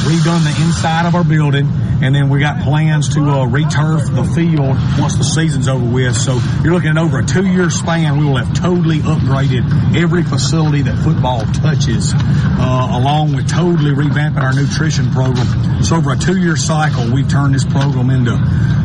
redone 0.07 0.45
the 0.45 0.55
inside 0.65 1.07
of 1.07 1.15
our 1.15 1.25
building 1.25 1.69
and 2.05 2.14
then 2.14 2.28
we 2.28 2.39
got 2.39 2.62
plans 2.62 3.14
to 3.14 3.20
uh, 3.20 3.47
returf 3.47 4.05
the 4.12 4.24
field 4.36 4.76
once 5.01 5.16
the 5.16 5.24
season's 5.24 5.68
over 5.68 5.89
with. 5.90 6.14
So 6.14 6.39
you're 6.62 6.74
looking 6.74 6.90
at 6.90 6.98
over 6.98 7.20
a 7.20 7.24
two-year 7.24 7.70
span, 7.70 8.18
we 8.18 8.26
will 8.26 8.36
have 8.36 8.55
totally 8.55 8.98
upgraded 8.98 9.97
every 9.97 10.22
facility 10.22 10.82
that 10.82 11.02
football 11.02 11.40
touches, 11.47 12.12
uh, 12.14 13.01
along 13.01 13.35
with 13.35 13.48
totally 13.48 13.93
revamping 13.93 14.36
our 14.36 14.52
nutrition 14.52 15.10
program. 15.12 15.82
So 15.82 15.97
over 15.97 16.12
a 16.12 16.18
two-year 16.18 16.56
cycle, 16.56 17.10
we've 17.10 17.28
turned 17.28 17.55
this 17.55 17.64
program 17.64 18.10
into, 18.10 18.36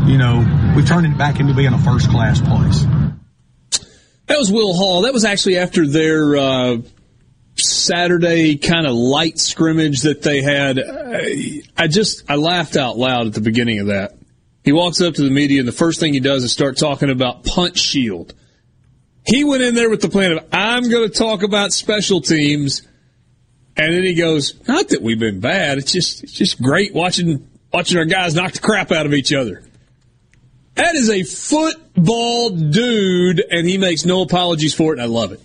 you 0.10 0.18
know, 0.18 0.40
we've 0.74 0.88
turned 0.88 1.06
it 1.06 1.18
back 1.18 1.42
into 1.42 1.54
being 1.54 1.74
a 1.74 1.78
first-class 1.78 2.40
place. 2.40 2.86
That 4.28 4.38
was 4.38 4.50
Will 4.50 4.74
Hall. 4.74 5.02
That 5.02 5.12
was 5.12 5.26
actually 5.26 5.58
after 5.58 5.86
their 5.86 6.38
uh, 6.38 6.78
Saturday 7.66 8.58
kind 8.58 8.86
of 8.86 8.94
light 8.94 9.40
scrimmage 9.40 10.02
that 10.02 10.22
they 10.22 10.42
had. 10.42 10.80
I, 10.80 11.62
I 11.78 11.88
just 11.88 12.30
I 12.30 12.36
laughed 12.36 12.76
out 12.76 12.98
loud 12.98 13.28
at 13.28 13.34
the 13.34 13.42
beginning 13.42 13.80
of 13.80 13.88
that. 13.88 14.16
He 14.64 14.72
walks 14.72 15.02
up 15.02 15.16
to 15.16 15.24
the 15.24 15.32
media 15.32 15.60
and 15.60 15.68
the 15.68 15.74
first 15.74 16.00
thing 16.00 16.14
he 16.14 16.20
does 16.20 16.44
is 16.44 16.52
start 16.52 16.78
talking 16.78 17.10
about 17.10 17.44
punt 17.44 17.78
shield. 17.78 18.34
He 19.26 19.44
went 19.44 19.64
in 19.64 19.76
there 19.76 19.90
with 19.90 20.02
the 20.02 20.10
plan 20.10 20.34
of 20.34 20.46
I'm 20.52 20.90
going 20.90 21.10
to 21.10 21.16
talk 21.16 21.44
about 21.44 21.72
special 21.72 22.22
teams, 22.22 22.82
and 23.78 23.94
then 23.94 24.04
he 24.04 24.16
goes, 24.16 24.56
"Not 24.68 24.90
that 24.90 25.02
we've 25.02 25.20
been 25.20 25.40
bad. 25.40 25.78
It's 25.78 25.92
just 25.92 26.24
it's 26.24 26.34
just 26.34 26.62
great 26.62 26.94
watching 26.94 27.48
watching 27.72 27.98
our 27.98 28.06
guys 28.06 28.36
knock 28.36 28.54
the 28.54 28.60
crap 28.60 28.92
out 28.92 29.06
of 29.06 29.14
each 29.14 29.34
other." 29.34 29.64
That 30.76 30.96
is 30.96 31.10
a 31.10 31.24
football 31.24 32.52
dude, 32.52 33.44
and 33.52 33.68
he 33.68 33.78
makes 33.78 34.06
no 34.06 34.22
apologies 34.22 34.74
for 34.74 34.94
it, 34.94 35.00
and 35.00 35.02
I 35.02 35.06
love 35.06 35.32
it. 35.34 35.42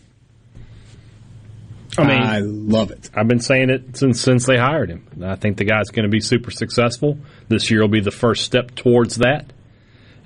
I 1.98 2.06
mean, 2.06 2.22
I 2.22 2.38
love 2.40 2.90
it. 2.90 3.10
I've 3.14 3.28
been 3.28 3.40
saying 3.40 3.70
it 3.70 3.96
since 3.96 4.20
since 4.20 4.46
they 4.46 4.56
hired 4.56 4.90
him. 4.90 5.06
I 5.22 5.36
think 5.36 5.56
the 5.58 5.64
guy's 5.64 5.90
going 5.90 6.04
to 6.04 6.10
be 6.10 6.20
super 6.20 6.50
successful. 6.50 7.18
This 7.48 7.70
year 7.70 7.80
will 7.80 7.88
be 7.88 8.00
the 8.00 8.10
first 8.10 8.44
step 8.44 8.74
towards 8.74 9.16
that. 9.16 9.52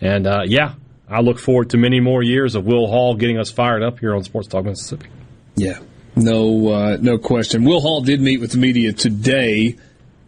And 0.00 0.26
uh, 0.26 0.42
yeah, 0.46 0.74
I 1.08 1.20
look 1.20 1.38
forward 1.38 1.70
to 1.70 1.76
many 1.76 2.00
more 2.00 2.22
years 2.22 2.54
of 2.54 2.64
Will 2.64 2.86
Hall 2.86 3.14
getting 3.14 3.38
us 3.38 3.50
fired 3.50 3.82
up 3.82 3.98
here 3.98 4.14
on 4.14 4.24
Sports 4.24 4.48
Talk 4.48 4.64
Mississippi. 4.64 5.08
Yeah, 5.56 5.80
no, 6.16 6.68
uh, 6.68 6.96
no 7.00 7.18
question. 7.18 7.64
Will 7.64 7.80
Hall 7.80 8.00
did 8.02 8.20
meet 8.20 8.40
with 8.40 8.52
the 8.52 8.58
media 8.58 8.92
today 8.92 9.76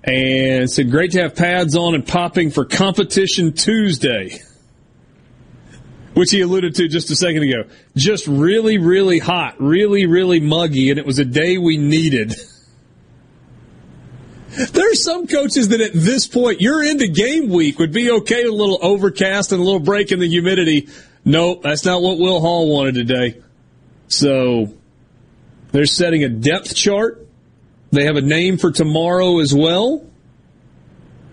and 0.05 0.71
said, 0.71 0.91
"Great 0.91 1.13
to 1.13 1.23
have 1.23 1.35
pads 1.35 1.77
on 1.77 1.95
and 1.95 2.07
popping 2.07 2.51
for 2.51 2.65
competition 2.65 3.53
Tuesday." 3.53 4.41
which 6.15 6.31
he 6.31 6.41
alluded 6.41 6.75
to 6.77 6.89
just 6.89 7.11
a 7.11 7.17
second 7.17 7.43
ago. 7.43 7.65
Just 7.97 8.27
really, 8.27 8.79
really 8.79 9.19
hot, 9.19 9.55
really, 9.61 10.07
really 10.07 10.41
muggy, 10.41 10.91
and 10.91 10.99
it 10.99 11.07
was 11.07 11.19
a 11.19 11.25
day 11.25 11.59
we 11.59 11.77
needed. 11.77 12.35
There 14.51 14.91
are 14.91 14.97
some 14.97 15.29
coaches 15.29 15.69
that 15.69 15.81
at 15.81 15.93
this 15.95 16.27
point, 16.27 16.61
you're 16.61 16.83
into 16.83 17.07
game 17.07 17.51
week, 17.51 17.79
would 17.79 17.93
be 17.93 18.11
okay 18.11 18.43
with 18.43 18.53
a 18.53 18.57
little 18.57 18.81
overcast 18.83 19.53
and 19.53 19.61
a 19.61 19.65
little 19.65 19.79
break 19.79 20.11
in 20.11 20.19
the 20.19 20.29
humidity. 20.29 20.89
Nope, 21.25 21.63
that's 21.63 21.85
not 21.85 22.03
what 22.03 22.19
Will 22.19 22.41
Hall 22.41 22.69
wanted 22.69 22.95
today. 22.97 23.41
So 24.09 24.75
they're 25.71 25.87
setting 25.87 26.25
a 26.25 26.29
depth 26.29 26.75
chart. 26.75 27.27
They 27.93 28.05
have 28.05 28.17
a 28.17 28.23
name 28.23 28.59
for 28.59 28.73
tomorrow 28.73 29.39
as 29.39 29.55
well. 29.55 30.05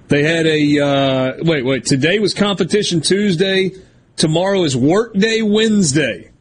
They 0.10 0.24
had 0.24 0.45
a, 0.45 0.80
uh, 0.80 1.34
wait, 1.44 1.66
wait, 1.66 1.86
today 1.86 2.20
was 2.20 2.34
competition 2.36 3.02
Tuesday. 3.02 3.72
Tomorrow 4.18 4.64
is 4.64 4.76
Workday 4.76 5.44
Wednesday, 5.44 6.31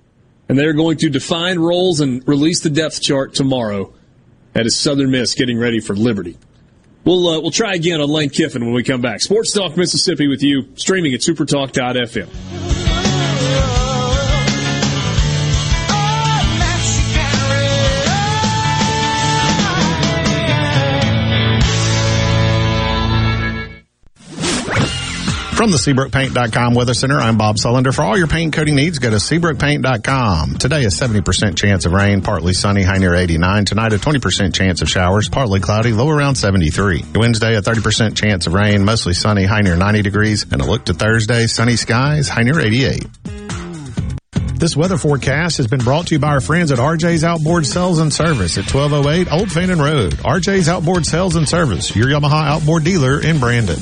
and 0.48 0.58
they're 0.58 0.72
going 0.72 0.96
to 0.98 1.10
define 1.10 1.58
roles 1.58 2.00
and 2.00 2.26
release 2.26 2.60
the 2.60 2.70
depth 2.70 3.02
chart 3.02 3.34
tomorrow. 3.34 3.92
That 4.54 4.64
is 4.64 4.74
Southern 4.74 5.10
Miss 5.10 5.34
getting 5.34 5.58
ready 5.58 5.80
for 5.80 5.94
Liberty. 5.94 6.38
We'll 7.04 7.28
uh, 7.28 7.38
we'll 7.40 7.50
try 7.50 7.74
again 7.74 8.00
on 8.00 8.08
Lane 8.08 8.30
Kiffin 8.30 8.64
when 8.64 8.72
we 8.72 8.82
come 8.82 9.02
back. 9.02 9.20
Sports 9.20 9.52
Talk 9.52 9.76
Mississippi 9.76 10.26
with 10.26 10.42
you, 10.42 10.70
streaming 10.76 11.12
at 11.12 11.20
supertalk.fm. 11.20 12.28
From 25.56 25.70
the 25.70 25.78
SeabrookPaint.com 25.78 26.74
Weather 26.74 26.92
Center, 26.92 27.18
I'm 27.18 27.38
Bob 27.38 27.56
Sullender. 27.56 27.94
For 27.94 28.02
all 28.02 28.18
your 28.18 28.26
paint 28.26 28.52
coating 28.52 28.74
needs, 28.74 28.98
go 28.98 29.08
to 29.08 29.16
SeabrookPaint.com. 29.16 30.56
Today, 30.58 30.84
a 30.84 30.88
70% 30.88 31.56
chance 31.56 31.86
of 31.86 31.92
rain, 31.92 32.20
partly 32.20 32.52
sunny, 32.52 32.82
high 32.82 32.98
near 32.98 33.14
89. 33.14 33.64
Tonight, 33.64 33.94
a 33.94 33.96
20% 33.96 34.52
chance 34.52 34.82
of 34.82 34.90
showers, 34.90 35.30
partly 35.30 35.60
cloudy, 35.60 35.92
low 35.92 36.10
around 36.10 36.34
73. 36.34 37.04
Wednesday, 37.14 37.56
a 37.56 37.62
30% 37.62 38.14
chance 38.14 38.46
of 38.46 38.52
rain, 38.52 38.84
mostly 38.84 39.14
sunny, 39.14 39.44
high 39.44 39.62
near 39.62 39.76
90 39.76 40.02
degrees. 40.02 40.44
And 40.52 40.60
a 40.60 40.66
look 40.66 40.84
to 40.84 40.92
Thursday, 40.92 41.46
sunny 41.46 41.76
skies, 41.76 42.28
high 42.28 42.42
near 42.42 42.60
88. 42.60 43.06
This 44.58 44.76
weather 44.76 44.98
forecast 44.98 45.56
has 45.56 45.68
been 45.68 45.80
brought 45.80 46.08
to 46.08 46.16
you 46.16 46.18
by 46.18 46.28
our 46.28 46.42
friends 46.42 46.70
at 46.70 46.78
RJ's 46.78 47.24
Outboard 47.24 47.64
Sales 47.64 47.98
and 47.98 48.12
Service 48.12 48.58
at 48.58 48.70
1208 48.70 49.32
Old 49.32 49.50
Fannin 49.50 49.78
Road. 49.78 50.12
RJ's 50.16 50.68
Outboard 50.68 51.06
Sales 51.06 51.34
and 51.34 51.48
Service, 51.48 51.96
your 51.96 52.08
Yamaha 52.08 52.46
outboard 52.46 52.84
dealer 52.84 53.22
in 53.22 53.40
Brandon. 53.40 53.78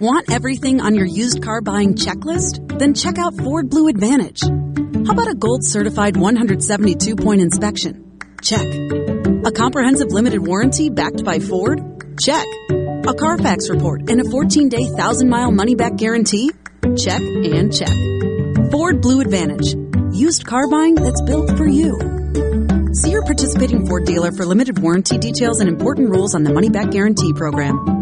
Want 0.00 0.32
everything 0.32 0.80
on 0.80 0.94
your 0.94 1.04
used 1.04 1.42
car 1.42 1.60
buying 1.60 1.94
checklist? 1.94 2.78
Then 2.78 2.94
check 2.94 3.18
out 3.18 3.36
Ford 3.36 3.68
Blue 3.68 3.88
Advantage. 3.88 4.40
How 4.40 5.12
about 5.12 5.28
a 5.28 5.34
gold 5.34 5.62
certified 5.62 6.16
172 6.16 7.14
point 7.14 7.42
inspection? 7.42 8.18
Check. 8.40 8.66
A 9.44 9.52
comprehensive 9.52 10.08
limited 10.08 10.40
warranty 10.40 10.88
backed 10.88 11.22
by 11.24 11.40
Ford? 11.40 11.78
Check. 12.18 12.46
A 12.70 13.12
Carfax 13.12 13.68
report 13.68 14.08
and 14.08 14.18
a 14.22 14.30
14 14.30 14.70
day 14.70 14.86
1,000 14.86 15.28
mile 15.28 15.52
money 15.52 15.74
back 15.74 15.96
guarantee? 15.96 16.50
Check 16.96 17.20
and 17.20 17.70
check. 17.70 18.70
Ford 18.70 19.02
Blue 19.02 19.20
Advantage. 19.20 19.74
Used 20.14 20.46
car 20.46 20.68
buying 20.70 20.94
that's 20.94 21.20
built 21.20 21.54
for 21.58 21.66
you. 21.66 21.92
See 22.94 23.10
your 23.10 23.24
participating 23.24 23.86
Ford 23.86 24.06
dealer 24.06 24.32
for 24.32 24.46
limited 24.46 24.78
warranty 24.78 25.18
details 25.18 25.60
and 25.60 25.68
important 25.68 26.08
rules 26.08 26.34
on 26.34 26.44
the 26.44 26.52
money 26.52 26.70
back 26.70 26.90
guarantee 26.90 27.34
program. 27.34 28.01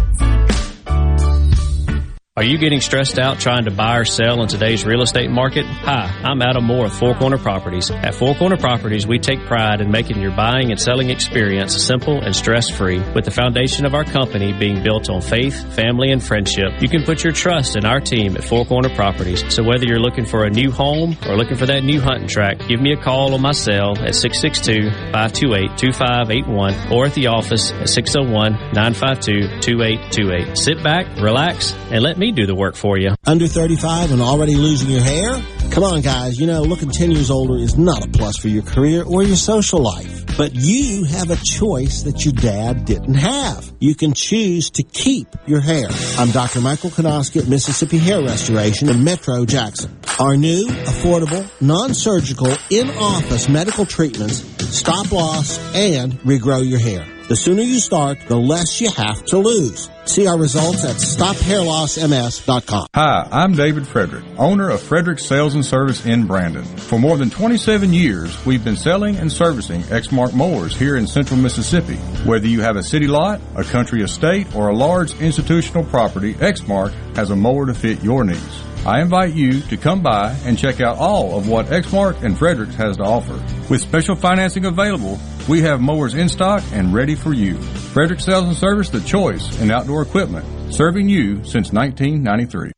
Are 2.41 2.43
you 2.43 2.57
getting 2.57 2.81
stressed 2.81 3.19
out 3.19 3.39
trying 3.39 3.65
to 3.65 3.71
buy 3.71 3.97
or 3.97 4.03
sell 4.03 4.41
in 4.41 4.47
today's 4.47 4.83
real 4.83 5.03
estate 5.03 5.29
market? 5.29 5.63
Hi, 5.63 6.11
I'm 6.23 6.41
Adam 6.41 6.63
Moore 6.63 6.85
with 6.85 6.93
Four 6.93 7.13
Corner 7.13 7.37
Properties. 7.37 7.91
At 7.91 8.15
Four 8.15 8.33
Corner 8.33 8.57
Properties, 8.57 9.05
we 9.05 9.19
take 9.19 9.45
pride 9.45 9.79
in 9.79 9.91
making 9.91 10.19
your 10.19 10.35
buying 10.35 10.71
and 10.71 10.81
selling 10.81 11.11
experience 11.11 11.85
simple 11.85 12.19
and 12.19 12.35
stress-free. 12.35 12.99
With 13.13 13.25
the 13.25 13.31
foundation 13.31 13.85
of 13.85 13.93
our 13.93 14.03
company 14.03 14.53
being 14.53 14.81
built 14.81 15.07
on 15.07 15.21
faith, 15.21 15.71
family, 15.75 16.09
and 16.09 16.23
friendship, 16.23 16.81
you 16.81 16.89
can 16.89 17.03
put 17.03 17.23
your 17.23 17.31
trust 17.31 17.75
in 17.75 17.85
our 17.85 17.99
team 17.99 18.35
at 18.35 18.43
Four 18.43 18.65
Corner 18.65 18.89
Properties. 18.95 19.43
So 19.53 19.61
whether 19.61 19.85
you're 19.85 19.99
looking 19.99 20.25
for 20.25 20.45
a 20.45 20.49
new 20.49 20.71
home 20.71 21.15
or 21.27 21.37
looking 21.37 21.57
for 21.57 21.67
that 21.67 21.83
new 21.83 22.01
hunting 22.01 22.27
track, 22.27 22.57
give 22.67 22.81
me 22.81 22.93
a 22.93 22.97
call 22.97 23.35
on 23.35 23.41
my 23.43 23.51
cell 23.51 23.95
at 23.99 24.15
662-528-2581 24.15 26.89
or 26.89 27.05
at 27.05 27.13
the 27.13 27.27
office 27.27 27.71
at 27.71 27.85
601-952-2828. 27.85 30.57
Sit 30.57 30.81
back, 30.81 31.05
relax, 31.21 31.75
and 31.91 32.01
let 32.01 32.17
me 32.17 32.30
do 32.31 32.45
the 32.45 32.55
work 32.55 32.75
for 32.75 32.97
you. 32.97 33.15
Under 33.25 33.47
35 33.47 34.11
and 34.11 34.21
already 34.21 34.55
losing 34.55 34.89
your 34.89 35.01
hair? 35.01 35.41
Come 35.71 35.83
on, 35.83 36.01
guys. 36.01 36.39
You 36.39 36.47
know, 36.47 36.61
looking 36.61 36.89
10 36.89 37.11
years 37.11 37.29
older 37.29 37.55
is 37.55 37.77
not 37.77 38.05
a 38.05 38.09
plus 38.09 38.37
for 38.37 38.47
your 38.47 38.63
career 38.63 39.03
or 39.03 39.23
your 39.23 39.37
social 39.37 39.79
life. 39.79 40.25
But 40.37 40.53
you 40.55 41.03
have 41.03 41.29
a 41.29 41.35
choice 41.35 42.03
that 42.03 42.25
your 42.25 42.33
dad 42.33 42.85
didn't 42.85 43.15
have. 43.15 43.71
You 43.79 43.95
can 43.95 44.13
choose 44.13 44.69
to 44.71 44.83
keep 44.83 45.27
your 45.45 45.59
hair. 45.59 45.87
I'm 46.17 46.31
Dr. 46.31 46.61
Michael 46.61 46.89
Konoski 46.89 47.41
at 47.41 47.47
Mississippi 47.47 47.97
Hair 47.97 48.23
Restoration 48.23 48.89
in 48.89 49.03
Metro 49.03 49.45
Jackson. 49.45 49.97
Our 50.19 50.37
new, 50.37 50.67
affordable, 50.67 51.49
non-surgical, 51.61 52.55
in-office 52.69 53.49
medical 53.49 53.85
treatments 53.85 54.43
stop 54.75 55.11
loss 55.11 55.59
and 55.75 56.13
regrow 56.21 56.67
your 56.67 56.79
hair. 56.79 57.05
The 57.31 57.37
sooner 57.37 57.61
you 57.61 57.79
start, 57.79 58.19
the 58.27 58.35
less 58.35 58.81
you 58.81 58.91
have 58.91 59.23
to 59.27 59.37
lose. 59.37 59.89
See 60.03 60.27
our 60.27 60.37
results 60.37 60.83
at 60.83 60.97
stophairlossms.com. 60.97 62.87
Hi, 62.93 63.27
I'm 63.31 63.53
David 63.53 63.87
Frederick, 63.87 64.25
owner 64.37 64.69
of 64.69 64.81
Frederick 64.81 65.17
Sales 65.17 65.55
and 65.55 65.65
Service 65.65 66.05
in 66.05 66.27
Brandon. 66.27 66.65
For 66.65 66.99
more 66.99 67.15
than 67.15 67.29
27 67.29 67.93
years, 67.93 68.45
we've 68.45 68.65
been 68.65 68.75
selling 68.75 69.15
and 69.15 69.31
servicing 69.31 69.79
Exmark 69.83 70.33
mowers 70.33 70.75
here 70.75 70.97
in 70.97 71.07
central 71.07 71.39
Mississippi. 71.39 71.95
Whether 72.25 72.47
you 72.47 72.59
have 72.63 72.75
a 72.75 72.83
city 72.83 73.07
lot, 73.07 73.39
a 73.55 73.63
country 73.63 74.01
estate, 74.01 74.53
or 74.53 74.67
a 74.67 74.75
large 74.75 75.17
institutional 75.21 75.85
property, 75.85 76.33
Exmark 76.33 76.91
has 77.15 77.29
a 77.29 77.35
mower 77.37 77.65
to 77.65 77.73
fit 77.73 78.03
your 78.03 78.25
needs. 78.25 78.70
I 78.83 79.01
invite 79.01 79.35
you 79.35 79.61
to 79.61 79.77
come 79.77 80.01
by 80.01 80.35
and 80.43 80.57
check 80.57 80.81
out 80.81 80.97
all 80.97 81.37
of 81.37 81.47
what 81.47 81.67
Exmark 81.67 82.23
and 82.23 82.35
Fredericks 82.35 82.73
has 82.75 82.97
to 82.97 83.03
offer. 83.03 83.33
With 83.69 83.79
special 83.79 84.15
financing 84.15 84.65
available, 84.65 85.19
we 85.47 85.61
have 85.61 85.81
mowers 85.81 86.15
in 86.15 86.27
stock 86.27 86.63
and 86.71 86.91
ready 86.91 87.13
for 87.13 87.31
you. 87.31 87.57
Fredericks 87.59 88.25
Sales 88.25 88.45
and 88.45 88.57
Service, 88.57 88.89
the 88.89 89.01
choice 89.01 89.61
in 89.61 89.69
outdoor 89.69 90.01
equipment, 90.01 90.73
serving 90.73 91.07
you 91.07 91.43
since 91.43 91.71
1993. 91.71 92.71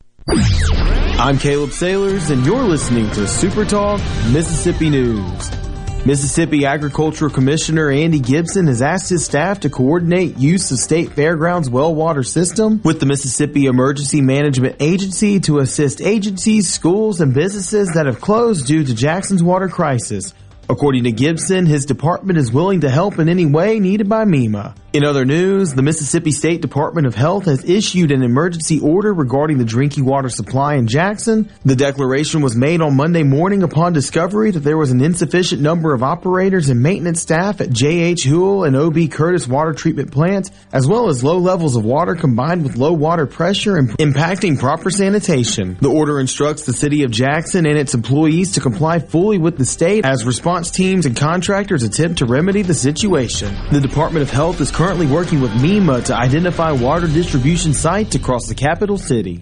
I'm 1.19 1.37
Caleb 1.37 1.71
Sailors, 1.71 2.31
and 2.31 2.45
you're 2.45 2.63
listening 2.63 3.09
to 3.11 3.25
Super 3.25 3.63
Talk 3.63 4.01
Mississippi 4.31 4.89
News. 4.89 5.72
Mississippi 6.05 6.65
Agricultural 6.65 7.31
Commissioner 7.31 7.89
Andy 7.89 8.19
Gipson 8.19 8.67
has 8.67 8.81
asked 8.81 9.09
his 9.09 9.23
staff 9.23 9.61
to 9.61 9.69
coordinate 9.69 10.37
use 10.37 10.69
of 10.69 10.79
State 10.79 11.13
Fairgrounds 11.13 11.69
well 11.69 11.95
water 11.95 12.23
system 12.23 12.81
with 12.83 12.99
the 12.99 13.05
Mississippi 13.05 13.67
Emergency 13.67 14.19
Management 14.19 14.75
Agency 14.81 15.39
to 15.39 15.59
assist 15.59 16.01
agencies, 16.01 16.69
schools, 16.69 17.21
and 17.21 17.33
businesses 17.33 17.93
that 17.93 18.05
have 18.05 18.19
closed 18.19 18.67
due 18.67 18.83
to 18.83 18.93
Jackson's 18.93 19.41
water 19.41 19.69
crisis. 19.69 20.33
According 20.69 21.05
to 21.05 21.13
Gibson, 21.13 21.65
his 21.65 21.85
department 21.85 22.37
is 22.37 22.51
willing 22.51 22.81
to 22.81 22.89
help 22.89 23.17
in 23.17 23.29
any 23.29 23.45
way 23.45 23.79
needed 23.79 24.09
by 24.09 24.25
MEMA. 24.25 24.75
In 24.93 25.03
other 25.03 25.25
news, 25.25 25.73
the 25.73 25.81
Mississippi 25.81 26.29
State 26.29 26.61
Department 26.61 27.07
of 27.07 27.15
Health 27.15 27.45
has 27.45 27.67
issued 27.67 28.11
an 28.11 28.21
emergency 28.21 28.79
order 28.79 29.11
regarding 29.11 29.57
the 29.57 29.65
drinking 29.65 30.05
water 30.05 30.29
supply 30.29 30.75
in 30.75 30.85
Jackson. 30.85 31.49
The 31.65 31.75
declaration 31.75 32.43
was 32.43 32.55
made 32.55 32.79
on 32.79 32.95
Monday 32.95 33.23
morning 33.23 33.63
upon 33.63 33.93
discovery 33.93 34.51
that 34.51 34.59
there 34.59 34.77
was 34.77 34.91
an 34.91 35.01
insufficient 35.01 35.63
number 35.63 35.95
of 35.95 36.03
operators 36.03 36.69
and 36.69 36.83
maintenance 36.83 37.23
staff 37.23 37.59
at 37.59 37.71
J.H. 37.71 38.25
Fewell 38.25 38.65
and 38.65 38.75
O.B. 38.75 39.07
Curtis 39.07 39.47
water 39.47 39.73
treatment 39.73 40.11
plants, 40.11 40.51
as 40.71 40.85
well 40.85 41.09
as 41.09 41.23
low 41.23 41.39
levels 41.39 41.75
of 41.75 41.83
water 41.83 42.13
combined 42.13 42.61
with 42.61 42.77
low 42.77 42.93
water 42.93 43.25
pressure 43.25 43.73
impacting 43.73 44.59
proper 44.59 44.91
sanitation. 44.91 45.75
The 45.81 45.89
order 45.89 46.19
instructs 46.19 46.65
the 46.65 46.73
city 46.73 47.01
of 47.01 47.09
Jackson 47.09 47.65
and 47.65 47.79
its 47.79 47.95
employees 47.95 48.51
to 48.51 48.61
comply 48.61 48.99
fully 48.99 49.39
with 49.39 49.57
the 49.57 49.65
state 49.65 50.05
as 50.05 50.23
response 50.23 50.69
teams 50.69 51.07
and 51.07 51.17
contractors 51.17 51.81
attempt 51.81 52.19
to 52.19 52.27
remedy 52.27 52.61
the 52.61 52.75
situation. 52.75 53.57
The 53.71 53.81
Department 53.81 54.21
of 54.21 54.29
Health 54.29 54.61
is 54.61 54.69
currently 54.69 54.82
working 55.07 55.39
with 55.39 55.51
MEMA 55.51 56.03
to 56.05 56.15
identify 56.15 56.71
water 56.73 57.07
distribution 57.07 57.73
sites 57.73 58.15
across 58.15 58.47
the 58.47 58.55
capital 58.55 58.97
city. 58.97 59.41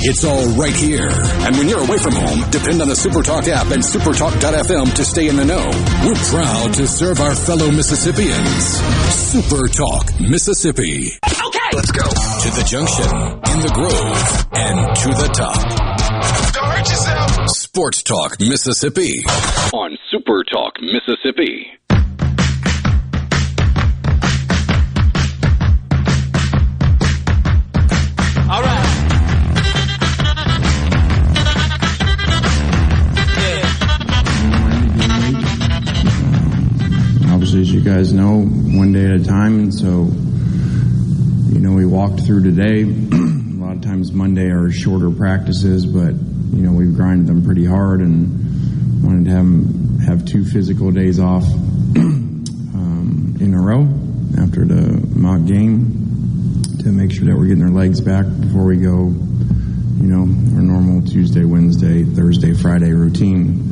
It's 0.00 0.24
all 0.24 0.46
right 0.54 0.74
here. 0.74 1.08
And 1.10 1.56
when 1.56 1.68
you're 1.68 1.82
away 1.82 1.98
from 1.98 2.14
home, 2.14 2.48
depend 2.50 2.80
on 2.80 2.88
the 2.88 2.94
SuperTalk 2.94 3.48
app 3.48 3.72
and 3.72 3.82
supertalk.fm 3.82 4.94
to 4.94 5.04
stay 5.04 5.28
in 5.28 5.36
the 5.36 5.44
know. 5.44 5.66
We're 6.06 6.14
proud 6.30 6.74
to 6.74 6.86
serve 6.86 7.20
our 7.20 7.34
fellow 7.34 7.70
Mississippians. 7.70 8.78
SuperTalk, 9.34 10.20
Mississippi. 10.20 11.18
Okay. 11.26 11.70
Let's 11.74 11.90
go. 11.90 12.04
To 12.04 12.48
the 12.54 12.64
junction, 12.68 13.10
in 13.10 13.60
the 13.60 13.70
grove, 13.74 14.46
and 14.52 14.96
to 14.96 15.08
the 15.18 15.28
top. 15.34 15.66
Don't 16.54 16.70
hurt 16.70 16.88
yourself. 16.88 17.48
Sports 17.50 18.02
Talk, 18.04 18.40
Mississippi. 18.40 19.24
On 19.74 19.98
SuperTalk 20.14 20.80
Mississippi. 20.80 21.72
As 37.54 37.72
you 37.72 37.80
guys 37.80 38.12
know, 38.12 38.42
one 38.42 38.92
day 38.92 39.06
at 39.06 39.12
a 39.12 39.24
time, 39.24 39.58
and 39.58 39.74
so 39.74 40.04
you 41.50 41.60
know 41.60 41.72
we 41.72 41.86
walked 41.86 42.20
through 42.26 42.42
today. 42.42 42.82
a 43.12 43.64
lot 43.64 43.74
of 43.74 43.80
times 43.80 44.12
Monday 44.12 44.50
are 44.50 44.70
shorter 44.70 45.10
practices, 45.10 45.86
but 45.86 46.12
you 46.12 46.62
know 46.62 46.72
we've 46.72 46.94
grinded 46.94 47.26
them 47.26 47.42
pretty 47.42 47.64
hard 47.64 48.00
and 48.00 49.02
wanted 49.02 49.24
to 49.24 49.30
have 49.30 50.20
have 50.20 50.26
two 50.26 50.44
physical 50.44 50.90
days 50.90 51.18
off 51.18 51.42
um, 51.96 53.34
in 53.40 53.54
a 53.54 53.60
row 53.60 53.88
after 54.44 54.66
the 54.66 55.00
mock 55.18 55.46
game 55.46 56.62
to 56.80 56.92
make 56.92 57.10
sure 57.10 57.24
that 57.24 57.34
we're 57.34 57.46
getting 57.46 57.64
our 57.64 57.70
legs 57.70 58.02
back 58.02 58.26
before 58.40 58.66
we 58.66 58.76
go. 58.76 59.08
You 59.08 60.06
know 60.06 60.22
our 60.54 60.62
normal 60.62 61.00
Tuesday, 61.00 61.44
Wednesday, 61.44 62.04
Thursday, 62.04 62.52
Friday 62.52 62.92
routine. 62.92 63.64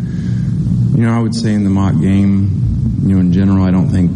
You 0.96 1.02
know, 1.02 1.12
I 1.12 1.20
would 1.20 1.34
say 1.34 1.52
in 1.52 1.62
the 1.64 1.70
mock 1.70 2.00
game, 2.00 2.65
you 3.02 3.14
know, 3.14 3.20
in 3.20 3.32
general, 3.32 3.64
I 3.64 3.70
don't 3.70 3.88
think 3.88 4.10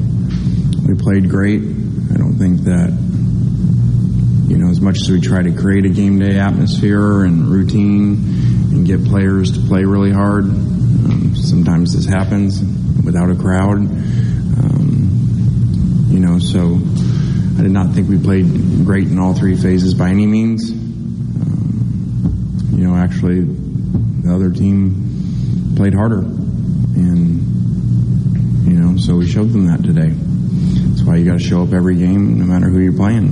we 0.87 0.95
played 0.95 1.29
great. 1.29 1.61
I 1.61 2.17
don't 2.17 2.37
think 2.39 2.61
that, 2.63 2.91
you 4.49 4.59
know, 4.59 4.69
as 4.71 4.81
much 4.81 4.99
as 5.01 5.11
we 5.11 5.21
try 5.21 5.43
to 5.43 5.53
create 5.53 5.85
a 5.87 5.89
game 5.89 6.19
day 6.19 6.39
atmosphere 6.39 7.25
and 7.25 7.49
routine 7.49 8.15
and 8.73 8.87
get 8.87 9.05
players 9.05 9.53
to 9.53 9.61
play 9.67 9.85
really 9.85 10.13
hard, 10.13 10.45
um, 10.45 11.35
sometimes 11.37 11.95
this 11.95 12.07
happens 12.07 12.63
without 13.05 13.31
a 13.31 13.35
crowd. 13.35 13.79
Um, 13.79 15.09
you 16.09 16.21
know, 16.21 16.39
so 16.39 16.79
I 17.59 17.63
did 17.63 17.73
not 17.73 17.91
think 17.95 18.09
we 18.09 18.19
played 18.19 18.47
great 18.85 19.09
in 19.09 19.19
all 19.19 19.35
three 19.35 19.57
phases 19.57 19.95
by 19.95 20.11
any 20.11 20.27
means. 20.27 20.71
Um, 20.71 22.59
you 22.73 22.87
know, 22.87 22.97
actually, 22.97 23.41
the 23.43 24.33
other 24.35 24.51
team 24.51 25.75
played 25.77 25.95
harder. 25.95 26.21
And, 26.21 27.50
you 28.71 28.79
know, 28.79 28.97
so 28.97 29.17
we 29.17 29.27
showed 29.27 29.51
them 29.51 29.67
that 29.67 29.83
today. 29.83 30.11
That's 30.11 31.03
why 31.03 31.17
you 31.17 31.25
got 31.25 31.39
to 31.41 31.45
show 31.45 31.65
up 31.65 31.73
every 31.73 31.97
game, 31.97 32.39
no 32.39 32.45
matter 32.45 32.69
who 32.69 32.79
you're 32.79 32.93
playing. 32.93 33.27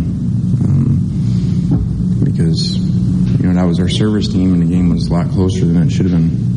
Um, 0.64 2.20
because, 2.24 2.76
you 2.76 3.46
know, 3.46 3.54
that 3.54 3.64
was 3.64 3.78
our 3.78 3.88
service 3.88 4.26
team, 4.26 4.52
and 4.52 4.62
the 4.62 4.66
game 4.66 4.90
was 4.90 5.06
a 5.06 5.12
lot 5.12 5.30
closer 5.30 5.64
than 5.64 5.84
it 5.84 5.90
should 5.90 6.06
have 6.06 6.20
been. 6.20 6.48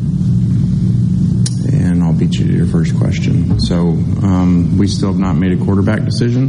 And 1.72 2.02
I'll 2.02 2.12
beat 2.12 2.34
you 2.34 2.48
to 2.48 2.52
your 2.52 2.66
first 2.66 2.96
question. 2.98 3.60
So 3.60 3.90
um, 4.26 4.78
we 4.78 4.88
still 4.88 5.12
have 5.12 5.20
not 5.20 5.34
made 5.34 5.52
a 5.52 5.64
quarterback 5.64 6.04
decision. 6.04 6.46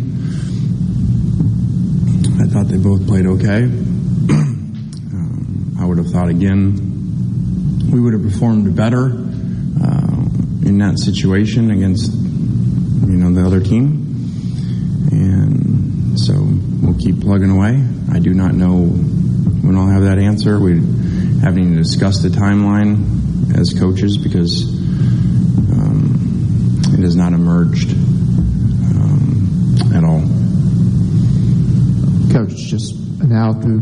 I 2.42 2.48
thought 2.48 2.68
they 2.68 2.78
both 2.78 3.08
played 3.08 3.28
okay. 3.28 3.64
um, 4.34 5.78
I 5.80 5.86
would 5.86 6.00
have 6.00 6.10
thought 6.10 6.30
again 6.30 7.90
we 7.92 8.00
would 8.00 8.14
have 8.14 8.24
performed 8.24 8.76
better. 8.76 9.12
Uh, 9.84 10.14
in 10.66 10.78
that 10.78 10.98
situation 10.98 11.72
against 11.72 12.23
you 13.14 13.20
know 13.20 13.32
the 13.32 13.46
other 13.46 13.62
team, 13.62 14.10
and 15.12 16.20
so 16.20 16.34
we'll 16.82 16.98
keep 16.98 17.22
plugging 17.22 17.52
away. 17.52 17.86
I 18.12 18.18
do 18.18 18.34
not 18.34 18.56
know 18.56 18.82
when 18.82 19.78
I'll 19.78 19.88
have 19.88 20.02
that 20.02 20.18
answer. 20.18 20.60
We 20.60 20.78
haven't 21.42 21.60
even 21.60 21.76
discussed 21.76 22.24
the 22.24 22.30
timeline 22.30 23.56
as 23.56 23.72
coaches 23.78 24.18
because 24.18 24.64
um, 25.72 26.82
it 26.98 27.02
has 27.02 27.16
not 27.16 27.34
emerged 27.34 27.92
um, 27.92 29.78
at 29.94 30.04
all. 30.04 30.22
Coach, 32.34 32.56
just 32.56 32.96
now 33.22 33.54
through 33.54 33.78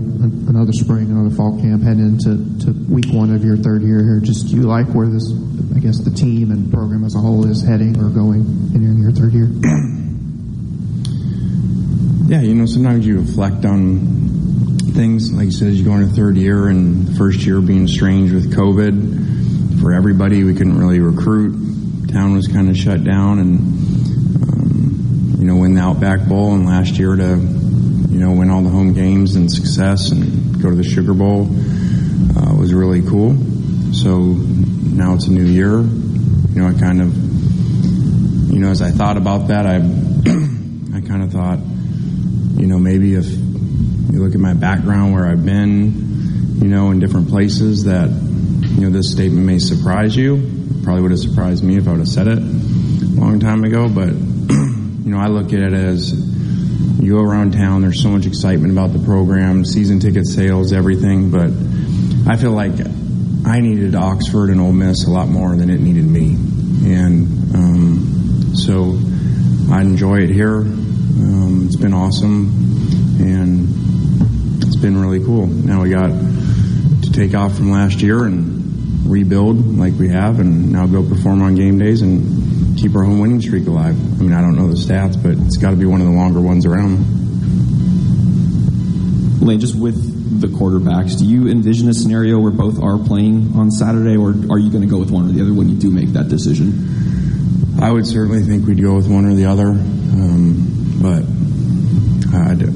another 0.50 0.74
spring, 0.74 1.10
another 1.10 1.34
fall 1.34 1.58
camp, 1.62 1.84
heading 1.84 2.06
into 2.06 2.66
to 2.66 2.74
week 2.92 3.14
one 3.14 3.34
of 3.34 3.46
your 3.46 3.56
third 3.56 3.82
year 3.82 4.04
here, 4.04 4.20
just 4.20 4.50
do 4.50 4.58
you 4.58 4.64
like 4.64 4.88
where 4.88 5.08
this, 5.08 5.32
guess, 5.82 6.00
the 6.00 6.12
team 6.12 6.52
and 6.52 6.72
program 6.72 7.04
as 7.04 7.16
a 7.16 7.20
whole 7.20 7.46
is 7.46 7.64
heading 7.64 8.00
or 8.00 8.10
going 8.10 8.42
in 8.74 9.02
your, 9.02 9.12
third 9.12 9.34
year? 9.34 9.50
Yeah, 12.32 12.40
you 12.40 12.56
know, 12.56 12.66
sometimes 12.66 13.06
you 13.06 13.20
reflect 13.20 13.66
on 13.66 14.78
things. 14.94 15.34
Like 15.34 15.48
you 15.48 15.52
said, 15.52 15.74
you 15.74 15.84
go 15.84 15.98
into 15.98 16.16
third 16.16 16.38
year 16.38 16.70
and 16.70 17.08
the 17.08 17.18
first 17.18 17.42
year 17.42 17.60
being 17.60 17.90
strange 17.90 18.32
with 18.32 18.54
COVID 18.56 19.82
for 19.82 19.92
everybody, 19.92 20.44
we 20.44 20.54
couldn't 20.54 20.78
really 20.78 21.00
recruit. 21.00 22.10
Town 22.10 22.34
was 22.34 22.48
kind 22.48 22.70
of 22.70 22.78
shut 22.78 23.04
down 23.04 23.40
and, 23.40 23.60
um, 24.48 25.36
you 25.40 25.46
know, 25.46 25.58
win 25.58 25.74
the 25.74 25.82
Outback 25.82 26.28
Bowl 26.28 26.54
and 26.54 26.66
last 26.66 26.98
year 26.98 27.16
to, 27.16 27.24
you 27.26 28.20
know, 28.20 28.32
win 28.32 28.52
all 28.52 28.62
the 28.62 28.70
home 28.70 28.94
games 28.94 29.36
and 29.36 29.52
success 29.52 30.12
and 30.12 30.62
go 30.62 30.70
to 30.70 30.76
the 30.76 30.84
Sugar 30.84 31.14
Bowl 31.14 31.48
uh, 32.38 32.56
was 32.56 32.74
really 32.74 33.02
cool. 33.02 33.36
So 33.92 34.36
now 34.82 35.14
it's 35.14 35.28
a 35.28 35.32
new 35.32 35.44
year. 35.46 35.80
You 35.80 36.62
know, 36.62 36.68
I 36.68 36.74
kind 36.74 37.02
of, 37.02 37.16
you 38.52 38.60
know, 38.60 38.70
as 38.70 38.82
I 38.82 38.92
thought 38.92 39.18
about 39.18 39.48
that, 39.48 39.66
I, 39.66 39.76
I 40.98 41.02
kind 41.02 41.24
of 41.24 41.32
thought, 41.32 41.60
you 42.60 42.68
know, 42.68 42.80
maybe 42.80 43.14
if 43.14 43.26
you 43.26 44.24
look 44.24 44.34
at 44.34 44.40
my 44.40 44.54
background 44.54 45.14
where 45.14 45.28
I've 45.28 45.46
been, 45.46 46.60
you 46.62 46.68
know, 46.68 46.92
in 46.92 47.00
different 47.00 47.30
places, 47.30 47.86
that, 47.86 48.10
you 48.10 48.82
know, 48.82 48.90
this 48.90 49.12
statement 49.12 49.46
may 49.46 49.60
surprise 49.60 50.16
you. 50.16 50.82
Probably 50.84 51.02
would 51.02 51.12
have 51.12 51.20
surprised 51.20 51.64
me 51.64 51.78
if 51.78 51.88
I 51.88 51.92
would 51.92 52.00
have 52.00 52.10
said 52.10 52.28
it 52.28 52.40
a 52.40 53.20
long 53.20 53.40
time 53.40 53.64
ago, 53.64 53.88
but, 53.88 54.10
you 54.10 55.12
know, 55.12 55.20
I 55.20 55.28
look 55.28 55.54
at 55.54 55.60
it 55.60 55.74
as 55.74 56.12
you 57.02 57.14
go 57.14 57.24
around 57.24 57.54
town, 57.54 57.82
there's 57.82 58.02
so 58.02 58.10
much 58.10 58.26
excitement 58.26 58.72
about 58.72 58.94
the 58.94 59.00
program, 59.00 59.66
season 59.66 60.00
ticket 60.00 60.28
sales, 60.28 60.72
everything, 60.72 61.32
but 61.32 61.50
I 62.32 62.38
feel 62.38 62.52
like 62.52 62.74
I 63.52 63.60
needed 63.60 63.96
Oxford 63.96 64.50
and 64.50 64.62
Ole 64.62 64.72
Miss 64.72 65.06
a 65.06 65.10
lot 65.10 65.28
more 65.28 65.58
than 65.58 65.70
it 65.70 65.82
needed 65.82 66.06
me. 66.06 66.36
And 66.90 67.54
um, 67.54 68.56
so 68.56 68.98
I 69.70 69.82
enjoy 69.82 70.20
it 70.22 70.30
here. 70.30 70.60
Um, 70.60 71.64
it's 71.66 71.76
been 71.76 71.94
awesome, 71.94 72.50
and 73.20 74.64
it's 74.64 74.78
been 74.78 74.98
really 74.98 75.22
cool. 75.22 75.48
Now 75.48 75.82
we 75.82 75.90
got 75.90 76.08
to 76.08 77.12
take 77.12 77.36
off 77.36 77.58
from 77.58 77.72
last 77.72 78.02
year 78.02 78.24
and 78.24 79.06
rebuild 79.06 79.78
like 79.78 79.96
we 79.96 80.08
have, 80.08 80.40
and 80.40 80.72
now 80.72 80.88
go 80.88 81.04
perform 81.04 81.42
on 81.42 81.56
game 81.56 81.78
days 81.78 82.02
and 82.02 82.80
keep 82.80 82.96
our 82.96 83.04
home 83.04 83.20
winning 83.20 83.42
streak 83.42 83.68
alive. 83.68 84.00
I 84.18 84.24
mean, 84.24 84.32
I 84.32 84.40
don't 84.40 84.56
know 84.56 84.70
the 84.70 84.76
stats, 84.76 85.22
but 85.22 85.34
it's 85.34 85.58
got 85.58 85.72
to 85.72 85.76
be 85.76 85.86
one 85.86 86.00
of 86.00 86.08
the 86.08 86.14
longer 86.14 86.40
ones 86.40 86.66
around. 86.66 87.00
Lane, 89.42 89.60
just 89.60 89.76
with 89.76 90.11
the 90.42 90.48
quarterbacks, 90.48 91.18
do 91.18 91.26
you 91.26 91.48
envision 91.48 91.88
a 91.88 91.94
scenario 91.94 92.40
where 92.40 92.52
both 92.52 92.82
are 92.82 92.98
playing 92.98 93.54
on 93.56 93.72
Saturday, 93.72 94.18
or 94.18 94.30
are 94.52 94.60
you 94.60 94.70
going 94.70 94.82
to 94.82 94.88
go 94.90 94.98
with 94.98 95.12
one 95.12 95.30
or 95.30 95.32
the 95.32 95.42
other 95.42 95.54
when 95.54 95.70
you 95.70 95.76
do 95.76 95.90
make 95.92 96.10
that 96.10 96.28
decision? 96.28 97.80
I 97.82 97.92
would 97.92 98.06
certainly 98.06 98.42
think 98.42 98.68
we'd 98.68 98.82
go 98.82 98.96
with 98.96 99.10
one 99.10 99.26
or 99.26 99.34
the 99.34 99.46
other, 99.46 99.70
um, 99.70 101.00
but 101.02 101.24
I, 102.36 102.54
do, 102.56 102.68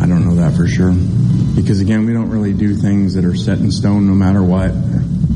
I 0.00 0.06
don't 0.06 0.24
know 0.24 0.36
that 0.36 0.54
for 0.56 0.66
sure. 0.66 0.92
Because 1.56 1.80
again, 1.80 2.06
we 2.06 2.12
don't 2.12 2.30
really 2.30 2.52
do 2.52 2.74
things 2.74 3.14
that 3.14 3.24
are 3.24 3.36
set 3.36 3.58
in 3.58 3.70
stone 3.70 4.06
no 4.06 4.14
matter 4.14 4.42
what. 4.42 4.72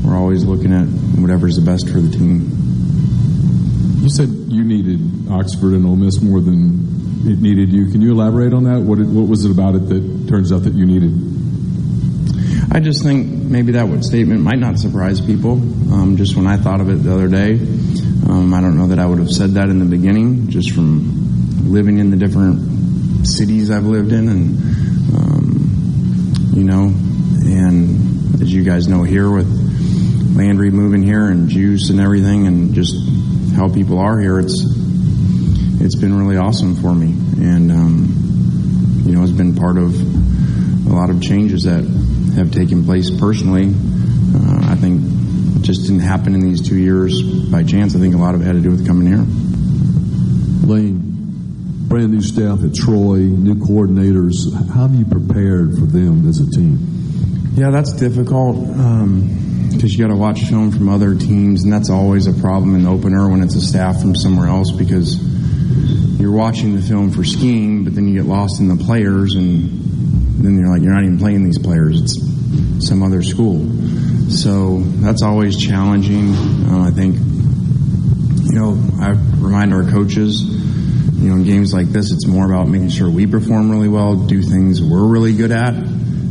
We're 0.03 0.17
always 0.17 0.43
looking 0.43 0.73
at 0.73 0.85
whatever's 1.19 1.55
the 1.55 1.61
best 1.61 1.87
for 1.87 1.99
the 1.99 2.09
team. 2.09 2.49
You 4.01 4.09
said 4.09 4.29
you 4.29 4.63
needed 4.63 5.29
Oxford 5.29 5.73
and 5.73 5.85
Ole 5.85 5.95
Miss 5.95 6.21
more 6.21 6.41
than 6.41 6.89
it 7.29 7.39
needed 7.39 7.69
you. 7.69 7.91
Can 7.91 8.01
you 8.01 8.11
elaborate 8.11 8.53
on 8.53 8.63
that? 8.63 8.79
What, 8.79 8.99
it, 8.99 9.07
what 9.07 9.27
was 9.27 9.45
it 9.45 9.51
about 9.51 9.75
it 9.75 9.87
that 9.89 10.27
turns 10.29 10.51
out 10.51 10.63
that 10.63 10.73
you 10.73 10.85
needed? 10.85 11.38
I 12.71 12.79
just 12.79 13.03
think 13.03 13.27
maybe 13.27 13.71
that 13.71 14.03
statement 14.03 14.41
might 14.41 14.59
not 14.59 14.77
surprise 14.77 15.19
people. 15.19 15.53
Um, 15.91 16.17
just 16.17 16.35
when 16.35 16.45
I 16.45 16.55
thought 16.55 16.81
of 16.81 16.89
it 16.89 17.03
the 17.03 17.11
other 17.11 17.27
day, 17.27 17.53
um, 18.29 18.53
I 18.53 18.61
don't 18.61 18.77
know 18.77 18.87
that 18.87 18.99
I 18.99 19.07
would 19.07 19.17
have 19.17 19.31
said 19.31 19.51
that 19.51 19.69
in 19.69 19.79
the 19.79 19.85
beginning, 19.85 20.49
just 20.49 20.71
from 20.71 21.71
living 21.71 21.97
in 21.97 22.11
the 22.11 22.17
different 22.17 23.25
cities 23.25 23.71
I've 23.71 23.85
lived 23.85 24.11
in, 24.11 24.29
and 24.29 24.57
um, 25.15 26.53
you 26.53 26.63
know, 26.63 26.93
and 27.43 28.39
as 28.39 28.53
you 28.53 28.63
guys 28.63 28.87
know 28.87 29.01
here 29.01 29.31
with 29.31 29.47
Landry 30.37 30.69
moving 30.69 31.01
here 31.01 31.27
and 31.27 31.49
Juice 31.49 31.89
and 31.89 31.99
everything, 31.99 32.45
and 32.45 32.75
just 32.75 32.95
how 33.55 33.67
people 33.67 33.97
are 33.97 34.19
here, 34.19 34.39
it's 34.39 34.63
it's 35.81 35.95
been 35.95 36.15
really 36.15 36.37
awesome 36.37 36.75
for 36.75 36.93
me, 36.93 37.13
and 37.43 37.71
um, 37.71 39.03
you 39.05 39.15
know, 39.15 39.23
it's 39.23 39.31
been 39.31 39.55
part 39.55 39.79
of 39.79 39.95
a 40.87 40.93
lot 40.93 41.09
of 41.09 41.19
changes 41.19 41.63
that 41.63 41.83
have 42.35 42.51
taken 42.51 42.85
place 42.85 43.09
personally. 43.11 43.67
Uh, 43.67 44.71
I 44.71 44.75
think 44.75 45.01
it 45.57 45.61
just 45.61 45.83
didn't 45.83 46.01
happen 46.01 46.33
in 46.33 46.41
these 46.41 46.67
two 46.67 46.77
years 46.77 47.21
by 47.49 47.63
chance. 47.63 47.95
I 47.95 47.99
think 47.99 48.15
a 48.15 48.17
lot 48.17 48.35
of 48.35 48.41
it 48.41 48.45
had 48.45 48.55
to 48.55 48.61
do 48.61 48.71
with 48.71 48.85
coming 48.85 49.07
here. 49.07 49.25
Lane, 50.67 51.87
brand 51.87 52.11
new 52.11 52.21
staff 52.21 52.63
at 52.63 52.75
Troy, 52.75 53.17
new 53.17 53.55
coordinators. 53.55 54.53
How 54.69 54.87
have 54.87 54.95
you 54.95 55.05
prepared 55.05 55.73
for 55.73 55.85
them 55.85 56.27
as 56.29 56.39
a 56.39 56.49
team? 56.49 56.77
Yeah, 57.55 57.71
that's 57.71 57.93
difficult 57.93 58.55
because 59.71 59.93
you 59.93 59.99
got 59.99 60.13
to 60.13 60.15
watch 60.15 60.41
film 60.43 60.71
from 60.71 60.89
other 60.89 61.15
teams, 61.15 61.63
and 61.63 61.73
that's 61.73 61.89
always 61.89 62.27
a 62.27 62.33
problem 62.33 62.75
in 62.75 62.83
the 62.83 62.89
opener 62.89 63.29
when 63.29 63.41
it's 63.41 63.55
a 63.55 63.61
staff 63.61 63.99
from 63.99 64.15
somewhere 64.15 64.47
else 64.47 64.71
because 64.71 65.17
you're 66.19 66.31
watching 66.31 66.75
the 66.75 66.81
film 66.81 67.11
for 67.11 67.23
skiing, 67.23 67.83
but 67.83 67.95
then 67.95 68.07
you 68.07 68.21
get 68.21 68.29
lost 68.29 68.59
in 68.59 68.67
the 68.67 68.75
players, 68.83 69.35
and 69.35 69.98
then 70.43 70.57
you're 70.57 70.69
like, 70.69 70.81
you're 70.81 70.93
not 70.93 71.03
even 71.03 71.17
playing 71.17 71.43
these 71.43 71.59
players. 71.59 72.01
It's 72.01 72.87
some 72.87 73.03
other 73.03 73.21
school. 73.21 73.59
So 74.29 74.79
that's 75.01 75.21
always 75.21 75.57
challenging. 75.57 76.33
Uh, 76.67 76.87
I 76.87 76.91
think, 76.91 77.15
you 77.15 78.59
know, 78.59 78.77
I 78.99 79.11
remind 79.37 79.73
our 79.73 79.83
coaches, 79.89 80.43
you 80.43 81.29
know, 81.29 81.35
in 81.35 81.43
games 81.43 81.73
like 81.73 81.87
this, 81.87 82.11
it's 82.11 82.25
more 82.25 82.45
about 82.45 82.67
making 82.67 82.89
sure 82.89 83.09
we 83.09 83.25
perform 83.27 83.69
really 83.69 83.89
well, 83.89 84.15
do 84.15 84.41
things 84.41 84.81
we're 84.81 85.05
really 85.05 85.35
good 85.35 85.51
at. 85.51 85.73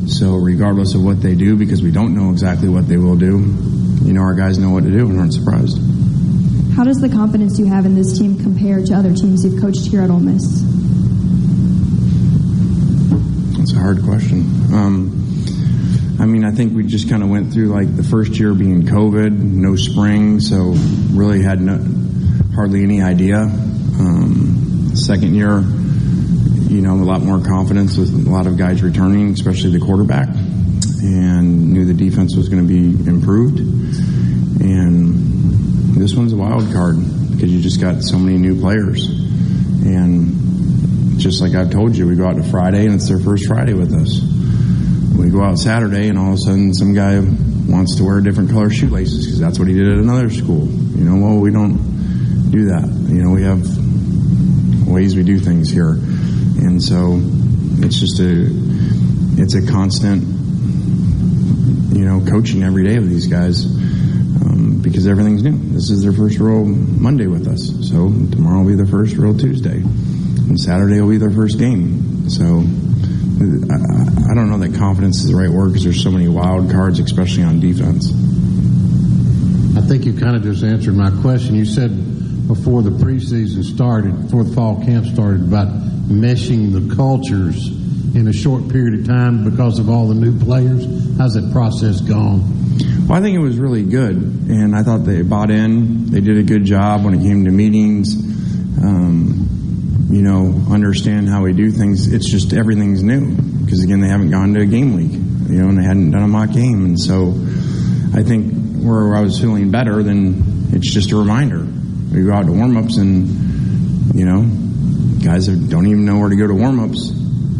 So 0.08 0.36
regardless 0.36 0.94
of 0.94 1.04
what 1.04 1.20
they 1.20 1.34
do, 1.34 1.56
because 1.56 1.82
we 1.82 1.90
don't 1.90 2.14
know 2.14 2.30
exactly 2.30 2.68
what 2.68 2.88
they 2.88 2.96
will 2.96 3.16
do, 3.16 3.38
you 4.02 4.12
know, 4.14 4.22
our 4.22 4.34
guys 4.34 4.58
know 4.58 4.70
what 4.70 4.84
to 4.84 4.90
do 4.90 5.08
and 5.10 5.18
aren't 5.18 5.34
surprised. 5.34 5.76
How 6.74 6.84
does 6.84 6.98
the 6.98 7.08
confidence 7.08 7.58
you 7.58 7.66
have 7.66 7.84
in 7.84 7.94
this 7.94 8.16
team 8.16 8.38
compare 8.38 8.82
to 8.82 8.94
other 8.94 9.12
teams 9.12 9.44
you've 9.44 9.60
coached 9.60 9.86
here 9.86 10.00
at 10.00 10.10
Ole 10.10 10.20
Miss? 10.20 10.62
That's 13.58 13.67
a 13.78 13.80
hard 13.80 14.02
question. 14.02 14.40
Um, 14.74 15.46
I 16.20 16.26
mean, 16.26 16.44
I 16.44 16.50
think 16.50 16.74
we 16.74 16.84
just 16.84 17.08
kind 17.08 17.22
of 17.22 17.30
went 17.30 17.52
through 17.52 17.68
like 17.68 17.94
the 17.96 18.02
first 18.02 18.38
year 18.38 18.52
being 18.52 18.82
COVID, 18.82 19.30
no 19.30 19.76
spring, 19.76 20.40
so 20.40 20.74
really 21.12 21.42
had 21.42 21.60
no, 21.60 21.78
hardly 22.54 22.82
any 22.82 23.02
idea. 23.02 23.38
Um, 23.38 24.90
second 24.94 25.34
year, 25.34 25.60
you 26.68 26.82
know, 26.82 26.94
a 26.94 27.06
lot 27.06 27.22
more 27.22 27.40
confidence 27.40 27.96
with 27.96 28.12
a 28.26 28.30
lot 28.30 28.46
of 28.46 28.56
guys 28.56 28.82
returning, 28.82 29.30
especially 29.30 29.70
the 29.70 29.84
quarterback, 29.84 30.28
and 30.28 31.72
knew 31.72 31.84
the 31.84 31.94
defense 31.94 32.36
was 32.36 32.48
going 32.48 32.66
to 32.66 32.68
be 32.68 33.08
improved. 33.08 33.60
And 34.60 35.94
this 35.94 36.14
one's 36.14 36.32
a 36.32 36.36
wild 36.36 36.72
card 36.72 36.96
because 37.30 37.52
you 37.52 37.60
just 37.60 37.80
got 37.80 38.02
so 38.02 38.18
many 38.18 38.38
new 38.38 38.60
players. 38.60 39.06
And 39.06 40.47
just 41.18 41.42
like 41.42 41.54
I've 41.54 41.70
told 41.70 41.96
you, 41.96 42.06
we 42.06 42.14
go 42.14 42.26
out 42.26 42.36
to 42.36 42.42
Friday 42.44 42.86
and 42.86 42.94
it's 42.94 43.08
their 43.08 43.18
first 43.18 43.46
Friday 43.46 43.74
with 43.74 43.92
us. 43.92 44.20
We 45.18 45.30
go 45.30 45.42
out 45.42 45.58
Saturday 45.58 46.08
and 46.08 46.18
all 46.18 46.28
of 46.28 46.34
a 46.34 46.38
sudden 46.38 46.72
some 46.72 46.94
guy 46.94 47.20
wants 47.68 47.96
to 47.96 48.04
wear 48.04 48.20
different 48.20 48.50
color 48.50 48.70
shoelaces 48.70 49.26
because 49.26 49.40
that's 49.40 49.58
what 49.58 49.68
he 49.68 49.74
did 49.74 49.88
at 49.88 49.98
another 49.98 50.30
school. 50.30 50.66
You 50.66 51.04
know, 51.04 51.26
well, 51.26 51.38
we 51.38 51.50
don't 51.50 52.50
do 52.50 52.66
that. 52.66 52.88
You 53.08 53.22
know, 53.22 53.30
we 53.30 53.42
have 53.42 53.60
ways 54.88 55.16
we 55.16 55.24
do 55.24 55.38
things 55.38 55.68
here. 55.70 55.90
And 55.90 56.82
so 56.82 57.20
it's 57.84 57.98
just 57.98 58.20
a, 58.20 58.46
it's 59.40 59.54
a 59.54 59.66
constant, 59.70 60.22
you 61.96 62.04
know, 62.04 62.24
coaching 62.30 62.62
every 62.62 62.84
day 62.86 62.96
of 62.96 63.08
these 63.08 63.26
guys 63.26 63.64
um, 63.64 64.80
because 64.82 65.06
everything's 65.06 65.42
new. 65.42 65.56
This 65.74 65.90
is 65.90 66.02
their 66.02 66.12
first 66.12 66.38
real 66.38 66.64
Monday 66.64 67.26
with 67.26 67.48
us. 67.48 67.68
So 67.88 68.08
tomorrow 68.08 68.62
will 68.62 68.68
be 68.70 68.76
their 68.76 68.86
first 68.86 69.16
real 69.16 69.36
Tuesday. 69.36 69.82
And 70.48 70.58
Saturday 70.58 71.00
will 71.00 71.10
be 71.10 71.18
their 71.18 71.30
first 71.30 71.58
game. 71.58 72.28
So 72.30 72.44
I, 73.40 74.32
I 74.32 74.34
don't 74.34 74.50
know 74.50 74.58
that 74.58 74.74
confidence 74.76 75.18
is 75.18 75.30
the 75.30 75.36
right 75.36 75.50
word 75.50 75.68
because 75.68 75.84
there's 75.84 76.02
so 76.02 76.10
many 76.10 76.26
wild 76.26 76.70
cards, 76.70 76.98
especially 76.98 77.44
on 77.44 77.60
defense. 77.60 78.10
I 79.76 79.80
think 79.82 80.04
you 80.04 80.14
kind 80.14 80.34
of 80.34 80.42
just 80.42 80.64
answered 80.64 80.94
my 80.94 81.10
question. 81.20 81.54
You 81.54 81.64
said 81.64 82.48
before 82.48 82.82
the 82.82 82.90
preseason 82.90 83.62
started, 83.62 84.22
before 84.22 84.44
the 84.44 84.54
fall 84.54 84.82
camp 84.84 85.06
started, 85.06 85.42
about 85.42 85.68
meshing 86.08 86.72
the 86.72 86.96
cultures 86.96 87.68
in 88.16 88.26
a 88.26 88.32
short 88.32 88.68
period 88.70 89.00
of 89.00 89.06
time 89.06 89.48
because 89.48 89.78
of 89.78 89.88
all 89.88 90.08
the 90.08 90.14
new 90.14 90.36
players. 90.40 90.84
How's 91.18 91.34
that 91.34 91.50
process 91.52 92.00
gone? 92.00 92.40
Well, 93.06 93.18
I 93.18 93.20
think 93.20 93.36
it 93.36 93.40
was 93.40 93.58
really 93.58 93.84
good, 93.84 94.16
and 94.16 94.74
I 94.74 94.82
thought 94.82 95.04
they 95.04 95.22
bought 95.22 95.50
in. 95.50 96.06
They 96.06 96.20
did 96.20 96.38
a 96.38 96.42
good 96.42 96.64
job 96.64 97.04
when 97.04 97.14
it 97.14 97.22
came 97.22 97.44
to 97.44 97.50
meetings. 97.50 98.14
Um, 98.82 99.57
you 100.10 100.22
know, 100.22 100.54
understand 100.70 101.28
how 101.28 101.42
we 101.42 101.52
do 101.52 101.70
things. 101.70 102.12
It's 102.12 102.30
just 102.30 102.52
everything's 102.54 103.02
new 103.02 103.34
because 103.64 103.84
again, 103.84 104.00
they 104.00 104.08
haven't 104.08 104.30
gone 104.30 104.54
to 104.54 104.60
a 104.60 104.66
game 104.66 104.94
week, 104.94 105.12
you 105.12 105.62
know, 105.62 105.68
and 105.68 105.78
they 105.78 105.84
hadn't 105.84 106.10
done 106.12 106.22
a 106.22 106.28
mock 106.28 106.52
game, 106.52 106.84
and 106.84 106.98
so 106.98 107.34
I 108.14 108.22
think 108.22 108.82
where 108.82 109.14
I 109.14 109.20
was 109.20 109.38
feeling 109.38 109.70
better, 109.70 110.02
then 110.02 110.68
it's 110.72 110.92
just 110.92 111.12
a 111.12 111.16
reminder. 111.16 111.66
We 112.12 112.24
go 112.24 112.32
out 112.32 112.46
to 112.46 112.52
warm 112.52 112.76
ups, 112.76 112.96
and 112.96 114.14
you 114.14 114.24
know, 114.24 114.42
guys 115.22 115.46
don't 115.46 115.86
even 115.86 116.04
know 116.04 116.18
where 116.18 116.30
to 116.30 116.36
go 116.36 116.46
to 116.46 116.54
warm 116.54 116.80
ups. 116.80 117.10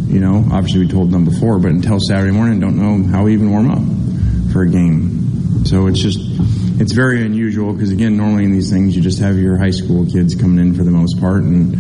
You 0.09 0.21
know, 0.21 0.49
obviously 0.51 0.81
we 0.81 0.89
told 0.89 1.11
them 1.11 1.27
before, 1.27 1.59
but 1.59 1.71
until 1.71 2.01
Saturday 2.01 2.33
morning, 2.33 2.61
don't 2.61 2.79
know 2.79 3.13
how 3.13 3.25
we 3.25 3.35
even 3.35 3.51
warm 3.51 3.71
up 3.71 4.53
for 4.53 4.63
a 4.63 4.69
game. 4.69 5.67
So 5.67 5.87
it's 5.87 6.01
just, 6.01 6.19
it's 6.81 6.93
very 6.93 7.27
unusual 7.27 7.75
because 7.75 7.93
again, 7.93 8.17
normally 8.17 8.45
in 8.45 8.53
these 8.53 8.71
things, 8.71 8.97
you 8.97 9.03
just 9.03 9.19
have 9.19 9.37
your 9.37 9.59
high 9.59 9.71
school 9.71 10.07
kids 10.07 10.35
coming 10.35 10.59
in 10.67 10.75
for 10.75 10.83
the 10.83 10.91
most 10.91 11.21
part, 11.21 11.43
and 11.43 11.75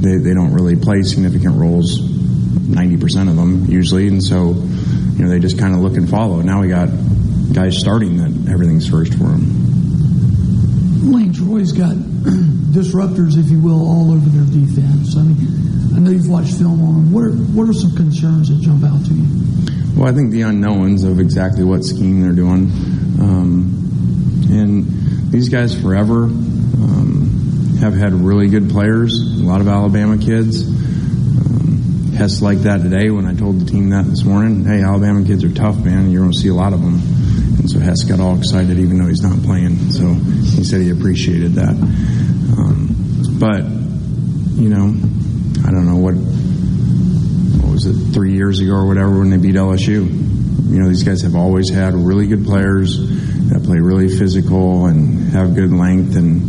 they, 0.00 0.16
they 0.16 0.34
don't 0.34 0.52
really 0.52 0.76
play 0.76 1.02
significant 1.02 1.56
roles, 1.56 2.00
90% 2.00 3.28
of 3.28 3.36
them 3.36 3.66
usually, 3.66 4.08
and 4.08 4.22
so, 4.22 4.52
you 4.52 5.24
know, 5.24 5.28
they 5.28 5.38
just 5.38 5.58
kind 5.58 5.74
of 5.74 5.80
look 5.80 5.96
and 5.96 6.08
follow. 6.08 6.40
Now 6.40 6.60
we 6.60 6.68
got 6.68 6.88
guys 7.52 7.78
starting 7.78 8.16
that 8.18 8.50
everything's 8.50 8.88
first 8.88 9.12
for 9.14 9.24
them. 9.24 11.12
Lane 11.12 11.32
Troy's 11.32 11.72
got 11.72 11.94
disruptors, 12.72 13.36
if 13.38 13.50
you 13.50 13.60
will, 13.60 13.86
all 13.86 14.12
over 14.12 14.28
their 14.28 14.44
defense. 14.44 15.16
I 15.16 15.22
mean, 15.22 15.96
I 15.96 15.98
know 15.98 16.10
you've 16.10 16.28
watched 16.28 16.54
film 16.54 16.82
on 16.82 16.94
them. 16.94 17.12
What 17.12 17.24
are 17.24 17.32
what 17.32 17.68
are 17.68 17.72
some 17.72 17.94
concerns 17.96 18.48
that 18.48 18.60
jump 18.60 18.84
out 18.84 19.04
to 19.06 19.14
you? 19.14 19.26
Well, 19.96 20.08
I 20.08 20.12
think 20.12 20.30
the 20.30 20.42
unknowns 20.42 21.04
of 21.04 21.18
exactly 21.18 21.64
what 21.64 21.84
scheme 21.84 22.22
they're 22.22 22.32
doing, 22.32 22.70
um, 23.20 24.46
and 24.50 25.32
these 25.32 25.48
guys 25.48 25.78
forever 25.78 26.28
have 27.80 27.94
had 27.94 28.12
really 28.12 28.48
good 28.48 28.70
players. 28.70 29.14
A 29.40 29.44
lot 29.44 29.60
of 29.60 29.68
Alabama 29.68 30.18
kids. 30.18 30.66
Um, 30.66 32.12
Hess 32.14 32.42
like 32.42 32.58
that 32.58 32.82
today 32.82 33.10
when 33.10 33.26
I 33.26 33.34
told 33.34 33.60
the 33.60 33.64
team 33.64 33.90
that 33.90 34.04
this 34.04 34.24
morning. 34.24 34.64
Hey, 34.64 34.82
Alabama 34.82 35.24
kids 35.24 35.42
are 35.44 35.52
tough, 35.52 35.82
man. 35.84 36.10
You're 36.10 36.22
going 36.22 36.32
to 36.32 36.38
see 36.38 36.48
a 36.48 36.54
lot 36.54 36.72
of 36.72 36.80
them. 36.82 36.94
And 37.58 37.70
so 37.70 37.78
Hess 37.78 38.04
got 38.04 38.20
all 38.20 38.36
excited 38.36 38.78
even 38.78 38.98
though 38.98 39.06
he's 39.06 39.22
not 39.22 39.42
playing. 39.42 39.76
So 39.92 40.12
he 40.12 40.64
said 40.64 40.82
he 40.82 40.90
appreciated 40.90 41.52
that. 41.54 41.72
Um, 42.58 43.36
but, 43.38 43.64
you 44.60 44.68
know, 44.68 44.94
I 45.66 45.70
don't 45.70 45.86
know 45.86 45.96
what, 45.96 46.14
what 46.14 47.72
was 47.72 47.86
it, 47.86 48.12
three 48.12 48.32
years 48.32 48.60
ago 48.60 48.72
or 48.72 48.86
whatever 48.86 49.18
when 49.18 49.30
they 49.30 49.38
beat 49.38 49.54
LSU. 49.54 50.08
You 50.70 50.78
know, 50.78 50.88
these 50.88 51.02
guys 51.02 51.22
have 51.22 51.34
always 51.34 51.68
had 51.68 51.94
really 51.94 52.26
good 52.26 52.44
players 52.44 52.98
that 53.50 53.62
play 53.64 53.78
really 53.78 54.08
physical 54.08 54.86
and 54.86 55.32
have 55.32 55.54
good 55.54 55.72
length 55.72 56.16
and, 56.16 56.40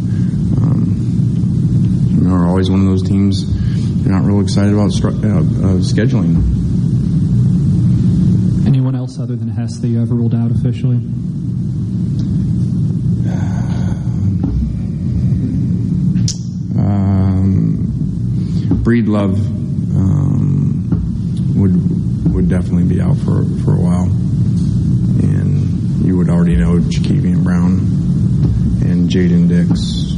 um, 0.62 2.18
you 2.22 2.28
know, 2.28 2.36
are 2.36 2.46
always 2.62 2.70
one 2.70 2.82
of 2.82 2.86
those 2.86 3.02
teams 3.02 3.46
you're 4.04 4.14
not 4.14 4.24
real 4.24 4.40
excited 4.40 4.72
about 4.72 4.92
stru- 4.92 5.18
uh, 5.24 5.40
uh, 5.40 5.80
scheduling. 5.82 6.38
Anyone 8.68 8.94
else 8.94 9.18
other 9.18 9.36
than 9.36 9.48
Hess 9.48 9.80
that 9.80 9.88
you 9.88 10.00
ever 10.00 10.14
ruled 10.14 10.36
out 10.36 10.52
officially? 10.52 10.98
Um, 16.78 17.88
Breedlove 18.84 19.40
um, 19.96 20.88
would 21.56 22.32
would 22.32 22.48
definitely 22.48 22.84
be 22.84 23.02
out 23.02 23.18
for 23.18 23.44
for 23.64 23.74
a 23.74 23.82
while, 23.82 24.06
and 25.24 26.06
you 26.06 26.16
would 26.16 26.30
already 26.30 26.58
know 26.58 26.78
Jakevian 26.78 27.44
Brown 27.44 27.80
and 28.88 29.10
Jaden 29.10 29.48
Dix 29.48 30.12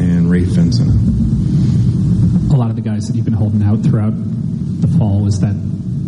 and 0.00 0.30
Ray 0.30 0.44
Finson. 0.44 1.09
A 2.50 2.56
lot 2.56 2.70
of 2.70 2.76
the 2.76 2.82
guys 2.82 3.06
that 3.06 3.14
you've 3.14 3.24
been 3.24 3.34
holding 3.34 3.62
out 3.62 3.82
throughout 3.82 4.12
the 4.14 4.88
fall 4.98 5.20
was 5.20 5.38
that 5.40 5.54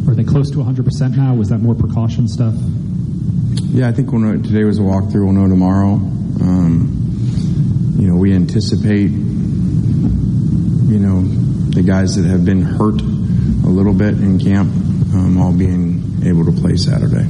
are 0.08 0.14
they 0.14 0.24
close 0.24 0.50
to 0.50 0.58
100% 0.58 1.16
now? 1.16 1.34
Was 1.34 1.50
that 1.50 1.58
more 1.58 1.74
precaution 1.74 2.26
stuff? 2.26 2.54
Yeah, 3.70 3.88
I 3.88 3.92
think 3.92 4.12
when 4.12 4.42
today 4.42 4.64
was 4.64 4.78
a 4.78 4.82
walkthrough, 4.82 5.24
we'll 5.24 5.32
know 5.32 5.48
tomorrow. 5.48 5.94
Um, 5.94 7.94
you 7.96 8.08
know, 8.08 8.16
we 8.16 8.34
anticipate, 8.34 9.10
you 9.10 10.98
know, 10.98 11.22
the 11.70 11.82
guys 11.82 12.16
that 12.16 12.28
have 12.28 12.44
been 12.44 12.62
hurt 12.62 13.00
a 13.00 13.70
little 13.70 13.94
bit 13.94 14.14
in 14.14 14.38
camp 14.38 14.72
um, 15.14 15.38
all 15.38 15.52
being 15.52 16.22
able 16.24 16.44
to 16.44 16.52
play 16.52 16.76
Saturday. 16.76 17.26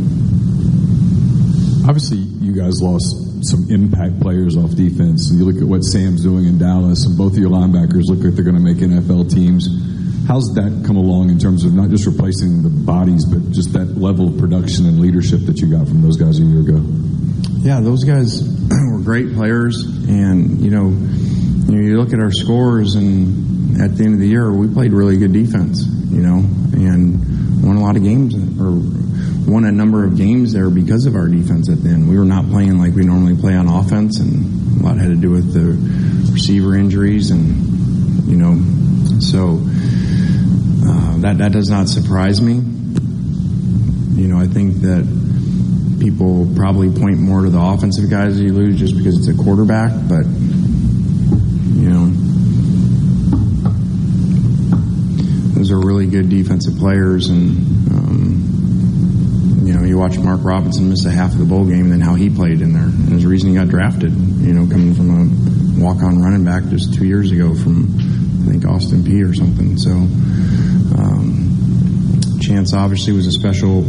Obviously, 1.86 2.18
you 2.18 2.52
guys 2.52 2.80
lost 2.80 3.16
some 3.44 3.70
impact 3.70 4.20
players 4.20 4.56
off 4.56 4.74
defense, 4.74 5.30
and 5.30 5.38
you 5.38 5.44
look 5.44 5.60
at 5.60 5.68
what 5.68 5.82
Sam's 5.82 6.22
doing 6.22 6.46
in 6.46 6.58
Dallas, 6.58 7.06
and 7.06 7.16
both 7.16 7.32
of 7.32 7.38
your 7.38 7.50
linebackers 7.50 8.06
look 8.06 8.24
like 8.24 8.34
they're 8.34 8.44
going 8.44 8.56
to 8.56 8.62
make 8.62 8.78
NFL 8.78 9.32
teams. 9.32 9.68
How's 10.28 10.54
that 10.54 10.84
come 10.86 10.96
along 10.96 11.30
in 11.30 11.38
terms 11.38 11.64
of 11.64 11.74
not 11.74 11.90
just 11.90 12.06
replacing 12.06 12.62
the 12.62 12.70
bodies, 12.70 13.24
but 13.24 13.50
just 13.50 13.72
that 13.72 13.98
level 13.98 14.28
of 14.28 14.38
production 14.38 14.86
and 14.86 15.00
leadership 15.00 15.40
that 15.46 15.58
you 15.58 15.70
got 15.70 15.88
from 15.88 16.02
those 16.02 16.16
guys 16.16 16.38
a 16.38 16.42
year 16.42 16.60
ago? 16.60 16.78
Yeah, 17.58 17.80
those 17.80 18.04
guys 18.04 18.42
were 18.92 19.00
great 19.00 19.34
players, 19.34 19.82
and 20.08 20.60
you 20.60 20.70
know, 20.70 20.90
you, 20.90 21.72
know, 21.74 21.82
you 21.82 22.00
look 22.00 22.12
at 22.12 22.20
our 22.20 22.32
scores, 22.32 22.94
and 22.94 23.80
at 23.80 23.96
the 23.96 24.04
end 24.04 24.14
of 24.14 24.20
the 24.20 24.28
year, 24.28 24.52
we 24.52 24.72
played 24.72 24.92
really 24.92 25.16
good 25.16 25.32
defense, 25.32 25.84
you 26.10 26.22
know, 26.22 26.38
and 26.72 27.62
won 27.62 27.76
a 27.76 27.80
lot 27.80 27.96
of 27.96 28.02
games, 28.02 28.34
or 28.60 29.01
won 29.52 29.64
a 29.66 29.72
number 29.72 30.04
of 30.04 30.16
games 30.16 30.52
there 30.54 30.70
because 30.70 31.04
of 31.04 31.14
our 31.14 31.28
defense 31.28 31.68
at 31.68 31.82
the 31.82 31.90
end. 31.90 32.08
We 32.08 32.18
were 32.18 32.24
not 32.24 32.48
playing 32.48 32.78
like 32.78 32.94
we 32.94 33.04
normally 33.04 33.36
play 33.36 33.54
on 33.54 33.68
offense, 33.68 34.18
and 34.18 34.80
a 34.80 34.84
lot 34.84 34.96
had 34.96 35.08
to 35.08 35.16
do 35.16 35.30
with 35.30 35.52
the 35.52 36.32
receiver 36.32 36.74
injuries, 36.74 37.30
and 37.30 38.26
you 38.26 38.36
know, 38.36 38.54
so 39.20 39.60
uh, 40.88 41.18
that 41.18 41.38
that 41.38 41.52
does 41.52 41.68
not 41.68 41.88
surprise 41.88 42.40
me. 42.40 42.54
You 44.20 44.28
know, 44.28 44.38
I 44.38 44.46
think 44.46 44.76
that 44.82 45.04
people 46.00 46.50
probably 46.56 46.88
point 46.90 47.18
more 47.18 47.42
to 47.42 47.50
the 47.50 47.60
offensive 47.60 48.08
guys 48.10 48.40
you 48.40 48.52
lose 48.52 48.78
just 48.78 48.96
because 48.96 49.18
it's 49.18 49.28
a 49.28 49.42
quarterback, 49.42 49.92
but 50.08 50.24
you 51.76 51.90
know, 51.90 52.06
those 55.54 55.70
are 55.70 55.78
really 55.78 56.06
good 56.06 56.30
defensive 56.30 56.76
players, 56.78 57.28
and 57.28 57.50
um, 57.92 58.52
you 59.64 59.72
know, 59.72 59.84
you 59.84 59.90
watch 60.02 60.18
Mark 60.18 60.40
Robinson 60.42 60.88
miss 60.88 61.04
a 61.04 61.10
half 61.12 61.32
of 61.32 61.38
the 61.38 61.44
bowl 61.44 61.64
game, 61.64 61.82
and 61.82 61.92
then 61.92 62.00
how 62.00 62.14
he 62.14 62.28
played 62.28 62.60
in 62.60 62.72
there, 62.72 62.82
and 62.82 63.08
there's 63.08 63.24
a 63.24 63.28
reason 63.28 63.50
he 63.50 63.54
got 63.54 63.68
drafted. 63.68 64.10
You 64.10 64.52
know, 64.52 64.66
coming 64.66 64.94
from 64.94 65.10
a 65.10 65.80
walk-on 65.80 66.20
running 66.20 66.44
back 66.44 66.64
just 66.70 66.92
two 66.94 67.06
years 67.06 67.30
ago 67.30 67.54
from 67.54 67.94
I 68.42 68.50
think 68.50 68.66
Austin 68.66 69.02
Peay 69.02 69.28
or 69.28 69.34
something. 69.34 69.78
So. 69.78 69.90
Um, 69.90 71.48
Chance 72.42 72.74
obviously 72.74 73.12
was 73.12 73.28
a 73.28 73.32
special 73.32 73.84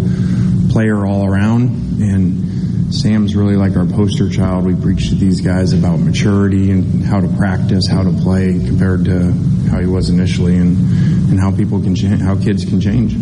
player 0.70 1.08
all 1.08 1.26
around, 1.26 2.02
and 2.02 2.94
Sam's 2.94 3.36
really 3.36 3.56
like 3.56 3.76
our 3.76 3.86
poster 3.86 4.30
child. 4.30 4.66
We 4.66 4.76
preach 4.76 5.10
to 5.10 5.16
these 5.16 5.42
guys 5.42 5.74
about 5.74 5.98
maturity 5.98 6.70
and 6.70 7.04
how 7.04 7.20
to 7.20 7.28
practice, 7.30 7.88
how 7.88 8.04
to 8.04 8.12
play 8.12 8.60
compared 8.64 9.06
to 9.06 9.32
how 9.72 9.80
he 9.80 9.88
was 9.88 10.12
initially, 10.12 10.58
and 10.58 10.78
and 11.32 11.40
how 11.40 11.52
people 11.52 11.82
can 11.82 11.96
how 11.96 12.36
kids 12.36 12.64
can 12.64 12.80
change. 12.80 13.16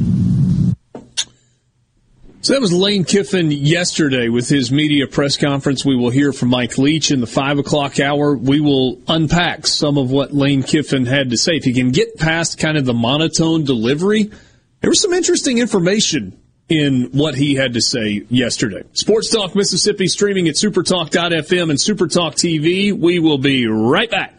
So 2.43 2.53
that 2.53 2.61
was 2.61 2.73
Lane 2.73 3.03
Kiffin 3.03 3.51
yesterday 3.51 4.27
with 4.27 4.49
his 4.49 4.72
media 4.72 5.05
press 5.05 5.38
conference. 5.38 5.85
We 5.85 5.95
will 5.95 6.09
hear 6.09 6.34
from 6.34 6.49
Mike 6.49 6.76
Leach 6.80 7.11
in 7.11 7.22
the 7.22 7.27
five 7.27 7.59
o'clock 7.59 7.99
hour. 7.99 8.35
We 8.35 8.59
will 8.59 8.99
unpack 9.07 9.68
some 9.68 9.99
of 9.99 10.09
what 10.09 10.34
Lane 10.34 10.63
Kiffin 10.63 11.05
had 11.05 11.30
to 11.30 11.38
say. 11.38 11.57
If 11.57 11.65
he 11.65 11.73
can 11.73 11.91
get 11.91 12.18
past 12.18 12.57
kind 12.57 12.80
of 12.80 12.85
the 12.85 12.95
monotone 12.95 13.63
delivery, 13.63 14.31
there 14.80 14.89
was 14.89 14.99
some 14.99 15.13
interesting 15.13 15.59
information 15.59 16.35
in 16.68 17.11
what 17.11 17.35
he 17.35 17.53
had 17.53 17.73
to 17.73 17.81
say 17.81 18.26
yesterday. 18.30 18.85
Sports 18.93 19.30
Talk 19.30 19.53
Mississippi 19.53 20.07
streaming 20.07 20.47
at 20.47 20.55
supertalk.fm 20.55 21.69
and 21.69 21.77
supertalk 21.77 22.34
TV. 22.34 22.91
We 22.91 23.19
will 23.19 23.38
be 23.38 23.68
right 23.68 24.09
back. 24.09 24.34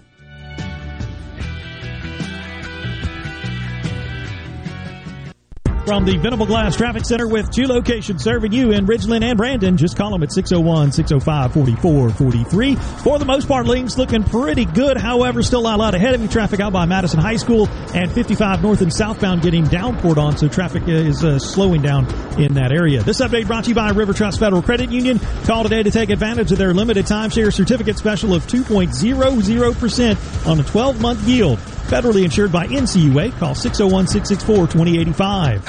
From 5.84 6.04
the 6.04 6.16
Venable 6.16 6.46
Glass 6.46 6.76
Traffic 6.76 7.04
Center 7.04 7.26
with 7.26 7.50
two 7.50 7.64
locations 7.64 8.22
serving 8.22 8.52
you 8.52 8.70
in 8.70 8.86
Ridgeland 8.86 9.24
and 9.24 9.36
Brandon, 9.36 9.76
just 9.76 9.96
call 9.96 10.12
them 10.12 10.22
at 10.22 10.30
601 10.30 10.92
605 10.92 11.52
4443. 11.52 12.76
For 13.02 13.18
the 13.18 13.24
most 13.24 13.48
part, 13.48 13.66
links 13.66 13.98
looking 13.98 14.22
pretty 14.22 14.64
good. 14.64 14.96
However, 14.96 15.42
still 15.42 15.62
a 15.62 15.74
lot 15.76 15.96
ahead 15.96 16.14
of 16.14 16.22
you. 16.22 16.28
Traffic 16.28 16.60
out 16.60 16.72
by 16.72 16.84
Madison 16.84 17.18
High 17.18 17.34
School 17.34 17.68
and 17.94 18.12
55 18.12 18.62
north 18.62 18.80
and 18.80 18.92
southbound 18.92 19.42
getting 19.42 19.64
downpoured 19.64 20.18
on, 20.18 20.36
so 20.36 20.46
traffic 20.46 20.86
is 20.86 21.24
uh, 21.24 21.40
slowing 21.40 21.82
down 21.82 22.06
in 22.40 22.54
that 22.54 22.70
area. 22.72 23.02
This 23.02 23.20
update 23.20 23.48
brought 23.48 23.64
to 23.64 23.70
you 23.70 23.74
by 23.74 23.90
River 23.90 24.12
Trust 24.12 24.38
Federal 24.38 24.62
Credit 24.62 24.92
Union. 24.92 25.18
Call 25.46 25.64
today 25.64 25.82
to 25.82 25.90
take 25.90 26.10
advantage 26.10 26.52
of 26.52 26.58
their 26.58 26.72
limited 26.72 27.06
timeshare 27.06 27.52
certificate 27.52 27.98
special 27.98 28.34
of 28.34 28.46
2.00% 28.46 30.46
on 30.46 30.60
a 30.60 30.62
12 30.62 31.00
month 31.00 31.26
yield. 31.26 31.58
Federally 31.92 32.24
insured 32.24 32.50
by 32.52 32.66
NCUA. 32.68 33.38
Call 33.38 33.54
601-664-2085. 33.54 35.68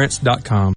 Insurance.com. 0.00 0.74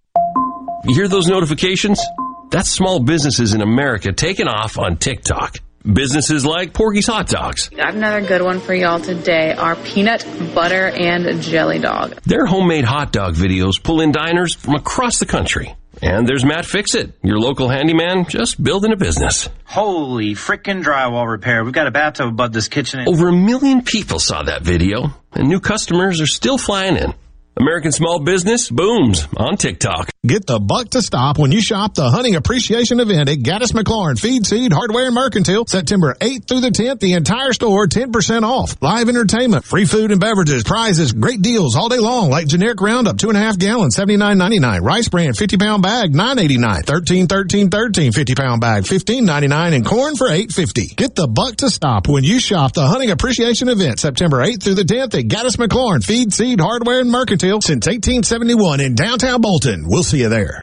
You 0.85 0.95
hear 0.95 1.07
those 1.07 1.27
notifications? 1.27 2.01
That's 2.49 2.69
small 2.69 2.99
businesses 2.99 3.53
in 3.53 3.61
America 3.61 4.11
taking 4.11 4.47
off 4.47 4.77
on 4.77 4.97
TikTok. 4.97 5.57
Businesses 5.81 6.45
like 6.45 6.73
Porky's 6.73 7.07
Hot 7.07 7.27
Dogs. 7.27 7.69
i 7.73 7.75
got 7.75 7.93
another 7.93 8.21
good 8.21 8.41
one 8.41 8.59
for 8.59 8.73
y'all 8.73 8.99
today. 8.99 9.53
Our 9.53 9.75
peanut 9.77 10.25
butter 10.53 10.87
and 10.87 11.41
jelly 11.41 11.79
dog. 11.79 12.21
Their 12.23 12.45
homemade 12.45 12.85
hot 12.85 13.11
dog 13.11 13.35
videos 13.35 13.81
pull 13.81 14.01
in 14.01 14.11
diners 14.11 14.55
from 14.55 14.75
across 14.75 15.19
the 15.19 15.25
country. 15.25 15.75
And 16.01 16.27
there's 16.27 16.43
Matt 16.43 16.65
Fixit, 16.65 17.13
your 17.23 17.37
local 17.37 17.69
handyman, 17.69 18.25
just 18.25 18.61
building 18.61 18.91
a 18.91 18.97
business. 18.97 19.47
Holy 19.63 20.33
frickin' 20.33 20.83
drywall 20.83 21.29
repair. 21.29 21.63
We've 21.63 21.73
got 21.73 21.87
a 21.87 21.91
bathtub 21.91 22.27
above 22.27 22.51
this 22.51 22.67
kitchen. 22.67 23.07
Over 23.07 23.29
a 23.29 23.33
million 23.33 23.83
people 23.83 24.19
saw 24.19 24.43
that 24.43 24.63
video, 24.63 25.13
and 25.33 25.47
new 25.47 25.59
customers 25.59 26.19
are 26.19 26.27
still 26.27 26.57
flying 26.57 26.97
in. 26.97 27.13
American 27.55 27.91
small 27.91 28.19
business 28.19 28.69
booms 28.69 29.27
on 29.37 29.57
TikTok. 29.57 30.09
Get 30.25 30.47
the 30.47 30.59
buck 30.59 30.89
to 30.91 31.01
stop 31.01 31.37
when 31.37 31.51
you 31.51 31.61
shop 31.61 31.93
the 31.93 32.09
hunting 32.09 32.35
appreciation 32.35 32.99
event 32.99 33.29
at 33.29 33.39
Gaddis 33.39 33.73
McLaurin 33.73 34.19
Feed 34.19 34.47
Seed 34.47 34.73
Hardware 34.73 35.05
and 35.05 35.13
Mercantile 35.13 35.67
September 35.67 36.15
8th 36.19 36.47
through 36.47 36.61
the 36.61 36.69
10th. 36.69 36.99
The 36.99 37.13
entire 37.13 37.53
store 37.53 37.85
10% 37.85 38.43
off. 38.43 38.75
Live 38.81 39.07
entertainment, 39.07 39.65
free 39.65 39.85
food 39.85 40.11
and 40.11 40.19
beverages, 40.19 40.63
prizes, 40.63 41.13
great 41.13 41.41
deals 41.41 41.75
all 41.75 41.89
day 41.89 41.99
long 41.99 42.31
like 42.31 42.47
generic 42.47 42.81
Roundup 42.81 43.17
two 43.17 43.29
and 43.29 43.37
a 43.37 43.41
half 43.41 43.59
gallons 43.59 43.95
79.99, 43.95 44.81
rice 44.81 45.09
bran 45.09 45.33
50 45.33 45.57
pound 45.57 45.83
bag 45.83 46.13
9.89, 46.13 46.85
13 46.85 47.27
13 47.27 47.69
13 47.69 48.11
50 48.13 48.35
pound 48.35 48.61
bag 48.61 48.83
15.99 48.83 49.75
and 49.75 49.85
corn 49.85 50.15
for 50.15 50.27
8.50. 50.27 50.95
Get 50.95 51.15
the 51.15 51.27
buck 51.27 51.57
to 51.57 51.69
stop 51.69 52.07
when 52.07 52.23
you 52.23 52.39
shop 52.39 52.73
the 52.73 52.87
hunting 52.87 53.11
appreciation 53.11 53.69
event 53.69 53.99
September 53.99 54.37
8th 54.37 54.63
through 54.63 54.75
the 54.75 54.83
10th 54.83 55.19
at 55.19 55.25
Gaddis 55.25 55.57
McLaurin 55.57 56.03
Feed 56.03 56.33
Seed 56.33 56.59
Hardware 56.59 57.01
and 57.01 57.11
Mercantile 57.11 57.42
since 57.43 57.87
1871 57.87 58.79
in 58.79 58.95
downtown 58.95 59.41
Bolton. 59.41 59.83
We'll 59.85 60.03
see 60.03 60.19
you 60.19 60.29
there. 60.29 60.62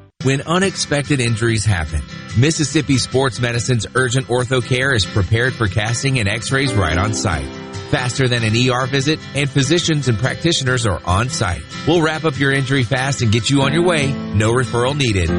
When 0.23 0.41
unexpected 0.41 1.19
injuries 1.19 1.65
happen, 1.65 2.03
Mississippi 2.37 2.99
Sports 2.99 3.39
Medicine's 3.39 3.87
Urgent 3.95 4.27
Ortho 4.27 4.63
Care 4.63 4.93
is 4.93 5.03
prepared 5.03 5.55
for 5.55 5.65
casting 5.65 6.19
and 6.19 6.29
x-rays 6.29 6.75
right 6.75 6.95
on 6.95 7.15
site. 7.15 7.47
Faster 7.89 8.27
than 8.27 8.43
an 8.43 8.53
ER 8.55 8.85
visit, 8.85 9.19
and 9.33 9.49
physicians 9.49 10.07
and 10.09 10.19
practitioners 10.19 10.85
are 10.85 11.01
on 11.05 11.29
site. 11.29 11.63
We'll 11.87 12.03
wrap 12.03 12.23
up 12.23 12.37
your 12.37 12.51
injury 12.51 12.83
fast 12.83 13.23
and 13.23 13.31
get 13.31 13.49
you 13.49 13.63
on 13.63 13.73
your 13.73 13.83
way. 13.83 14.11
No 14.11 14.53
referral 14.53 14.95
needed. 14.95 15.31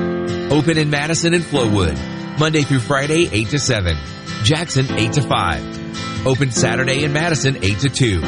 Open 0.50 0.76
in 0.76 0.90
Madison 0.90 1.32
and 1.32 1.44
Flowood. 1.44 1.96
Monday 2.40 2.62
through 2.62 2.80
Friday, 2.80 3.28
8 3.30 3.50
to 3.50 3.60
7. 3.60 3.96
Jackson, 4.42 4.90
8 4.90 5.12
to 5.12 5.22
5. 5.22 6.26
Open 6.26 6.50
Saturday 6.50 7.04
in 7.04 7.12
Madison, 7.12 7.62
8 7.62 7.78
to 7.78 7.88
2. 7.88 8.20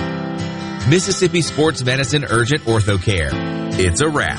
Mississippi 0.88 1.42
Sports 1.42 1.82
Medicine 1.82 2.24
Urgent 2.24 2.62
Ortho 2.62 3.02
Care. 3.02 3.30
It's 3.72 4.00
a 4.00 4.08
wrap. 4.08 4.38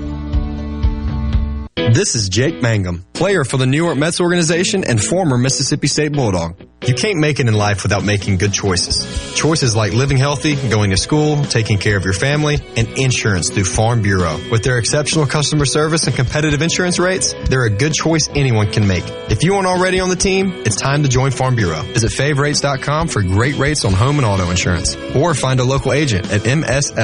This 1.75 2.15
is 2.15 2.29
Jake 2.29 2.61
Mangum, 2.61 3.05
player 3.13 3.43
for 3.43 3.57
the 3.57 3.65
New 3.65 3.77
York 3.77 3.97
Mets 3.97 4.19
organization 4.19 4.83
and 4.83 5.01
former 5.01 5.37
Mississippi 5.37 5.87
State 5.87 6.11
Bulldog. 6.11 6.70
You 6.87 6.95
can't 6.95 7.19
make 7.19 7.39
it 7.39 7.47
in 7.47 7.53
life 7.53 7.83
without 7.83 8.03
making 8.03 8.37
good 8.37 8.53
choices. 8.53 9.35
Choices 9.35 9.75
like 9.75 9.93
living 9.93 10.17
healthy, 10.17 10.55
going 10.69 10.89
to 10.89 10.97
school, 10.97 11.43
taking 11.43 11.77
care 11.77 11.95
of 11.95 12.03
your 12.03 12.15
family, 12.15 12.57
and 12.75 12.87
insurance 12.97 13.51
through 13.51 13.65
Farm 13.65 14.01
Bureau. 14.01 14.39
With 14.49 14.63
their 14.63 14.79
exceptional 14.79 15.27
customer 15.27 15.65
service 15.65 16.07
and 16.07 16.15
competitive 16.15 16.63
insurance 16.63 16.97
rates, 16.97 17.35
they're 17.49 17.65
a 17.65 17.69
good 17.69 17.93
choice 17.93 18.29
anyone 18.33 18.71
can 18.71 18.87
make. 18.87 19.03
If 19.29 19.43
you 19.43 19.53
aren't 19.55 19.67
already 19.67 19.99
on 19.99 20.09
the 20.09 20.15
team, 20.15 20.51
it's 20.65 20.75
time 20.75 21.03
to 21.03 21.09
join 21.09 21.29
Farm 21.29 21.55
Bureau. 21.55 21.83
Visit 21.83 22.11
favrates.com 22.11 23.09
for 23.09 23.21
great 23.21 23.57
rates 23.57 23.85
on 23.85 23.93
home 23.93 24.17
and 24.17 24.25
auto 24.25 24.49
insurance, 24.49 24.95
or 25.15 25.35
find 25.35 25.59
a 25.59 25.63
local 25.63 25.93
agent 25.93 26.31
at 26.31 26.41
msfbins.com. 26.41 26.97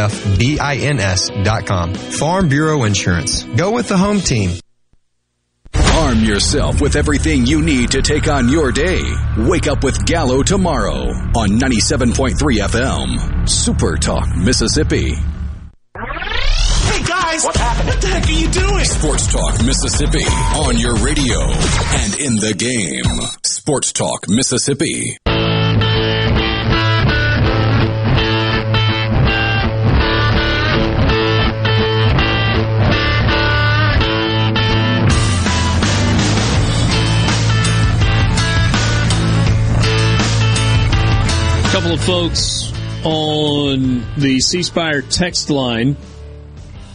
Farm 1.93 2.49
Bureau 2.49 2.83
Insurance. 2.83 3.43
Go 3.43 3.71
with 3.71 3.87
the 3.89 3.97
home 3.97 4.21
team. 4.21 4.57
Arm 6.07 6.23
yourself 6.23 6.79
with 6.79 6.95
everything 6.95 7.45
you 7.45 7.61
need 7.61 7.91
to 7.91 8.01
take 8.01 8.29
on 8.29 8.47
your 8.47 8.71
day. 8.71 9.01
Wake 9.39 9.67
up 9.67 9.83
with 9.83 10.05
Gallo 10.05 10.41
tomorrow 10.41 11.09
on 11.35 11.59
97.3 11.59 12.33
FM. 12.37 13.49
Super 13.49 13.97
Talk, 13.97 14.33
Mississippi. 14.37 15.15
Hey 15.15 17.03
guys! 17.03 17.43
What 17.43 17.57
happened? 17.57 17.89
What 17.89 18.01
the 18.01 18.07
heck 18.07 18.25
are 18.25 18.31
you 18.31 18.47
doing? 18.47 18.85
Sports 18.85 19.33
Talk, 19.33 19.65
Mississippi 19.65 20.23
on 20.55 20.77
your 20.77 20.95
radio 20.95 21.41
and 21.41 22.19
in 22.21 22.35
the 22.37 22.53
game. 22.57 23.27
Sports 23.43 23.91
Talk, 23.91 24.29
Mississippi. 24.29 25.17
Couple 41.77 41.93
of 41.93 42.03
folks 42.03 42.73
on 43.03 44.03
the 44.17 44.39
C 44.39 44.63
Spire 44.63 45.03
text 45.03 45.51
line 45.51 45.95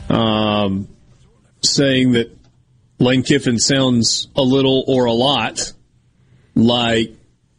um, 0.08 0.88
saying 1.60 2.14
that 2.14 2.36
Lane 2.98 3.22
Kiffin 3.22 3.60
sounds 3.60 4.26
a 4.34 4.42
little 4.42 4.82
or 4.88 5.04
a 5.04 5.12
lot 5.12 5.72
like 6.56 7.14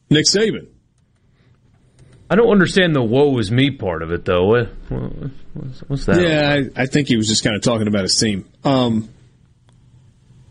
Nick 0.10 0.26
Saban. 0.26 0.68
I 2.30 2.36
don't 2.36 2.50
understand 2.50 2.94
the 2.94 3.02
"woe 3.02 3.38
is 3.38 3.50
me" 3.50 3.72
part 3.72 4.04
of 4.04 4.12
it, 4.12 4.26
though. 4.26 4.48
What, 4.48 4.70
what's, 4.90 5.80
what's 5.88 6.06
that? 6.08 6.20
Yeah, 6.20 6.68
I, 6.76 6.82
I 6.82 6.86
think 6.88 7.08
he 7.08 7.16
was 7.16 7.30
just 7.30 7.41
kind 7.41 7.56
of 7.56 7.62
talking 7.62 7.88
about 7.88 8.02
his 8.02 8.18
team. 8.18 8.44
Um, 8.66 9.08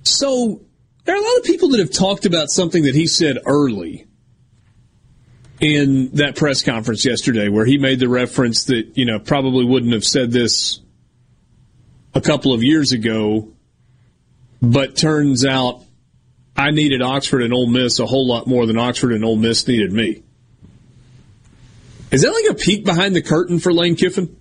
so 0.05 0.63
There 1.05 1.15
are 1.15 1.19
a 1.19 1.23
lot 1.23 1.37
of 1.37 1.45
people 1.45 1.69
that 1.71 1.81
have 1.81 1.91
talked 1.91 2.25
about 2.25 2.49
something 2.49 2.85
that 2.85 2.95
he 2.95 3.07
said 3.07 3.37
early 3.45 4.07
in 5.63 6.11
that 6.15 6.35
press 6.35 6.61
conference 6.63 7.05
yesterday, 7.05 7.49
where 7.49 7.65
he 7.65 7.79
made 7.79 8.01
the 8.01 8.09
reference 8.09 8.65
that 8.65 8.99
you 8.99 9.07
know 9.07 9.21
probably 9.21 9.65
wouldn't 9.65 9.93
have 9.93 10.05
said 10.05 10.33
this 10.33 10.81
a 12.15 12.21
couple 12.21 12.53
of 12.53 12.65
years 12.65 12.91
ago, 12.91 13.49
but 14.61 14.97
turns 14.97 15.47
out 15.47 15.85
I 16.57 16.73
needed 16.73 17.01
Oxford 17.01 17.43
and 17.43 17.55
Ole 17.55 17.69
Miss 17.69 18.01
a 18.01 18.07
whole 18.07 18.27
lot 18.27 18.49
more 18.49 18.67
than 18.67 18.77
Oxford 18.77 19.13
and 19.13 19.25
Ole 19.25 19.37
Miss 19.37 19.67
needed 19.69 19.93
me. 19.93 20.25
Is 22.11 22.23
that 22.23 22.33
like 22.33 22.51
a 22.51 22.55
peek 22.55 22.85
behind 22.85 23.15
the 23.15 23.23
curtain 23.23 23.61
for 23.61 23.73
Lane 23.73 23.95
Kiffin? 23.95 24.37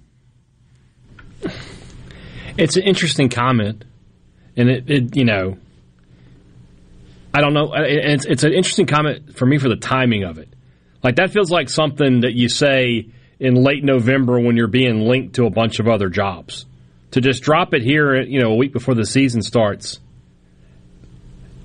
It's 2.58 2.78
an 2.78 2.84
interesting 2.84 3.30
comment, 3.30 3.86
and 4.58 4.70
it, 4.70 4.90
it 4.90 5.16
you 5.16 5.24
know, 5.24 5.60
I 7.32 7.42
don't 7.42 7.54
know. 7.54 7.74
It's, 7.76 8.26
it's 8.26 8.44
an 8.44 8.54
interesting 8.54 8.88
comment 8.88 9.38
for 9.38 9.46
me 9.46 9.60
for 9.60 9.70
the 9.70 9.78
timing 9.78 10.24
of 10.24 10.40
it. 10.40 10.51
Like 11.04 11.16
that 11.16 11.32
feels 11.32 11.52
like 11.52 11.70
something 11.70 12.22
that 12.22 12.34
you 12.34 12.50
say 12.50 13.08
in 13.40 13.56
late 13.56 13.84
November 13.84 14.40
when 14.40 14.56
you're 14.56 14.68
being 14.68 15.02
linked 15.02 15.36
to 15.36 15.46
a 15.46 15.50
bunch 15.50 15.80
of 15.80 15.88
other 15.88 16.10
jobs. 16.10 16.66
To 17.12 17.22
just 17.22 17.44
drop 17.44 17.74
it 17.74 17.82
here, 17.82 18.22
you 18.22 18.40
know, 18.40 18.52
a 18.52 18.56
week 18.56 18.72
before 18.72 18.94
the 18.94 19.06
season 19.06 19.42
starts. 19.42 20.00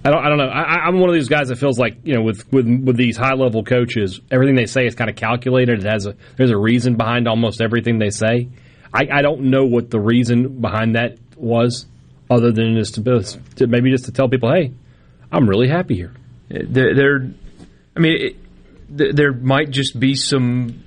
I 0.04 0.10
don't, 0.10 0.24
I 0.24 0.28
don't 0.28 0.38
know. 0.38 0.48
I, 0.48 0.86
I'm 0.86 1.00
one 1.00 1.08
of 1.08 1.14
these 1.14 1.28
guys 1.28 1.48
that 1.48 1.56
feels 1.56 1.78
like 1.78 1.98
you 2.04 2.14
know, 2.14 2.22
with 2.22 2.50
with 2.52 2.66
with 2.66 2.96
these 2.96 3.16
high 3.16 3.34
level 3.34 3.64
coaches, 3.64 4.20
everything 4.30 4.54
they 4.54 4.66
say 4.66 4.86
is 4.86 4.94
kind 4.94 5.10
of 5.10 5.16
calculated. 5.16 5.84
It 5.84 5.88
has 5.88 6.06
a 6.06 6.14
there's 6.36 6.50
a 6.50 6.56
reason 6.56 6.96
behind 6.96 7.28
almost 7.28 7.60
everything 7.60 7.98
they 7.98 8.10
say. 8.10 8.48
I, 8.94 9.08
I 9.12 9.22
don't 9.22 9.50
know 9.50 9.66
what 9.66 9.90
the 9.90 10.00
reason 10.00 10.60
behind 10.60 10.94
that 10.94 11.18
was, 11.36 11.86
other 12.30 12.52
than 12.52 12.76
just 12.76 12.94
to, 12.94 13.66
maybe 13.66 13.90
just 13.90 14.06
to 14.06 14.12
tell 14.12 14.28
people, 14.28 14.52
hey, 14.52 14.72
I'm 15.30 15.48
really 15.48 15.68
happy 15.68 15.96
here. 15.96 16.14
There, 16.48 16.94
there 16.94 17.30
I 17.96 18.00
mean, 18.00 18.36
there 18.88 19.32
might 19.32 19.70
just 19.70 19.98
be 19.98 20.14
some 20.14 20.84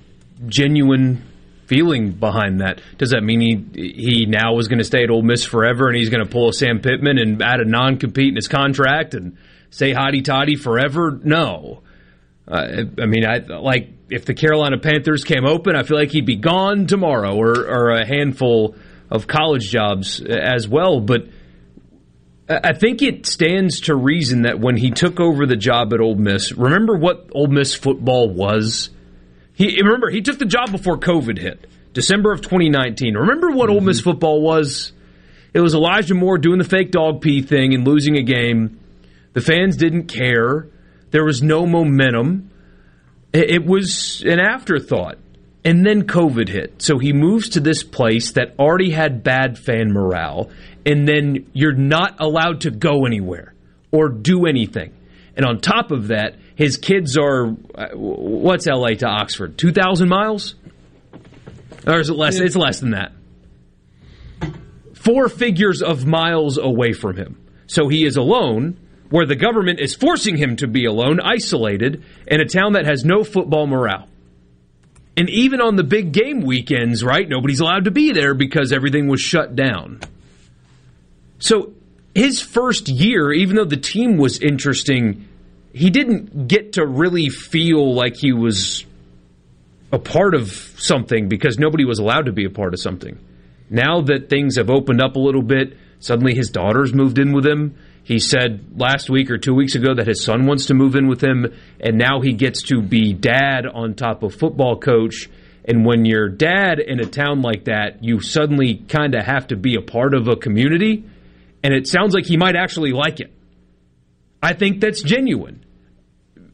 genuine 0.47 1.23
feeling 1.67 2.11
behind 2.11 2.61
that. 2.61 2.81
Does 2.97 3.11
that 3.11 3.21
mean 3.21 3.41
he 3.41 3.91
he 3.91 4.25
now 4.25 4.57
is 4.57 4.67
going 4.67 4.79
to 4.79 4.83
stay 4.83 5.03
at 5.03 5.09
Ole 5.09 5.21
Miss 5.21 5.43
forever 5.43 5.87
and 5.87 5.95
he's 5.95 6.09
going 6.09 6.25
to 6.25 6.29
pull 6.29 6.49
a 6.49 6.53
Sam 6.53 6.79
Pittman 6.79 7.17
and 7.17 7.41
add 7.41 7.59
a 7.59 7.65
non 7.65 7.97
compete 7.97 8.29
in 8.29 8.35
his 8.35 8.47
contract 8.47 9.13
and 9.13 9.37
say 9.69 9.93
hotty 9.93 10.23
toddy 10.23 10.55
forever? 10.55 11.19
No. 11.23 11.83
Uh, 12.47 12.83
I 12.99 13.05
mean, 13.05 13.25
I 13.25 13.37
like 13.37 13.89
if 14.09 14.25
the 14.25 14.33
Carolina 14.33 14.79
Panthers 14.79 15.23
came 15.23 15.45
open, 15.45 15.75
I 15.75 15.83
feel 15.83 15.97
like 15.97 16.09
he'd 16.11 16.25
be 16.25 16.37
gone 16.37 16.87
tomorrow, 16.87 17.35
or, 17.35 17.67
or 17.67 17.91
a 17.91 18.07
handful 18.07 18.75
of 19.11 19.27
college 19.27 19.69
jobs 19.69 20.21
as 20.21 20.67
well. 20.67 20.99
But 20.99 21.27
I 22.49 22.73
think 22.73 23.03
it 23.03 23.27
stands 23.27 23.81
to 23.81 23.95
reason 23.95 24.41
that 24.41 24.59
when 24.59 24.75
he 24.75 24.89
took 24.89 25.19
over 25.19 25.45
the 25.45 25.55
job 25.55 25.93
at 25.93 25.99
Ole 25.99 26.15
Miss, 26.15 26.51
remember 26.51 26.97
what 26.97 27.29
Ole 27.31 27.47
Miss 27.47 27.75
football 27.75 28.27
was? 28.27 28.89
He 29.53 29.79
remember 29.81 30.09
he 30.09 30.21
took 30.21 30.39
the 30.39 30.45
job 30.45 30.71
before 30.71 30.97
COVID 30.97 31.37
hit, 31.37 31.69
December 31.93 32.31
of 32.31 32.41
2019. 32.41 33.15
Remember 33.15 33.51
what 33.51 33.67
mm-hmm. 33.67 33.75
Ole 33.75 33.81
Miss 33.81 34.01
football 34.01 34.41
was? 34.41 34.93
It 35.53 35.59
was 35.59 35.75
Elijah 35.75 36.15
Moore 36.15 36.39
doing 36.39 36.57
the 36.57 36.63
fake 36.63 36.91
dog 36.91 37.21
pee 37.21 37.43
thing 37.43 37.75
and 37.75 37.87
losing 37.87 38.17
a 38.17 38.23
game. 38.23 38.79
The 39.33 39.41
fans 39.41 39.77
didn't 39.77 40.07
care. 40.07 40.67
There 41.11 41.25
was 41.25 41.43
no 41.43 41.67
momentum. 41.67 42.49
It 43.31 43.63
was 43.63 44.23
an 44.25 44.39
afterthought. 44.39 45.17
And 45.65 45.85
then 45.85 46.03
COVID 46.03 46.47
hit. 46.47 46.81
So 46.81 46.97
he 46.97 47.11
moves 47.13 47.49
to 47.49 47.59
this 47.59 47.83
place 47.83 48.31
that 48.31 48.55
already 48.57 48.91
had 48.91 49.23
bad 49.23 49.57
fan 49.59 49.91
morale 49.91 50.49
and 50.85 51.07
then 51.07 51.49
you're 51.53 51.73
not 51.73 52.19
allowed 52.19 52.61
to 52.61 52.71
go 52.71 53.05
anywhere 53.05 53.53
or 53.91 54.09
do 54.09 54.45
anything. 54.45 54.93
And 55.35 55.45
on 55.45 55.59
top 55.59 55.91
of 55.91 56.07
that, 56.07 56.35
his 56.55 56.77
kids 56.77 57.17
are 57.17 57.47
uh, 57.75 57.89
what's 57.93 58.67
LA 58.67 58.89
to 58.95 59.07
Oxford? 59.07 59.57
2,000 59.57 60.09
miles? 60.09 60.55
Or 61.87 61.99
is 61.99 62.09
it 62.09 62.15
less? 62.15 62.39
It's 62.39 62.55
less 62.55 62.79
than 62.79 62.91
that. 62.91 63.13
Four 64.95 65.29
figures 65.29 65.81
of 65.81 66.05
miles 66.05 66.57
away 66.57 66.91
from 66.91 67.15
him. 67.15 67.41
So 67.67 67.87
he 67.87 68.05
is 68.05 68.17
alone, 68.17 68.77
where 69.09 69.25
the 69.25 69.35
government 69.35 69.79
is 69.79 69.95
forcing 69.95 70.35
him 70.35 70.57
to 70.57 70.67
be 70.67 70.85
alone, 70.85 71.19
isolated, 71.21 72.03
in 72.27 72.41
a 72.41 72.45
town 72.45 72.73
that 72.73 72.85
has 72.85 73.05
no 73.05 73.23
football 73.23 73.65
morale. 73.65 74.09
And 75.15 75.29
even 75.29 75.61
on 75.61 75.75
the 75.75 75.83
big 75.83 76.11
game 76.11 76.41
weekends, 76.41 77.03
right? 77.03 77.27
Nobody's 77.27 77.59
allowed 77.59 77.85
to 77.85 77.91
be 77.91 78.11
there 78.11 78.33
because 78.33 78.73
everything 78.73 79.07
was 79.07 79.21
shut 79.21 79.55
down. 79.55 79.99
So 81.39 81.73
his 82.13 82.41
first 82.41 82.89
year, 82.89 83.31
even 83.31 83.55
though 83.55 83.65
the 83.65 83.77
team 83.77 84.17
was 84.17 84.39
interesting, 84.39 85.27
he 85.73 85.89
didn't 85.89 86.47
get 86.47 86.73
to 86.73 86.85
really 86.85 87.29
feel 87.29 87.93
like 87.93 88.15
he 88.17 88.33
was 88.33 88.85
a 89.91 89.99
part 89.99 90.35
of 90.35 90.51
something 90.77 91.29
because 91.29 91.57
nobody 91.57 91.85
was 91.85 91.99
allowed 91.99 92.25
to 92.25 92.31
be 92.31 92.45
a 92.45 92.49
part 92.49 92.73
of 92.73 92.79
something. 92.79 93.17
Now 93.69 94.01
that 94.01 94.29
things 94.29 94.57
have 94.57 94.69
opened 94.69 95.01
up 95.01 95.15
a 95.15 95.19
little 95.19 95.41
bit, 95.41 95.77
suddenly 95.99 96.35
his 96.35 96.49
daughter's 96.49 96.93
moved 96.93 97.19
in 97.19 97.33
with 97.33 97.45
him. 97.45 97.75
He 98.03 98.19
said 98.19 98.79
last 98.79 99.09
week 99.09 99.29
or 99.29 99.37
two 99.37 99.53
weeks 99.53 99.75
ago 99.75 99.93
that 99.95 100.07
his 100.07 100.23
son 100.23 100.47
wants 100.47 100.65
to 100.67 100.73
move 100.73 100.95
in 100.95 101.07
with 101.07 101.23
him, 101.23 101.45
and 101.79 101.97
now 101.97 102.21
he 102.21 102.33
gets 102.33 102.63
to 102.63 102.81
be 102.81 103.13
dad 103.13 103.67
on 103.67 103.93
top 103.93 104.23
of 104.23 104.33
football 104.33 104.79
coach. 104.79 105.29
And 105.65 105.85
when 105.85 106.05
you're 106.05 106.29
dad 106.29 106.79
in 106.79 106.99
a 106.99 107.05
town 107.05 107.43
like 107.43 107.65
that, 107.65 108.03
you 108.03 108.19
suddenly 108.19 108.75
kind 108.87 109.13
of 109.13 109.23
have 109.23 109.47
to 109.47 109.55
be 109.55 109.75
a 109.75 109.81
part 109.81 110.15
of 110.15 110.27
a 110.27 110.35
community 110.35 111.03
and 111.63 111.73
it 111.73 111.87
sounds 111.87 112.13
like 112.13 112.25
he 112.25 112.37
might 112.37 112.55
actually 112.55 112.91
like 112.91 113.19
it. 113.19 113.33
I 114.41 114.53
think 114.53 114.79
that's 114.79 115.01
genuine. 115.01 115.65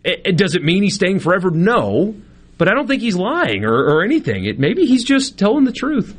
It, 0.04 0.22
it 0.26 0.38
does 0.38 0.56
it 0.56 0.64
mean 0.64 0.84
he's 0.84 0.96
staying 0.96 1.20
forever? 1.20 1.52
No, 1.52 2.16
but 2.58 2.68
I 2.68 2.74
don't 2.74 2.88
think 2.88 3.02
he's 3.02 3.16
lying 3.16 3.66
or, 3.66 3.74
or 3.74 4.04
anything. 4.04 4.46
It 4.46 4.60
maybe 4.60 4.86
he's 4.86 5.04
just 5.04 5.38
telling 5.38 5.66
the 5.66 5.72
truth. 5.72 6.16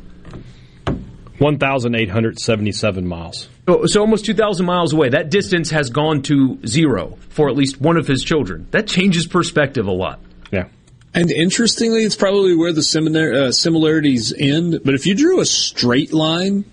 1,877 1.38 3.06
miles. 3.06 3.48
So, 3.68 3.86
so 3.86 4.00
almost 4.00 4.24
2,000 4.24 4.64
miles 4.64 4.94
away. 4.94 5.10
That 5.10 5.30
distance 5.30 5.70
has 5.70 5.90
gone 5.90 6.22
to 6.22 6.58
zero 6.66 7.18
for 7.28 7.50
at 7.50 7.56
least 7.56 7.80
one 7.80 7.98
of 7.98 8.06
his 8.06 8.24
children. 8.24 8.68
That 8.70 8.86
changes 8.86 9.26
perspective 9.26 9.86
a 9.86 9.92
lot. 9.92 10.20
Yeah. 10.50 10.68
And 11.12 11.30
interestingly, 11.30 12.04
it's 12.04 12.16
probably 12.16 12.54
where 12.54 12.72
the 12.72 12.82
similar, 12.82 13.32
uh, 13.34 13.52
similarities 13.52 14.32
end. 14.32 14.80
But 14.84 14.94
if 14.94 15.06
you 15.06 15.14
drew 15.14 15.40
a 15.40 15.46
straight 15.46 16.12
line 16.12 16.64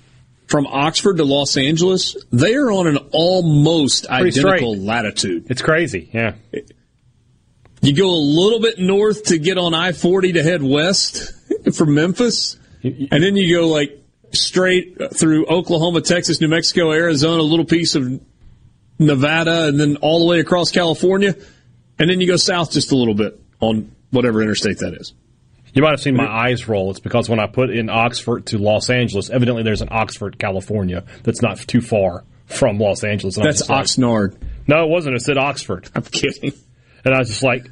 from 0.54 0.68
Oxford 0.68 1.18
to 1.18 1.24
Los 1.24 1.58
Angeles, 1.58 2.16
they 2.32 2.54
are 2.54 2.72
on 2.72 2.86
an 2.86 2.98
almost 3.12 4.08
Pretty 4.08 4.40
identical 4.40 4.76
straight. 4.76 4.86
latitude. 4.86 5.48
It's 5.50 5.64
crazy, 5.64 6.12
yeah. 6.14 6.36
You 7.82 7.96
go 7.96 8.08
a 8.08 8.22
little 8.22 8.60
bit 8.60 8.78
north 8.78 9.24
to 9.24 9.40
get 9.40 9.58
on 9.58 9.74
I 9.74 9.94
40 9.94 10.34
to 10.34 10.44
head 10.44 10.62
west 10.62 11.34
from 11.76 11.96
Memphis, 11.96 12.60
and 12.84 13.10
then 13.10 13.36
you 13.36 13.62
go 13.62 13.68
like 13.68 14.00
straight 14.32 14.96
through 15.16 15.48
Oklahoma, 15.48 16.02
Texas, 16.02 16.40
New 16.40 16.50
Mexico, 16.50 16.92
Arizona, 16.92 17.42
a 17.42 17.50
little 17.50 17.66
piece 17.66 17.96
of 17.96 18.22
Nevada, 19.00 19.64
and 19.70 19.80
then 19.80 19.96
all 20.04 20.20
the 20.20 20.26
way 20.26 20.40
across 20.40 20.70
California, 20.70 21.36
and 21.98 22.12
then 22.12 22.22
you 22.22 22.28
go 22.28 22.38
south 22.38 22.70
just 22.70 22.92
a 22.92 22.96
little 22.96 23.16
bit 23.16 23.42
on 23.60 23.92
whatever 24.12 24.40
interstate 24.44 24.78
that 24.78 24.94
is. 24.94 25.16
You 25.74 25.82
might 25.82 25.92
have 25.92 26.02
seen 26.02 26.16
my 26.16 26.28
eyes 26.28 26.68
roll. 26.68 26.92
It's 26.92 27.00
because 27.00 27.28
when 27.28 27.40
I 27.40 27.48
put 27.48 27.72
in 27.72 27.90
Oxford 27.90 28.46
to 28.48 28.60
Los 28.60 28.90
Angeles, 28.90 29.30
evidently 29.32 29.64
there's 29.64 29.82
an 29.82 29.90
Oxford, 29.92 30.38
California 30.38 31.04
that's 31.24 31.42
not 31.42 31.58
too 31.58 31.82
far 31.82 32.24
from 32.46 32.78
Los 32.78 33.04
Angeles. 33.04 33.38
And 33.38 33.46
that's 33.46 33.68
Oxnard. 33.68 34.38
No, 34.68 34.84
it 34.86 34.90
wasn't. 34.90 35.16
It 35.16 35.22
said 35.22 35.38
Oxford. 35.38 35.90
I'm 35.96 36.04
kidding. 36.04 36.54
And 37.04 37.14
I 37.14 37.20
was 37.20 37.30
just 37.30 37.44
like, 37.44 37.70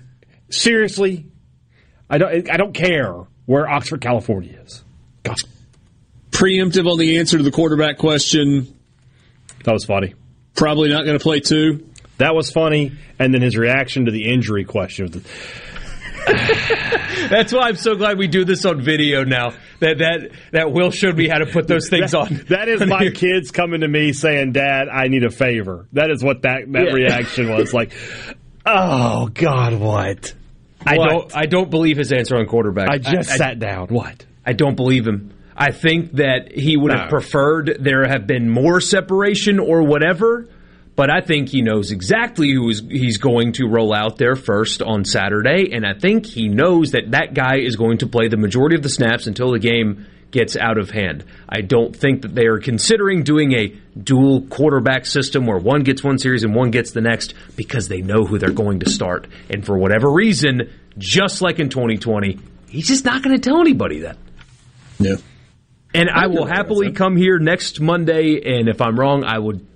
seriously? 0.50 1.26
I 2.10 2.18
don't, 2.18 2.50
I 2.50 2.58
don't 2.58 2.74
care 2.74 3.14
where 3.46 3.70
Oxford, 3.70 4.02
California 4.02 4.60
is. 4.66 4.84
God. 5.24 5.38
Preemptive 6.32 6.90
on 6.92 6.98
the 6.98 7.20
answer 7.20 7.38
to 7.38 7.44
the 7.44 7.52
quarterback 7.52 7.98
question. 8.00 8.76
That 9.64 9.74
was 9.74 9.86
funny. 9.86 10.16
Probably 10.56 10.90
not 10.90 11.06
going 11.06 11.18
to 11.18 11.24
play 11.24 11.40
two. 11.40 11.88
That 12.18 12.34
was 12.34 12.50
funny. 12.50 12.94
And 13.20 13.34
then 13.34 13.42
his 13.42 13.56
reaction 13.56 14.06
to 14.06 14.12
the 14.12 14.32
injury 14.32 14.66
question. 14.66 15.24
That's 17.30 17.54
why 17.54 17.70
I'm 17.70 17.76
so 17.76 17.96
glad 17.96 18.18
we 18.18 18.28
do 18.28 18.46
this 18.46 18.66
on 18.66 18.82
video 18.82 19.24
now. 19.24 19.54
That 19.80 19.98
that 20.00 20.32
that 20.52 20.72
Will 20.72 20.92
showed 20.92 21.18
me 21.18 21.28
how 21.28 21.40
to 21.40 21.46
put 21.46 21.68
those 21.68 21.90
things 21.90 22.12
that, 22.12 22.18
on. 22.18 22.46
That 22.50 22.68
is 22.68 22.86
my 22.86 23.10
kids 23.10 23.52
coming 23.52 23.82
to 23.82 23.88
me 23.88 24.14
saying, 24.14 24.54
"Dad, 24.54 24.88
I 24.90 25.08
need 25.08 25.24
a 25.24 25.32
favor." 25.32 25.88
That 25.94 26.12
is 26.12 26.24
what 26.24 26.44
that 26.44 26.72
that 26.72 26.88
yeah. 26.88 26.94
reaction 26.94 27.50
was 27.50 27.74
like. 27.74 27.92
Oh 28.66 29.28
God, 29.34 29.74
what? 29.80 30.34
I 30.86 30.98
what? 30.98 31.10
don't. 31.10 31.38
I 31.38 31.46
don't 31.46 31.70
believe 31.70 31.98
his 31.98 32.12
answer 32.12 32.38
on 32.38 32.46
quarterback. 32.46 32.90
I 32.90 32.98
just 32.98 33.32
I, 33.32 33.38
sat 33.38 33.52
I, 33.52 33.56
down. 33.56 33.88
What? 33.88 34.26
I 34.46 34.54
don't 34.54 34.76
believe 34.76 35.08
him. 35.08 35.34
I 35.56 35.72
think 35.72 36.14
that 36.14 36.52
he 36.52 36.78
would 36.78 36.92
no. 36.92 36.98
have 36.98 37.10
preferred 37.10 37.78
there 37.80 38.08
have 38.08 38.26
been 38.26 38.50
more 38.50 38.82
separation 38.82 39.60
or 39.60 39.84
whatever. 39.84 40.48
But 40.96 41.10
I 41.10 41.22
think 41.22 41.50
he 41.50 41.62
knows 41.62 41.92
exactly 41.92 42.52
who 42.52 42.70
is, 42.70 42.82
he's 42.82 43.18
going 43.18 43.54
to 43.54 43.66
roll 43.66 43.94
out 43.94 44.18
there 44.18 44.36
first 44.36 44.82
on 44.82 45.06
Saturday, 45.06 45.72
and 45.74 45.86
I 45.86 45.94
think 45.94 46.26
he 46.26 46.50
knows 46.50 46.92
that 46.92 47.12
that 47.12 47.34
guy 47.34 47.60
is 47.60 47.76
going 47.76 48.00
to 48.00 48.08
play 48.08 48.28
the 48.28 48.38
majority 48.38 48.76
of 48.76 48.84
the 48.84 48.90
snaps 48.90 49.26
until 49.26 49.52
the 49.52 49.60
game 49.60 50.06
gets 50.32 50.56
out 50.56 50.78
of 50.78 50.90
hand. 50.90 51.24
I 51.48 51.62
don't 51.62 51.96
think 51.96 52.22
that 52.22 52.34
they 52.34 52.46
are 52.48 52.60
considering 52.60 53.24
doing 53.24 53.54
a 53.54 53.76
dual 53.98 54.42
quarterback 54.44 55.06
system 55.06 55.46
where 55.46 55.58
one 55.58 55.84
gets 55.84 56.04
one 56.04 56.18
series 56.18 56.44
and 56.44 56.56
one 56.56 56.72
gets 56.72 56.92
the 56.92 57.02
next 57.02 57.34
because 57.56 57.88
they 57.88 58.02
know 58.02 58.24
who 58.24 58.38
they're 58.38 58.52
going 58.52 58.80
to 58.80 58.90
start. 58.90 59.28
And 59.50 59.66
for 59.66 59.78
whatever 59.78 60.12
reason, 60.12 60.72
just 60.98 61.42
like 61.42 61.60
in 61.60 61.70
2020, 61.70 62.40
he's 62.70 62.88
just 62.88 63.06
not 63.06 63.22
going 63.22 63.36
to 63.36 63.42
tell 63.42 63.60
anybody 63.60 64.00
that. 64.00 64.18
Yeah. 65.00 65.16
And 65.94 66.10
I 66.10 66.28
will 66.28 66.46
happily 66.46 66.94
come 66.94 67.18
here 67.18 67.38
next 67.38 67.82
Monday, 67.82 68.42
and 68.58 68.70
if 68.70 68.82
I'm 68.82 68.98
wrong, 68.98 69.26
I 69.26 69.38
would 69.38 69.68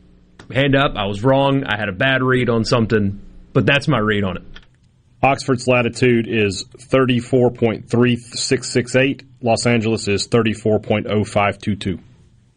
hand 0.51 0.75
up. 0.75 0.95
I 0.95 1.05
was 1.05 1.23
wrong. 1.23 1.63
I 1.65 1.77
had 1.77 1.89
a 1.89 1.93
bad 1.93 2.23
read 2.23 2.49
on 2.49 2.65
something, 2.65 3.21
but 3.53 3.65
that's 3.65 3.87
my 3.87 3.99
read 3.99 4.23
on 4.23 4.37
it. 4.37 4.43
Oxford's 5.23 5.67
latitude 5.67 6.27
is 6.27 6.65
34.3668. 6.65 9.25
Los 9.41 9.65
Angeles 9.65 10.07
is 10.07 10.27
34.0522. 10.27 11.99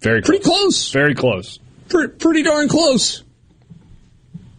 Very 0.01 0.23
close. 0.23 0.29
Pretty 0.29 0.45
close. 0.45 0.91
Very 0.91 1.15
close. 1.15 1.59
Pretty, 1.89 2.13
pretty 2.15 2.43
darn 2.43 2.69
close. 2.69 3.23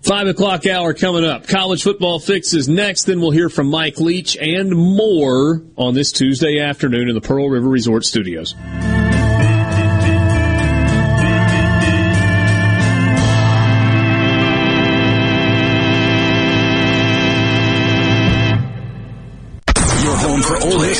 Five 0.01 0.27
o'clock 0.27 0.65
hour 0.65 0.93
coming 0.93 1.25
up. 1.25 1.47
College 1.47 1.83
football 1.83 2.19
fixes 2.19 2.69
next. 2.69 3.03
Then 3.03 3.19
we'll 3.19 3.31
hear 3.31 3.49
from 3.49 3.69
Mike 3.69 3.99
Leach 3.99 4.37
and 4.37 4.71
more 4.71 5.61
on 5.75 5.93
this 5.93 6.11
Tuesday 6.11 6.59
afternoon 6.59 7.09
in 7.09 7.15
the 7.15 7.21
Pearl 7.21 7.49
River 7.49 7.67
Resort 7.67 8.05
Studios. 8.05 8.55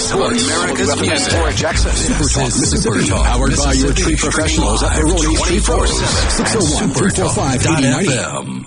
For 0.08 0.22
all 0.22 0.30
his 0.30 0.46
sports. 0.46 0.48
America's 0.48 1.02
music. 1.02 1.34
For 1.34 1.52
Jackson. 1.52 1.92
Super 1.92 2.30
Talk 2.30 2.46
Mississippi. 2.46 3.10
Powered 3.10 3.56
by 3.58 3.74
your 3.74 3.92
tree 3.94 4.16
professionals 4.16 4.82
at 4.84 4.94
Baroni 4.96 5.36
Tree 5.36 5.60
Pros. 5.60 5.92
601-345-8090. 5.92 8.66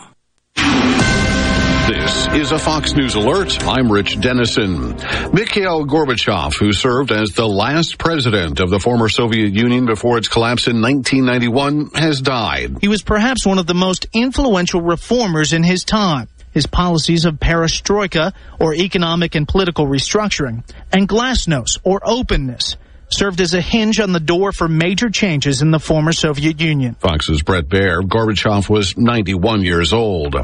This 1.89 2.29
is 2.29 2.53
a 2.53 2.59
Fox 2.59 2.95
News 2.95 3.15
alert. 3.17 3.59
I'm 3.67 3.91
Rich 3.91 4.21
Denison. 4.21 4.95
Mikhail 5.33 5.85
Gorbachev, 5.85 6.55
who 6.59 6.73
served 6.73 7.11
as 7.11 7.31
the 7.31 7.47
last 7.47 7.99
president 7.99 8.61
of 8.61 8.71
the 8.71 8.79
former 8.79 9.09
Soviet 9.09 9.53
Union 9.53 9.87
before 9.87 10.17
its 10.17 10.29
collapse 10.29 10.69
in 10.69 10.81
1991, 10.81 11.91
has 11.95 12.21
died. 12.21 12.77
He 12.81 12.87
was 12.89 13.03
perhaps 13.03 13.45
one 13.45 13.59
of 13.59 13.67
the 13.67 13.75
most 13.75 14.07
influential 14.13 14.81
reformers 14.81 15.53
in 15.53 15.65
his 15.65 15.85
time. 15.85 16.29
His 16.53 16.66
policies 16.66 17.24
of 17.24 17.35
perestroika, 17.35 18.33
or 18.61 18.74
economic 18.74 19.35
and 19.35 19.49
political 19.49 19.87
restructuring, 19.87 20.62
and 20.93 21.09
glasnost, 21.09 21.79
or 21.83 22.01
openness, 22.05 22.77
served 23.09 23.41
as 23.41 23.55
a 23.55 23.61
hinge 23.61 24.01
on 24.01 24.12
the 24.12 24.20
door 24.20 24.53
for 24.53 24.69
major 24.69 25.11
changes 25.11 25.61
in 25.62 25.70
the 25.70 25.79
former 25.79 26.12
Soviet 26.12 26.61
Union. 26.61 26.95
Fox's 26.95 27.43
Bret 27.43 27.69
Baier. 27.69 28.01
Gorbachev 28.01 28.69
was 28.69 28.97
91 28.97 29.62
years 29.62 29.93
old. 29.93 30.35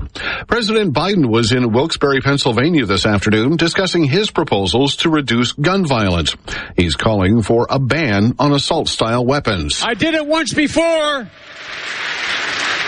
President 0.47 0.95
Biden 0.95 1.31
was 1.31 1.53
in 1.53 1.73
Wilkes-Barre, 1.73 2.21
Pennsylvania 2.21 2.85
this 2.85 3.07
afternoon 3.07 3.57
discussing 3.57 4.05
his 4.05 4.31
proposals 4.31 4.97
to 4.97 5.11
reduce 5.11 5.53
gun 5.53 5.87
violence. 5.87 6.37
He's 6.77 6.95
calling 6.95 7.43
for 7.43 7.67
a 7.71 7.79
ban 7.79 8.35
on 8.39 8.53
assault-style 8.53 9.25
weapons. 9.25 9.83
I 9.83 9.95
did 9.95 10.15
it 10.15 10.27
once 10.27 10.53
before, 10.53 11.31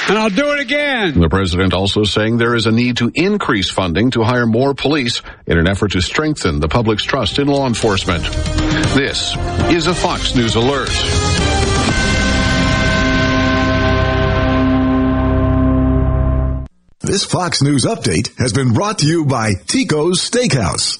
and 0.09 0.19
I'll 0.19 0.31
do 0.31 0.53
it 0.53 0.61
again. 0.61 1.21
The 1.21 1.29
president 1.29 1.75
also 1.75 2.05
saying 2.05 2.39
there 2.39 2.55
is 2.55 2.67
a 2.67 2.73
need 2.73 2.99
to 2.99 3.11
increase 3.15 3.71
funding 3.71 4.11
to 4.13 4.23
hire 4.23 4.47
more 4.47 4.75
police 4.75 5.23
in 5.47 5.59
an 5.59 5.69
effort 5.69 5.93
to 5.93 6.01
strengthen 6.01 6.61
the 6.61 6.69
public's 6.69 7.05
trust 7.05 7.39
in 7.39 7.49
law 7.49 7.67
enforcement. 7.67 8.25
This 8.95 9.37
is 9.71 9.87
a 9.87 9.95
Fox 9.95 10.35
News 10.35 10.55
alert. 10.57 10.91
This 17.03 17.25
Fox 17.25 17.63
News 17.63 17.87
update 17.87 18.39
has 18.39 18.53
been 18.53 18.73
brought 18.73 18.99
to 18.99 19.07
you 19.07 19.25
by 19.25 19.55
Tico's 19.67 20.21
Steakhouse. 20.21 21.00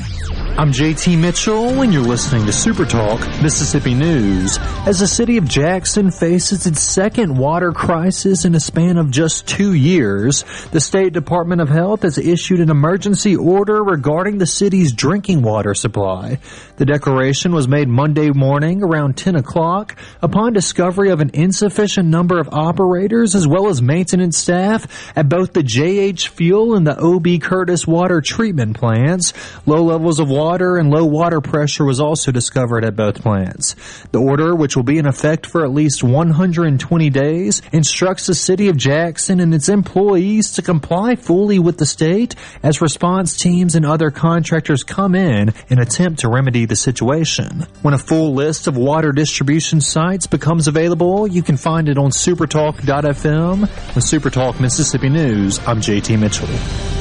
I'm 0.58 0.74
JT 0.74 1.18
Mitchell, 1.18 1.82
and 1.82 1.94
you're 1.94 2.04
listening 2.04 2.46
to 2.46 2.52
Super 2.52 2.86
Talk 2.86 3.22
Mississippi 3.42 3.96
News. 3.96 4.60
As 4.86 5.00
the 5.00 5.08
city 5.08 5.38
of 5.38 5.48
Jackson 5.48 6.12
faces 6.12 6.68
its 6.68 6.82
second 6.82 7.36
water 7.36 7.72
crisis 7.72 8.44
in 8.44 8.54
a 8.54 8.60
span 8.60 8.98
of 8.98 9.10
just 9.10 9.48
two 9.48 9.74
years, 9.74 10.44
the 10.72 10.82
State 10.82 11.14
Department 11.14 11.62
of 11.62 11.70
Health 11.70 12.02
has 12.04 12.18
issued 12.18 12.60
an 12.60 12.70
emergency 12.70 13.36
order 13.36 13.82
regarding 13.82 14.38
the 14.38 14.46
city's 14.46 14.92
drinking 14.92 15.42
water 15.42 15.74
supply. 15.74 16.38
The 16.76 16.86
declaration 16.86 17.54
was 17.54 17.68
made 17.68 17.88
Monday 17.88 18.30
morning 18.30 18.84
around 18.84 19.18
10 19.18 19.38
o'clock 19.38 19.96
upon 20.22 20.54
discovery 20.54 21.12
of 21.12 21.22
an 21.22 21.32
insufficient 21.34 22.10
number 22.10 22.40
of 22.40 22.50
operators 22.52 23.36
as 23.36 23.48
well 23.48 23.68
as 23.70 23.82
maintenance 23.82 24.38
staff 24.38 25.12
at 25.16 25.30
both 25.30 25.54
the 25.54 25.64
JH 25.64 26.28
Fewell 26.28 26.76
and 26.76 26.86
the 26.86 27.00
OB 27.00 27.42
Curtis 27.42 27.88
water 27.88 28.20
treatment 28.20 28.78
plants. 28.78 29.34
Low 29.66 29.84
levels 29.84 30.20
of 30.20 30.30
water 30.30 30.41
and 30.42 30.90
low 30.90 31.06
water 31.06 31.40
pressure 31.40 31.86
was 31.86 32.00
also 32.00 32.32
discovered 32.32 32.84
at 32.84 32.96
both 32.96 33.22
plants. 33.22 33.76
The 34.12 34.20
order, 34.20 34.56
which 34.56 34.76
will 34.76 34.84
be 34.84 34.98
in 34.98 35.06
effect 35.06 35.46
for 35.46 35.64
at 35.64 35.72
least 35.72 36.04
120 36.04 37.10
days, 37.12 37.62
instructs 37.72 38.26
the 38.26 38.34
city 38.34 38.68
of 38.68 38.76
Jackson 38.76 39.40
and 39.40 39.54
its 39.54 39.70
employees 39.70 40.52
to 40.54 40.64
comply 40.64 41.16
fully 41.16 41.60
with 41.60 41.78
the 41.78 41.86
state 41.86 42.36
as 42.64 42.82
response 42.82 43.38
teams 43.38 43.76
and 43.76 43.86
other 43.86 44.10
contractors 44.10 44.84
come 44.84 45.14
in 45.14 45.54
and 45.70 45.80
attempt 45.80 46.22
to 46.22 46.30
remedy 46.30 46.66
the 46.66 46.76
situation. 46.76 47.68
When 47.84 47.94
a 47.94 48.00
full 48.00 48.34
list 48.34 48.66
of 48.66 48.76
water 48.76 49.12
distribution 49.12 49.80
sites 49.80 50.26
becomes 50.26 50.68
available, 50.68 51.28
you 51.28 51.44
can 51.44 51.58
find 51.58 51.88
it 51.88 52.00
on 52.00 52.10
supertalk.fm. 52.10 53.62
With 53.62 54.04
Supertalk 54.04 54.60
Mississippi 54.60 55.10
News, 55.10 55.60
I'm 55.68 55.82
JT 55.82 56.20
Mitchell. 56.20 57.01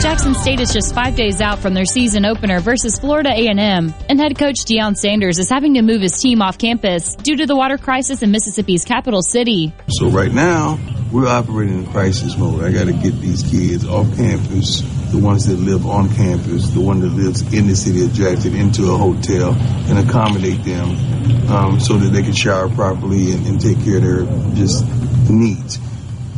Jackson 0.00 0.32
State 0.32 0.60
is 0.60 0.72
just 0.72 0.94
five 0.94 1.16
days 1.16 1.40
out 1.40 1.58
from 1.58 1.74
their 1.74 1.84
season 1.84 2.24
opener 2.24 2.60
versus 2.60 3.00
Florida 3.00 3.30
A&M, 3.30 3.92
and 4.08 4.20
head 4.20 4.38
coach 4.38 4.58
Deion 4.64 4.96
Sanders 4.96 5.40
is 5.40 5.50
having 5.50 5.74
to 5.74 5.82
move 5.82 6.00
his 6.00 6.20
team 6.20 6.40
off 6.40 6.56
campus 6.56 7.16
due 7.16 7.34
to 7.34 7.46
the 7.46 7.56
water 7.56 7.78
crisis 7.78 8.22
in 8.22 8.30
Mississippi's 8.30 8.84
capital 8.84 9.22
city. 9.22 9.72
So 9.88 10.08
right 10.08 10.30
now, 10.30 10.78
we're 11.10 11.26
operating 11.26 11.84
in 11.84 11.90
crisis 11.90 12.36
mode. 12.36 12.62
I 12.62 12.70
got 12.70 12.86
to 12.86 12.92
get 12.92 13.20
these 13.20 13.42
kids 13.42 13.84
off 13.88 14.06
campus, 14.14 14.82
the 15.10 15.18
ones 15.18 15.46
that 15.46 15.56
live 15.56 15.84
on 15.84 16.14
campus, 16.14 16.68
the 16.68 16.80
one 16.80 17.00
that 17.00 17.10
lives 17.10 17.42
in 17.52 17.66
the 17.66 17.74
city 17.74 18.04
of 18.04 18.12
Jackson, 18.12 18.54
into 18.54 18.92
a 18.92 18.96
hotel 18.96 19.52
and 19.54 19.98
accommodate 19.98 20.62
them 20.62 21.50
um, 21.50 21.80
so 21.80 21.96
that 21.96 22.10
they 22.12 22.22
can 22.22 22.34
shower 22.34 22.68
properly 22.68 23.32
and, 23.32 23.46
and 23.48 23.60
take 23.60 23.82
care 23.82 23.96
of 23.96 24.02
their 24.04 24.54
just 24.54 24.86
needs. 25.28 25.80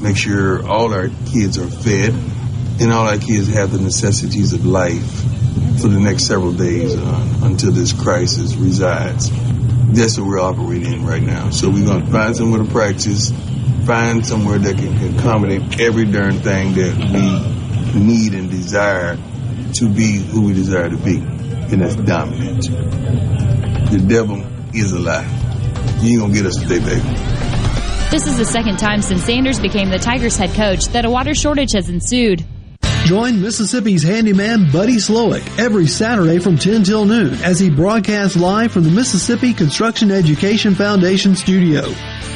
Make 0.01 0.17
sure 0.17 0.67
all 0.67 0.95
our 0.95 1.09
kids 1.27 1.59
are 1.59 1.69
fed 1.69 2.15
and 2.81 2.93
all 2.93 3.07
our 3.07 3.19
kids 3.19 3.49
have 3.49 3.73
the 3.73 3.79
necessities 3.79 4.55
of 4.55 4.65
life 4.65 5.07
for 5.81 5.89
the 5.89 6.01
next 6.01 6.25
several 6.27 6.53
days 6.53 6.97
uh, 6.97 7.39
until 7.43 7.73
this 7.73 7.93
crisis 7.93 8.55
resides. 8.55 9.31
That's 9.93 10.19
what 10.19 10.27
we're 10.27 10.41
operating 10.41 10.93
in 10.93 11.05
right 11.05 11.23
now. 11.23 11.51
So 11.51 11.69
we're 11.69 11.85
going 11.85 12.07
to 12.07 12.11
find 12.11 12.35
somewhere 12.35 12.63
to 12.63 12.71
practice, 12.71 13.33
find 13.85 14.27
somewhere 14.27 14.59
that 14.59 14.77
can 14.77 15.19
accommodate 15.19 15.81
every 15.81 16.07
darn 16.07 16.41
thing 16.41 16.75
that 16.75 17.95
we 17.95 18.01
need 18.01 18.35
and 18.35 18.51
desire 18.51 19.19
to 19.75 19.89
be 19.89 20.19
who 20.19 20.47
we 20.47 20.55
desire 20.55 20.89
to 20.89 20.97
be, 20.97 21.19
and 21.19 21.83
that's 21.83 21.97
dominant. 21.97 22.63
The 23.91 24.05
devil 24.09 24.43
is 24.75 24.93
a 24.93 24.99
lie. 24.99 25.27
You 26.01 26.13
ain't 26.13 26.21
gonna 26.21 26.35
get 26.35 26.47
us 26.47 26.57
today, 26.57 26.79
baby. 26.79 27.01
This 28.11 28.27
is 28.27 28.39
the 28.39 28.45
second 28.45 28.79
time 28.79 29.03
since 29.03 29.23
Sanders 29.23 29.61
became 29.61 29.91
the 29.91 29.99
Tigers 29.99 30.37
head 30.37 30.51
coach 30.51 30.87
that 30.89 31.05
a 31.05 31.11
water 31.11 31.35
shortage 31.35 31.73
has 31.73 31.89
ensued. 31.89 32.45
Join 33.07 33.41
Mississippi's 33.43 34.03
handyman 34.05 34.71
Buddy 34.71 34.95
Slowick 34.97 35.43
every 35.59 35.89
Saturday 35.89 36.39
from 36.39 36.57
10 36.57 36.85
till 36.85 37.05
noon 37.05 37.35
as 37.43 37.59
he 37.59 37.69
broadcasts 37.69 38.37
live 38.37 38.71
from 38.71 38.85
the 38.85 38.91
Mississippi 38.91 39.53
Construction 39.53 40.13
Education 40.13 40.77
Foundation 40.77 41.35
studio. 41.35 41.83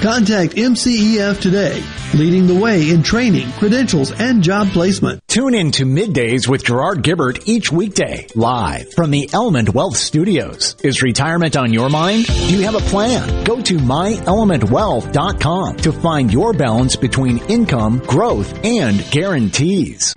Contact 0.00 0.54
MCEF 0.54 1.40
today, 1.40 1.80
leading 2.14 2.48
the 2.48 2.58
way 2.60 2.90
in 2.90 3.04
training, 3.04 3.48
credentials, 3.52 4.10
and 4.20 4.42
job 4.42 4.66
placement. 4.70 5.22
Tune 5.28 5.54
in 5.54 5.70
to 5.72 5.84
Middays 5.84 6.48
with 6.48 6.64
Gerard 6.64 7.02
Gibert 7.04 7.46
each 7.46 7.70
weekday, 7.70 8.26
live 8.34 8.92
from 8.94 9.12
the 9.12 9.30
Element 9.32 9.72
Wealth 9.72 9.96
Studios. 9.96 10.74
Is 10.82 11.02
retirement 11.02 11.56
on 11.56 11.72
your 11.72 11.88
mind? 11.88 12.26
Do 12.26 12.56
you 12.56 12.64
have 12.64 12.74
a 12.74 12.80
plan? 12.80 13.44
Go 13.44 13.62
to 13.62 13.76
myelementwealth.com 13.76 15.76
to 15.76 15.92
find 15.92 16.32
your 16.32 16.52
balance 16.52 16.96
between 16.96 17.38
income, 17.44 17.98
growth, 18.00 18.52
and 18.64 19.08
guarantees. 19.12 20.12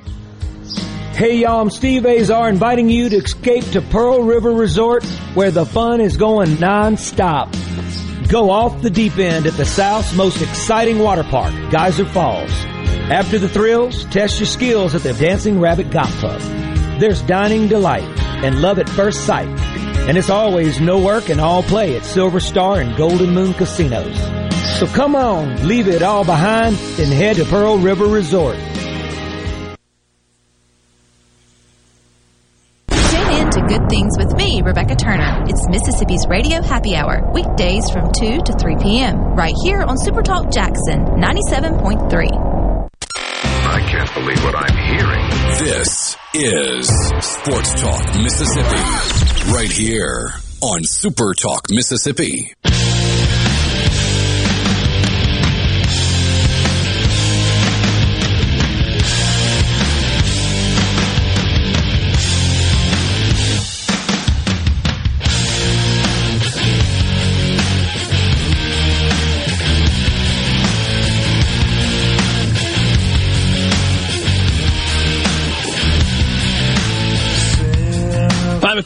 Hey 1.17 1.37
y'all, 1.37 1.61
I'm 1.61 1.71
Steve 1.71 2.05
Azar 2.05 2.47
inviting 2.47 2.91
you 2.91 3.09
to 3.09 3.15
escape 3.15 3.63
to 3.71 3.81
Pearl 3.81 4.21
River 4.21 4.51
Resort 4.51 5.03
where 5.33 5.49
the 5.49 5.65
fun 5.65 5.99
is 5.99 6.15
going 6.15 6.59
non-stop. 6.59 7.51
Go 8.27 8.51
off 8.51 8.83
the 8.83 8.91
deep 8.91 9.17
end 9.17 9.47
at 9.47 9.53
the 9.53 9.65
South's 9.65 10.15
most 10.15 10.43
exciting 10.43 10.99
water 10.99 11.23
park, 11.23 11.55
Geyser 11.71 12.05
Falls. 12.05 12.51
After 13.09 13.39
the 13.39 13.49
thrills, 13.49 14.05
test 14.11 14.39
your 14.39 14.45
skills 14.45 14.93
at 14.93 15.01
the 15.01 15.13
Dancing 15.13 15.59
Rabbit 15.59 15.89
Golf 15.89 16.11
Club. 16.19 16.39
There's 16.99 17.23
dining 17.23 17.67
delight 17.67 18.07
and 18.43 18.61
love 18.61 18.77
at 18.77 18.87
first 18.87 19.25
sight. 19.25 19.47
And 20.07 20.19
it's 20.19 20.29
always 20.29 20.79
no 20.79 21.03
work 21.03 21.29
and 21.29 21.41
all 21.41 21.63
play 21.63 21.97
at 21.97 22.05
Silver 22.05 22.39
Star 22.39 22.79
and 22.79 22.95
Golden 22.95 23.33
Moon 23.33 23.55
Casinos. 23.55 24.15
So 24.77 24.85
come 24.85 25.15
on, 25.15 25.67
leave 25.67 25.87
it 25.87 26.03
all 26.03 26.25
behind 26.25 26.75
and 26.99 27.11
head 27.11 27.37
to 27.37 27.45
Pearl 27.45 27.79
River 27.79 28.05
Resort. 28.05 28.57
Rebecca 34.67 34.95
Turner. 34.97 35.45
It's 35.47 35.65
Mississippi's 35.69 36.27
Radio 36.27 36.61
Happy 36.61 36.93
Hour, 36.93 37.31
weekdays 37.31 37.89
from 37.89 38.11
2 38.11 38.41
to 38.41 38.53
3 38.59 38.75
p.m., 38.81 39.15
right 39.33 39.53
here 39.63 39.79
on 39.81 39.97
Super 39.97 40.21
Talk 40.21 40.51
Jackson 40.51 41.05
97.3. 41.05 42.91
I 42.91 43.79
can't 43.87 44.13
believe 44.13 44.43
what 44.43 44.55
I'm 44.55 44.75
hearing. 44.75 45.29
This 45.59 46.17
is 46.33 46.89
Sports 47.21 47.81
Talk 47.81 48.13
Mississippi, 48.21 49.53
right 49.53 49.71
here 49.71 50.33
on 50.61 50.83
Super 50.83 51.33
Talk 51.33 51.71
Mississippi. 51.71 52.53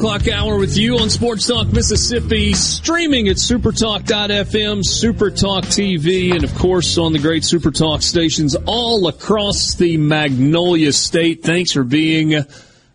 O'clock 0.02 0.28
hour 0.30 0.58
with 0.58 0.76
you 0.80 0.98
on 0.98 1.12
Sports 1.12 1.46
Talk 1.46 1.72
Mississippi, 1.72 2.54
streaming 2.54 3.28
at 3.28 3.36
supertalk.fm, 3.36 4.82
Supertalk 4.82 5.62
TV, 5.66 6.34
and 6.34 6.44
of 6.44 6.56
course 6.56 6.98
on 6.98 7.14
the 7.14 7.20
great 7.20 7.44
Supertalk 7.44 8.02
stations 8.02 8.56
all 8.66 9.08
across 9.08 9.76
the 9.76 9.98
Magnolia 9.98 10.92
State. 10.92 11.44
Thanks 11.44 11.74
for 11.74 11.84
being 11.84 12.34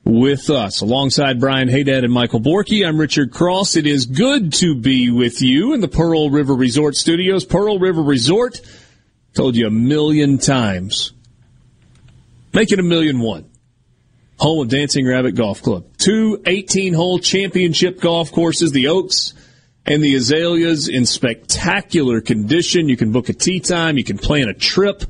with 0.03 0.51
us. 0.51 0.81
Alongside 0.81 1.39
Brian 1.39 1.69
Hadad 1.69 2.03
and 2.03 2.13
Michael 2.13 2.41
Borky, 2.41 2.85
I'm 2.85 2.99
Richard 2.99 3.31
Cross. 3.31 3.77
It 3.77 3.87
is 3.87 4.07
good 4.07 4.53
to 4.55 4.75
be 4.75 5.13
with 5.13 5.41
you 5.41 5.75
in 5.75 5.81
the 5.81 5.87
Pearl 5.87 6.31
River 6.31 6.55
Resort 6.55 6.97
Studios. 6.97 7.45
Pearl 7.45 7.79
River 7.79 8.03
Resort, 8.03 8.61
told 9.33 9.55
you 9.55 9.69
a 9.69 9.71
million 9.71 10.39
times. 10.39 11.13
Make 12.53 12.73
it 12.73 12.81
a 12.81 12.83
million 12.83 13.21
one 13.21 13.49
home 14.39 14.61
of 14.61 14.69
Dancing 14.69 15.07
Rabbit 15.07 15.35
Golf 15.35 15.63
Club. 15.63 15.85
Two 15.99 16.43
18 16.47 16.95
hole 16.95 17.19
championship 17.19 18.01
golf 18.01 18.33
courses, 18.33 18.73
the 18.73 18.89
Oaks 18.89 19.35
and 19.87 20.03
the 20.03 20.15
Azaleas 20.15 20.89
in 20.89 21.07
spectacular 21.07 22.21
condition. 22.21 22.89
You 22.89 22.97
can 22.97 23.13
book 23.13 23.29
a 23.29 23.33
tee 23.33 23.61
time, 23.61 23.97
you 23.99 24.05
can 24.05 24.19
plan 24.19 24.49
a 24.49 24.55
trip. 24.55 25.05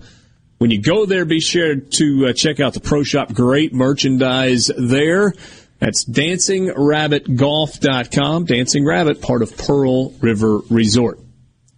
When 0.58 0.70
you 0.70 0.80
go 0.80 1.04
there, 1.06 1.24
be 1.24 1.40
sure 1.40 1.76
to 1.76 2.26
uh, 2.28 2.32
check 2.32 2.60
out 2.60 2.74
the 2.74 2.80
Pro 2.80 3.02
Shop. 3.02 3.32
Great 3.32 3.74
merchandise 3.74 4.70
there. 4.76 5.32
That's 5.78 6.04
dancingrabbitgolf.com. 6.06 8.44
Dancing 8.46 8.86
Rabbit, 8.86 9.20
part 9.20 9.42
of 9.42 9.54
Pearl 9.58 10.12
River 10.12 10.60
Resort. 10.70 11.20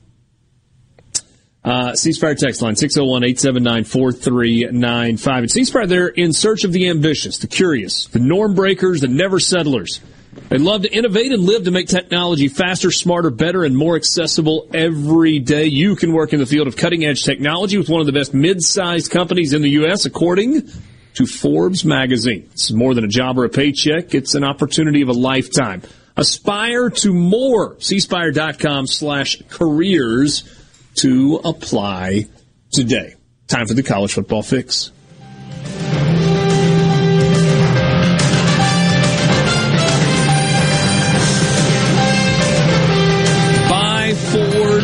Uh, 1.64 1.96
C 1.96 2.12
Spire 2.14 2.36
text 2.36 2.62
line 2.62 2.76
601-879-4395. 2.76 5.44
At 5.44 5.50
C 5.50 5.66
Spire, 5.66 5.88
they're 5.88 6.08
in 6.08 6.32
search 6.34 6.64
of 6.64 6.72
the 6.72 6.88
ambitious, 6.90 7.40
the 7.40 7.48
curious, 7.48 8.06
the 8.08 8.20
norm 8.20 8.54
breakers, 8.54 9.02
the 9.02 9.08
never 9.08 9.40
settlers. 9.40 10.00
They 10.50 10.58
love 10.58 10.84
to 10.84 10.92
innovate 10.92 11.32
and 11.32 11.44
live 11.44 11.66
to 11.66 11.72
make 11.72 11.88
technology 11.88 12.48
faster, 12.48 12.92
smarter, 12.92 13.30
better, 13.30 13.64
and 13.64 13.76
more 13.76 13.96
accessible 13.96 14.68
every 14.74 15.40
day. 15.40 15.66
You 15.66 15.96
can 15.96 16.14
work 16.14 16.34
in 16.34 16.40
the 16.40 16.46
field 16.46 16.68
of 16.68 16.76
cutting 16.76 17.06
edge 17.06 17.24
technology 17.24 17.78
with 17.78 17.90
one 17.90 18.00
of 18.00 18.08
the 18.08 18.14
best 18.14 18.34
mid-sized 18.34 19.12
companies 19.12 19.54
in 19.54 19.62
the 19.62 19.70
U.S. 19.72 20.06
according 20.06 20.70
to 21.16 21.26
Forbes 21.26 21.84
magazine. 21.84 22.48
It's 22.52 22.72
more 22.72 22.94
than 22.94 23.04
a 23.04 23.08
job 23.08 23.38
or 23.38 23.46
a 23.46 23.50
paycheck. 23.50 24.14
It's 24.14 24.36
an 24.36 24.44
opportunity 24.44 25.02
of 25.02 25.10
a 25.10 25.14
lifetime. 25.14 25.82
Aspire 26.16 26.90
to 26.90 27.14
more. 27.14 27.76
cspire.com 27.76 28.88
slash 28.88 29.42
careers 29.50 30.44
to 30.96 31.42
apply 31.44 32.28
today. 32.72 33.16
Time 33.48 33.68
for 33.68 33.74
the 33.74 33.84
college 33.84 34.14
football 34.14 34.44
fix. 34.44 34.92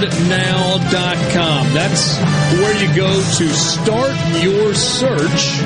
BuyFordNow.com. 0.09 1.73
That's 1.73 2.17
where 2.53 2.81
you 2.81 2.87
go 2.95 3.11
to 3.37 3.49
start 3.49 4.43
your 4.43 4.73
search 4.73 5.61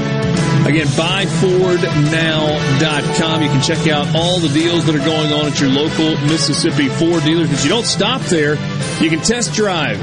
Again, 0.65 0.87
buyfordnow.com. 0.87 3.41
You 3.41 3.47
can 3.49 3.61
check 3.63 3.87
out 3.87 4.13
all 4.15 4.39
the 4.39 4.49
deals 4.49 4.85
that 4.85 4.93
are 4.93 4.99
going 4.99 5.31
on 5.33 5.47
at 5.47 5.59
your 5.59 5.69
local 5.69 6.11
Mississippi 6.27 6.89
Ford 6.89 7.23
dealer. 7.23 7.41
Because 7.43 7.63
you 7.63 7.71
don't 7.71 7.85
stop 7.85 8.21
there, 8.23 8.55
you 9.01 9.09
can 9.09 9.21
test 9.21 9.53
drive 9.53 9.97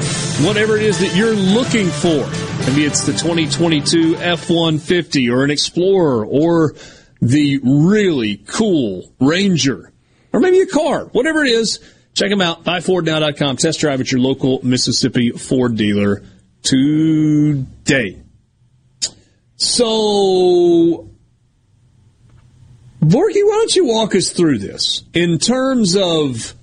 whatever 0.44 0.76
it 0.76 0.82
is 0.82 0.98
that 0.98 1.14
you're 1.14 1.34
looking 1.34 1.88
for. 1.88 2.26
Maybe 2.68 2.84
it's 2.84 3.04
the 3.04 3.12
2022 3.12 4.16
F-150 4.16 5.30
or 5.30 5.44
an 5.44 5.52
Explorer 5.52 6.26
or 6.26 6.74
the 7.20 7.60
really 7.62 8.38
cool 8.48 9.12
Ranger 9.20 9.92
or 10.32 10.40
maybe 10.40 10.60
a 10.60 10.66
car, 10.66 11.04
whatever 11.06 11.44
it 11.44 11.50
is. 11.50 11.78
Check 12.16 12.30
them 12.30 12.40
out, 12.40 12.64
buyfordnow.com. 12.64 13.58
Test 13.58 13.78
drive 13.78 14.00
at 14.00 14.10
your 14.10 14.22
local 14.22 14.64
Mississippi 14.64 15.32
Ford 15.32 15.76
dealer 15.76 16.22
today. 16.62 18.22
So, 19.56 21.10
Vorky, 23.02 23.44
why 23.44 23.52
don't 23.52 23.76
you 23.76 23.84
walk 23.84 24.14
us 24.14 24.30
through 24.30 24.60
this 24.60 25.04
in 25.12 25.38
terms 25.38 25.94
of 25.94 26.54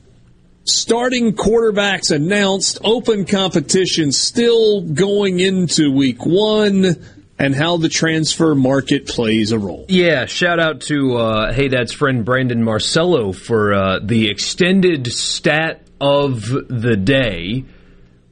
starting 0.63 1.34
quarterbacks 1.34 2.09
announced, 2.09 2.80
open 2.84 3.25
competition 3.25 4.11
still 4.11 4.81
going 4.81 5.39
into 5.39 5.91
week 5.91 6.25
one, 6.25 6.99
and 7.39 7.55
how 7.55 7.77
the 7.77 7.89
transfer 7.89 8.55
market 8.55 9.07
plays 9.07 9.51
a 9.51 9.60
role. 9.60 9.85
Yeah, 9.89 10.26
shout 10.26 10.60
out 10.60 10.81
to 10.81 11.18
uh, 11.18 11.53
Hey 11.53 11.68
Dad's 11.68 11.93
friend 11.93 12.23
Brandon 12.23 12.64
Marcello 12.64 13.31
for 13.31 13.73
uh, 13.73 13.99
the 14.01 14.30
extended 14.30 15.07
stat 15.07 15.81
of 15.99 16.47
the 16.49 16.95
day. 16.95 17.65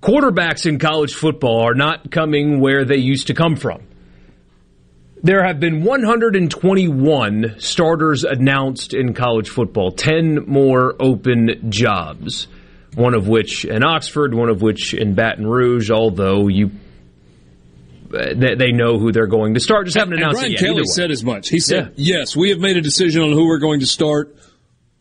Quarterbacks 0.01 0.65
in 0.65 0.79
college 0.79 1.13
football 1.13 1.61
are 1.61 1.75
not 1.75 2.09
coming 2.11 2.59
where 2.59 2.85
they 2.85 2.97
used 2.97 3.27
to 3.27 3.33
come 3.33 3.55
from. 3.55 3.81
There 5.23 5.45
have 5.45 5.59
been 5.59 5.83
121 5.83 7.55
starters 7.59 8.23
announced 8.23 8.95
in 8.95 9.13
college 9.13 9.49
football, 9.49 9.91
10 9.91 10.45
more 10.47 10.95
open 10.99 11.69
jobs, 11.69 12.47
one 12.95 13.13
of 13.13 13.27
which 13.27 13.63
in 13.63 13.83
Oxford, 13.83 14.33
one 14.33 14.49
of 14.49 14.63
which 14.63 14.95
in 14.95 15.13
Baton 15.13 15.45
Rouge, 15.45 15.91
although 15.91 16.47
you 16.47 16.71
they, 18.11 18.55
they 18.55 18.71
know 18.71 18.97
who 18.99 19.11
they're 19.11 19.27
going 19.27 19.55
to 19.55 19.59
start. 19.59 19.85
Just 19.85 19.97
haven't 19.97 20.13
announced 20.13 20.41
and 20.41 20.41
Brian 20.41 20.53
it 20.53 20.61
yet. 20.61 20.67
Kelly 20.67 20.85
said 20.85 21.11
as 21.11 21.23
much. 21.23 21.49
He 21.49 21.59
said, 21.59 21.93
"Yes, 21.95 22.35
we 22.35 22.49
have 22.49 22.59
made 22.59 22.77
a 22.77 22.81
decision 22.81 23.21
on 23.23 23.31
who 23.31 23.47
we're 23.47 23.59
going 23.59 23.81
to 23.81 23.85
start. 23.85 24.35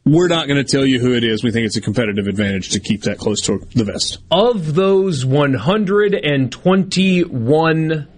We're 0.05 0.29
not 0.29 0.47
going 0.49 0.63
to 0.65 0.71
tell 0.71 0.87
you 0.87 0.99
who 0.99 1.15
it 1.15 1.25
is. 1.25 1.45
We 1.45 1.51
think 1.51 1.67
it's 1.67 1.77
a 1.77 1.81
competitive 1.81 2.27
advantage 2.27 2.71
to 2.71 2.81
keep 2.81 3.03
that 3.03 3.19
close 3.19 3.43
to 3.43 3.59
the 3.75 3.85
vest." 3.85 4.19
Of 4.31 4.75
those 4.75 5.27
121 5.27 8.09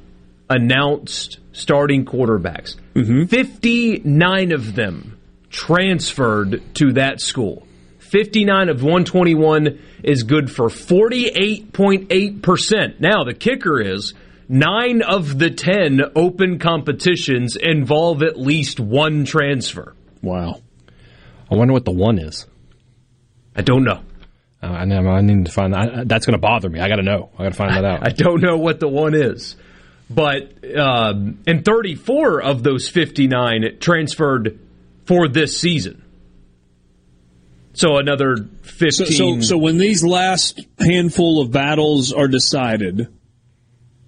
announced 0.51 1.39
starting 1.53 2.05
quarterbacks, 2.05 2.77
mm-hmm. 2.95 3.25
59 3.25 4.53
of 4.53 4.75
them 4.75 5.19
transferred 5.51 6.63
to 6.75 6.93
that 6.93 7.21
school. 7.21 7.67
59 7.99 8.69
of 8.69 8.83
121 8.83 9.79
is 10.03 10.25
good 10.25 10.51
for 10.51 10.69
48.8%. 10.69 13.01
Now, 13.01 13.25
the 13.25 13.33
kicker 13.33 13.81
is 13.81 14.13
nine 14.53 15.01
of 15.03 15.39
the 15.39 15.51
10 15.51 16.03
open 16.15 16.59
competitions 16.59 17.57
involve 17.57 18.23
at 18.23 18.39
least 18.39 18.79
one 18.79 19.25
transfer. 19.25 19.97
Wow. 20.21 20.61
I 21.51 21.57
wonder 21.57 21.73
what 21.73 21.87
the 21.87 21.93
one 21.93 22.19
is. 22.19 22.47
I 23.57 23.63
don't 23.63 23.85
know. 23.85 24.03
Uh, 24.63 24.67
I, 24.67 24.85
know, 24.85 25.09
I 25.09 25.23
need 25.23 25.47
to 25.47 25.53
find 25.53 25.73
that. 25.75 26.07
That's 26.07 26.27
going 26.27 26.35
to 26.35 26.41
bother 26.41 26.69
me. 26.69 26.81
I 26.81 26.89
got 26.89 26.97
to 26.97 27.03
know. 27.03 27.31
I 27.39 27.45
got 27.45 27.53
to 27.53 27.57
find 27.57 27.75
that 27.75 27.85
out. 27.85 28.07
I 28.07 28.11
don't 28.11 28.41
know 28.41 28.59
what 28.59 28.79
the 28.79 28.89
one 28.89 29.15
is. 29.15 29.57
But 30.09 30.63
um, 30.77 31.43
and 31.47 31.65
34 31.65 32.43
of 32.43 32.63
those 32.63 32.89
59 32.89 33.79
transferred 33.81 34.61
for 35.07 35.29
this 35.29 35.59
season. 35.59 36.05
So 37.73 37.97
another 37.97 38.37
15. 38.63 38.91
So, 38.93 39.05
so, 39.05 39.41
so 39.41 39.59
when 39.59 39.79
these 39.79 40.05
last 40.05 40.61
handful 40.79 41.41
of 41.41 41.51
battles 41.51 42.13
are 42.13 42.29
decided, 42.29 43.09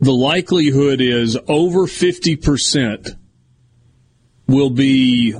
the 0.04 0.12
likelihood 0.12 1.00
is 1.00 1.38
over 1.48 1.86
50% 1.86 3.16
will 4.46 4.70
be 4.70 5.34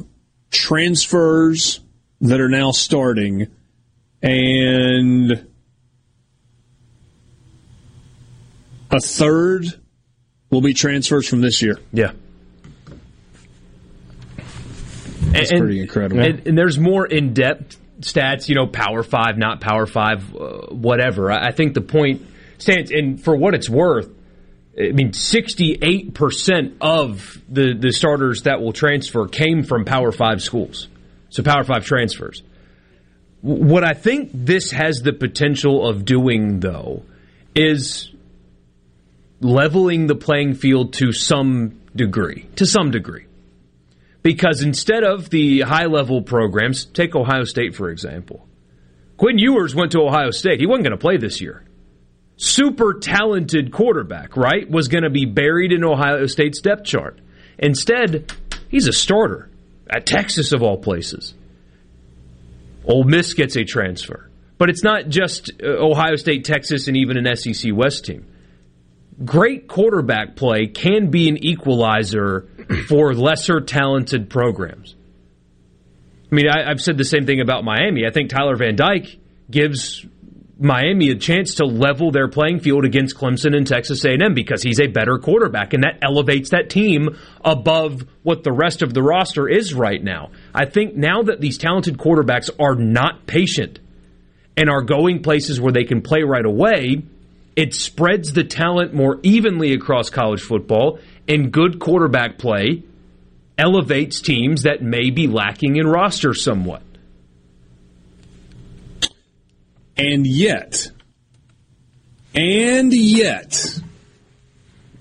transfers 0.50 1.80
that 2.20 2.40
are 2.40 2.48
now 2.48 2.70
starting 2.70 3.48
and 4.22 5.46
a 8.90 9.00
third 9.00 9.66
will 10.50 10.62
be 10.62 10.72
transfers 10.72 11.28
from 11.28 11.40
this 11.40 11.60
year. 11.60 11.78
Yeah. 11.92 12.12
That's 15.32 15.50
pretty 15.50 15.80
incredible. 15.80 16.22
And, 16.22 16.46
and 16.46 16.56
there's 16.56 16.78
more 16.78 17.04
in 17.04 17.34
depth 17.34 17.76
stats, 18.00 18.48
you 18.48 18.54
know, 18.54 18.66
Power 18.66 19.02
Five, 19.02 19.36
not 19.36 19.60
Power 19.60 19.84
Five, 19.84 20.34
uh, 20.34 20.68
whatever. 20.68 21.30
I, 21.30 21.48
I 21.48 21.50
think 21.50 21.74
the 21.74 21.80
point 21.80 22.22
stands, 22.58 22.92
and 22.92 23.22
for 23.22 23.34
what 23.34 23.54
it's 23.54 23.68
worth, 23.68 24.08
I 24.78 24.90
mean, 24.92 25.12
68% 25.12 26.76
of 26.80 27.40
the, 27.48 27.74
the 27.78 27.92
starters 27.92 28.42
that 28.42 28.60
will 28.60 28.72
transfer 28.72 29.28
came 29.28 29.62
from 29.62 29.84
Power 29.84 30.10
Five 30.10 30.42
schools. 30.42 30.88
So 31.30 31.42
Power 31.42 31.64
Five 31.64 31.84
transfers. 31.84 32.42
What 33.40 33.84
I 33.84 33.92
think 33.92 34.30
this 34.32 34.70
has 34.70 35.02
the 35.02 35.12
potential 35.12 35.88
of 35.88 36.04
doing, 36.04 36.60
though, 36.60 37.04
is 37.54 38.10
leveling 39.40 40.06
the 40.06 40.14
playing 40.14 40.54
field 40.54 40.94
to 40.94 41.12
some 41.12 41.80
degree. 41.94 42.48
To 42.56 42.66
some 42.66 42.90
degree. 42.90 43.26
Because 44.22 44.62
instead 44.62 45.04
of 45.04 45.28
the 45.28 45.60
high 45.60 45.84
level 45.84 46.22
programs, 46.22 46.86
take 46.86 47.14
Ohio 47.14 47.44
State 47.44 47.74
for 47.74 47.90
example. 47.90 48.48
Quinn 49.16 49.38
Ewers 49.38 49.74
went 49.74 49.92
to 49.92 50.00
Ohio 50.00 50.30
State. 50.30 50.60
He 50.60 50.66
wasn't 50.66 50.84
going 50.84 50.96
to 50.96 51.00
play 51.00 51.18
this 51.18 51.40
year. 51.40 51.63
Super 52.36 52.94
talented 52.94 53.72
quarterback, 53.72 54.36
right? 54.36 54.68
Was 54.68 54.88
going 54.88 55.04
to 55.04 55.10
be 55.10 55.24
buried 55.24 55.72
in 55.72 55.84
Ohio 55.84 56.26
State's 56.26 56.60
depth 56.60 56.84
chart. 56.84 57.20
Instead, 57.58 58.32
he's 58.68 58.88
a 58.88 58.92
starter 58.92 59.50
at 59.88 60.06
Texas 60.06 60.52
of 60.52 60.62
all 60.62 60.76
places. 60.76 61.34
Ole 62.84 63.04
Miss 63.04 63.34
gets 63.34 63.56
a 63.56 63.64
transfer. 63.64 64.30
But 64.58 64.70
it's 64.70 64.84
not 64.84 65.08
just 65.08 65.50
uh, 65.62 65.66
Ohio 65.66 66.16
State, 66.16 66.44
Texas, 66.44 66.88
and 66.88 66.96
even 66.96 67.16
an 67.16 67.36
SEC 67.36 67.72
West 67.74 68.04
team. 68.04 68.26
Great 69.24 69.68
quarterback 69.68 70.36
play 70.36 70.66
can 70.66 71.10
be 71.10 71.28
an 71.28 71.44
equalizer 71.44 72.48
for 72.88 73.14
lesser 73.14 73.60
talented 73.60 74.30
programs. 74.30 74.94
I 76.30 76.34
mean, 76.34 76.48
I, 76.48 76.68
I've 76.70 76.80
said 76.80 76.98
the 76.98 77.04
same 77.04 77.26
thing 77.26 77.40
about 77.40 77.64
Miami. 77.64 78.06
I 78.06 78.10
think 78.10 78.30
Tyler 78.30 78.56
Van 78.56 78.74
Dyke 78.76 79.18
gives 79.50 80.04
Miami 80.64 81.10
a 81.10 81.14
chance 81.14 81.56
to 81.56 81.64
level 81.64 82.10
their 82.10 82.28
playing 82.28 82.60
field 82.60 82.84
against 82.84 83.16
Clemson 83.16 83.54
and 83.54 83.66
Texas 83.66 84.04
A&M 84.04 84.34
because 84.34 84.62
he's 84.62 84.80
a 84.80 84.86
better 84.86 85.18
quarterback, 85.18 85.74
and 85.74 85.84
that 85.84 85.98
elevates 86.02 86.50
that 86.50 86.70
team 86.70 87.16
above 87.44 88.04
what 88.22 88.42
the 88.42 88.52
rest 88.52 88.82
of 88.82 88.94
the 88.94 89.02
roster 89.02 89.48
is 89.48 89.74
right 89.74 90.02
now. 90.02 90.30
I 90.54 90.64
think 90.64 90.96
now 90.96 91.22
that 91.22 91.40
these 91.40 91.58
talented 91.58 91.98
quarterbacks 91.98 92.50
are 92.58 92.74
not 92.74 93.26
patient 93.26 93.78
and 94.56 94.70
are 94.70 94.82
going 94.82 95.22
places 95.22 95.60
where 95.60 95.72
they 95.72 95.84
can 95.84 96.00
play 96.00 96.22
right 96.22 96.44
away, 96.44 97.02
it 97.54 97.74
spreads 97.74 98.32
the 98.32 98.44
talent 98.44 98.94
more 98.94 99.20
evenly 99.22 99.74
across 99.74 100.10
college 100.10 100.40
football, 100.40 100.98
and 101.28 101.52
good 101.52 101.78
quarterback 101.78 102.38
play 102.38 102.82
elevates 103.56 104.20
teams 104.20 104.62
that 104.62 104.82
may 104.82 105.10
be 105.10 105.26
lacking 105.26 105.76
in 105.76 105.86
roster 105.86 106.34
somewhat. 106.34 106.82
And 109.96 110.26
yet, 110.26 110.90
and 112.34 112.92
yet, 112.92 113.78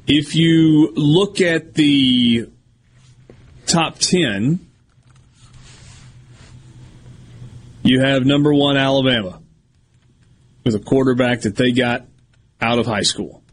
if 0.05 0.35
you 0.35 0.93
look 0.95 1.41
at 1.41 1.73
the 1.73 2.49
top 3.65 3.97
10, 3.97 4.59
you 7.81 8.01
have 8.01 8.25
number 8.25 8.53
one 8.53 8.77
Alabama 8.77 9.41
with 10.63 10.75
a 10.75 10.79
quarterback 10.79 11.41
that 11.41 11.55
they 11.55 11.71
got 11.71 12.05
out 12.61 12.79
of 12.79 12.85
high 12.85 13.01
school. 13.01 13.43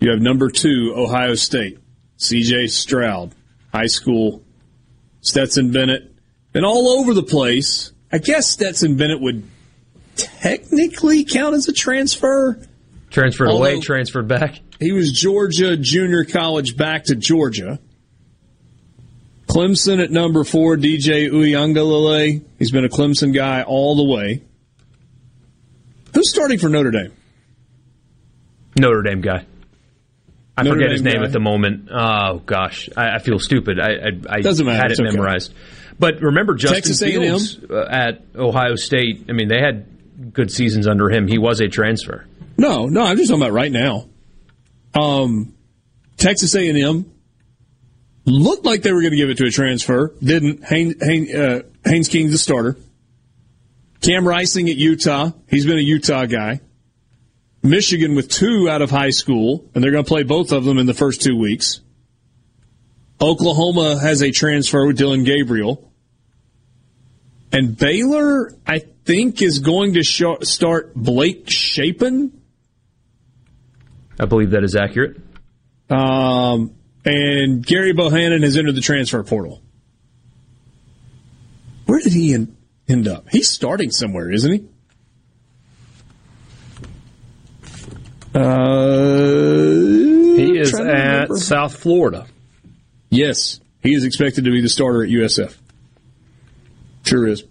You 0.00 0.10
have 0.10 0.20
number 0.20 0.50
two 0.50 0.94
Ohio 0.96 1.34
State, 1.34 1.78
CJ 2.18 2.70
Stroud, 2.70 3.34
high 3.72 3.86
school, 3.86 4.42
Stetson 5.22 5.72
Bennett, 5.72 6.12
and 6.54 6.64
all 6.64 7.00
over 7.00 7.14
the 7.14 7.22
place. 7.22 7.92
I 8.12 8.18
guess 8.18 8.50
Stetson 8.50 8.96
Bennett 8.96 9.20
would 9.20 9.48
technically 10.16 11.24
count 11.24 11.54
as 11.54 11.68
a 11.68 11.72
transfer. 11.72 12.58
Transferred 13.10 13.50
away, 13.50 13.80
transferred 13.80 14.28
back. 14.28 14.60
He 14.80 14.92
was 14.92 15.12
Georgia 15.12 15.76
junior 15.76 16.24
college 16.24 16.76
back 16.76 17.04
to 17.04 17.14
Georgia. 17.14 17.78
Clemson 19.46 20.02
at 20.02 20.10
number 20.10 20.44
four, 20.44 20.76
DJ 20.76 21.30
Uiagalelei. 21.30 22.42
He's 22.58 22.70
been 22.70 22.84
a 22.84 22.88
Clemson 22.88 23.34
guy 23.34 23.62
all 23.62 23.96
the 23.96 24.04
way. 24.04 24.42
Who's 26.14 26.30
starting 26.30 26.58
for 26.58 26.68
Notre 26.68 26.90
Dame? 26.90 27.12
Notre 28.78 29.02
Dame 29.02 29.20
guy. 29.20 29.44
I 30.56 30.62
Notre 30.62 30.76
forget 30.76 30.92
his 30.92 31.02
name 31.02 31.20
guy. 31.20 31.24
at 31.26 31.32
the 31.32 31.40
moment. 31.40 31.88
Oh 31.90 32.38
gosh, 32.38 32.88
I, 32.96 33.16
I 33.16 33.18
feel 33.18 33.38
stupid. 33.38 33.78
I 33.78 33.90
I, 33.90 34.36
I 34.36 34.40
Doesn't 34.40 34.64
matter, 34.64 34.80
had 34.80 34.90
it's 34.90 35.00
it 35.00 35.06
okay. 35.06 35.12
memorized. 35.16 35.52
But 35.98 36.20
remember 36.22 36.54
Justin 36.54 36.76
Texas 36.76 37.02
A&M? 37.02 37.20
Fields 37.20 37.58
uh, 37.70 37.86
at 37.90 38.22
Ohio 38.34 38.74
State. 38.76 39.26
I 39.28 39.32
mean, 39.32 39.48
they 39.48 39.60
had 39.60 39.86
good 40.32 40.50
seasons 40.50 40.86
under 40.86 41.10
him. 41.10 41.26
He 41.26 41.38
was 41.38 41.60
a 41.60 41.68
transfer. 41.68 42.26
No, 42.56 42.86
no, 42.86 43.02
I'm 43.02 43.16
just 43.16 43.30
talking 43.30 43.42
about 43.42 43.52
right 43.52 43.72
now. 43.72 44.08
Um, 44.94 45.54
Texas 46.16 46.54
A&M 46.54 47.10
looked 48.24 48.64
like 48.64 48.82
they 48.82 48.92
were 48.92 49.00
going 49.00 49.12
to 49.12 49.16
give 49.16 49.30
it 49.30 49.38
to 49.38 49.46
a 49.46 49.50
transfer. 49.50 50.14
Didn't. 50.22 50.64
Haynes, 50.64 50.94
Haynes, 51.02 51.34
uh, 51.34 51.62
Haynes 51.84 52.08
the 52.08 52.38
starter. 52.38 52.76
Cam 54.00 54.26
Rising 54.26 54.68
at 54.68 54.76
Utah. 54.76 55.30
He's 55.48 55.64
been 55.64 55.78
a 55.78 55.82
Utah 55.82 56.26
guy. 56.26 56.60
Michigan 57.62 58.16
with 58.16 58.28
two 58.28 58.68
out 58.68 58.82
of 58.82 58.90
high 58.90 59.10
school, 59.10 59.70
and 59.74 59.82
they're 59.82 59.92
going 59.92 60.04
to 60.04 60.08
play 60.08 60.24
both 60.24 60.50
of 60.50 60.64
them 60.64 60.78
in 60.78 60.86
the 60.86 60.94
first 60.94 61.22
two 61.22 61.38
weeks. 61.38 61.80
Oklahoma 63.20 64.00
has 64.00 64.20
a 64.20 64.32
transfer 64.32 64.84
with 64.84 64.98
Dillon 64.98 65.22
Gabriel. 65.22 65.92
And 67.52 67.76
Baylor, 67.76 68.52
I 68.66 68.82
think, 69.04 69.42
is 69.42 69.58
going 69.60 69.94
to 69.94 70.02
show, 70.02 70.38
start 70.42 70.94
Blake 70.94 71.48
Shapen. 71.50 72.40
I 74.20 74.26
believe 74.26 74.50
that 74.50 74.62
is 74.64 74.76
accurate. 74.76 75.20
Um, 75.90 76.74
and 77.04 77.66
Gerry 77.66 77.92
Bohanon 77.92 78.42
has 78.42 78.56
entered 78.56 78.74
the 78.74 78.80
transfer 78.80 79.22
portal. 79.24 79.62
Where 81.86 82.00
did 82.00 82.12
he 82.12 82.34
en- 82.34 82.56
end 82.88 83.08
up? 83.08 83.26
He's 83.30 83.48
starting 83.48 83.90
somewhere, 83.90 84.30
isn't 84.30 84.52
he? 84.52 84.68
Uh, 88.34 90.36
He 90.36 90.58
is 90.58 90.74
at. 90.78 91.32
South 91.36 91.76
Florida. 91.76 92.26
Yes, 93.10 93.60
he 93.82 93.94
is 93.94 94.04
expected 94.04 94.44
to 94.44 94.50
be 94.50 94.60
the 94.62 94.68
starter 94.68 95.02
at 95.02 95.10
USF. 95.10 95.54
Sure 97.04 97.26
is. 97.26 97.44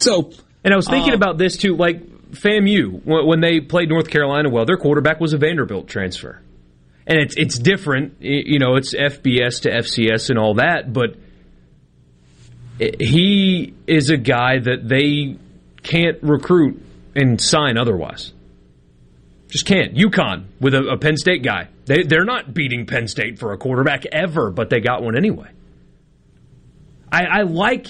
So, 0.00 0.32
And 0.64 0.72
I 0.72 0.76
was 0.76 0.88
thinking 0.88 1.12
uh, 1.12 1.16
about 1.16 1.38
this 1.38 1.56
too, 1.56 1.76
like 1.76 2.02
FAMU 2.30 3.04
when 3.04 3.26
when 3.26 3.40
they 3.40 3.60
played 3.60 3.88
North 3.88 4.10
Carolina. 4.10 4.50
Well, 4.50 4.64
their 4.64 4.76
quarterback 4.76 5.20
was 5.20 5.32
a 5.32 5.38
Vanderbilt 5.38 5.88
transfer, 5.88 6.42
and 7.06 7.18
it's 7.18 7.36
it's 7.36 7.58
different. 7.58 8.20
You 8.20 8.58
know, 8.58 8.76
it's 8.76 8.94
FBS 8.94 9.62
to 9.62 9.70
FCS 9.70 10.30
and 10.30 10.38
all 10.38 10.54
that, 10.54 10.92
but 10.92 11.16
he 12.78 13.74
is 13.86 14.10
a 14.10 14.16
guy 14.16 14.58
that 14.58 14.88
they 14.88 15.36
can't 15.82 16.18
recruit 16.22 16.82
and 17.14 17.40
sign 17.40 17.76
otherwise. 17.76 18.32
Just 19.48 19.64
can't. 19.64 19.94
UConn 19.94 20.44
with 20.60 20.74
a, 20.74 20.88
a 20.92 20.98
Penn 20.98 21.16
State 21.16 21.42
guy. 21.42 21.68
They 21.86 22.02
they're 22.02 22.24
not 22.24 22.52
beating 22.52 22.86
Penn 22.86 23.08
State 23.08 23.38
for 23.38 23.52
a 23.52 23.58
quarterback 23.58 24.04
ever, 24.06 24.50
but 24.50 24.70
they 24.70 24.80
got 24.80 25.02
one 25.02 25.16
anyway. 25.16 25.50
I, 27.10 27.24
I 27.24 27.42
like 27.42 27.86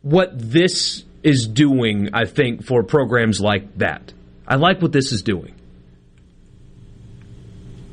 what 0.00 0.30
this 0.32 1.04
is 1.26 1.48
doing, 1.48 2.10
I 2.12 2.24
think, 2.24 2.64
for 2.64 2.84
programs 2.84 3.40
like 3.40 3.78
that. 3.78 4.12
I 4.46 4.54
like 4.54 4.80
what 4.80 4.92
this 4.92 5.10
is 5.10 5.22
doing. 5.22 5.56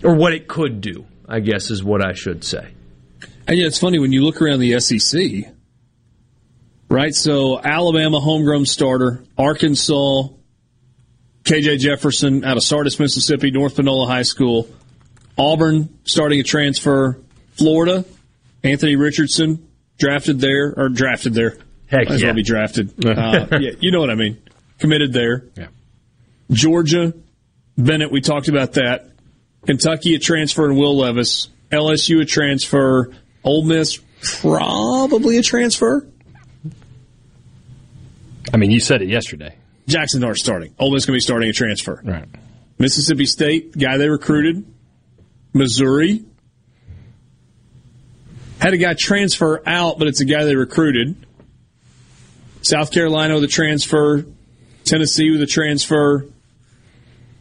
Or 0.03 0.13
what 0.13 0.33
it 0.33 0.47
could 0.47 0.81
do, 0.81 1.07
I 1.27 1.39
guess 1.39 1.71
is 1.71 1.83
what 1.83 2.05
I 2.05 2.13
should 2.13 2.43
say. 2.43 2.73
And 3.47 3.57
yeah, 3.57 3.65
it's 3.65 3.79
funny 3.79 3.97
when 3.97 4.11
you 4.11 4.23
look 4.23 4.39
around 4.39 4.59
the 4.59 4.79
SEC, 4.79 5.51
right? 6.89 7.15
So 7.15 7.59
Alabama 7.59 8.19
homegrown 8.19 8.67
starter, 8.67 9.23
Arkansas, 9.35 10.27
KJ 11.43 11.79
Jefferson 11.79 12.45
out 12.45 12.57
of 12.57 12.63
Sardis, 12.63 12.99
Mississippi, 12.99 13.49
North 13.49 13.77
Panola 13.77 14.05
High 14.05 14.21
School, 14.21 14.69
Auburn 15.39 15.89
starting 16.03 16.39
a 16.39 16.43
transfer, 16.43 17.19
Florida, 17.53 18.05
Anthony 18.63 18.95
Richardson 18.95 19.67
drafted 19.97 20.39
there 20.39 20.71
or 20.77 20.89
drafted 20.89 21.33
there. 21.33 21.57
Heck 21.93 22.09
Might 22.09 22.15
as 22.15 22.23
well 22.23 22.33
be 22.33 22.43
drafted. 22.43 22.93
Uh, 23.05 23.59
yeah, 23.59 23.71
you 23.79 23.91
know 23.91 23.99
what 23.99 24.09
I 24.09 24.15
mean. 24.15 24.41
Committed 24.79 25.13
there. 25.13 25.45
Yeah. 25.55 25.67
Georgia, 26.49 27.13
Bennett, 27.77 28.11
we 28.11 28.21
talked 28.21 28.47
about 28.47 28.73
that. 28.73 29.11
Kentucky 29.67 30.15
a 30.15 30.19
transfer 30.19 30.67
and 30.67 30.77
Will 30.77 30.97
Levis. 30.97 31.49
LSU 31.71 32.21
a 32.21 32.25
transfer. 32.25 33.11
Ole 33.43 33.63
Miss 33.65 33.99
probably 34.21 35.37
a 35.37 35.43
transfer. 35.43 36.07
I 38.51 38.57
mean, 38.57 38.71
you 38.71 38.79
said 38.79 39.01
it 39.01 39.09
yesterday. 39.09 39.55
Jaxson 39.87 40.21
Dart 40.21 40.37
starting. 40.37 40.73
Ole 40.79 40.91
Miss 40.91 41.05
going 41.05 41.13
to 41.13 41.17
be 41.17 41.21
starting 41.21 41.49
a 41.49 41.53
transfer. 41.53 42.01
Right. 42.03 42.25
Mississippi 42.79 43.25
State, 43.25 43.77
guy 43.77 43.97
they 43.97 44.09
recruited. 44.09 44.65
Missouri. 45.53 46.25
Had 48.59 48.73
a 48.73 48.77
guy 48.77 48.95
transfer 48.95 49.61
out, 49.67 49.99
but 49.99 50.07
it's 50.07 50.21
a 50.21 50.25
guy 50.25 50.43
they 50.45 50.55
recruited. 50.55 51.22
South 52.63 52.91
Carolina 52.91 53.35
with 53.35 53.43
a 53.43 53.47
transfer. 53.47 54.25
Tennessee 54.85 55.29
with 55.31 55.41
a 55.41 55.45
transfer. 55.47 56.25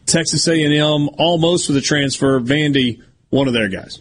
Texas 0.05 0.47
A&M 0.47 1.09
almost 1.17 1.67
with 1.69 1.77
a 1.77 1.81
transfer. 1.81 2.39
Vandy, 2.39 3.01
one 3.29 3.47
of 3.47 3.53
their 3.53 3.69
guys. 3.69 3.99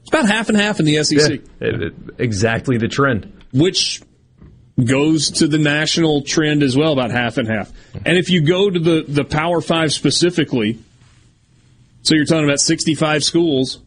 It's 0.00 0.08
about 0.08 0.26
half 0.26 0.48
and 0.48 0.56
half 0.58 0.80
in 0.80 0.86
the 0.86 0.96
SEC. 1.02 1.40
It- 1.60 1.82
it- 1.82 1.94
exactly 2.18 2.78
the 2.78 2.88
trend. 2.88 3.32
which 3.52 4.02
goes 4.84 5.30
to 5.30 5.46
the 5.46 5.56
national 5.56 6.20
trend 6.22 6.62
as 6.62 6.76
well, 6.76 6.92
about 6.92 7.10
half 7.10 7.38
and 7.38 7.48
half. 7.48 7.72
And 8.04 8.18
if 8.18 8.28
you 8.28 8.42
go 8.42 8.68
to 8.68 8.78
the, 8.78 9.04
the 9.08 9.24
Power 9.24 9.62
Five 9.62 9.90
specifically, 9.92 10.78
so 12.02 12.14
you're 12.14 12.26
talking 12.26 12.44
about 12.44 12.60
65 12.60 13.24
schools, 13.24 13.78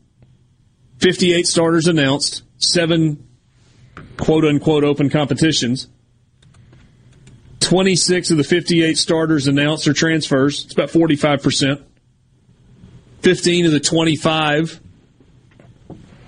58 0.98 1.46
starters 1.46 1.88
announced, 1.88 2.42
seven 2.58 3.24
quote 4.18 4.44
unquote 4.46 4.84
open 4.84 5.10
competitions. 5.12 5.88
26 7.70 8.32
of 8.32 8.38
the 8.38 8.44
58 8.44 8.98
starters 8.98 9.48
announced 9.48 9.88
are 9.88 9.94
transfers. 9.94 10.66
It's 10.66 10.74
about 10.74 10.90
45%. 10.90 11.84
15 13.22 13.66
of 13.68 13.72
the 13.72 13.80
25 13.80 14.82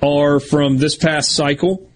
are 0.04 0.40
from 0.40 0.78
this 0.78 0.96
past 0.96 1.32
cycle. 1.32 1.90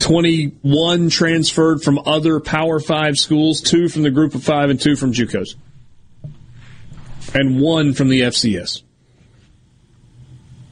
21 0.00 1.08
transferred 1.08 1.82
from 1.82 2.00
other 2.04 2.40
Power 2.40 2.80
Five 2.80 3.16
schools, 3.16 3.60
two 3.60 3.88
from 3.88 4.02
the 4.02 4.10
Group 4.10 4.34
of 4.34 4.42
Five 4.42 4.68
and 4.68 4.80
two 4.80 4.96
from 4.96 5.12
JUCOs, 5.12 5.54
and 7.32 7.60
one 7.60 7.94
from 7.94 8.08
the 8.08 8.22
FCS. 8.22 8.82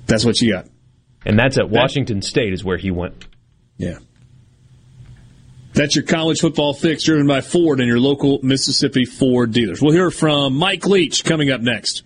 That's 0.06 0.24
what 0.24 0.40
you 0.40 0.54
got. 0.54 0.66
And 1.24 1.38
that's 1.38 1.56
at 1.56 1.70
Washington 1.70 2.20
State 2.20 2.52
is 2.52 2.64
where 2.64 2.78
he 2.78 2.90
went. 2.90 3.28
Yeah. 3.76 3.98
That's 5.74 5.96
your 5.96 6.04
college 6.04 6.40
football 6.40 6.72
fix 6.72 7.02
driven 7.02 7.26
by 7.26 7.40
Ford 7.40 7.80
and 7.80 7.88
your 7.88 7.98
local 7.98 8.38
Mississippi 8.42 9.04
Ford 9.04 9.50
dealers. 9.50 9.82
We'll 9.82 9.92
hear 9.92 10.12
from 10.12 10.54
Mike 10.54 10.86
Leach 10.86 11.24
coming 11.24 11.50
up 11.50 11.60
next. 11.60 12.04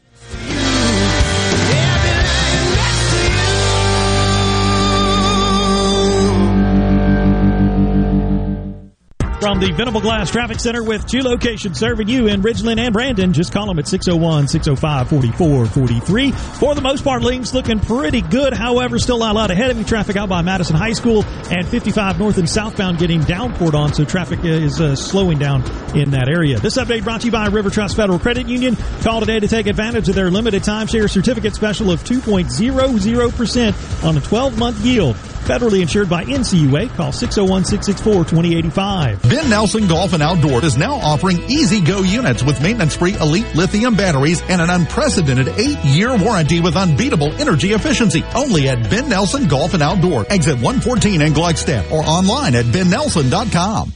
From 9.40 9.60
the 9.60 9.70
Venable 9.70 10.00
Glass 10.00 10.32
Traffic 10.32 10.58
Center 10.58 10.82
with 10.82 11.06
two 11.06 11.20
locations 11.20 11.78
serving 11.78 12.08
you 12.08 12.26
in 12.26 12.42
Ridgeland 12.42 12.80
and 12.80 12.92
Brandon. 12.92 13.32
Just 13.32 13.52
call 13.52 13.66
them 13.66 13.78
at 13.78 13.84
601-605-4443. 13.84 16.34
For 16.34 16.74
the 16.74 16.80
most 16.80 17.04
part, 17.04 17.22
links 17.22 17.54
looking 17.54 17.78
pretty 17.78 18.20
good. 18.20 18.52
However, 18.52 18.98
still 18.98 19.18
a 19.18 19.30
lot 19.32 19.52
of 19.52 19.56
heavy 19.56 19.84
Traffic 19.84 20.16
out 20.16 20.28
by 20.28 20.42
Madison 20.42 20.74
High 20.74 20.92
School 20.92 21.24
and 21.52 21.68
55 21.68 22.18
north 22.18 22.38
and 22.38 22.50
southbound 22.50 22.98
getting 22.98 23.20
downpoured 23.20 23.74
on, 23.74 23.94
so 23.94 24.04
traffic 24.04 24.42
is 24.42 24.80
uh, 24.80 24.96
slowing 24.96 25.38
down 25.38 25.62
in 25.96 26.10
that 26.10 26.28
area. 26.28 26.58
This 26.58 26.76
update 26.76 27.04
brought 27.04 27.20
to 27.20 27.26
you 27.26 27.32
by 27.32 27.46
River 27.46 27.70
Trust 27.70 27.94
Federal 27.94 28.18
Credit 28.18 28.48
Union. 28.48 28.74
Call 29.02 29.20
today 29.20 29.38
to 29.38 29.46
take 29.46 29.68
advantage 29.68 30.08
of 30.08 30.16
their 30.16 30.32
limited 30.32 30.64
timeshare 30.64 31.08
certificate 31.08 31.54
special 31.54 31.92
of 31.92 32.02
2.00% 32.02 34.04
on 34.04 34.16
a 34.16 34.20
12-month 34.20 34.84
yield. 34.84 35.14
Federally 35.38 35.80
insured 35.80 36.08
by 36.08 36.24
NCUA. 36.24 36.94
Call 36.96 37.12
601-664-2085. 37.12 39.28
Ben 39.28 39.50
Nelson 39.50 39.88
Golf 39.88 40.12
and 40.12 40.22
Outdoor 40.22 40.64
is 40.64 40.76
now 40.76 40.94
offering 40.94 41.38
Easy 41.50 41.80
Go 41.80 42.02
units 42.02 42.42
with 42.42 42.60
maintenance-free 42.62 43.14
elite 43.14 43.54
lithium 43.54 43.94
batteries 43.94 44.42
and 44.42 44.60
an 44.60 44.70
unprecedented 44.70 45.48
eight-year 45.48 46.16
warranty 46.18 46.60
with 46.60 46.76
unbeatable 46.76 47.32
energy 47.40 47.72
efficiency. 47.72 48.22
Only 48.34 48.68
at 48.68 48.90
Ben 48.90 49.08
Nelson 49.08 49.48
Golf 49.48 49.74
and 49.74 49.82
Outdoor, 49.82 50.30
exit 50.30 50.56
114 50.56 51.22
in 51.22 51.32
Gluckstadt 51.32 51.90
or 51.90 52.02
online 52.04 52.54
at 52.54 52.66
bennelson.com. 52.66 53.92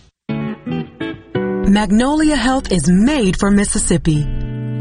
Magnolia 1.72 2.36
Health 2.36 2.70
is 2.70 2.90
made 2.90 3.38
for 3.38 3.50
Mississippi. 3.50 4.41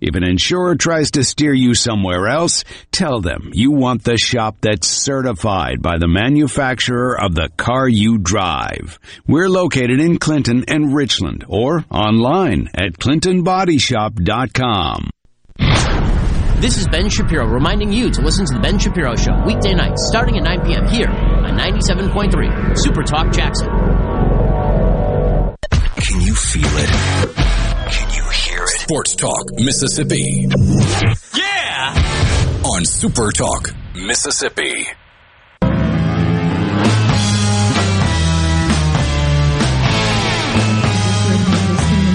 If 0.00 0.14
an 0.14 0.22
insurer 0.24 0.76
tries 0.76 1.10
to 1.12 1.24
steer 1.24 1.52
you 1.52 1.74
somewhere 1.74 2.28
else, 2.28 2.64
tell 2.92 3.20
them 3.20 3.50
you 3.52 3.72
want 3.72 4.04
the 4.04 4.16
shop 4.16 4.56
that's 4.60 4.86
certified 4.86 5.82
by 5.82 5.98
the 5.98 6.06
manufacturer 6.08 7.20
of 7.20 7.34
the 7.34 7.50
car 7.56 7.88
you 7.88 8.18
drive. 8.18 9.00
We're 9.26 9.48
located 9.48 9.98
in 10.00 10.18
Clinton 10.18 10.64
and 10.68 10.94
Richland 10.94 11.44
or 11.48 11.84
online 11.90 12.68
at 12.74 12.92
clintonbodyshop.com. 12.98 15.10
This 16.60 16.76
is 16.76 16.88
Ben 16.88 17.08
Shapiro 17.08 17.46
reminding 17.46 17.92
you 17.92 18.10
to 18.10 18.20
listen 18.20 18.44
to 18.46 18.54
The 18.54 18.60
Ben 18.60 18.80
Shapiro 18.80 19.14
Show 19.14 19.44
weekday 19.46 19.74
nights 19.74 20.08
starting 20.08 20.36
at 20.38 20.42
9 20.42 20.66
p.m. 20.66 20.88
here 20.88 21.06
on 21.08 21.56
97.3 21.56 22.76
Super 22.76 23.04
Talk 23.04 23.32
Jackson. 23.32 23.68
Can 25.96 26.20
you 26.20 26.34
feel 26.34 26.66
it? 26.66 27.47
Sports 28.88 29.16
Talk 29.16 29.50
Mississippi. 29.58 30.48
Yeah! 31.36 32.62
On 32.64 32.86
Super 32.86 33.30
Talk 33.32 33.74
Mississippi. 33.94 34.86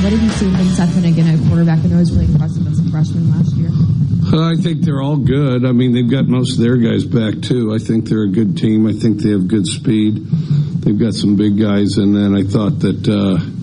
What 0.01 0.13
have 0.13 0.23
you 0.23 0.29
seen 0.31 0.55
from 0.55 0.67
Seth 0.69 0.89
Henigan 0.95 1.31
at 1.31 1.47
quarterback? 1.47 1.77
I 1.77 1.81
know 1.83 1.89
he 1.89 1.95
was 1.97 2.11
really 2.11 2.25
impressive 2.25 2.65
as 2.65 2.79
a 2.79 2.89
freshman 2.89 3.29
last 3.29 3.55
year. 3.55 3.69
I 4.33 4.55
think 4.59 4.81
they're 4.81 5.03
all 5.03 5.17
good. 5.17 5.67
I 5.67 5.73
mean, 5.73 5.93
they've 5.93 6.09
got 6.09 6.25
most 6.25 6.53
of 6.53 6.63
their 6.63 6.77
guys 6.77 7.05
back 7.05 7.39
too. 7.43 7.71
I 7.71 7.77
think 7.77 8.09
they're 8.09 8.23
a 8.23 8.31
good 8.31 8.57
team. 8.57 8.87
I 8.87 8.93
think 8.93 9.21
they 9.21 9.29
have 9.29 9.47
good 9.47 9.67
speed. 9.67 10.25
They've 10.25 10.97
got 10.97 11.13
some 11.13 11.35
big 11.35 11.59
guys, 11.59 11.97
and 11.97 12.15
then 12.15 12.35
I 12.35 12.41
thought 12.41 12.79
that 12.79 13.07
uh, 13.07 13.62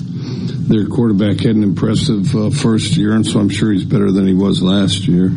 their 0.69 0.87
quarterback 0.87 1.41
had 1.41 1.57
an 1.57 1.63
impressive 1.63 2.35
uh, 2.35 2.51
first 2.51 2.97
year, 2.97 3.13
and 3.13 3.27
so 3.27 3.41
I'm 3.41 3.49
sure 3.49 3.73
he's 3.73 3.85
better 3.85 4.11
than 4.11 4.27
he 4.27 4.35
was 4.35 4.63
last 4.63 5.09
year. 5.09 5.31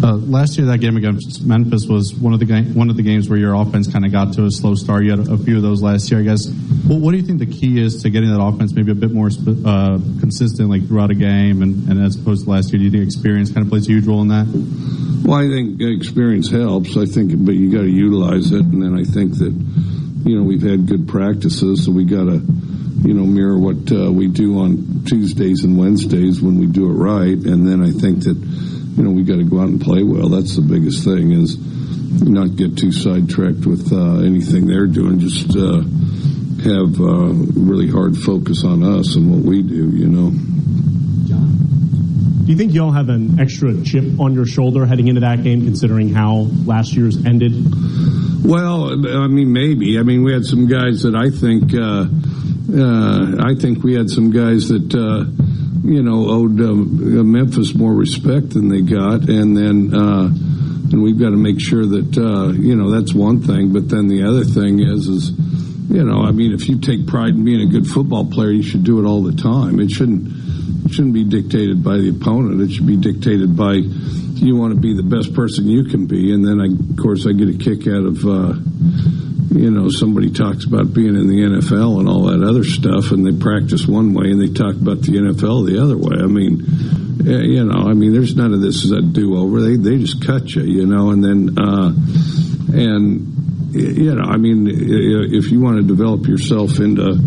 Uh, 0.00 0.14
last 0.14 0.56
year, 0.56 0.68
that 0.68 0.78
game 0.78 0.96
against 0.96 1.44
Memphis 1.44 1.86
was 1.86 2.14
one 2.14 2.32
of 2.32 2.38
the 2.38 2.46
ga- 2.46 2.62
one 2.72 2.88
of 2.88 2.96
the 2.96 3.02
games 3.02 3.28
where 3.28 3.38
your 3.38 3.54
offense 3.54 3.92
kind 3.92 4.06
of 4.06 4.12
got 4.12 4.32
to 4.34 4.44
a 4.44 4.50
slow 4.50 4.74
start. 4.74 5.04
You 5.04 5.10
had 5.10 5.28
a, 5.28 5.36
few 5.36 5.56
of 5.56 5.62
those 5.62 5.82
last 5.82 6.10
year, 6.10 6.20
I 6.20 6.22
guess. 6.22 6.46
Well, 6.86 7.00
what 7.00 7.10
do 7.10 7.18
you 7.18 7.24
think 7.24 7.40
the 7.40 7.46
key 7.46 7.78
is 7.78 8.02
to 8.02 8.10
getting 8.10 8.30
that 8.30 8.40
offense 8.40 8.72
maybe 8.72 8.92
a 8.92 8.94
bit 8.94 9.12
more 9.12 9.28
sp- 9.28 9.60
uh, 9.66 9.98
consistent, 10.20 10.70
like 10.70 10.86
throughout 10.86 11.10
a 11.10 11.14
game, 11.14 11.62
and, 11.62 11.88
and 11.90 12.02
as 12.02 12.14
opposed 12.14 12.44
to 12.44 12.50
last 12.50 12.72
year? 12.72 12.78
Do 12.78 12.84
you 12.84 12.90
think 12.90 13.04
experience 13.04 13.50
kind 13.50 13.66
of 13.66 13.70
plays 13.70 13.86
a 13.88 13.92
huge 13.92 14.06
role 14.06 14.22
in 14.22 14.28
that? 14.28 14.46
Well, 15.26 15.36
I 15.36 15.48
think 15.48 15.82
experience 15.82 16.48
helps. 16.48 16.96
I 16.96 17.04
think, 17.04 17.32
but 17.44 17.54
you 17.54 17.70
got 17.70 17.82
to 17.82 17.90
utilize 17.90 18.52
it, 18.52 18.64
and 18.64 18.80
then 18.80 18.96
I 18.96 19.02
think 19.02 19.36
that 19.38 19.52
you 20.24 20.36
know 20.36 20.42
we've 20.42 20.62
had 20.62 20.86
good 20.86 21.08
practices, 21.08 21.84
so 21.84 21.92
we 21.92 22.04
got 22.04 22.24
to 22.24 22.42
you 23.04 23.14
know 23.14 23.24
mirror 23.24 23.58
what 23.58 23.90
uh, 23.92 24.10
we 24.10 24.28
do 24.28 24.58
on 24.58 25.04
Tuesdays 25.04 25.64
and 25.64 25.78
Wednesdays 25.78 26.42
when 26.42 26.58
we 26.58 26.66
do 26.66 26.90
it 26.90 26.94
right, 26.94 27.36
and 27.36 27.66
then 27.66 27.82
I 27.82 27.90
think 27.90 28.24
that 28.24 28.36
you 28.36 29.02
know 29.02 29.10
we 29.10 29.22
got 29.22 29.36
to 29.36 29.44
go 29.44 29.60
out 29.60 29.68
and 29.68 29.80
play 29.80 30.02
well. 30.02 30.28
That's 30.28 30.56
the 30.56 30.62
biggest 30.62 31.04
thing 31.04 31.32
is 31.32 31.56
not 32.22 32.56
get 32.56 32.76
too 32.76 32.92
sidetracked 32.92 33.66
with 33.66 33.92
uh, 33.92 34.18
anything 34.18 34.66
they're 34.66 34.86
doing. 34.86 35.20
Just 35.20 35.56
uh, 35.56 35.82
have 36.62 37.00
uh, 37.00 37.32
really 37.54 37.88
hard 37.88 38.16
focus 38.16 38.64
on 38.64 38.82
us 38.82 39.14
and 39.14 39.30
what 39.30 39.40
we 39.40 39.62
do. 39.62 39.90
You 39.90 40.08
know. 40.08 40.30
Do 42.48 42.52
you 42.52 42.56
think 42.56 42.72
y'all 42.72 42.92
have 42.92 43.10
an 43.10 43.38
extra 43.38 43.82
chip 43.84 44.18
on 44.18 44.32
your 44.32 44.46
shoulder 44.46 44.86
heading 44.86 45.08
into 45.08 45.20
that 45.20 45.42
game, 45.42 45.64
considering 45.64 46.08
how 46.08 46.48
last 46.64 46.94
year's 46.94 47.22
ended? 47.26 47.52
Well, 48.44 49.06
I 49.06 49.26
mean, 49.26 49.52
maybe. 49.52 49.98
I 49.98 50.02
mean, 50.02 50.22
we 50.22 50.32
had 50.32 50.44
some 50.44 50.66
guys 50.66 51.02
that 51.02 51.14
I 51.14 51.30
think, 51.30 51.74
uh, 51.74 52.06
uh, 52.72 53.50
I 53.50 53.54
think 53.60 53.82
we 53.82 53.94
had 53.94 54.08
some 54.08 54.30
guys 54.30 54.68
that, 54.68 54.94
uh, 54.94 55.24
you 55.84 56.02
know, 56.02 56.28
owed 56.30 56.60
um, 56.60 57.32
Memphis 57.32 57.74
more 57.74 57.92
respect 57.92 58.50
than 58.50 58.68
they 58.68 58.82
got, 58.82 59.28
and 59.28 59.56
then, 59.56 59.94
uh, 59.94 60.26
and 60.90 61.02
we've 61.02 61.18
got 61.18 61.30
to 61.30 61.36
make 61.36 61.60
sure 61.60 61.84
that, 61.84 62.16
uh, 62.16 62.52
you 62.52 62.74
know, 62.76 62.90
that's 62.90 63.12
one 63.12 63.42
thing. 63.42 63.72
But 63.72 63.88
then 63.88 64.08
the 64.08 64.24
other 64.24 64.44
thing 64.44 64.80
is, 64.80 65.08
is, 65.08 65.30
you 65.90 66.04
know, 66.04 66.22
I 66.22 66.30
mean, 66.30 66.52
if 66.52 66.68
you 66.68 66.78
take 66.78 67.06
pride 67.06 67.34
in 67.34 67.44
being 67.44 67.60
a 67.60 67.70
good 67.70 67.86
football 67.86 68.26
player, 68.30 68.50
you 68.50 68.62
should 68.62 68.84
do 68.84 68.98
it 68.98 69.06
all 69.06 69.22
the 69.22 69.34
time. 69.34 69.80
It 69.80 69.90
shouldn't. 69.90 70.28
It 70.86 70.92
shouldn't 70.94 71.12
be 71.14 71.24
dictated 71.24 71.82
by 71.84 71.98
the 71.98 72.08
opponent. 72.10 72.62
It 72.62 72.70
should 72.70 72.86
be 72.86 72.96
dictated 72.96 73.56
by 73.56 73.82
you 74.40 74.56
want 74.56 74.74
to 74.74 74.80
be 74.80 74.94
the 74.94 75.02
best 75.02 75.34
person 75.34 75.68
you 75.68 75.84
can 75.84 76.06
be. 76.06 76.32
And 76.32 76.44
then, 76.44 76.60
I, 76.60 76.66
of 76.66 76.96
course, 76.96 77.26
I 77.26 77.32
get 77.32 77.48
a 77.48 77.58
kick 77.58 77.86
out 77.86 78.04
of, 78.04 78.24
uh, 78.24 78.54
you 79.54 79.70
know, 79.70 79.88
somebody 79.90 80.30
talks 80.30 80.64
about 80.64 80.92
being 80.92 81.16
in 81.16 81.26
the 81.26 81.42
NFL 81.42 82.00
and 82.00 82.08
all 82.08 82.24
that 82.24 82.42
other 82.42 82.64
stuff, 82.64 83.10
and 83.12 83.26
they 83.26 83.38
practice 83.38 83.86
one 83.86 84.14
way 84.14 84.30
and 84.30 84.40
they 84.40 84.52
talk 84.52 84.74
about 84.74 85.02
the 85.02 85.12
NFL 85.12 85.66
the 85.66 85.82
other 85.82 85.96
way. 85.96 86.16
I 86.20 86.26
mean, 86.26 86.62
eh, 87.26 87.42
you 87.42 87.64
know, 87.64 87.88
I 87.88 87.94
mean, 87.94 88.12
there's 88.12 88.36
none 88.36 88.52
of 88.52 88.60
this 88.60 88.84
is 88.84 88.92
a 88.92 89.00
do 89.00 89.36
over. 89.36 89.60
They 89.60 89.76
they 89.76 89.98
just 89.98 90.24
cut 90.24 90.54
you, 90.54 90.62
you 90.62 90.86
know, 90.86 91.10
and 91.10 91.24
then 91.24 91.58
uh, 91.58 91.92
and 92.72 93.74
you 93.74 94.14
know, 94.14 94.22
I 94.22 94.36
mean, 94.36 94.68
if 94.68 95.50
you 95.50 95.60
want 95.60 95.76
to 95.76 95.82
develop 95.82 96.26
yourself 96.26 96.78
into 96.80 97.18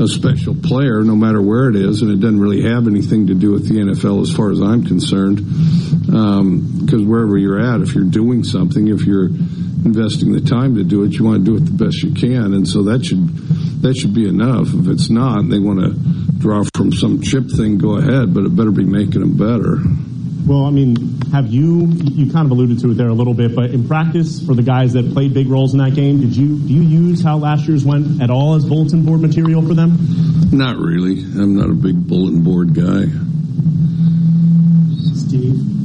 a 0.00 0.06
special 0.06 0.54
player, 0.54 1.02
no 1.02 1.16
matter 1.16 1.40
where 1.40 1.68
it 1.70 1.76
is, 1.76 2.02
and 2.02 2.10
it 2.10 2.20
doesn't 2.20 2.40
really 2.40 2.62
have 2.62 2.86
anything 2.86 3.26
to 3.28 3.34
do 3.34 3.52
with 3.52 3.68
the 3.68 3.74
NFL 3.74 4.22
as 4.22 4.32
far 4.32 4.50
as 4.50 4.60
I'm 4.60 4.84
concerned, 4.84 5.38
because 5.38 7.02
um, 7.02 7.08
wherever 7.08 7.36
you're 7.36 7.60
at, 7.60 7.80
if 7.80 7.94
you're 7.94 8.04
doing 8.04 8.44
something, 8.44 8.88
if 8.88 9.02
you're 9.02 9.26
investing 9.26 10.32
the 10.32 10.40
time 10.40 10.74
to 10.76 10.84
do 10.84 11.04
it, 11.04 11.12
you 11.12 11.24
want 11.24 11.44
to 11.44 11.50
do 11.50 11.56
it 11.56 11.66
the 11.66 11.84
best 11.84 12.02
you 12.02 12.12
can, 12.12 12.54
and 12.54 12.66
so 12.66 12.82
that 12.84 13.04
should 13.04 13.26
that 13.82 13.96
should 13.96 14.14
be 14.14 14.28
enough. 14.28 14.68
If 14.74 14.88
it's 14.88 15.08
not, 15.08 15.48
they 15.48 15.58
want 15.58 15.80
to 15.80 15.94
draw 16.38 16.64
from 16.74 16.92
some 16.92 17.22
chip 17.22 17.50
thing, 17.50 17.78
go 17.78 17.96
ahead, 17.98 18.34
but 18.34 18.44
it 18.44 18.56
better 18.56 18.70
be 18.70 18.84
making 18.84 19.20
them 19.20 19.36
better. 19.36 19.78
Well, 20.48 20.64
I 20.64 20.70
mean, 20.70 21.20
have 21.30 21.48
you, 21.48 21.84
you 21.88 22.32
kind 22.32 22.46
of 22.46 22.52
alluded 22.52 22.80
to 22.80 22.92
it 22.92 22.94
there 22.94 23.08
a 23.08 23.12
little 23.12 23.34
bit, 23.34 23.54
but 23.54 23.70
in 23.70 23.86
practice 23.86 24.40
for 24.46 24.54
the 24.54 24.62
guys 24.62 24.94
that 24.94 25.12
played 25.12 25.34
big 25.34 25.46
roles 25.46 25.74
in 25.74 25.78
that 25.80 25.94
game, 25.94 26.22
did 26.22 26.34
you, 26.34 26.58
do 26.58 26.72
you 26.72 26.80
use 26.80 27.22
how 27.22 27.36
last 27.36 27.68
year's 27.68 27.84
went 27.84 28.22
at 28.22 28.30
all 28.30 28.54
as 28.54 28.64
bulletin 28.64 29.04
board 29.04 29.20
material 29.20 29.60
for 29.60 29.74
them? 29.74 29.98
Not 30.50 30.76
really. 30.78 31.20
I'm 31.20 31.54
not 31.54 31.68
a 31.68 31.74
big 31.74 32.08
bulletin 32.08 32.42
board 32.42 32.72
guy. 32.72 33.08
Steve? 35.14 35.77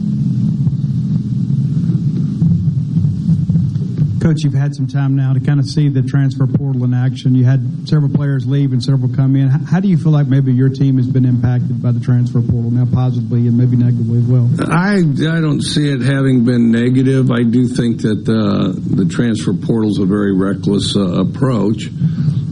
Coach, 4.24 4.44
you've 4.46 4.54
had 4.54 4.74
some 4.74 4.88
time 4.88 5.18
now 5.18 5.34
to 5.34 5.42
kind 5.42 5.60
of 5.60 5.66
see 5.66 5.90
the 5.90 6.02
transfer 6.02 6.48
portal 6.48 6.86
in 6.86 6.94
action. 6.94 7.36
You 7.36 7.44
had 7.44 7.90
several 7.90 8.10
players 8.10 8.48
leave 8.48 8.72
and 8.72 8.82
several 8.82 9.14
come 9.14 9.36
in. 9.36 9.50
How 9.50 9.82
do 9.82 9.90
you 9.90 9.98
feel 9.98 10.14
like 10.14 10.28
maybe 10.28 10.54
your 10.54 10.70
team 10.70 10.96
has 10.96 11.08
been 11.08 11.26
impacted 11.26 11.84
by 11.84 11.92
the 11.92 12.00
transfer 12.00 12.40
portal 12.42 12.72
now, 12.72 12.86
positively 12.86 13.48
and 13.48 13.58
maybe 13.58 13.76
negatively 13.76 14.20
as 14.20 14.26
well? 14.26 14.50
I 14.72 15.00
I 15.00 15.42
don't 15.42 15.62
see 15.62 15.92
it 15.92 16.00
having 16.00 16.46
been 16.46 16.72
negative. 16.72 17.32
I 17.32 17.44
do 17.44 17.68
think 17.68 18.04
that 18.04 18.24
uh, 18.24 18.72
the 18.96 19.10
transfer 19.12 19.52
portal 19.52 19.92
is 19.92 20.00
a 20.00 20.06
very 20.06 20.34
reckless 20.34 20.96
uh, 20.96 21.20
approach. 21.20 21.90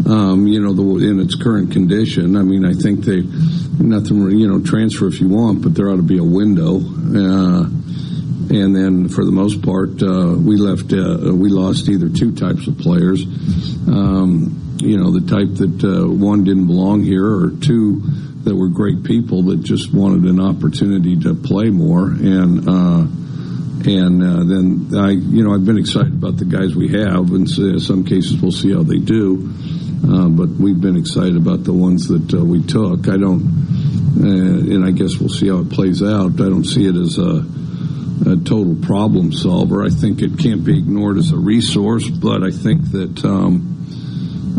Um, 0.09 0.47
you 0.47 0.59
know, 0.59 0.73
the, 0.73 1.07
in 1.07 1.21
its 1.21 1.35
current 1.35 1.71
condition. 1.71 2.35
I 2.35 2.41
mean, 2.41 2.65
I 2.65 2.73
think 2.73 3.05
they 3.05 3.21
nothing. 3.79 4.29
You 4.37 4.49
know, 4.49 4.59
transfer 4.61 5.07
if 5.07 5.21
you 5.21 5.29
want, 5.29 5.61
but 5.61 5.73
there 5.73 5.87
ought 5.87 5.95
to 5.95 6.01
be 6.01 6.17
a 6.17 6.23
window. 6.23 6.81
Uh, 6.83 7.69
and 8.51 8.75
then 8.75 9.07
for 9.07 9.23
the 9.23 9.31
most 9.31 9.61
part, 9.61 10.03
uh, 10.03 10.35
we 10.35 10.57
left, 10.57 10.91
uh, 10.91 11.33
we 11.33 11.47
lost 11.47 11.87
either 11.87 12.09
two 12.09 12.35
types 12.35 12.67
of 12.67 12.77
players. 12.77 13.23
Um, 13.87 14.75
you 14.77 14.97
know, 14.97 15.11
the 15.11 15.21
type 15.21 15.55
that 15.55 15.83
uh, 15.87 16.11
one 16.11 16.43
didn't 16.43 16.67
belong 16.67 17.01
here, 17.01 17.25
or 17.25 17.51
two 17.51 18.01
that 18.43 18.53
were 18.53 18.67
great 18.67 19.05
people 19.05 19.43
that 19.43 19.63
just 19.63 19.93
wanted 19.93 20.23
an 20.23 20.41
opportunity 20.41 21.17
to 21.21 21.33
play 21.33 21.69
more. 21.69 22.07
And 22.07 22.67
uh, 22.67 23.07
and 23.87 24.21
uh, 24.21 24.43
then 24.43 24.99
I, 24.99 25.11
you 25.11 25.43
know, 25.45 25.53
I've 25.53 25.65
been 25.65 25.77
excited 25.77 26.13
about 26.13 26.35
the 26.35 26.45
guys 26.45 26.75
we 26.75 26.89
have. 26.89 27.31
and 27.31 27.49
so 27.49 27.63
In 27.63 27.79
some 27.79 28.03
cases, 28.03 28.41
we'll 28.41 28.51
see 28.51 28.73
how 28.73 28.83
they 28.83 28.99
do. 28.99 29.49
Uh, 30.03 30.27
but 30.27 30.49
we've 30.49 30.81
been 30.81 30.97
excited 30.97 31.37
about 31.37 31.63
the 31.63 31.73
ones 31.73 32.09
that 32.09 32.33
we 32.33 32.61
took. 32.63 33.07
I 33.07 33.15
don't, 33.15 33.41
and 34.17 34.83
I 34.83 34.91
guess 34.91 35.17
we'll 35.17 35.29
see 35.29 35.47
how 35.47 35.59
it 35.59 35.69
plays 35.69 36.03
out. 36.03 36.33
I 36.33 36.49
don't 36.49 36.65
see 36.65 36.85
it 36.85 36.95
as 36.95 37.17
a 37.17 37.45
a 38.25 38.35
total 38.37 38.75
problem 38.75 39.31
solver. 39.31 39.83
I 39.83 39.89
think 39.89 40.21
it 40.21 40.37
can't 40.37 40.63
be 40.63 40.77
ignored 40.77 41.17
as 41.17 41.31
a 41.31 41.37
resource, 41.37 42.07
but 42.09 42.43
I 42.43 42.51
think 42.51 42.91
that 42.91 43.25
um, 43.25 43.71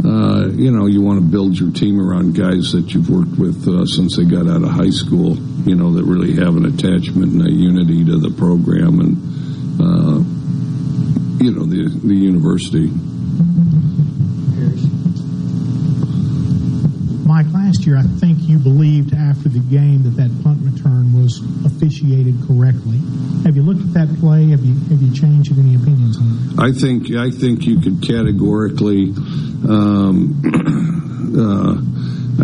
uh, 0.05 0.49
you 0.49 0.71
know 0.71 0.87
you 0.87 1.01
want 1.01 1.21
to 1.21 1.27
build 1.27 1.59
your 1.59 1.71
team 1.71 2.01
around 2.01 2.35
guys 2.35 2.73
that 2.73 2.93
you've 2.93 3.09
worked 3.09 3.39
with 3.39 3.69
uh, 3.69 3.87
since 3.87 4.17
they 4.17 4.25
got 4.25 4.49
out 4.49 4.63
of 4.63 4.71
high 4.71 4.91
school. 4.91 5.37
You 5.67 5.77
know 5.77 5.93
that 5.93 6.05
really 6.05 6.35
have 6.35 6.57
an 6.57 6.67
attachment 6.67 7.33
and 7.33 7.47
a 7.47 7.51
unity 7.51 8.05
to 8.05 8.19
the 8.19 8.31
program 8.31 9.01
and 9.01 9.81
uh, 9.81 10.19
you 11.45 11.53
know 11.53 11.65
the 11.65 11.89
the 12.05 12.15
university. 12.15 12.91
Mike, 17.43 17.55
last 17.55 17.87
year 17.87 17.97
I 17.97 18.03
think 18.03 18.39
you 18.43 18.59
believed 18.59 19.15
after 19.15 19.49
the 19.49 19.59
game 19.59 20.03
that 20.05 20.17
that 20.17 20.31
punt 20.43 20.61
return 20.63 21.13
was 21.13 21.41
officiated 21.65 22.37
correctly. 22.47 22.99
Have 23.45 23.57
you 23.57 23.63
looked 23.63 23.81
at 23.81 23.95
that 23.95 24.21
play? 24.21 24.51
Have 24.51 24.65
you 24.65 24.75
have 24.91 25.03
you 25.03 25.13
changed 25.15 25.59
any 25.59 25.75
opinions 25.75 26.19
on 26.19 26.25
it? 26.25 26.59
I 26.59 26.73
think 26.73 27.11
I 27.17 27.31
think 27.31 27.67
you 27.67 27.81
could 27.81 28.03
categorically. 28.03 29.15
Um, 29.69 30.43
uh, 31.39 31.75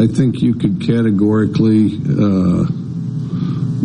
I 0.02 0.06
think 0.06 0.42
you 0.42 0.54
could 0.54 0.80
categorically, 0.80 1.98
uh, 2.08 2.64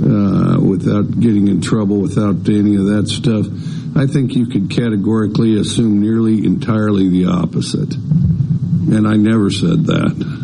uh, 0.06 0.59
without 0.61 1.19
getting 1.19 1.48
in 1.48 1.61
trouble, 1.61 2.00
without 2.00 2.48
any 2.50 2.75
of 2.75 2.85
that 2.85 3.08
stuff, 3.08 3.48
I 3.95 4.06
think 4.08 4.35
you 4.35 4.48
could 4.48 4.69
categorically 4.69 5.58
assume 5.58 6.01
nearly 6.01 6.45
entirely 6.45 7.09
the 7.09 7.25
opposite. 7.25 7.95
And 7.95 9.08
I 9.08 9.16
never 9.16 9.50
said 9.50 9.85
that. 9.85 10.43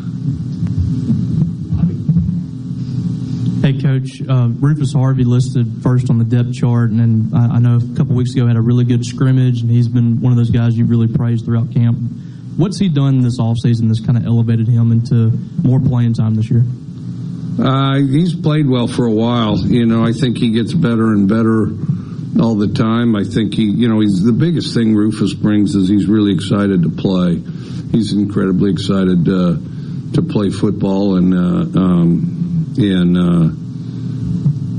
Hey, 3.69 3.80
Coach. 3.80 4.19
Uh, 4.27 4.48
Rufus 4.49 4.93
Harvey 4.93 5.23
listed 5.23 5.83
first 5.83 6.09
on 6.09 6.17
the 6.17 6.23
depth 6.23 6.53
chart, 6.53 6.89
and 6.89 6.99
then 6.99 7.39
I, 7.39 7.57
I 7.57 7.59
know 7.59 7.77
a 7.77 7.95
couple 7.95 8.15
weeks 8.15 8.33
ago 8.33 8.48
had 8.48 8.56
a 8.56 8.61
really 8.61 8.83
good 8.83 9.06
scrimmage, 9.06 9.61
and 9.61 9.69
he's 9.69 9.88
been 9.88 10.22
one 10.22 10.31
of 10.31 10.38
those 10.39 10.49
guys 10.49 10.75
you 10.75 10.85
really 10.85 11.06
praised 11.06 11.45
throughout 11.45 11.72
camp. 11.72 11.99
What's 12.57 12.80
he 12.80 12.89
done 12.89 13.22
this 13.22 13.39
offseason 13.39 13.88
that's 13.88 14.03
kind 14.03 14.17
of 14.17 14.25
elevated 14.25 14.67
him 14.67 14.91
into 14.91 15.38
more 15.61 15.80
playing 15.80 16.15
time 16.15 16.33
this 16.33 16.49
year? 16.49 16.64
Uh, 17.64 17.99
he's 17.99 18.33
played 18.33 18.67
well 18.67 18.88
for 18.88 19.06
a 19.06 19.11
while. 19.11 19.59
You 19.59 19.85
know, 19.85 20.03
I 20.03 20.14
think 20.14 20.39
he 20.39 20.49
gets 20.49 20.73
better 20.73 21.09
and 21.09 21.30
better 21.30 21.69
all 22.41 22.56
the 22.56 22.73
time. 22.73 23.15
I 23.15 23.23
think 23.23 23.53
he, 23.53 23.65
you 23.65 23.88
know, 23.88 23.99
he's 23.99 24.23
the 24.23 24.33
biggest 24.33 24.73
thing 24.73 24.95
Rufus 24.95 25.35
brings 25.35 25.75
is 25.75 25.88
he's 25.88 26.07
really 26.07 26.33
excited 26.33 26.81
to 26.81 26.89
play. 26.89 27.35
He's 27.91 28.14
incredibly 28.14 28.72
excited 28.72 29.30
uh, 29.30 29.57
to 30.14 30.22
play 30.27 30.49
football, 30.49 31.17
and 31.17 31.35
uh, 31.35 31.80
um, 31.80 32.39
and 32.77 33.17
uh, 33.17 33.49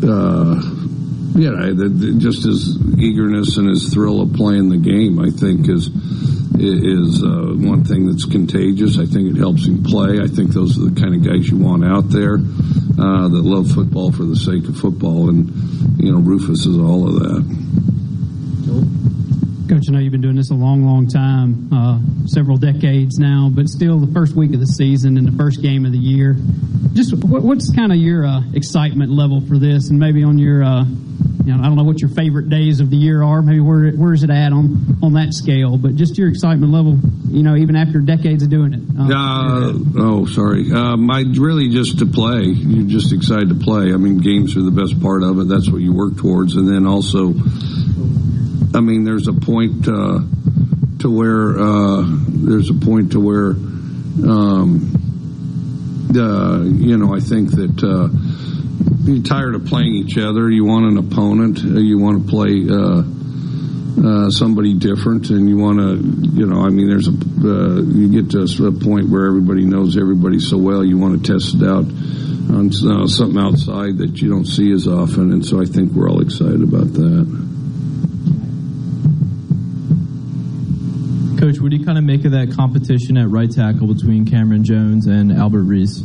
uh, 0.07 0.61
yeah, 1.37 1.71
just 2.19 2.45
his 2.45 2.77
eagerness 2.99 3.57
and 3.57 3.69
his 3.69 3.93
thrill 3.93 4.21
of 4.21 4.33
playing 4.35 4.69
the 4.69 4.77
game, 4.77 5.19
I 5.19 5.31
think, 5.31 5.69
is 5.69 5.89
is 6.63 7.23
uh, 7.23 7.55
one 7.57 7.85
thing 7.85 8.07
that's 8.07 8.25
contagious. 8.25 8.99
I 8.99 9.07
think 9.07 9.31
it 9.35 9.39
helps 9.39 9.67
him 9.67 9.83
play. 9.83 10.21
I 10.21 10.27
think 10.27 10.51
those 10.51 10.77
are 10.79 10.91
the 10.91 11.01
kind 11.01 11.15
of 11.15 11.25
guys 11.25 11.49
you 11.49 11.57
want 11.57 11.85
out 11.85 12.11
there 12.11 12.35
uh, 12.35 13.29
that 13.29 13.43
love 13.43 13.71
football 13.71 14.13
for 14.13 14.25
the 14.25 14.37
sake 14.37 14.69
of 14.69 14.77
football, 14.77 15.31
and 15.31 15.49
you 16.03 16.13
know, 16.13 16.19
Rufus 16.19 16.67
is 16.67 16.77
all 16.77 17.09
of 17.09 17.15
that. 17.21 17.60
Coach, 19.71 19.85
I 19.89 19.93
know 19.93 20.01
you've 20.01 20.11
been 20.11 20.21
doing 20.21 20.35
this 20.35 20.51
a 20.51 20.55
long, 20.55 20.85
long 20.85 21.07
time, 21.07 21.73
uh, 21.73 22.01
several 22.27 22.57
decades 22.57 23.21
now, 23.21 23.49
but 23.55 23.69
still 23.69 24.01
the 24.01 24.13
first 24.13 24.35
week 24.35 24.53
of 24.53 24.59
the 24.59 24.67
season 24.67 25.17
and 25.17 25.29
the 25.29 25.37
first 25.37 25.63
game 25.63 25.87
of 25.87 25.93
the 25.93 25.99
year. 25.99 26.35
Just 26.93 27.15
what, 27.15 27.45
what's 27.45 27.73
kind 27.73 27.93
of 27.93 27.99
your 27.99 28.27
uh, 28.27 28.43
excitement 28.53 29.13
level 29.13 29.41
for 29.41 29.59
this, 29.59 29.91
and 29.91 29.97
maybe 30.01 30.25
on 30.25 30.39
your, 30.39 30.65
uh, 30.65 30.83
you 30.83 31.55
know, 31.55 31.63
I 31.63 31.67
don't 31.67 31.77
know 31.77 31.85
what 31.85 32.01
your 32.01 32.11
favorite 32.11 32.49
days 32.49 32.81
of 32.81 32.91
the 32.91 32.97
year 32.97 33.23
are. 33.23 33.43
Maybe 33.43 33.61
where 33.61 33.93
where 33.93 34.13
is 34.13 34.25
it 34.25 34.31
at 34.31 34.53
on 34.53 34.99
on 35.05 35.13
that 35.13 35.35
scale? 35.35 35.79
But 35.79 35.95
just 35.95 36.19
your 36.19 36.29
excitement 36.29 36.73
level, 36.73 36.99
you 37.29 37.45
know, 37.45 37.55
even 37.55 37.77
after 37.77 38.01
decades 38.01 38.43
of 38.43 38.51
doing 38.51 38.75
it. 38.75 38.83
Uh, 38.99 39.73
oh, 39.99 40.27
sorry. 40.27 40.73
Um, 40.73 41.09
I 41.09 41.21
really 41.39 41.69
just 41.69 42.01
to 42.01 42.07
play. 42.07 42.43
You're 42.43 42.89
just 42.89 43.13
excited 43.13 43.51
to 43.51 43.55
play. 43.55 43.95
I 43.95 43.99
mean, 43.99 44.19
games 44.19 44.57
are 44.57 44.63
the 44.63 44.73
best 44.73 45.01
part 45.01 45.23
of 45.23 45.39
it. 45.39 45.47
That's 45.47 45.71
what 45.71 45.81
you 45.81 45.93
work 45.93 46.17
towards, 46.17 46.57
and 46.57 46.67
then 46.67 46.89
also 46.89 47.35
I 48.73 48.81
mean, 48.81 49.05
there's 49.05 49.27
a 49.27 49.33
point 49.33 49.89
uh, 49.89 50.21
to 51.01 51.11
where 51.11 51.59
uh, 51.59 52.05
there's 52.07 52.71
a 52.71 52.75
point 52.75 53.13
to 53.13 53.21
where, 53.21 53.51
um, 54.31 54.95
uh, 56.15 56.63
you 56.63 56.97
know, 56.97 57.13
I 57.15 57.19
think 57.19 57.51
that 57.51 57.83
uh, 57.83 58.09
you're 59.03 59.25
tired 59.25 59.57
of 59.57 59.65
playing 59.67 59.95
each 59.95 60.17
other. 60.19 60.49
You 60.49 60.65
want 60.65 60.87
an 60.87 60.99
opponent. 60.99 61.59
Uh, 61.59 61.81
you 61.81 61.99
want 61.99 62.25
to 62.25 62.31
play 62.31 62.65
uh, 62.71 64.31
somebody 64.31 64.75
different, 64.75 65.31
and 65.31 65.49
you 65.49 65.57
want 65.57 65.79
to, 65.79 65.97
you 66.31 66.47
know, 66.47 66.61
I 66.61 66.69
mean, 66.69 66.89
there's 66.89 67.09
a 67.09 67.11
you 67.11 68.23
get 68.23 68.31
to 68.31 68.67
a 68.67 68.73
point 68.73 69.09
where 69.09 69.27
everybody 69.27 69.65
knows 69.65 69.97
everybody 69.97 70.39
so 70.39 70.59
well. 70.59 70.85
You 70.85 70.97
want 70.97 71.25
to 71.25 71.33
test 71.33 71.57
it 71.57 71.65
out 71.65 71.87
on 72.55 72.71
something 73.09 73.39
outside 73.39 73.99
that 73.99 74.19
you 74.23 74.29
don't 74.29 74.47
see 74.47 74.71
as 74.71 74.87
often, 74.87 75.33
and 75.33 75.45
so 75.45 75.61
I 75.61 75.65
think 75.65 75.93
we're 75.93 76.09
all 76.09 76.21
excited 76.23 76.63
about 76.63 76.93
that. 76.95 77.50
What 81.61 81.71
do 81.71 81.77
you 81.77 81.85
kind 81.85 81.99
of 81.99 82.05
make 82.05 82.25
of 82.25 82.33
that 82.33 82.53
competition 82.57 83.19
at 83.19 83.29
right 83.29 83.51
tackle 83.51 83.87
between 83.87 84.25
Cameron 84.25 84.65
Jones 84.65 85.07
and 85.07 85.31
Albert 85.31 85.65
Reese? 85.65 86.03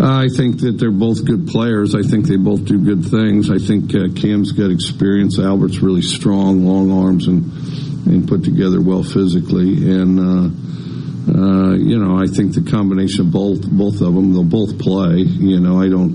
I 0.00 0.26
think 0.36 0.60
that 0.60 0.78
they're 0.78 0.90
both 0.90 1.24
good 1.24 1.46
players. 1.46 1.94
I 1.94 2.02
think 2.02 2.26
they 2.26 2.36
both 2.36 2.64
do 2.64 2.82
good 2.82 3.04
things. 3.04 3.50
I 3.50 3.58
think 3.58 3.94
uh, 3.94 4.08
Cam's 4.20 4.50
got 4.50 4.70
experience. 4.70 5.38
Albert's 5.38 5.78
really 5.78 6.02
strong, 6.02 6.66
long 6.66 6.90
arms, 6.90 7.28
and 7.28 7.44
and 8.06 8.26
put 8.26 8.42
together 8.42 8.80
well 8.80 9.04
physically. 9.04 9.92
And 9.92 10.18
uh, 10.18 11.38
uh, 11.38 11.74
you 11.74 11.98
know, 11.98 12.18
I 12.18 12.26
think 12.26 12.54
the 12.54 12.68
combination 12.68 13.26
of 13.26 13.32
both 13.32 13.70
both 13.70 14.00
of 14.00 14.14
them, 14.14 14.32
they'll 14.32 14.42
both 14.42 14.78
play. 14.78 15.18
You 15.18 15.60
know, 15.60 15.80
I 15.80 15.88
don't. 15.88 16.14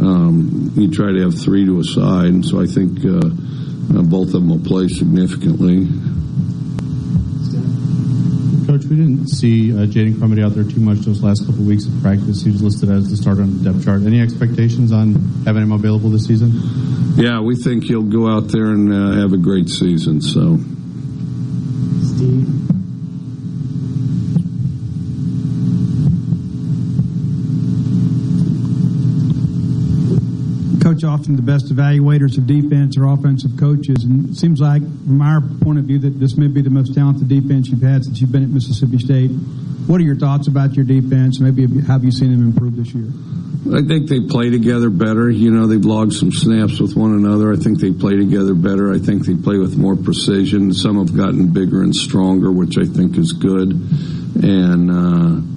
Um, 0.00 0.72
you 0.76 0.90
try 0.90 1.10
to 1.12 1.22
have 1.22 1.36
three 1.36 1.64
to 1.64 1.80
a 1.80 1.84
side, 1.84 2.26
and 2.26 2.44
so 2.44 2.60
I 2.60 2.66
think 2.66 3.04
uh, 3.04 3.18
uh, 3.18 4.02
both 4.02 4.28
of 4.28 4.32
them 4.34 4.48
will 4.48 4.60
play 4.60 4.88
significantly. 4.88 5.88
Coach, 8.86 8.90
we 8.90 8.96
didn't 8.96 9.28
see 9.28 9.72
uh, 9.72 9.86
Jaden 9.86 10.14
Crumedy 10.14 10.44
out 10.44 10.54
there 10.54 10.64
too 10.64 10.80
much 10.80 10.98
those 10.98 11.22
last 11.22 11.40
couple 11.40 11.60
of 11.60 11.66
weeks 11.66 11.86
of 11.86 12.00
practice. 12.02 12.42
He 12.42 12.50
was 12.50 12.62
listed 12.62 12.90
as 12.90 13.08
the 13.08 13.16
starter 13.16 13.42
on 13.42 13.62
the 13.62 13.72
depth 13.72 13.84
chart. 13.84 14.02
Any 14.02 14.20
expectations 14.20 14.92
on 14.92 15.14
having 15.44 15.62
him 15.62 15.72
available 15.72 16.10
this 16.10 16.26
season? 16.26 16.52
Yeah, 17.16 17.40
we 17.40 17.56
think 17.56 17.84
he'll 17.84 18.02
go 18.02 18.28
out 18.28 18.48
there 18.48 18.66
and 18.66 18.92
uh, 18.92 19.20
have 19.20 19.32
a 19.32 19.38
great 19.38 19.68
season. 19.68 20.20
So, 20.20 20.58
Steve. 22.14 22.75
Coach, 30.96 31.04
often 31.04 31.36
the 31.36 31.42
best 31.42 31.66
evaluators 31.66 32.38
of 32.38 32.46
defense 32.46 32.96
or 32.96 33.04
offensive 33.06 33.50
coaches, 33.60 34.04
and 34.04 34.30
it 34.30 34.34
seems 34.34 34.60
like, 34.60 34.80
from 34.80 35.20
our 35.20 35.42
point 35.60 35.78
of 35.78 35.84
view, 35.84 35.98
that 35.98 36.18
this 36.18 36.38
may 36.38 36.46
be 36.46 36.62
the 36.62 36.70
most 36.70 36.94
talented 36.94 37.28
defense 37.28 37.68
you've 37.68 37.82
had 37.82 38.02
since 38.02 38.20
you've 38.20 38.32
been 38.32 38.44
at 38.44 38.48
Mississippi 38.48 38.98
State. 38.98 39.28
what 39.88 40.00
are 40.00 40.04
your 40.04 40.16
thoughts 40.16 40.48
about 40.48 40.74
your 40.74 40.86
defense? 40.86 41.38
Maybe 41.38 41.66
have 41.82 42.02
you 42.02 42.10
seen 42.10 42.30
them 42.30 42.46
improve 42.46 42.76
this 42.76 42.94
year? 42.94 43.08
I 43.76 43.82
think 43.86 44.08
they 44.08 44.20
play 44.20 44.48
together 44.48 44.88
better. 44.88 45.28
You 45.28 45.50
know, 45.50 45.66
they've 45.66 45.84
logged 45.84 46.14
some 46.14 46.32
snaps 46.32 46.80
with 46.80 46.96
one 46.96 47.12
another. 47.12 47.52
I 47.52 47.56
think 47.56 47.80
they 47.80 47.92
play 47.92 48.16
together 48.16 48.54
better. 48.54 48.92
I 48.92 48.98
think 48.98 49.26
they 49.26 49.34
play 49.34 49.58
with 49.58 49.76
more 49.76 49.96
precision. 49.96 50.72
Some 50.72 50.96
have 50.96 51.14
gotten 51.14 51.52
bigger 51.52 51.82
and 51.82 51.94
stronger, 51.94 52.50
which 52.50 52.78
I 52.78 52.84
think 52.84 53.18
is 53.18 53.32
good. 53.32 53.72
And, 54.42 54.90
uh, 54.90 55.55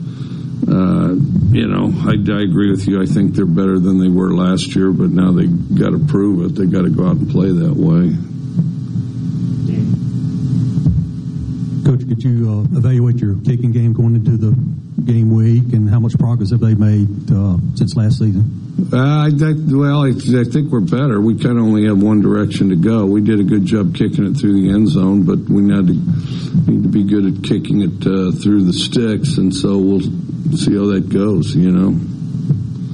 uh, 0.67 1.13
you 1.51 1.67
know, 1.67 1.91
I, 2.05 2.11
I 2.11 2.41
agree 2.43 2.69
with 2.71 2.87
you. 2.87 3.01
I 3.01 3.05
think 3.05 3.33
they're 3.33 3.45
better 3.45 3.79
than 3.79 3.99
they 3.99 4.09
were 4.09 4.33
last 4.33 4.75
year, 4.75 4.91
but 4.91 5.09
now 5.09 5.31
they 5.31 5.47
got 5.47 5.91
to 5.91 5.99
prove 5.99 6.45
it. 6.45 6.55
They 6.55 6.65
got 6.65 6.83
to 6.83 6.89
go 6.89 7.07
out 7.07 7.17
and 7.17 7.29
play 7.29 7.51
that 7.51 7.75
way. 7.75 8.15
Could 12.09 12.23
you 12.23 12.49
uh, 12.49 12.77
evaluate 12.77 13.17
your 13.17 13.35
kicking 13.45 13.71
game 13.71 13.93
going 13.93 14.15
into 14.15 14.35
the 14.35 14.49
game 15.05 15.29
week, 15.29 15.73
and 15.73 15.87
how 15.87 15.99
much 15.99 16.17
progress 16.17 16.49
have 16.49 16.59
they 16.59 16.73
made 16.73 17.07
uh, 17.31 17.57
since 17.75 17.95
last 17.95 18.17
season? 18.17 18.89
Uh, 18.91 19.27
I, 19.27 19.29
well, 19.29 20.05
I, 20.05 20.09
I, 20.09 20.43
think 20.43 20.71
we're 20.71 20.79
better. 20.79 21.21
We 21.21 21.37
kind 21.37 21.59
of 21.59 21.65
only 21.65 21.85
have 21.85 22.01
one 22.01 22.21
direction 22.21 22.69
to 22.69 22.75
go. 22.75 23.05
We 23.05 23.21
did 23.21 23.39
a 23.39 23.43
good 23.43 23.63
job 23.63 23.95
kicking 23.95 24.25
it 24.25 24.39
through 24.39 24.59
the 24.59 24.73
end 24.73 24.89
zone, 24.89 25.21
but 25.21 25.37
we 25.37 25.61
need 25.61 25.85
to 25.85 26.71
need 26.71 26.81
to 26.81 26.89
be 26.89 27.03
good 27.03 27.27
at 27.27 27.43
kicking 27.43 27.81
it 27.81 28.01
uh, 28.01 28.31
through 28.41 28.63
the 28.63 28.73
sticks, 28.73 29.37
and 29.37 29.53
so 29.53 29.77
we'll 29.77 30.01
see 30.01 30.73
how 30.73 30.87
that 30.87 31.09
goes. 31.13 31.55
You 31.55 31.69
know. 31.69 32.18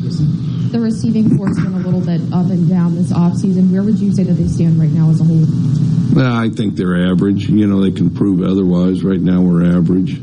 The 0.05 0.79
receiving 0.79 1.37
corps 1.37 1.53
been 1.55 1.73
a 1.73 1.79
little 1.79 2.01
bit 2.01 2.21
up 2.31 2.45
and 2.51 2.69
down 2.69 2.95
this 2.95 3.11
offseason. 3.11 3.71
Where 3.71 3.81
would 3.81 3.97
you 3.97 4.13
say 4.13 4.23
that 4.23 4.33
they 4.33 4.47
stand 4.47 4.79
right 4.79 4.91
now 4.91 5.09
as 5.09 5.19
a 5.19 5.23
whole? 5.23 5.45
Well, 6.13 6.33
I 6.33 6.49
think 6.49 6.75
they're 6.75 7.09
average. 7.11 7.49
You 7.49 7.65
know, 7.65 7.81
they 7.81 7.91
can 7.91 8.09
prove 8.13 8.41
otherwise. 8.41 9.03
Right 9.03 9.19
now, 9.19 9.41
we're 9.41 9.65
average. 9.65 10.21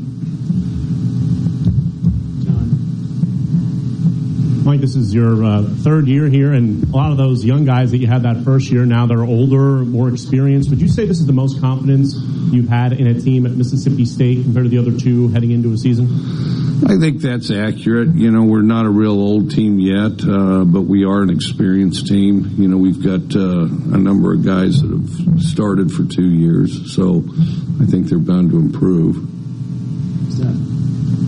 Mike, 4.63 4.79
this 4.79 4.95
is 4.95 5.13
your 5.13 5.43
uh, 5.43 5.63
third 5.79 6.07
year 6.07 6.27
here, 6.27 6.53
and 6.53 6.83
a 6.85 6.95
lot 6.95 7.11
of 7.11 7.17
those 7.17 7.43
young 7.43 7.65
guys 7.65 7.91
that 7.91 7.97
you 7.97 8.07
had 8.07 8.23
that 8.23 8.45
first 8.45 8.71
year, 8.71 8.85
now 8.85 9.05
they're 9.05 9.25
older, 9.25 9.83
more 9.83 10.07
experienced. 10.07 10.69
Would 10.69 10.79
you 10.79 10.87
say 10.87 11.05
this 11.05 11.19
is 11.19 11.25
the 11.25 11.33
most 11.33 11.59
confidence 11.59 12.15
you've 12.49 12.69
had 12.69 12.93
in 12.93 13.07
a 13.07 13.19
team 13.19 13.45
at 13.45 13.51
Mississippi 13.51 14.05
State 14.05 14.41
compared 14.41 14.63
to 14.65 14.69
the 14.69 14.77
other 14.77 14.97
two 14.97 15.27
heading 15.29 15.51
into 15.51 15.73
a 15.73 15.77
season? 15.77 16.07
I 16.87 16.97
think 16.97 17.21
that's 17.21 17.51
accurate. 17.51 18.15
You 18.15 18.31
know, 18.31 18.43
we're 18.43 18.61
not 18.61 18.85
a 18.85 18.89
real 18.89 19.19
old 19.19 19.51
team 19.51 19.79
yet, 19.79 20.23
uh, 20.23 20.63
but 20.63 20.83
we 20.83 21.03
are 21.03 21.21
an 21.21 21.29
experienced 21.29 22.07
team. 22.07 22.55
You 22.57 22.69
know, 22.69 22.77
we've 22.77 23.03
got 23.03 23.35
uh, 23.35 23.65
a 23.65 23.97
number 23.97 24.33
of 24.33 24.45
guys 24.45 24.81
that 24.81 24.89
have 24.89 25.41
started 25.41 25.91
for 25.91 26.05
two 26.05 26.29
years, 26.29 26.95
so 26.95 27.21
I 27.81 27.85
think 27.85 28.07
they're 28.07 28.17
bound 28.17 28.51
to 28.51 28.59
improve. 28.59 29.33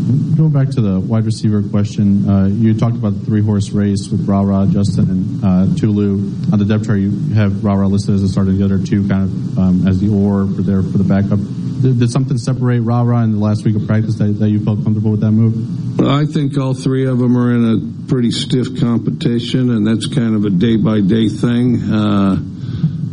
Going 0.06 0.52
back 0.52 0.70
to 0.70 0.82
the 0.82 1.00
wide 1.00 1.26
receiver 1.26 1.64
question, 1.64 2.30
uh, 2.30 2.46
you 2.46 2.78
talked 2.78 2.96
about 2.96 3.18
the 3.18 3.26
three 3.26 3.42
horse 3.42 3.72
race 3.72 4.08
with 4.08 4.28
Ra 4.28 4.42
Ra, 4.42 4.68
Justin, 4.68 5.10
and 5.10 5.44
uh, 5.44 5.76
Tulu. 5.76 6.52
On 6.54 6.60
the 6.60 6.66
depth 6.66 6.86
chart, 6.86 7.00
you 7.00 7.34
have 7.34 7.64
Ra 7.64 7.74
Ra 7.74 7.88
listed 7.88 8.14
as 8.14 8.22
a 8.22 8.30
starter, 8.30 8.52
the 8.52 8.64
other 8.64 8.78
two 8.78 9.08
kind 9.08 9.24
of 9.24 9.58
um, 9.58 9.88
as 9.88 10.00
the 10.00 10.10
or 10.10 10.46
for 10.46 10.62
there 10.62 10.84
for 10.84 11.00
the 11.00 11.04
backup. 11.04 11.40
Did, 11.82 11.98
did, 11.98 12.12
something 12.12 12.38
separate 12.38 12.82
Ra 12.82 13.02
Ra 13.02 13.24
in 13.24 13.32
the 13.32 13.40
last 13.40 13.66
week 13.66 13.76
of 13.76 13.88
practice 13.88 14.14
that, 14.20 14.28
that 14.38 14.50
you 14.50 14.64
felt 14.64 14.84
comfortable 14.84 15.10
with 15.10 15.22
that 15.22 15.32
move? 15.32 15.98
Well, 15.98 16.12
I 16.12 16.26
think 16.26 16.56
all 16.56 16.76
three 16.76 17.08
of 17.08 17.18
them 17.18 17.36
are 17.36 17.52
in 17.56 17.66
a 17.66 18.08
pretty 18.08 18.30
stiff 18.30 18.80
competition, 18.80 19.72
and 19.72 19.88
that's 19.88 20.06
kind 20.06 20.36
of 20.36 20.46
a 20.46 20.52
day 20.52 20.78
by 20.78 21.02
day 21.02 21.30
thing. 21.30 21.82
Uh, 21.82 22.36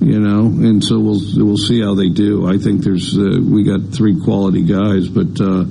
you 0.05 0.21
know, 0.21 0.41
and 0.45 0.85
so 0.85 0.99
we'll 0.99 1.21
we'll 1.37 1.57
see 1.57 1.81
how 1.81 1.95
they 1.95 2.11
do. 2.11 2.47
I 2.47 2.59
think 2.59 2.85
there's 2.85 3.17
uh, 3.17 3.41
we 3.41 3.65
got 3.65 3.95
three 3.95 4.21
quality 4.21 4.61
guys, 4.61 5.09
but 5.09 5.41
uh, 5.41 5.65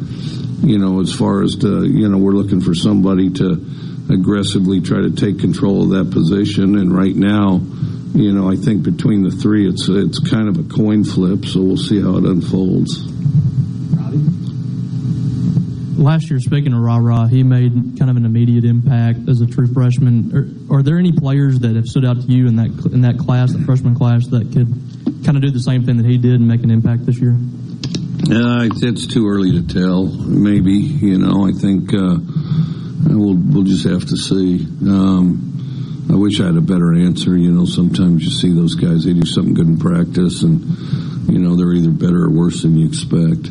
you 0.61 0.77
know, 0.77 1.01
as 1.01 1.14
far 1.14 1.41
as 1.43 1.56
to, 1.57 1.85
you 1.85 2.07
know, 2.07 2.17
we're 2.17 2.33
looking 2.33 2.61
for 2.61 2.75
somebody 2.75 3.31
to 3.31 3.65
aggressively 4.11 4.81
try 4.81 5.01
to 5.01 5.11
take 5.11 5.40
control 5.40 5.83
of 5.83 5.90
that 5.90 6.14
position. 6.14 6.77
And 6.77 6.95
right 6.95 7.15
now, 7.15 7.61
you 8.14 8.31
know, 8.33 8.51
I 8.51 8.56
think 8.56 8.83
between 8.83 9.23
the 9.23 9.31
three, 9.31 9.67
it's 9.67 9.88
it's 9.88 10.19
kind 10.19 10.48
of 10.48 10.57
a 10.57 10.64
coin 10.64 11.03
flip. 11.03 11.45
So 11.45 11.61
we'll 11.61 11.77
see 11.77 12.01
how 12.01 12.17
it 12.17 12.25
unfolds. 12.25 13.07
Last 15.98 16.30
year, 16.30 16.40
speaking 16.40 16.73
of 16.73 16.80
Rah 16.80 16.98
Rah, 16.98 17.27
he 17.27 17.43
made 17.43 17.98
kind 17.99 18.09
of 18.09 18.17
an 18.17 18.25
immediate 18.25 18.65
impact 18.65 19.30
as 19.30 19.40
a 19.41 19.45
true 19.45 19.67
freshman. 19.67 20.67
Are, 20.69 20.77
are, 20.77 20.83
there 20.83 20.98
any 20.98 21.11
players 21.11 21.59
that 21.59 21.75
have 21.75 21.85
stood 21.85 22.06
out 22.06 22.19
to 22.22 22.27
you 22.27 22.48
in 22.48 22.56
that 22.56 22.72
in 22.91 23.01
that 23.01 23.17
class, 23.17 23.53
the 23.53 23.64
freshman 23.64 23.95
class, 23.95 24.27
that 24.27 24.51
could 24.51 25.25
kind 25.25 25.38
of 25.38 25.43
do 25.43 25.51
the 25.51 25.59
same 25.59 25.85
thing 25.85 25.98
that 25.98 26.06
he 26.06 26.17
did 26.17 26.33
and 26.33 26.48
make 26.48 26.64
an 26.64 26.72
impact 26.72 27.06
this 27.06 27.19
year? 27.19 27.38
Uh, 28.32 28.69
it's 28.72 29.08
too 29.08 29.27
early 29.27 29.51
to 29.51 29.68
tell. 29.68 30.06
Maybe 30.06 30.72
you 30.72 31.18
know. 31.18 31.45
I 31.45 31.51
think 31.51 31.93
uh, 31.93 32.16
we'll 33.14 33.35
we'll 33.35 33.64
just 33.64 33.84
have 33.84 34.06
to 34.06 34.16
see. 34.16 34.66
Um, 34.88 36.08
I 36.10 36.16
wish 36.16 36.40
I 36.40 36.45
had 36.45 36.56
a 36.56 36.61
better 36.61 36.93
answer. 36.93 37.35
You 37.35 37.51
know, 37.51 37.66
sometimes 37.66 38.24
you 38.24 38.32
see 38.32 38.53
those 38.53 38.76
guys; 38.76 39.03
they 39.03 39.11
do 39.11 39.26
something 39.26 39.53
good 39.53 39.68
in 39.68 39.77
practice, 39.80 40.43
and 40.43 40.61
you 41.30 41.40
know 41.40 41.58
they're 41.58 41.74
either 41.74 41.92
better 41.92 42.24
or 42.24 42.30
worse 42.30 42.61
than 42.61 42.77
you 42.77 42.88
expect. 42.88 43.50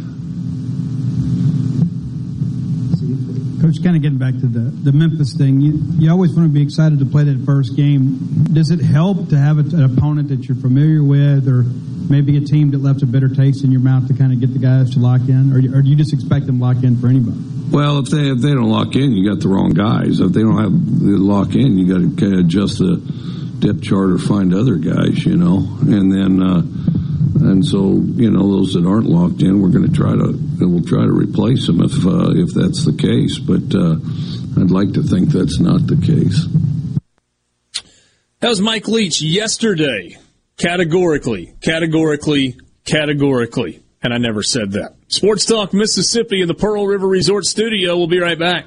Coach, 3.71 3.85
kind 3.85 3.95
of 3.95 4.03
getting 4.03 4.19
back 4.19 4.35
to 4.35 4.47
the, 4.47 4.71
the 4.83 4.93
Memphis 4.93 5.35
thing, 5.37 5.61
you, 5.61 5.79
you 5.99 6.11
always 6.11 6.35
want 6.35 6.49
to 6.49 6.53
be 6.53 6.63
excited 6.63 6.99
to 6.99 7.05
play 7.05 7.23
that 7.25 7.45
first 7.47 7.77
game. 7.77 8.19
Does 8.53 8.71
it 8.71 8.81
help 8.81 9.29
to 9.29 9.39
have 9.39 9.59
an 9.59 9.85
opponent 9.85 10.29
that 10.29 10.49
you're 10.49 10.57
familiar 10.57 11.05
with 11.05 11.47
or 11.47 11.63
maybe 12.11 12.37
a 12.37 12.41
team 12.41 12.73
that 12.73 12.79
left 12.79 13.03
a 13.03 13.07
bitter 13.07 13.29
taste 13.29 13.63
in 13.63 13.71
your 13.71 13.81
mouth 13.81 14.09
to 14.09 14.15
kind 14.15 14.33
of 14.33 14.41
get 14.41 14.53
the 14.53 14.59
guys 14.59 14.91
to 14.95 14.99
lock 14.99 15.21
in? 15.29 15.53
Or, 15.53 15.79
or 15.79 15.83
do 15.83 15.89
you 15.89 15.95
just 15.95 16.13
expect 16.13 16.47
them 16.47 16.59
to 16.59 16.65
lock 16.65 16.83
in 16.83 16.99
for 16.99 17.07
anybody? 17.07 17.39
Well, 17.71 18.01
if 18.01 18.11
they 18.11 18.31
if 18.31 18.39
they 18.39 18.51
don't 18.51 18.71
lock 18.71 18.97
in, 18.97 19.13
you 19.13 19.31
got 19.31 19.41
the 19.41 19.49
wrong 19.49 19.71
guys. 19.71 20.19
If 20.19 20.33
they 20.33 20.43
don't 20.43 20.59
have 20.59 20.73
the 20.73 21.17
lock 21.19 21.55
in, 21.55 21.79
you 21.79 21.87
got 21.87 22.01
to 22.01 22.11
kind 22.19 22.35
of 22.35 22.41
adjust 22.47 22.79
the 22.79 22.97
depth 23.61 23.83
chart 23.83 24.11
or 24.11 24.19
find 24.19 24.53
other 24.53 24.75
guys, 24.75 25.25
you 25.25 25.37
know. 25.37 25.63
And 25.87 26.11
then, 26.11 26.43
uh, 26.43 26.63
and 27.41 27.65
so 27.65 27.95
you 28.15 28.31
know, 28.31 28.51
those 28.51 28.75
that 28.75 28.87
aren't 28.87 29.07
locked 29.07 29.43
in, 29.43 29.61
we're 29.61 29.69
going 29.69 29.89
to 29.89 29.95
try 29.95 30.13
to 30.13 30.39
we'll 30.61 30.85
try 30.85 31.05
to 31.05 31.13
replace 31.13 31.67
them 31.67 31.81
if 31.81 32.07
uh, 32.07 32.31
if 32.37 32.55
that's 32.55 32.85
the 32.85 32.93
case. 32.93 33.39
But 33.39 33.75
uh, 33.75 33.97
I'd 34.61 34.71
like 34.71 34.93
to 34.95 35.03
think 35.03 35.31
that's 35.31 35.59
not 35.59 35.87
the 35.87 35.97
case. 35.97 36.47
That 38.41 38.49
was 38.49 38.61
Mike 38.61 38.89
Leach 38.89 39.21
yesterday. 39.21 40.17
Categorically, 40.57 41.55
categorically, 41.63 42.59
categorically. 42.85 43.83
And 44.03 44.15
I 44.15 44.19
never 44.19 44.43
said 44.43 44.73
that. 44.73 44.97
Sports 45.09 45.45
Talk 45.45 45.73
Mississippi 45.73 46.41
in 46.43 46.49
the 46.49 46.55
Pearl 46.55 46.87
River 46.87 47.07
Resort 47.07 47.45
Studio. 47.45 47.97
We'll 47.97 48.07
be 48.07 48.21
right 48.21 48.39
back. 48.39 48.67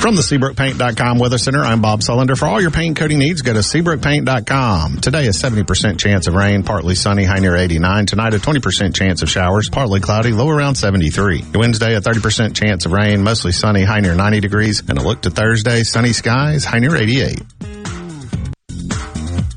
From 0.00 0.16
the 0.16 0.22
SeabrookPaint.com 0.22 1.18
Weather 1.18 1.36
Center, 1.36 1.60
I'm 1.60 1.82
Bob 1.82 2.00
Sullender. 2.00 2.34
For 2.34 2.46
all 2.46 2.58
your 2.58 2.70
paint 2.70 2.96
coating 2.96 3.18
needs, 3.18 3.42
go 3.42 3.52
to 3.52 3.58
SeabrookPaint.com. 3.58 4.96
Today, 4.96 5.26
a 5.26 5.30
70% 5.30 5.98
chance 5.98 6.26
of 6.26 6.32
rain, 6.32 6.62
partly 6.62 6.94
sunny, 6.94 7.24
high 7.24 7.40
near 7.40 7.54
89. 7.54 8.06
Tonight, 8.06 8.32
a 8.32 8.38
20% 8.38 8.94
chance 8.94 9.20
of 9.20 9.28
showers, 9.28 9.68
partly 9.68 10.00
cloudy, 10.00 10.32
low 10.32 10.48
around 10.48 10.76
73. 10.76 11.44
Wednesday, 11.54 11.94
a 11.96 12.00
30% 12.00 12.56
chance 12.56 12.86
of 12.86 12.92
rain, 12.92 13.22
mostly 13.22 13.52
sunny, 13.52 13.84
high 13.84 14.00
near 14.00 14.14
90 14.14 14.40
degrees. 14.40 14.80
And 14.88 14.98
a 14.98 15.02
look 15.02 15.20
to 15.22 15.30
Thursday, 15.30 15.82
sunny 15.82 16.14
skies, 16.14 16.64
high 16.64 16.78
near 16.78 16.96
88. 16.96 17.42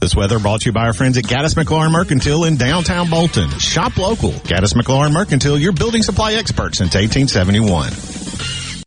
This 0.02 0.14
weather 0.14 0.40
brought 0.40 0.60
to 0.62 0.66
you 0.66 0.74
by 0.74 0.88
our 0.88 0.94
friends 0.94 1.18
at 1.18 1.24
Gaddis 1.24 1.56
McLaurin 1.56 1.94
Mercantile 1.94 2.44
in 2.44 2.58
downtown 2.58 3.10
Bolton. 3.10 3.50
Shop 3.60 3.96
local. 3.96 4.32
Gaddis 4.32 4.74
McLaurin 4.74 5.14
Mercantile, 5.14 5.58
your 5.58 5.72
building 5.72 6.04
supply 6.04 6.34
expert 6.34 6.76
since 6.76 6.96
1871. 6.96 8.23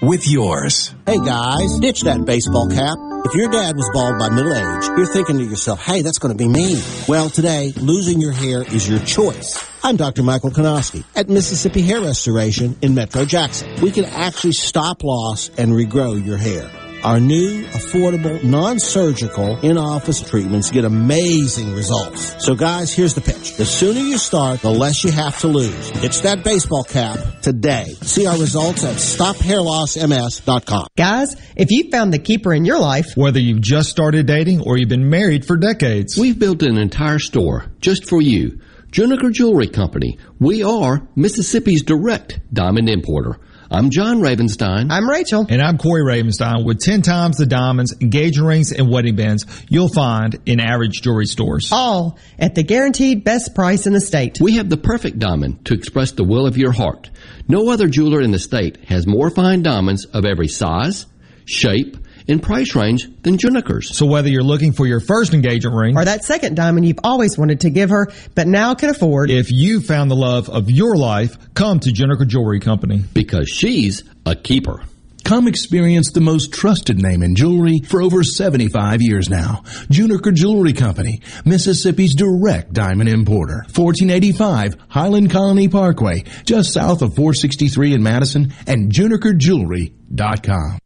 with 0.00 0.26
yours. 0.26 0.94
Hey 1.06 1.18
guys, 1.18 1.78
ditch 1.80 2.02
that 2.02 2.24
baseball 2.24 2.68
cap. 2.68 2.98
If 3.24 3.34
your 3.34 3.48
dad 3.48 3.76
was 3.76 3.90
bald 3.92 4.18
by 4.18 4.28
middle 4.30 4.54
age, 4.54 4.86
you're 4.96 5.12
thinking 5.12 5.38
to 5.38 5.44
yourself, 5.44 5.80
hey, 5.80 6.02
that's 6.02 6.18
going 6.18 6.36
to 6.36 6.38
be 6.38 6.48
me. 6.48 6.80
Well, 7.08 7.28
today, 7.28 7.72
losing 7.76 8.20
your 8.20 8.32
hair 8.32 8.62
is 8.62 8.88
your 8.88 9.00
choice. 9.00 9.62
I'm 9.82 9.96
Dr. 9.96 10.22
Michael 10.22 10.50
Konoski 10.50 11.04
at 11.16 11.28
Mississippi 11.28 11.82
Hair 11.82 12.02
Restoration 12.02 12.76
in 12.80 12.94
Metro 12.94 13.24
Jackson. 13.24 13.68
We 13.82 13.90
can 13.90 14.04
actually 14.04 14.52
stop 14.52 15.02
loss 15.02 15.50
and 15.58 15.72
regrow 15.72 16.24
your 16.24 16.36
hair. 16.36 16.70
Our 17.04 17.20
new, 17.20 17.64
affordable, 17.66 18.42
non-surgical, 18.42 19.60
in-office 19.60 20.28
treatments 20.28 20.72
get 20.72 20.84
amazing 20.84 21.72
results. 21.72 22.44
So 22.44 22.56
guys, 22.56 22.92
here's 22.92 23.14
the 23.14 23.20
pitch. 23.20 23.56
The 23.56 23.64
sooner 23.64 24.00
you 24.00 24.18
start, 24.18 24.60
the 24.62 24.70
less 24.70 25.04
you 25.04 25.12
have 25.12 25.38
to 25.40 25.46
lose. 25.46 25.90
It's 26.02 26.22
that 26.22 26.42
baseball 26.42 26.82
cap 26.82 27.18
today. 27.40 27.84
See 28.02 28.26
our 28.26 28.36
results 28.36 28.84
at 28.84 28.96
stophairlossms.com. 28.96 30.88
Guys, 30.96 31.36
if 31.54 31.70
you 31.70 31.88
found 31.90 32.12
the 32.12 32.18
keeper 32.18 32.52
in 32.52 32.64
your 32.64 32.80
life, 32.80 33.16
whether 33.16 33.38
you've 33.38 33.60
just 33.60 33.90
started 33.90 34.26
dating 34.26 34.62
or 34.62 34.76
you've 34.76 34.88
been 34.88 35.08
married 35.08 35.44
for 35.46 35.56
decades, 35.56 36.18
we've 36.18 36.38
built 36.38 36.62
an 36.62 36.78
entire 36.78 37.20
store 37.20 37.66
just 37.80 38.08
for 38.08 38.20
you. 38.20 38.58
Juniker 38.90 39.30
Jewelry 39.32 39.68
Company. 39.68 40.18
We 40.40 40.64
are 40.64 41.06
Mississippi's 41.14 41.82
direct 41.82 42.40
diamond 42.52 42.88
importer. 42.88 43.38
I'm 43.70 43.90
John 43.90 44.20
Ravenstein. 44.20 44.90
I'm 44.90 45.06
Rachel. 45.06 45.46
And 45.46 45.60
I'm 45.60 45.76
Corey 45.76 46.02
Ravenstein 46.02 46.64
with 46.64 46.80
10 46.80 47.02
times 47.02 47.36
the 47.36 47.44
diamonds, 47.44 47.94
engagement 48.00 48.48
rings, 48.48 48.72
and 48.72 48.90
wedding 48.90 49.14
bands 49.14 49.44
you'll 49.68 49.90
find 49.90 50.40
in 50.46 50.58
average 50.58 51.02
jewelry 51.02 51.26
stores. 51.26 51.68
All 51.70 52.18
at 52.38 52.54
the 52.54 52.62
guaranteed 52.62 53.24
best 53.24 53.54
price 53.54 53.86
in 53.86 53.92
the 53.92 54.00
state. 54.00 54.38
We 54.40 54.56
have 54.56 54.70
the 54.70 54.78
perfect 54.78 55.18
diamond 55.18 55.66
to 55.66 55.74
express 55.74 56.12
the 56.12 56.24
will 56.24 56.46
of 56.46 56.56
your 56.56 56.72
heart. 56.72 57.10
No 57.46 57.68
other 57.68 57.88
jeweler 57.88 58.22
in 58.22 58.30
the 58.30 58.38
state 58.38 58.84
has 58.86 59.06
more 59.06 59.28
fine 59.28 59.62
diamonds 59.62 60.06
of 60.06 60.24
every 60.24 60.48
size, 60.48 61.04
shape, 61.44 61.98
and 62.28 62.42
price 62.42 62.74
range 62.74 63.08
than 63.22 63.38
Juniker's. 63.38 63.96
So 63.96 64.06
whether 64.06 64.28
you're 64.28 64.42
looking 64.42 64.72
for 64.72 64.86
your 64.86 65.00
first 65.00 65.34
engagement 65.34 65.76
ring 65.76 65.96
or 65.96 66.04
that 66.04 66.24
second 66.24 66.54
diamond 66.56 66.86
you've 66.86 67.00
always 67.02 67.38
wanted 67.38 67.60
to 67.60 67.70
give 67.70 67.90
her 67.90 68.08
but 68.34 68.46
now 68.46 68.74
can 68.74 68.90
afford, 68.90 69.30
if 69.30 69.50
you 69.50 69.80
found 69.80 70.10
the 70.10 70.16
love 70.16 70.48
of 70.48 70.70
your 70.70 70.96
life, 70.96 71.36
come 71.54 71.80
to 71.80 71.90
Juniker 71.90 72.26
Jewelry 72.26 72.60
Company 72.60 73.02
because 73.14 73.48
she's 73.48 74.04
a 74.26 74.34
keeper. 74.36 74.82
Come 75.24 75.46
experience 75.46 76.12
the 76.12 76.22
most 76.22 76.52
trusted 76.54 77.02
name 77.02 77.22
in 77.22 77.34
jewelry 77.34 77.80
for 77.80 78.00
over 78.00 78.24
75 78.24 79.02
years 79.02 79.28
now. 79.28 79.60
Juniker 79.90 80.32
Jewelry 80.32 80.72
Company, 80.72 81.20
Mississippi's 81.44 82.14
direct 82.14 82.72
diamond 82.72 83.10
importer. 83.10 83.66
1485 83.74 84.76
Highland 84.88 85.30
Colony 85.30 85.68
Parkway, 85.68 86.24
just 86.44 86.72
south 86.72 87.02
of 87.02 87.14
463 87.14 87.92
in 87.92 88.02
Madison 88.02 88.54
and 88.66 88.90
junikerjewelry.com. 88.90 90.78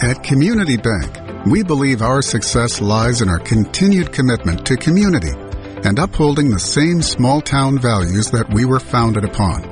At 0.00 0.22
Community 0.22 0.76
Bank, 0.76 1.44
we 1.44 1.64
believe 1.64 2.02
our 2.02 2.22
success 2.22 2.80
lies 2.80 3.20
in 3.20 3.28
our 3.28 3.40
continued 3.40 4.12
commitment 4.12 4.64
to 4.66 4.76
community 4.76 5.32
and 5.82 5.98
upholding 5.98 6.50
the 6.50 6.60
same 6.60 7.02
small 7.02 7.40
town 7.40 7.80
values 7.80 8.30
that 8.30 8.48
we 8.54 8.64
were 8.64 8.78
founded 8.78 9.24
upon. 9.24 9.66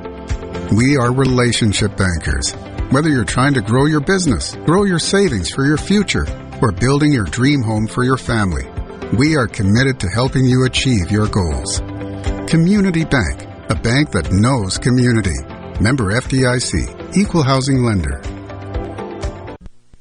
We 0.75 0.97
are 0.97 1.13
relationship 1.13 1.95
bankers. 1.95 2.51
Whether 2.91 3.07
you're 3.07 3.23
trying 3.23 3.53
to 3.53 3.61
grow 3.61 3.85
your 3.85 4.01
business, 4.01 4.57
grow 4.65 4.83
your 4.83 4.99
savings 4.99 5.49
for 5.49 5.65
your 5.65 5.77
future, 5.77 6.25
or 6.61 6.73
building 6.73 7.13
your 7.13 7.25
dream 7.25 7.61
home 7.61 7.87
for 7.87 8.03
your 8.03 8.17
family, 8.17 8.67
we 9.17 9.37
are 9.37 9.47
committed 9.47 9.97
to 10.01 10.09
helping 10.09 10.45
you 10.45 10.65
achieve 10.65 11.09
your 11.09 11.27
goals. 11.27 11.79
Community 12.49 13.05
Bank, 13.05 13.43
a 13.69 13.75
bank 13.75 14.11
that 14.11 14.33
knows 14.33 14.77
community. 14.77 15.39
Member 15.81 16.11
FDIC, 16.19 17.15
Equal 17.15 17.43
Housing 17.43 17.81
Lender. 17.81 18.36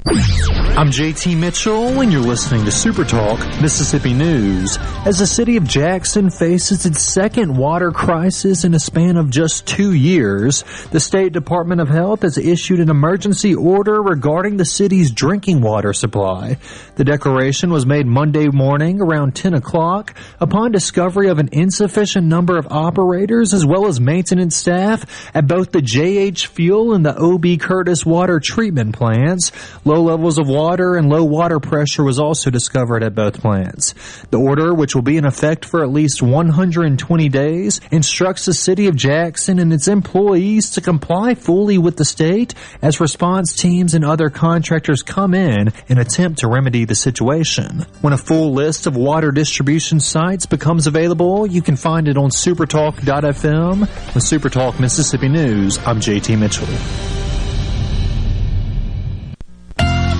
I'm 0.08 0.90
JT 0.90 1.36
Mitchell, 1.36 2.00
and 2.00 2.12
you're 2.12 2.20
listening 2.20 2.64
to 2.64 2.70
Super 2.70 3.02
Talk 3.02 3.40
Mississippi 3.60 4.12
News. 4.14 4.78
As 5.04 5.18
the 5.18 5.26
city 5.26 5.56
of 5.56 5.64
Jackson 5.64 6.30
faces 6.30 6.86
its 6.86 7.02
second 7.02 7.56
water 7.56 7.90
crisis 7.90 8.62
in 8.62 8.72
a 8.72 8.78
span 8.78 9.16
of 9.16 9.30
just 9.30 9.66
two 9.66 9.94
years, 9.94 10.62
the 10.92 11.00
State 11.00 11.32
Department 11.32 11.80
of 11.80 11.88
Health 11.88 12.22
has 12.22 12.38
issued 12.38 12.78
an 12.78 12.88
emergency 12.88 13.54
order 13.54 14.00
regarding 14.00 14.58
the 14.58 14.64
city's 14.64 15.10
drinking 15.10 15.60
water 15.60 15.92
supply. 15.92 16.58
The 16.94 17.04
declaration 17.04 17.70
was 17.70 17.84
made 17.84 18.06
Monday 18.06 18.46
morning 18.48 19.00
around 19.00 19.34
10 19.34 19.54
o'clock 19.54 20.14
upon 20.38 20.70
discovery 20.70 21.28
of 21.30 21.40
an 21.40 21.48
insufficient 21.50 22.26
number 22.26 22.58
of 22.58 22.68
operators 22.70 23.54
as 23.54 23.66
well 23.66 23.86
as 23.86 24.00
maintenance 24.00 24.56
staff 24.56 25.34
at 25.34 25.48
both 25.48 25.72
the 25.72 25.82
JH 25.82 26.46
Fewell 26.46 26.94
and 26.94 27.04
the 27.04 27.16
OB 27.16 27.58
Curtis 27.60 28.06
water 28.06 28.40
treatment 28.40 28.94
plants. 28.94 29.50
Low 29.96 30.02
levels 30.02 30.36
of 30.36 30.46
water 30.46 30.96
and 30.96 31.08
low 31.08 31.24
water 31.24 31.58
pressure 31.58 32.04
was 32.04 32.18
also 32.18 32.50
discovered 32.50 33.02
at 33.02 33.14
both 33.14 33.40
plants. 33.40 33.94
The 34.30 34.38
order, 34.38 34.74
which 34.74 34.94
will 34.94 35.00
be 35.00 35.16
in 35.16 35.24
effect 35.24 35.64
for 35.64 35.82
at 35.82 35.88
least 35.88 36.20
120 36.20 37.28
days, 37.30 37.80
instructs 37.90 38.44
the 38.44 38.52
city 38.52 38.88
of 38.88 38.94
Jackson 38.94 39.58
and 39.58 39.72
its 39.72 39.88
employees 39.88 40.68
to 40.72 40.82
comply 40.82 41.34
fully 41.34 41.78
with 41.78 41.96
the 41.96 42.04
state 42.04 42.52
as 42.82 43.00
response 43.00 43.56
teams 43.56 43.94
and 43.94 44.04
other 44.04 44.28
contractors 44.28 45.02
come 45.02 45.32
in 45.32 45.72
and 45.88 45.98
attempt 45.98 46.40
to 46.40 46.46
remedy 46.46 46.84
the 46.84 46.94
situation. 46.94 47.86
When 48.02 48.12
a 48.12 48.18
full 48.18 48.52
list 48.52 48.86
of 48.86 48.96
water 48.96 49.32
distribution 49.32 49.98
sites 49.98 50.44
becomes 50.44 50.86
available, 50.86 51.46
you 51.46 51.62
can 51.62 51.76
find 51.76 52.06
it 52.06 52.18
on 52.18 52.28
supertalk.fm. 52.28 53.80
With 53.80 54.24
Supertalk 54.24 54.78
Mississippi 54.78 55.30
News, 55.30 55.78
I'm 55.78 56.00
JT 56.00 56.38
Mitchell. 56.38 57.25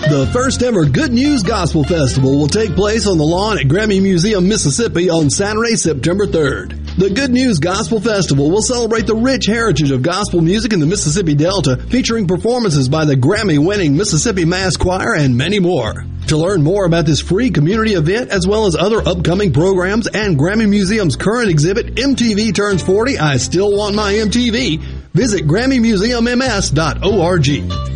The 0.08 0.30
first 0.32 0.62
ever 0.62 0.84
Good 0.84 1.12
News 1.12 1.42
Gospel 1.42 1.82
Festival 1.82 2.38
will 2.38 2.46
take 2.46 2.76
place 2.76 3.08
on 3.08 3.18
the 3.18 3.24
lawn 3.24 3.58
at 3.58 3.66
Grammy 3.66 4.00
Museum, 4.00 4.46
Mississippi 4.46 5.10
on 5.10 5.30
Saturday, 5.30 5.74
September 5.74 6.28
3rd. 6.28 6.96
The 6.96 7.10
Good 7.10 7.32
News 7.32 7.58
Gospel 7.58 8.00
Festival 8.00 8.48
will 8.48 8.62
celebrate 8.62 9.08
the 9.08 9.16
rich 9.16 9.46
heritage 9.46 9.90
of 9.90 10.02
gospel 10.02 10.42
music 10.42 10.72
in 10.72 10.78
the 10.78 10.86
Mississippi 10.86 11.34
Delta, 11.34 11.78
featuring 11.90 12.28
performances 12.28 12.88
by 12.88 13.04
the 13.04 13.16
Grammy 13.16 13.58
winning 13.58 13.96
Mississippi 13.96 14.44
Mass 14.44 14.76
Choir 14.76 15.16
and 15.16 15.36
many 15.36 15.58
more. 15.58 16.04
To 16.28 16.36
learn 16.36 16.62
more 16.62 16.84
about 16.84 17.04
this 17.04 17.20
free 17.20 17.50
community 17.50 17.94
event, 17.94 18.30
as 18.30 18.46
well 18.46 18.66
as 18.66 18.76
other 18.76 19.00
upcoming 19.00 19.52
programs 19.52 20.06
and 20.06 20.38
Grammy 20.38 20.68
Museum's 20.68 21.16
current 21.16 21.50
exhibit, 21.50 21.96
MTV 21.96 22.54
Turns 22.54 22.80
40, 22.80 23.18
I 23.18 23.38
Still 23.38 23.76
Want 23.76 23.96
My 23.96 24.12
MTV, 24.12 24.78
visit 25.12 25.48
GrammyMuseumMS.org. 25.48 27.95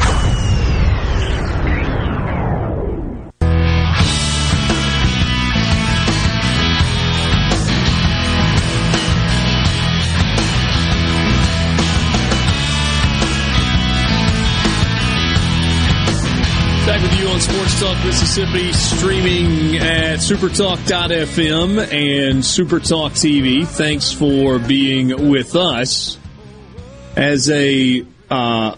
Sports 17.41 17.79
Talk 17.79 18.05
Mississippi, 18.05 18.71
streaming 18.71 19.77
at 19.77 20.19
supertalk.fm 20.19 21.79
and 21.91 22.43
Supertalk 22.43 23.11
TV. 23.13 23.65
Thanks 23.67 24.11
for 24.11 24.59
being 24.59 25.31
with 25.31 25.55
us. 25.55 26.19
As 27.15 27.49
a 27.49 28.05
uh, 28.29 28.75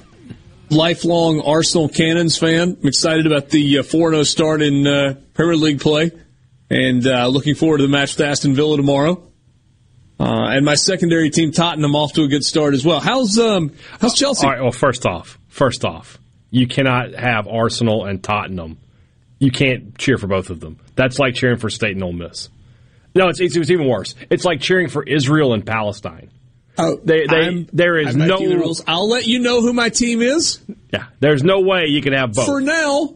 lifelong 0.69 1.41
Arsenal 1.41 1.89
Cannons 1.89 2.37
fan, 2.37 2.77
I'm 2.81 2.87
excited 2.87 3.27
about 3.27 3.49
the 3.49 3.79
uh, 3.79 3.83
4 3.83 4.11
0 4.11 4.23
start 4.23 4.61
in 4.61 4.87
uh, 4.87 5.15
Premier 5.33 5.57
League 5.57 5.81
play 5.81 6.11
and 6.69 7.05
uh, 7.05 7.27
looking 7.27 7.55
forward 7.55 7.79
to 7.79 7.83
the 7.83 7.89
match 7.89 8.15
with 8.17 8.25
Aston 8.25 8.55
Villa 8.55 8.77
tomorrow. 8.77 9.29
Uh, 10.19 10.47
and 10.51 10.65
my 10.65 10.75
secondary 10.75 11.29
team, 11.29 11.51
Tottenham, 11.51 11.95
off 11.95 12.13
to 12.13 12.23
a 12.23 12.27
good 12.29 12.45
start 12.45 12.73
as 12.73 12.85
well. 12.85 13.01
How's 13.01 13.37
um, 13.37 13.73
how's 13.99 14.13
Chelsea? 14.13 14.47
All 14.47 14.53
right. 14.53 14.61
Well, 14.61 14.71
first 14.71 15.05
off, 15.05 15.37
first 15.49 15.83
off, 15.83 16.17
you 16.53 16.67
cannot 16.67 17.15
have 17.15 17.47
Arsenal 17.47 18.05
and 18.05 18.23
Tottenham. 18.23 18.77
You 19.39 19.49
can't 19.49 19.97
cheer 19.97 20.19
for 20.19 20.27
both 20.27 20.51
of 20.51 20.59
them. 20.59 20.79
That's 20.95 21.17
like 21.17 21.33
cheering 21.33 21.57
for 21.57 21.71
State 21.71 21.95
and 21.95 22.03
Ole 22.03 22.13
Miss. 22.13 22.49
No, 23.15 23.27
it's, 23.29 23.39
it's, 23.39 23.57
it's 23.57 23.71
even 23.71 23.89
worse. 23.89 24.13
It's 24.29 24.45
like 24.45 24.61
cheering 24.61 24.87
for 24.87 25.03
Israel 25.03 25.53
and 25.53 25.65
Palestine. 25.65 26.29
Oh, 26.77 26.99
they, 27.03 27.25
they, 27.25 27.67
there 27.73 27.97
is 27.97 28.15
no 28.15 28.37
the 28.37 28.55
rules. 28.55 28.83
I'll 28.85 29.09
let 29.09 29.25
you 29.25 29.39
know 29.39 29.61
who 29.61 29.73
my 29.73 29.89
team 29.89 30.21
is. 30.21 30.59
Yeah, 30.93 31.05
there's 31.19 31.43
no 31.43 31.61
way 31.61 31.87
you 31.87 32.03
can 32.03 32.13
have 32.13 32.33
both. 32.33 32.45
For 32.45 32.61
now, 32.61 33.15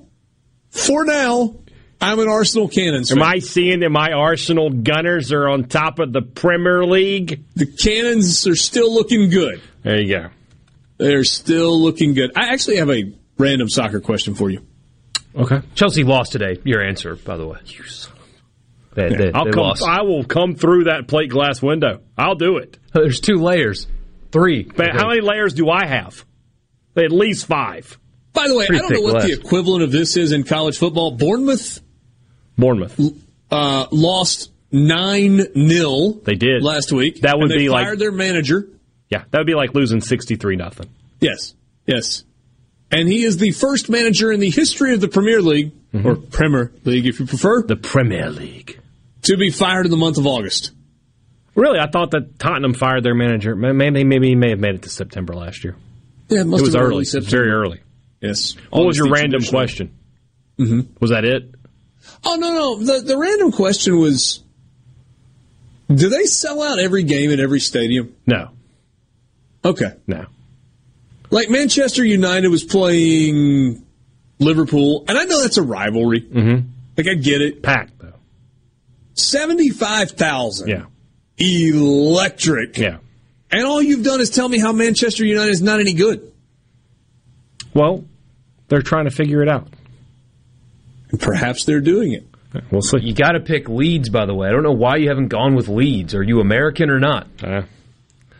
for 0.72 1.06
now, 1.06 1.56
I'm 2.01 2.17
an 2.17 2.27
Arsenal 2.27 2.67
Cannons 2.67 3.11
Am. 3.11 3.22
I 3.22 3.38
seeing 3.38 3.82
that 3.82 3.91
my 3.91 4.14
Arsenal 4.14 4.72
Gunners 4.72 5.32
are 5.32 5.48
on 5.48 5.66
top 5.66 5.99
of 5.99 6.11
the 6.11 6.24
Premier 6.24 6.85
League? 6.85 7.43
The 7.56 7.67
Cannons 7.67 8.48
are 8.48 8.56
still 8.56 8.91
looking 8.91 9.30
good. 9.30 9.61
There 9.83 10.01
you 10.01 10.09
go. 10.09 10.30
They're 10.98 11.24
still 11.24 11.80
looking 11.80 12.16
good. 12.16 12.32
I 12.35 12.53
actually 12.53 12.77
have 12.77 12.90
a 12.90 13.14
random 13.38 13.69
soccer 13.69 13.99
question 13.99 14.35
for 14.35 14.49
you. 14.49 14.66
Okay. 15.35 15.61
Chelsea 15.75 16.03
lost 16.03 16.32
today. 16.32 16.59
Your 16.64 16.82
answer, 16.83 17.16
by 17.16 17.38
the 17.38 17.45
way. 17.48 17.59
You 17.66 17.83
They, 18.95 19.09
they, 19.09 19.32
I'll 19.33 19.45
they 19.45 19.51
come. 19.51 19.64
lost. 19.64 19.83
I 19.88 20.01
will 20.01 20.24
come 20.24 20.56
through 20.56 20.85
that 20.85 21.07
plate 21.07 21.30
glass 21.30 21.61
window. 21.61 22.01
I'll 22.17 22.35
do 22.35 22.57
it. 22.57 22.77
There's 22.93 23.19
two 23.19 23.35
layers, 23.35 23.85
three. 24.32 24.64
But 24.64 24.91
how 24.95 25.09
many 25.09 25.22
layers 25.22 25.53
do 25.53 25.69
I 25.69 25.85
have? 25.85 26.25
At 26.95 27.11
least 27.11 27.45
five. 27.45 27.98
By 28.33 28.48
the 28.48 28.57
way, 28.57 28.66
Pretty 28.67 28.83
I 28.83 28.88
don't 28.90 28.91
know 28.91 29.06
thick 29.07 29.14
what 29.14 29.24
the 29.27 29.33
equivalent 29.33 29.83
of 29.83 29.91
this 29.91 30.17
is 30.17 30.32
in 30.32 30.43
college 30.43 30.77
football. 30.77 31.11
Bournemouth 31.11 31.80
Bournemouth. 32.57 32.99
uh, 33.51 33.85
lost 33.91 34.51
nine 34.72 35.38
0 35.53 36.11
They 36.24 36.35
did 36.35 36.64
last 36.64 36.91
week. 36.91 37.22
That 37.22 37.35
would 37.38 37.43
and 37.43 37.51
they 37.51 37.57
be 37.66 37.69
like 37.69 37.85
fired 37.85 37.99
their 37.99 38.11
manager. 38.11 38.67
yeah, 39.09 39.24
that 39.30 39.38
would 39.40 39.48
be 39.48 39.53
like 39.56 39.74
losing 39.75 40.01
sixty 40.01 40.35
three 40.35 40.56
nothing. 40.56 40.90
Yes, 41.19 41.53
yes. 41.85 42.24
And 42.91 43.07
he 43.07 43.24
is 43.24 43.38
the 43.38 43.51
first 43.51 43.90
manager 43.90 44.32
in 44.32 44.40
the 44.40 44.49
history 44.49 44.93
of 44.93 45.01
the 45.01 45.07
Premier 45.07 45.41
League, 45.41 45.74
or 46.06 46.16
Premier 46.16 46.72
League 46.85 47.06
if 47.06 47.19
you 47.19 47.25
prefer. 47.25 47.64
The 47.64 47.75
Premier 47.75 48.30
League. 48.30 48.80
To 49.24 49.35
be 49.35 49.51
fired 49.51 49.85
in 49.85 49.91
the 49.91 49.98
month 49.98 50.17
of 50.17 50.25
August. 50.25 50.72
Really, 51.53 51.80
I 51.80 51.88
thought 51.90 52.11
that 52.11 52.40
Tottenham 52.40 52.74
fired 52.74 53.03
their 53.03 53.16
manager. 53.16 53.56
Maybe 53.56 54.03
maybe 54.03 54.27
he 54.30 54.35
may 54.35 54.51
have 54.51 54.59
made 54.59 54.75
it 54.75 54.83
to 54.83 54.90
September 54.90 55.33
last 55.33 55.64
year. 55.64 55.75
Yeah, 56.30 56.41
it 56.41 56.48
must 56.48 56.61
it 56.61 56.66
was 56.66 56.74
have 56.74 56.80
been 56.82 56.88
early. 56.88 56.95
early 56.95 57.06
September. 57.06 57.30
very 57.30 57.51
early. 57.51 57.82
Yes. 58.22 58.56
What 58.69 58.85
was 58.85 58.98
your 58.98 59.09
random 59.09 59.41
question? 59.43 59.98
Mm-hmm. 60.57 60.93
Was 60.99 61.11
that 61.11 61.25
it? 61.25 61.53
Oh, 62.25 62.35
no, 62.35 62.53
no. 62.53 62.83
The, 62.83 63.01
the 63.01 63.17
random 63.17 63.51
question 63.51 63.99
was 63.99 64.43
Do 65.93 66.09
they 66.09 66.25
sell 66.25 66.61
out 66.61 66.80
every 66.80 67.03
game 67.03 67.32
at 67.32 67.40
every 67.40 67.59
stadium? 67.59 68.16
No. 68.25 68.49
Okay. 69.64 69.93
No. 70.07 70.25
Like 71.30 71.50
Manchester 71.50 72.06
United 72.06 72.48
was 72.48 72.64
playing 72.64 73.86
Liverpool, 74.40 75.04
and 75.08 75.18
I 75.18 75.24
know 75.26 75.42
that's 75.42 75.58
a 75.58 75.64
rivalry. 75.64 76.22
Mm-hmm. 76.22 76.68
Like, 76.98 77.08
I 77.08 77.14
get 77.14 77.42
it. 77.42 77.62
Packed, 77.62 78.00
though. 78.00 78.14
75,000. 79.14 80.68
Yeah. 80.70 80.86
Electric. 81.38 82.78
Yeah. 82.78 82.98
And 83.52 83.66
all 83.66 83.82
you've 83.82 84.04
done 84.04 84.20
is 84.20 84.30
tell 84.30 84.50
me 84.50 84.60
how 84.60 84.72
Manchester 84.72 85.26
United 85.26 85.52
is 85.52 85.62
not 85.62 85.80
any 85.80 85.94
good. 85.94 86.32
Well, 87.74 88.06
they're 88.68 88.82
trying 88.82 89.06
to 89.06 89.12
figure 89.12 89.42
it 89.42 89.50
out. 89.50 89.68
Perhaps 91.20 91.66
they're 91.66 91.82
doing 91.82 92.14
it. 92.14 92.26
We'll 92.72 92.82
see. 92.82 93.00
You 93.02 93.14
got 93.14 93.34
to 93.34 93.40
pick 93.40 93.70
Leeds, 93.70 94.10
by 94.10 94.26
the 94.26 94.34
way. 94.34 94.48
I 94.48 94.52
don't 94.52 94.64
know 94.64 94.72
why 94.72 94.98
you 94.98 95.10
haven't 95.10 95.28
gone 95.28 95.56
with 95.56 95.68
Leeds. 95.68 96.16
Are 96.16 96.24
you 96.24 96.40
American 96.40 96.90
or 96.90 97.00
not? 97.00 97.28
Uh, 97.44 97.62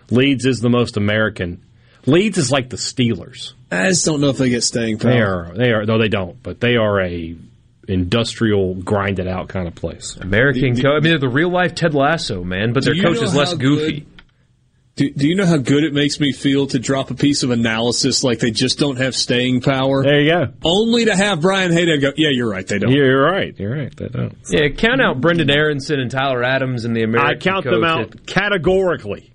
Leeds 0.10 0.46
is 0.46 0.60
the 0.60 0.70
most 0.70 0.98
American. 0.98 1.64
Leeds 2.08 2.38
is 2.38 2.52
like 2.52 2.70
the 2.70 2.78
Steelers. 2.78 3.54
I 3.72 3.90
just 3.90 4.06
don't 4.06 4.22
know 4.22 4.30
if 4.30 4.38
they 4.38 4.50
get 4.50 4.64
staying 4.64 4.98
power. 5.00 5.12
They 5.12 5.20
are. 5.20 5.54
They 5.58 5.72
are. 5.72 5.86
No, 5.86 5.98
they 6.00 6.08
don't. 6.08 6.42
But 6.42 6.60
they 6.62 6.76
are 6.78 7.02
a 7.02 7.36
industrial, 7.88 8.76
grinded 8.76 9.28
out 9.28 9.50
kind 9.50 9.68
of 9.68 9.76
place. 9.76 10.18
American 10.20 10.74
The- 10.74 10.82
the- 10.82 10.82
coach. 10.84 10.92
I 10.92 10.94
mean, 10.96 11.04
they're 11.04 11.20
the 11.20 11.30
real 11.30 11.50
life 11.50 11.76
Ted 11.76 11.94
Lasso, 11.94 12.44
man, 12.44 12.74
but 12.74 12.84
their 12.86 12.96
coach 12.96 13.22
is 13.22 13.36
less 13.36 13.54
goofy. 13.54 14.00
good- 14.02 14.06
Do, 14.98 15.10
do 15.12 15.28
you 15.28 15.36
know 15.36 15.46
how 15.46 15.58
good 15.58 15.84
it 15.84 15.94
makes 15.94 16.20
me 16.20 16.32
feel 16.32 16.66
to 16.68 16.80
drop 16.80 17.12
a 17.12 17.14
piece 17.14 17.44
of 17.44 17.52
analysis 17.52 18.24
like 18.24 18.40
they 18.40 18.50
just 18.52 18.80
don't 18.80 18.98
have 18.98 19.16
staying 19.16 19.62
power? 19.62 20.02
There 20.04 20.22
you 20.22 20.32
go. 20.32 20.48
Only 20.64 21.06
to 21.06 21.16
have 21.16 21.40
Brian 21.42 21.72
Hadad 21.72 22.02
go, 22.02 22.12
yeah, 22.18 22.30
you're 22.32 22.50
right, 22.50 22.66
they 22.66 22.80
don't. 22.80 22.90
Yeah, 22.92 23.04
You're 23.04 23.22
right. 23.32 23.54
You're 23.60 23.78
right. 23.78 23.96
They 23.96 24.08
don't. 24.08 24.36
Yeah, 24.50 24.70
count 24.70 25.00
out 25.02 25.22
Brenden 25.22 25.54
Aaronson 25.54 26.00
and 26.00 26.10
Tyler 26.10 26.44
Adams 26.44 26.84
and 26.84 26.96
the 26.96 27.04
American 27.04 27.30
I 27.38 27.40
count 27.40 27.66
them 27.66 27.84
out 27.84 28.02
at- 28.16 28.26
categorically. 28.26 29.32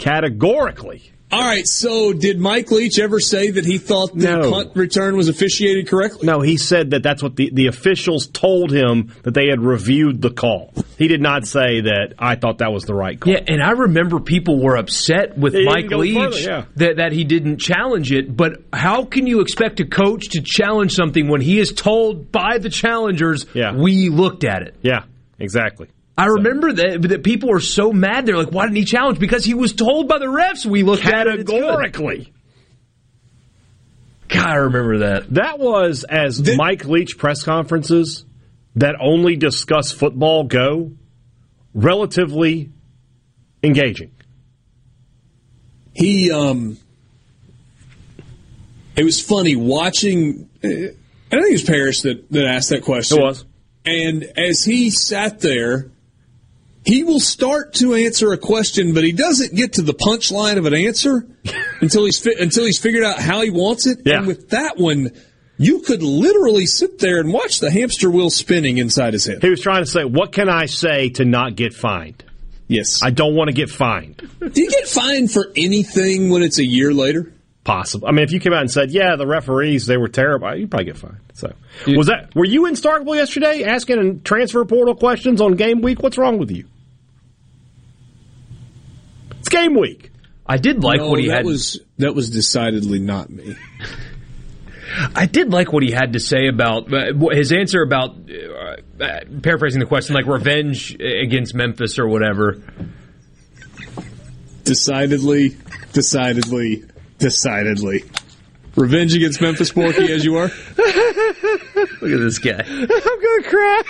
Categorically. 0.00 1.12
All 1.30 1.42
right, 1.44 1.66
so 1.66 2.14
did 2.14 2.38
Mike 2.40 2.70
Leach 2.70 2.98
ever 2.98 3.20
say 3.20 3.50
that 3.50 3.66
he 3.66 3.76
thought 3.76 4.14
the 4.16 4.24
No. 4.38 4.50
punt 4.50 4.70
return 4.74 5.14
was 5.14 5.28
officiated 5.28 5.86
correctly? 5.86 6.26
No, 6.26 6.40
he 6.40 6.56
said 6.56 6.92
that 6.92 7.02
that's 7.02 7.22
what 7.22 7.36
the, 7.36 7.50
the 7.52 7.66
officials 7.66 8.26
told 8.28 8.70
him 8.72 9.12
that 9.24 9.34
they 9.34 9.48
had 9.48 9.60
reviewed 9.60 10.22
the 10.22 10.30
call. 10.30 10.72
He 10.96 11.06
did 11.06 11.20
not 11.20 11.46
say 11.46 11.82
that 11.82 12.14
I 12.18 12.36
thought 12.36 12.58
that 12.58 12.72
was 12.72 12.84
the 12.84 12.94
right 12.94 13.20
call. 13.20 13.34
Yeah, 13.34 13.40
and 13.46 13.62
I 13.62 13.72
remember 13.72 14.20
people 14.20 14.58
were 14.62 14.76
upset 14.76 15.36
with 15.36 15.52
He 15.52 15.66
Mike 15.66 15.90
Leach 15.90 16.16
further, 16.16 16.38
yeah. 16.40 16.64
that, 16.76 16.96
that 16.96 17.12
he 17.12 17.24
didn't 17.24 17.58
challenge 17.58 18.10
it. 18.10 18.34
But 18.34 18.62
how 18.72 19.04
can 19.04 19.26
you 19.26 19.40
expect 19.40 19.80
a 19.80 19.84
coach 19.84 20.30
to 20.30 20.40
challenge 20.40 20.94
something 20.94 21.28
when 21.28 21.42
he 21.42 21.58
is 21.58 21.72
told 21.72 22.32
by 22.32 22.56
the 22.56 22.70
challengers, 22.70 23.44
Yeah. 23.52 23.74
we 23.76 24.08
looked 24.08 24.44
at 24.44 24.62
it? 24.62 24.76
Yeah, 24.80 25.02
exactly. 25.38 25.88
I 26.18 26.26
remember 26.26 26.72
that, 26.72 27.02
that 27.02 27.22
people 27.22 27.48
were 27.48 27.60
so 27.60 27.92
mad. 27.92 28.26
They're 28.26 28.36
like, 28.36 28.50
why 28.50 28.64
didn't 28.64 28.78
he 28.78 28.84
challenge? 28.84 29.20
Because 29.20 29.44
he 29.44 29.54
was 29.54 29.72
told 29.72 30.08
by 30.08 30.18
the 30.18 30.26
refs 30.26 30.66
we 30.66 30.82
looked 30.82 31.06
at 31.06 31.28
it. 31.28 31.46
Categorically. 31.46 32.32
God, 34.26 34.46
I 34.46 34.54
remember 34.56 34.98
that. 34.98 35.32
That 35.34 35.60
was 35.60 36.02
as 36.02 36.44
Mike 36.56 36.84
Leach 36.86 37.16
press 37.18 37.44
conferences 37.44 38.24
that 38.74 38.96
only 39.00 39.36
discuss 39.36 39.92
football 39.92 40.42
go 40.42 40.90
relatively 41.72 42.70
engaging. 43.62 44.10
He, 45.94 46.32
um, 46.32 46.78
it 48.96 49.04
was 49.04 49.20
funny 49.20 49.54
watching, 49.54 50.50
uh, 50.64 50.66
I 50.66 50.70
think 50.70 50.96
it 51.30 51.52
was 51.52 51.62
Parrish 51.62 52.02
that, 52.02 52.28
that 52.32 52.44
asked 52.44 52.70
that 52.70 52.82
question. 52.82 53.18
It 53.18 53.22
was. 53.22 53.44
And 53.84 54.24
as 54.36 54.64
he 54.64 54.90
sat 54.90 55.38
there, 55.38 55.92
he 56.88 57.04
will 57.04 57.20
start 57.20 57.74
to 57.74 57.94
answer 57.94 58.32
a 58.32 58.38
question, 58.38 58.94
but 58.94 59.04
he 59.04 59.12
doesn't 59.12 59.54
get 59.54 59.74
to 59.74 59.82
the 59.82 59.92
punchline 59.92 60.56
of 60.56 60.64
an 60.64 60.72
answer 60.72 61.26
until 61.82 62.06
he's 62.06 62.18
fi- 62.18 62.40
until 62.40 62.64
he's 62.64 62.78
figured 62.78 63.04
out 63.04 63.18
how 63.18 63.42
he 63.42 63.50
wants 63.50 63.86
it. 63.86 64.00
Yeah. 64.06 64.16
And 64.16 64.26
with 64.26 64.48
that 64.50 64.78
one, 64.78 65.10
you 65.58 65.80
could 65.80 66.02
literally 66.02 66.64
sit 66.64 66.98
there 66.98 67.20
and 67.20 67.30
watch 67.30 67.60
the 67.60 67.70
hamster 67.70 68.10
wheel 68.10 68.30
spinning 68.30 68.78
inside 68.78 69.12
his 69.12 69.26
head. 69.26 69.42
He 69.42 69.50
was 69.50 69.60
trying 69.60 69.84
to 69.84 69.90
say, 69.90 70.06
what 70.06 70.32
can 70.32 70.48
I 70.48 70.64
say 70.64 71.10
to 71.10 71.26
not 71.26 71.56
get 71.56 71.74
fined? 71.74 72.24
Yes. 72.68 73.02
I 73.02 73.10
don't 73.10 73.34
want 73.34 73.48
to 73.48 73.54
get 73.54 73.68
fined. 73.68 74.16
Do 74.40 74.50
you 74.62 74.70
get 74.70 74.88
fined 74.88 75.30
for 75.30 75.52
anything 75.56 76.30
when 76.30 76.42
it's 76.42 76.58
a 76.58 76.64
year 76.64 76.94
later? 76.94 77.34
Possible. 77.64 78.08
I 78.08 78.12
mean, 78.12 78.24
if 78.24 78.32
you 78.32 78.40
came 78.40 78.54
out 78.54 78.62
and 78.62 78.70
said, 78.70 78.90
"Yeah, 78.92 79.16
the 79.16 79.26
referees 79.26 79.84
they 79.84 79.98
were 79.98 80.08
terrible," 80.08 80.56
you 80.56 80.66
probably 80.66 80.86
get 80.86 80.96
fined. 80.96 81.18
So, 81.34 81.52
was 81.86 82.06
that? 82.06 82.34
Were 82.34 82.46
you 82.46 82.64
in 82.64 82.72
Starkville 82.72 83.16
yesterday 83.16 83.64
asking 83.64 84.22
transfer 84.22 84.64
portal 84.64 84.94
questions 84.94 85.42
on 85.42 85.52
game 85.52 85.82
week? 85.82 86.02
What's 86.02 86.16
wrong 86.16 86.38
with 86.38 86.50
you? 86.50 86.64
It's 89.48 89.54
game 89.56 89.74
week. 89.74 90.10
I 90.46 90.56
did 90.58 90.82
like 90.82 91.00
No, 91.00 91.10
what 91.10 91.20
he 91.20 91.28
that 91.28 91.38
had. 91.38 91.44
was 91.46 91.80
that 91.98 92.14
was 92.14 92.30
decidedly 92.30 92.98
not 93.00 93.30
me. 93.30 93.56
I 95.14 95.26
did 95.26 95.52
like 95.52 95.72
what 95.72 95.82
he 95.82 95.90
had 95.90 96.14
to 96.14 96.20
say 96.20 96.48
about 96.48 96.92
uh, 96.92 97.12
his 97.30 97.52
answer 97.52 97.82
about 97.82 98.16
uh, 98.30 99.02
uh, 99.04 99.20
paraphrasing 99.42 99.80
the 99.80 99.86
question, 99.86 100.14
like 100.14 100.26
revenge 100.26 100.94
against 101.00 101.54
Memphis 101.54 101.98
or 101.98 102.08
whatever. 102.08 102.62
Decidedly, 104.64 105.56
decidedly, 105.92 106.84
decidedly. 107.18 108.04
Revenge 108.76 109.14
against 109.14 109.40
Memphis 109.40 109.72
Porky 109.72 110.12
as 110.12 110.24
you 110.24 110.36
are. 110.36 110.48
Look 110.78 112.12
at 112.12 112.20
this 112.20 112.38
guy. 112.38 112.62
I'm 112.66 112.86
gonna 112.86 113.42
cry. 113.44 113.82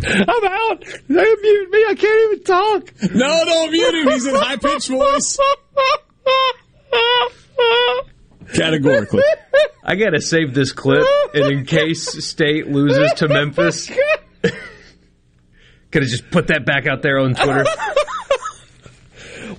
I'm 0.06 0.44
out. 0.44 0.84
They 1.08 1.34
mute 1.42 1.70
me. 1.70 1.84
I 1.88 1.94
can't 1.94 2.32
even 2.32 2.44
talk. 2.44 2.92
No, 3.14 3.44
don't 3.44 3.70
mute 3.70 3.94
him. 3.94 4.08
He's 4.08 4.26
in 4.26 4.34
high 4.34 4.56
pitched 4.56 4.88
voice. 4.88 5.38
Categorically. 8.54 9.22
I 9.84 9.96
gotta 9.96 10.20
save 10.20 10.54
this 10.54 10.72
clip, 10.72 11.04
and 11.34 11.52
in 11.52 11.66
case 11.66 12.24
State 12.24 12.68
loses 12.68 13.12
to 13.14 13.28
Memphis, 13.28 13.86
could 14.40 16.02
have 16.02 16.10
just 16.10 16.30
put 16.30 16.46
that 16.48 16.64
back 16.64 16.86
out 16.86 17.02
there 17.02 17.18
on 17.18 17.34
Twitter. 17.34 17.64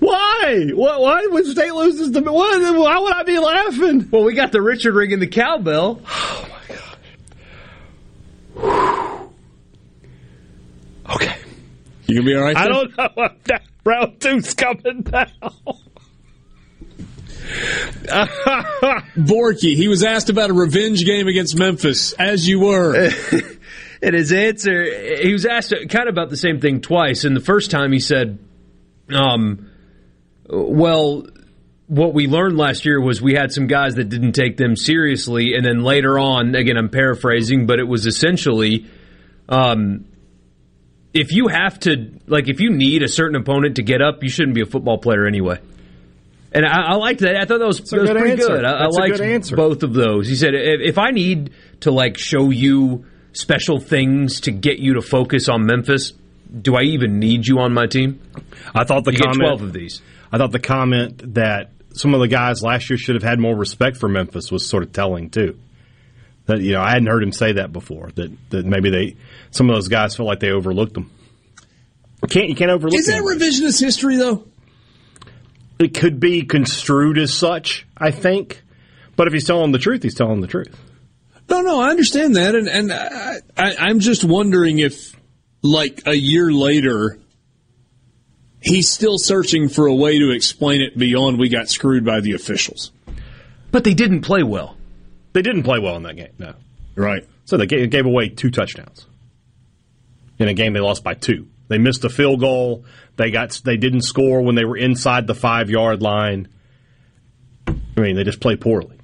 Why? 0.00 0.70
What? 0.74 1.00
Why 1.00 1.26
when 1.30 1.44
State 1.44 1.72
loses 1.72 2.10
the? 2.12 2.20
What? 2.20 2.60
Why 2.76 2.98
would 2.98 3.12
I 3.12 3.22
be 3.22 3.38
laughing? 3.38 4.08
Well, 4.10 4.24
we 4.24 4.34
got 4.34 4.50
the 4.50 4.60
Richard 4.60 4.94
ring 4.94 5.12
and 5.12 5.22
the 5.22 5.28
cowbell. 5.28 6.00
Oh, 8.54 9.04
Okay. 11.14 11.36
You 12.06 12.16
gonna 12.16 12.26
be 12.26 12.36
all 12.36 12.42
right? 12.42 12.56
I 12.56 12.64
there? 12.64 12.72
don't 12.72 12.96
know 12.96 13.24
if 13.24 13.44
that 13.44 13.62
round 13.84 14.20
two's 14.20 14.54
coming 14.54 15.02
down. 15.02 15.30
Borky, 19.16 19.76
he 19.76 19.88
was 19.88 20.02
asked 20.02 20.30
about 20.30 20.50
a 20.50 20.54
revenge 20.54 21.04
game 21.04 21.28
against 21.28 21.56
Memphis, 21.56 22.12
as 22.14 22.48
you 22.48 22.60
were. 22.60 22.94
and 24.02 24.14
his 24.14 24.32
answer, 24.32 24.84
he 25.22 25.32
was 25.32 25.46
asked 25.46 25.74
kind 25.90 26.08
of 26.08 26.12
about 26.12 26.30
the 26.30 26.36
same 26.36 26.60
thing 26.60 26.80
twice. 26.80 27.24
And 27.24 27.36
the 27.36 27.40
first 27.40 27.70
time 27.70 27.92
he 27.92 28.00
said, 28.00 28.38
um, 29.12 29.70
well, 30.48 31.26
what 31.86 32.14
we 32.14 32.26
learned 32.26 32.56
last 32.56 32.84
year 32.84 33.00
was 33.00 33.20
we 33.20 33.34
had 33.34 33.52
some 33.52 33.66
guys 33.66 33.96
that 33.96 34.08
didn't 34.08 34.32
take 34.32 34.56
them 34.56 34.76
seriously. 34.76 35.54
And 35.54 35.64
then 35.64 35.82
later 35.82 36.18
on, 36.18 36.54
again, 36.54 36.76
I'm 36.76 36.88
paraphrasing, 36.88 37.66
but 37.66 37.78
it 37.78 37.86
was 37.86 38.06
essentially, 38.06 38.86
um, 39.48 40.06
if 41.14 41.32
you 41.32 41.48
have 41.48 41.78
to, 41.80 42.10
like, 42.26 42.48
if 42.48 42.60
you 42.60 42.70
need 42.70 43.02
a 43.02 43.08
certain 43.08 43.36
opponent 43.36 43.76
to 43.76 43.82
get 43.82 44.00
up, 44.00 44.22
you 44.22 44.28
shouldn't 44.30 44.54
be 44.54 44.62
a 44.62 44.66
football 44.66 44.98
player 44.98 45.26
anyway. 45.26 45.58
And 46.54 46.66
I, 46.66 46.92
I 46.92 46.94
liked 46.96 47.20
that. 47.20 47.36
I 47.36 47.44
thought 47.46 47.58
that 47.60 47.66
was, 47.66 47.80
a 47.80 47.82
that 47.82 48.00
was 48.00 48.10
good 48.10 48.16
pretty 48.18 48.32
answer. 48.42 48.46
good. 48.48 48.64
I, 48.64 48.74
I 48.74 48.82
That's 48.84 48.96
a 48.96 49.00
liked 49.00 49.16
good 49.16 49.26
answer. 49.26 49.56
both 49.56 49.82
of 49.82 49.94
those. 49.94 50.28
He 50.28 50.36
said, 50.36 50.54
if, 50.54 50.80
if 50.82 50.98
I 50.98 51.10
need 51.10 51.52
to 51.80 51.90
like 51.90 52.18
show 52.18 52.50
you 52.50 53.06
special 53.32 53.80
things 53.80 54.40
to 54.42 54.50
get 54.50 54.78
you 54.78 54.94
to 54.94 55.00
focus 55.02 55.48
on 55.48 55.64
Memphis, 55.64 56.12
do 56.60 56.76
I 56.76 56.82
even 56.82 57.18
need 57.18 57.46
you 57.46 57.58
on 57.60 57.72
my 57.72 57.86
team? 57.86 58.20
I 58.74 58.84
thought 58.84 59.04
the 59.04 59.12
You 59.12 59.18
get 59.18 59.26
comment. 59.28 59.40
12 59.58 59.62
of 59.62 59.72
these. 59.72 60.02
I 60.30 60.36
thought 60.38 60.52
the 60.52 60.58
comment 60.58 61.34
that 61.34 61.70
some 61.94 62.12
of 62.14 62.20
the 62.20 62.28
guys 62.28 62.62
last 62.62 62.90
year 62.90 62.98
should 62.98 63.14
have 63.14 63.22
had 63.22 63.38
more 63.38 63.56
respect 63.56 63.96
for 63.96 64.08
Memphis 64.08 64.50
was 64.52 64.66
sort 64.68 64.82
of 64.82 64.92
telling 64.92 65.30
too. 65.30 65.58
That 66.52 66.60
you 66.60 66.72
know 66.72 66.82
I 66.82 66.90
hadn't 66.90 67.06
heard 67.06 67.22
him 67.22 67.32
say 67.32 67.52
that 67.52 67.72
before. 67.72 68.10
That 68.14 68.30
that 68.50 68.66
maybe 68.66 68.90
they 68.90 69.16
some 69.50 69.70
of 69.70 69.76
those 69.76 69.88
guys 69.88 70.14
felt 70.14 70.26
like 70.26 70.40
they 70.40 70.50
overlooked 70.50 70.94
them. 70.94 71.10
You 72.22 72.28
can't 72.28 72.48
you 72.48 72.54
can't 72.54 72.70
overlook 72.70 72.98
Is 72.98 73.06
that 73.06 73.16
them. 73.16 73.24
revisionist 73.24 73.80
history 73.80 74.16
though? 74.16 74.44
It 75.78 75.94
could 75.94 76.20
be 76.20 76.42
construed 76.42 77.18
as 77.18 77.32
such, 77.34 77.86
I 77.96 78.10
think. 78.10 78.62
But 79.16 79.26
if 79.26 79.32
he's 79.32 79.46
telling 79.46 79.72
the 79.72 79.78
truth, 79.78 80.02
he's 80.02 80.14
telling 80.14 80.40
the 80.40 80.46
truth. 80.46 80.78
No, 81.48 81.60
no, 81.60 81.80
I 81.80 81.90
understand 81.90 82.36
that, 82.36 82.54
and 82.54 82.68
and 82.68 82.92
I, 82.92 83.40
I, 83.56 83.76
I'm 83.78 84.00
just 84.00 84.24
wondering 84.24 84.78
if, 84.78 85.16
like 85.62 86.02
a 86.06 86.14
year 86.14 86.52
later, 86.52 87.18
he's 88.60 88.88
still 88.88 89.18
searching 89.18 89.68
for 89.68 89.86
a 89.86 89.94
way 89.94 90.18
to 90.18 90.30
explain 90.30 90.80
it 90.82 90.96
beyond 90.96 91.38
we 91.38 91.48
got 91.48 91.68
screwed 91.68 92.04
by 92.04 92.20
the 92.20 92.32
officials. 92.34 92.92
But 93.70 93.84
they 93.84 93.94
didn't 93.94 94.20
play 94.22 94.42
well. 94.42 94.76
They 95.32 95.42
didn't 95.42 95.62
play 95.62 95.78
well 95.78 95.96
in 95.96 96.02
that 96.02 96.16
game. 96.16 96.32
No, 96.38 96.54
right. 96.94 97.26
So 97.44 97.56
they 97.56 97.66
gave, 97.66 97.90
gave 97.90 98.06
away 98.06 98.28
two 98.28 98.50
touchdowns 98.50 99.06
in 100.38 100.48
a 100.48 100.54
game 100.54 100.72
they 100.72 100.80
lost 100.80 101.04
by 101.04 101.14
two. 101.14 101.48
They 101.68 101.78
missed 101.78 102.04
a 102.04 102.10
field 102.10 102.40
goal. 102.40 102.84
They 103.16 103.30
got 103.30 103.60
they 103.64 103.76
didn't 103.76 104.02
score 104.02 104.42
when 104.42 104.54
they 104.54 104.64
were 104.64 104.76
inside 104.76 105.26
the 105.26 105.34
five 105.34 105.70
yard 105.70 106.02
line. 106.02 106.48
I 107.66 108.00
mean, 108.00 108.16
they 108.16 108.24
just 108.24 108.40
played 108.40 108.60
poorly. 108.60 108.98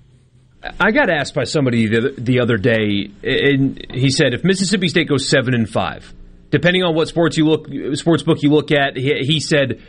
I 0.80 0.90
got 0.90 1.08
asked 1.08 1.34
by 1.34 1.44
somebody 1.44 1.86
the, 1.86 2.14
the 2.18 2.40
other 2.40 2.56
day, 2.56 3.10
and 3.22 3.86
he 3.90 4.10
said 4.10 4.34
if 4.34 4.44
Mississippi 4.44 4.88
State 4.88 5.08
goes 5.08 5.28
seven 5.28 5.54
and 5.54 5.68
five, 5.68 6.12
depending 6.50 6.82
on 6.82 6.94
what 6.94 7.08
sports 7.08 7.36
you 7.36 7.46
look 7.46 7.68
sports 7.96 8.22
book 8.22 8.42
you 8.42 8.50
look 8.50 8.72
at, 8.72 8.96
he, 8.96 9.20
he 9.20 9.40
said 9.40 9.80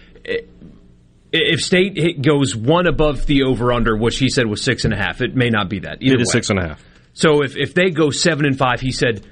if 1.32 1.60
State 1.62 2.22
goes 2.22 2.56
one 2.56 2.88
above 2.88 3.26
the 3.26 3.44
over 3.44 3.72
under, 3.72 3.96
which 3.96 4.18
he 4.18 4.30
said 4.30 4.48
was 4.48 4.64
six 4.64 4.86
and 4.86 4.94
a 4.94 4.98
half, 4.98 5.22
it 5.22 5.36
may 5.36 5.50
not 5.50 5.70
be 5.70 5.80
that. 5.80 6.02
Either 6.02 6.16
It 6.16 6.22
is 6.22 6.28
way. 6.30 6.32
six 6.40 6.50
and 6.50 6.60
a 6.60 6.68
half. 6.70 6.84
So 7.14 7.44
if 7.44 7.56
if 7.58 7.74
they 7.74 7.90
go 7.90 8.10
seven 8.12 8.46
and 8.46 8.58
five, 8.58 8.80
he 8.82 8.92
said, 8.92 9.26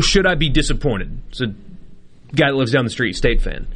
should 0.00 0.26
I 0.26 0.34
be 0.34 0.48
disappointed? 0.48 1.20
So 1.32 1.46
guy 2.34 2.48
that 2.50 2.54
lives 2.56 2.72
down 2.72 2.84
the 2.84 2.90
street, 2.90 3.14
State 3.16 3.42
fan, 3.42 3.66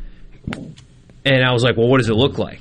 and 1.24 1.44
I 1.44 1.52
was 1.52 1.62
like, 1.62 1.76
well, 1.76 1.88
what 1.88 1.98
does 1.98 2.08
it 2.08 2.14
look 2.14 2.38
like? 2.38 2.60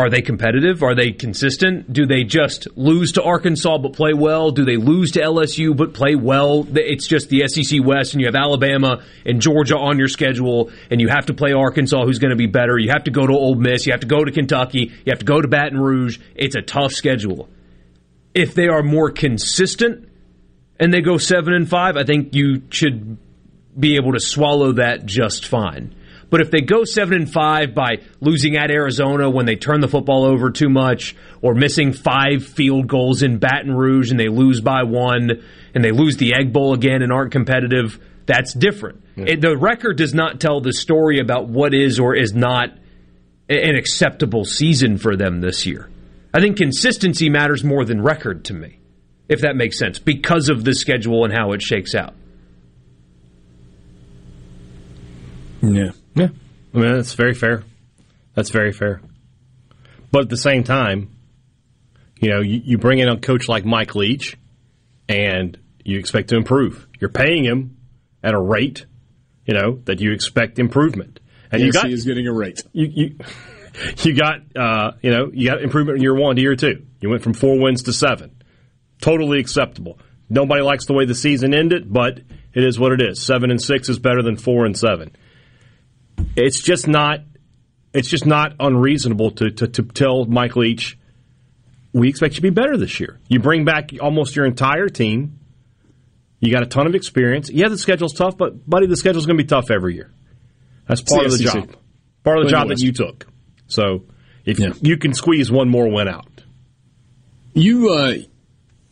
Are 0.00 0.08
they 0.08 0.22
competitive? 0.22 0.82
Are 0.82 0.94
they 0.94 1.12
consistent? 1.12 1.92
Do 1.92 2.06
they 2.06 2.24
just 2.24 2.66
lose 2.74 3.12
to 3.12 3.22
Arkansas 3.22 3.76
but 3.76 3.92
play 3.92 4.14
well? 4.14 4.50
Do 4.50 4.64
they 4.64 4.78
lose 4.78 5.10
to 5.10 5.20
LSU 5.20 5.76
but 5.76 5.92
play 5.92 6.14
well? 6.14 6.66
It's 6.70 7.06
just 7.06 7.28
the 7.28 7.46
SEC 7.46 7.84
West, 7.84 8.14
and 8.14 8.22
you 8.22 8.26
have 8.26 8.34
Alabama 8.34 9.04
and 9.26 9.42
Georgia 9.42 9.76
on 9.76 9.98
your 9.98 10.08
schedule, 10.08 10.70
and 10.90 11.02
you 11.02 11.08
have 11.08 11.26
to 11.26 11.34
play 11.34 11.52
Arkansas, 11.52 12.02
who's 12.06 12.18
going 12.18 12.30
to 12.30 12.36
be 12.36 12.46
better. 12.46 12.78
You 12.78 12.88
have 12.92 13.04
to 13.04 13.10
go 13.10 13.26
to 13.26 13.32
Ole 13.34 13.56
Miss. 13.56 13.84
You 13.84 13.92
have 13.92 14.00
to 14.00 14.06
go 14.06 14.24
to 14.24 14.32
Kentucky. 14.32 14.90
You 15.04 15.10
have 15.10 15.18
to 15.18 15.26
go 15.26 15.38
to 15.38 15.48
Baton 15.48 15.78
Rouge. 15.78 16.18
It's 16.34 16.56
a 16.56 16.62
tough 16.62 16.92
schedule. 16.92 17.50
If 18.32 18.54
they 18.54 18.68
are 18.68 18.82
more 18.82 19.10
consistent 19.10 20.08
and 20.78 20.94
they 20.94 21.02
go 21.02 21.18
seven 21.18 21.52
and 21.52 21.68
five, 21.68 21.98
I 21.98 22.04
think 22.04 22.34
you 22.34 22.62
should 22.70 23.18
be 23.78 23.96
able 23.96 24.12
to 24.12 24.20
swallow 24.20 24.72
that 24.72 25.04
just 25.04 25.44
fine. 25.44 25.94
But 26.30 26.40
if 26.40 26.50
they 26.50 26.60
go 26.60 26.84
seven 26.84 27.14
and 27.14 27.30
five 27.30 27.74
by 27.74 27.98
losing 28.20 28.56
at 28.56 28.70
Arizona 28.70 29.28
when 29.28 29.46
they 29.46 29.56
turn 29.56 29.80
the 29.80 29.88
football 29.88 30.24
over 30.24 30.50
too 30.50 30.68
much, 30.68 31.16
or 31.42 31.54
missing 31.54 31.92
five 31.92 32.44
field 32.44 32.86
goals 32.86 33.22
in 33.22 33.38
Baton 33.38 33.74
Rouge 33.74 34.10
and 34.10 34.18
they 34.18 34.28
lose 34.28 34.60
by 34.60 34.84
one, 34.84 35.42
and 35.74 35.84
they 35.84 35.90
lose 35.90 36.16
the 36.16 36.34
Egg 36.34 36.52
Bowl 36.52 36.72
again 36.72 37.02
and 37.02 37.12
aren't 37.12 37.32
competitive, 37.32 37.98
that's 38.26 38.54
different. 38.54 39.02
It, 39.16 39.40
the 39.40 39.56
record 39.56 39.98
does 39.98 40.14
not 40.14 40.40
tell 40.40 40.60
the 40.60 40.72
story 40.72 41.18
about 41.18 41.48
what 41.48 41.74
is 41.74 41.98
or 41.98 42.14
is 42.14 42.32
not 42.32 42.70
an 43.48 43.76
acceptable 43.76 44.44
season 44.44 44.96
for 44.96 45.16
them 45.16 45.40
this 45.40 45.66
year. 45.66 45.90
I 46.32 46.40
think 46.40 46.56
consistency 46.56 47.28
matters 47.28 47.64
more 47.64 47.84
than 47.84 48.00
record 48.00 48.44
to 48.46 48.54
me, 48.54 48.78
if 49.28 49.40
that 49.40 49.56
makes 49.56 49.78
sense, 49.78 49.98
because 49.98 50.48
of 50.48 50.64
the 50.64 50.74
schedule 50.74 51.24
and 51.24 51.34
how 51.34 51.52
it 51.52 51.60
shakes 51.60 51.94
out. 51.94 52.14
Yeah. 55.60 55.90
Yeah. 56.14 56.28
I 56.74 56.78
mean, 56.78 56.94
that's 56.94 57.14
very 57.14 57.34
fair. 57.34 57.62
That's 58.34 58.50
very 58.50 58.72
fair. 58.72 59.00
But 60.12 60.22
at 60.22 60.28
the 60.28 60.36
same 60.36 60.64
time, 60.64 61.10
you 62.20 62.30
know, 62.30 62.40
you, 62.40 62.60
you 62.64 62.78
bring 62.78 62.98
in 62.98 63.08
a 63.08 63.18
coach 63.18 63.48
like 63.48 63.64
Mike 63.64 63.94
Leach 63.94 64.36
and 65.08 65.58
you 65.84 65.98
expect 65.98 66.28
to 66.28 66.36
improve. 66.36 66.86
You're 67.00 67.10
paying 67.10 67.44
him 67.44 67.76
at 68.22 68.34
a 68.34 68.38
rate, 68.40 68.86
you 69.46 69.54
know, 69.54 69.80
that 69.84 70.00
you 70.00 70.12
expect 70.12 70.58
improvement. 70.58 71.20
And 71.50 71.60
you 71.60 71.66
Yes, 71.66 71.74
got 71.74 71.86
he 71.86 71.92
is 71.94 72.04
getting 72.04 72.26
a 72.28 72.32
rate. 72.32 72.62
you 72.72 72.86
you 72.86 73.16
you 74.02 74.14
got 74.14 74.40
uh, 74.56 74.92
you 75.02 75.10
know 75.10 75.30
you 75.32 75.48
got 75.48 75.62
improvement 75.62 75.96
in 75.96 76.02
year 76.02 76.14
one 76.14 76.36
to 76.36 76.42
year 76.42 76.54
two. 76.54 76.86
You 77.00 77.08
went 77.10 77.22
from 77.22 77.34
four 77.34 77.58
wins 77.58 77.84
to 77.84 77.92
seven. 77.92 78.42
Totally 79.00 79.40
acceptable. 79.40 79.98
Nobody 80.28 80.62
likes 80.62 80.86
the 80.86 80.92
way 80.92 81.06
the 81.06 81.14
season 81.14 81.54
ended, 81.54 81.92
but 81.92 82.18
it 82.54 82.62
is 82.64 82.78
what 82.78 82.92
it 82.92 83.00
is. 83.00 83.20
Seven 83.20 83.50
and 83.50 83.60
six 83.60 83.88
is 83.88 83.98
better 83.98 84.22
than 84.22 84.36
four 84.36 84.64
and 84.66 84.76
seven. 84.78 85.10
It's 86.36 86.60
just 86.60 86.88
not. 86.88 87.20
It's 87.92 88.08
just 88.08 88.24
not 88.24 88.54
unreasonable 88.60 89.32
to, 89.32 89.50
to, 89.50 89.66
to 89.66 89.82
tell 89.82 90.24
Mike 90.24 90.54
Leach, 90.54 90.96
we 91.92 92.08
expect 92.08 92.34
you 92.34 92.36
to 92.36 92.42
be 92.42 92.50
better 92.50 92.76
this 92.76 93.00
year. 93.00 93.18
You 93.28 93.40
bring 93.40 93.64
back 93.64 93.90
almost 94.00 94.36
your 94.36 94.46
entire 94.46 94.88
team. 94.88 95.40
You 96.38 96.52
got 96.52 96.62
a 96.62 96.66
ton 96.66 96.86
of 96.86 96.94
experience. 96.94 97.50
Yeah, 97.50 97.68
the 97.68 97.76
schedule's 97.76 98.12
tough, 98.12 98.36
but 98.36 98.68
buddy, 98.68 98.86
the 98.86 98.96
schedule's 98.96 99.26
going 99.26 99.36
to 99.36 99.42
be 99.42 99.48
tough 99.48 99.72
every 99.72 99.94
year. 99.94 100.12
That's 100.86 101.02
part 101.02 101.26
of 101.26 101.32
the 101.32 101.38
job. 101.38 101.74
Part 102.22 102.38
of 102.38 102.44
the 102.44 102.50
job 102.50 102.68
that 102.68 102.78
you 102.78 102.92
took. 102.92 103.26
So 103.66 104.04
if 104.44 104.58
you 104.82 104.96
can 104.96 105.14
squeeze 105.14 105.50
one 105.50 105.68
more 105.68 105.90
win 105.90 106.08
out. 106.08 106.26
You 107.52 107.90
uh, 107.90 108.14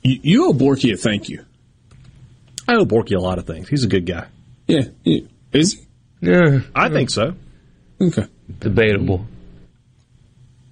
you, 0.02 0.20
you 0.22 0.46
owe 0.46 0.52
Borky 0.52 0.92
a 0.92 0.96
thank 0.96 1.28
you. 1.28 1.44
I 2.66 2.74
owe 2.74 2.84
Borky 2.84 3.16
a 3.16 3.20
lot 3.20 3.38
of 3.38 3.46
things. 3.46 3.68
He's 3.68 3.84
a 3.84 3.88
good 3.88 4.06
guy. 4.06 4.26
Yeah, 4.66 4.82
yeah. 5.04 5.20
is 5.52 5.74
he? 5.74 5.87
Yeah, 6.20 6.60
I 6.74 6.88
think 6.88 7.10
so. 7.10 7.34
Okay, 8.00 8.26
debatable. 8.58 9.26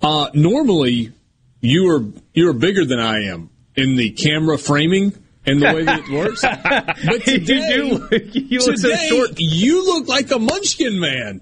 Uh, 0.02 0.31
normally, 0.34 1.12
you 1.60 1.91
are 1.91 2.05
you 2.34 2.50
are 2.50 2.52
bigger 2.52 2.84
than 2.84 3.00
I 3.00 3.25
am 3.33 3.50
in 3.75 3.97
the 3.97 4.10
camera 4.10 4.58
framing 4.58 5.12
and 5.44 5.62
the 5.62 5.66
way 5.66 5.84
that 5.84 6.00
it 6.00 6.10
works. 6.10 6.42
But 7.07 7.25
today, 7.25 7.76
you 7.76 7.99
look, 7.99 8.12
you 8.34 8.58
look 8.58 8.78
so 8.78 8.94
short. 8.94 9.31
You 9.39 9.84
look 9.84 10.08
like 10.08 10.31
a 10.31 10.39
Munchkin 10.39 10.99
man. 10.99 11.41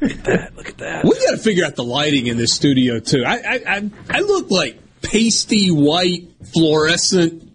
Look 0.00 0.10
at 0.10 0.24
that! 0.24 0.56
Look 0.56 0.68
at 0.68 0.78
that! 0.78 1.04
We 1.04 1.10
got 1.10 1.32
to 1.32 1.38
figure 1.38 1.64
out 1.64 1.74
the 1.74 1.84
lighting 1.84 2.26
in 2.26 2.36
this 2.36 2.52
studio 2.52 3.00
too. 3.00 3.24
I 3.26 3.36
I, 3.36 3.62
I, 3.66 3.90
I 4.10 4.20
look 4.20 4.50
like 4.50 4.78
pasty 5.02 5.70
white, 5.70 6.28
fluorescent, 6.52 7.50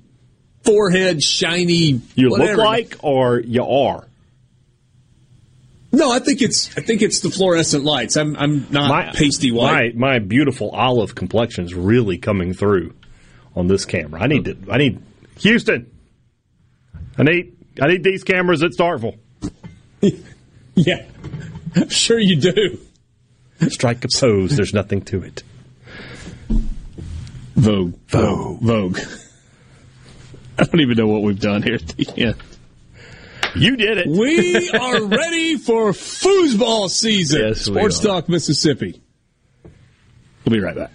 forehead 0.64 1.24
shiny. 1.24 2.02
You 2.16 2.30
whatever. 2.30 2.58
look 2.58 2.66
like 2.66 2.96
or 3.04 3.40
you 3.40 3.64
are. 3.64 4.08
No, 5.92 6.12
I 6.12 6.20
think 6.20 6.42
it's 6.42 6.76
I 6.78 6.82
think 6.82 7.02
it's 7.02 7.20
the 7.20 7.30
fluorescent 7.30 7.84
lights. 7.84 8.16
I'm 8.16 8.36
I'm 8.38 8.68
not 8.72 9.16
pasty 9.16 9.52
white. 9.52 9.96
My 9.96 10.14
my 10.14 10.20
beautiful 10.20 10.70
olive 10.72 11.16
complexion 11.16 11.66
is 11.66 11.74
really 11.74 12.18
coming 12.18 12.54
through 12.54 12.94
on 13.56 13.68
this 13.68 13.86
camera. 13.86 14.22
I 14.22 14.28
need 14.28 14.46
to. 14.46 14.58
I 14.70 14.78
need 14.78 15.02
Houston. 15.40 15.92
I 17.18 17.24
need 17.24 17.58
I 17.82 17.88
need 17.88 18.04
these 18.04 18.24
cameras 18.24 18.64
at 18.64 18.72
Starkville. 18.72 19.18
Yeah, 20.76 21.06
I'm 21.76 21.90
sure 21.90 22.18
you 22.18 22.38
do. 22.38 22.80
Strike 23.70 24.04
a 24.06 24.08
pose. 24.08 24.56
There's 24.56 24.74
nothing 24.74 25.02
to 25.04 25.22
it. 25.24 25.44
Vogue. 27.56 27.96
Vogue. 28.08 28.62
Vogue. 28.62 29.00
I 30.58 30.64
don't 30.64 30.80
even 30.80 30.98
know 30.98 31.08
what 31.08 31.22
we've 31.22 31.40
done 31.40 31.62
here 31.62 31.76
at 31.76 31.88
the 31.88 32.14
end. 32.18 32.36
You 33.56 33.76
did 33.76 33.98
it. 33.98 34.08
We 34.08 34.72
are 34.72 35.04
ready 35.04 35.58
for 35.58 35.92
foosball 35.92 36.90
season. 36.90 37.42
Yes, 37.42 37.68
we 37.68 37.76
Sports. 37.76 38.00
Talk 38.00 38.30
Mississippi. 38.30 39.02
We'll 40.46 40.54
be 40.54 40.60
right 40.60 40.76
back. 40.76 40.92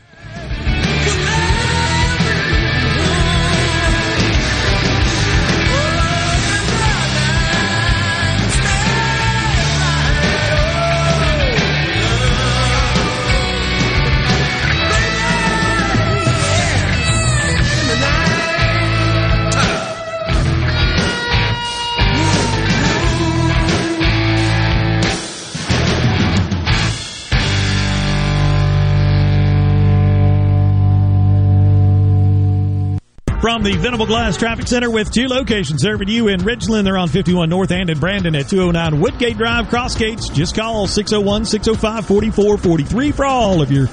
From 33.47 33.63
the 33.63 33.75
Venable 33.75 34.07
Glass 34.07 34.37
Traffic 34.37 34.67
Center 34.67 34.91
with 34.91 35.13
two 35.13 35.29
locations 35.29 35.81
serving 35.81 36.09
you 36.09 36.27
in 36.27 36.41
Ridgeland. 36.41 36.83
They're 36.83 36.99
on 36.99 37.07
51 37.07 37.49
North 37.49 37.71
and 37.71 37.89
in 37.89 38.01
Brandon 38.01 38.35
at 38.35 38.49
209 38.49 39.01
Woodgate 39.01 39.37
Drive, 39.39 39.67
Crossgates. 39.67 40.35
Just 40.35 40.57
call 40.57 40.89
601 40.89 41.45
605 41.45 42.07
4443 42.09 43.13
for 43.13 43.25
all 43.25 43.63
of 43.63 43.71
your 43.71 43.87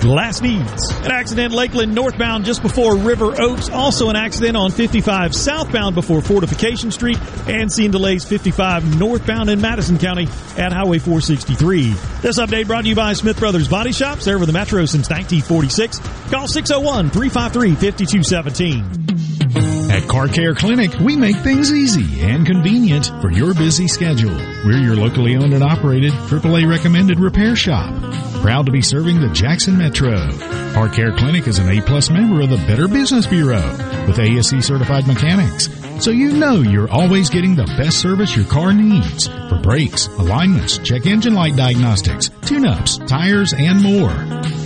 glass 0.00 0.42
needs. 0.42 0.90
An 1.04 1.12
accident 1.12 1.52
Lakeland 1.54 1.94
northbound 1.94 2.44
just 2.44 2.62
before 2.62 2.96
River 2.96 3.40
Oaks. 3.40 3.68
Also 3.68 4.10
an 4.10 4.16
accident 4.16 4.56
on 4.56 4.72
55 4.72 5.36
southbound 5.36 5.94
before 5.94 6.20
Fortification 6.20 6.90
Street. 6.90 7.18
And 7.46 7.72
seeing 7.72 7.92
delays 7.92 8.24
55 8.24 8.98
northbound 8.98 9.50
in 9.50 9.60
Madison 9.60 9.98
County 9.98 10.24
at 10.58 10.72
Highway 10.72 10.98
463. 10.98 11.92
This 12.22 12.40
update 12.40 12.66
brought 12.66 12.82
to 12.82 12.88
you 12.88 12.96
by 12.96 13.12
Smith 13.12 13.38
Brothers 13.38 13.68
Body 13.68 13.92
Shop. 13.92 14.20
Serve 14.20 14.44
the 14.44 14.52
Metro 14.52 14.84
since 14.84 15.08
1946. 15.08 16.00
Call 16.28 16.48
601 16.48 17.10
353 17.10 17.70
5217. 17.76 18.95
At 19.90 20.08
Car 20.08 20.28
Care 20.28 20.54
Clinic, 20.54 20.92
we 21.00 21.16
make 21.16 21.36
things 21.36 21.72
easy 21.72 22.20
and 22.22 22.46
convenient 22.46 23.06
for 23.20 23.30
your 23.30 23.54
busy 23.54 23.88
schedule. 23.88 24.36
We're 24.64 24.82
your 24.82 24.96
locally 24.96 25.36
owned 25.36 25.54
and 25.54 25.62
operated 25.62 26.12
AAA 26.12 26.68
recommended 26.68 27.20
repair 27.20 27.56
shop. 27.56 27.94
Proud 28.42 28.66
to 28.66 28.72
be 28.72 28.82
serving 28.82 29.20
the 29.20 29.30
Jackson 29.30 29.78
Metro. 29.78 30.30
Car 30.72 30.88
Care 30.88 31.12
Clinic 31.12 31.46
is 31.46 31.58
an 31.58 31.70
A-plus 31.70 32.10
member 32.10 32.42
of 32.42 32.50
the 32.50 32.56
Better 32.66 32.88
Business 32.88 33.26
Bureau 33.26 33.70
with 34.06 34.18
ASE 34.18 34.64
certified 34.64 35.06
mechanics. 35.06 35.68
So 35.98 36.10
you 36.10 36.32
know 36.32 36.56
you're 36.60 36.90
always 36.90 37.30
getting 37.30 37.56
the 37.56 37.64
best 37.78 37.98
service 38.00 38.36
your 38.36 38.44
car 38.46 38.72
needs 38.72 39.26
for 39.26 39.58
brakes, 39.60 40.06
alignments, 40.06 40.78
check 40.78 41.06
engine 41.06 41.34
light 41.34 41.56
diagnostics, 41.56 42.28
tune-ups, 42.42 42.98
tires, 43.08 43.52
and 43.54 43.82
more. 43.82 44.14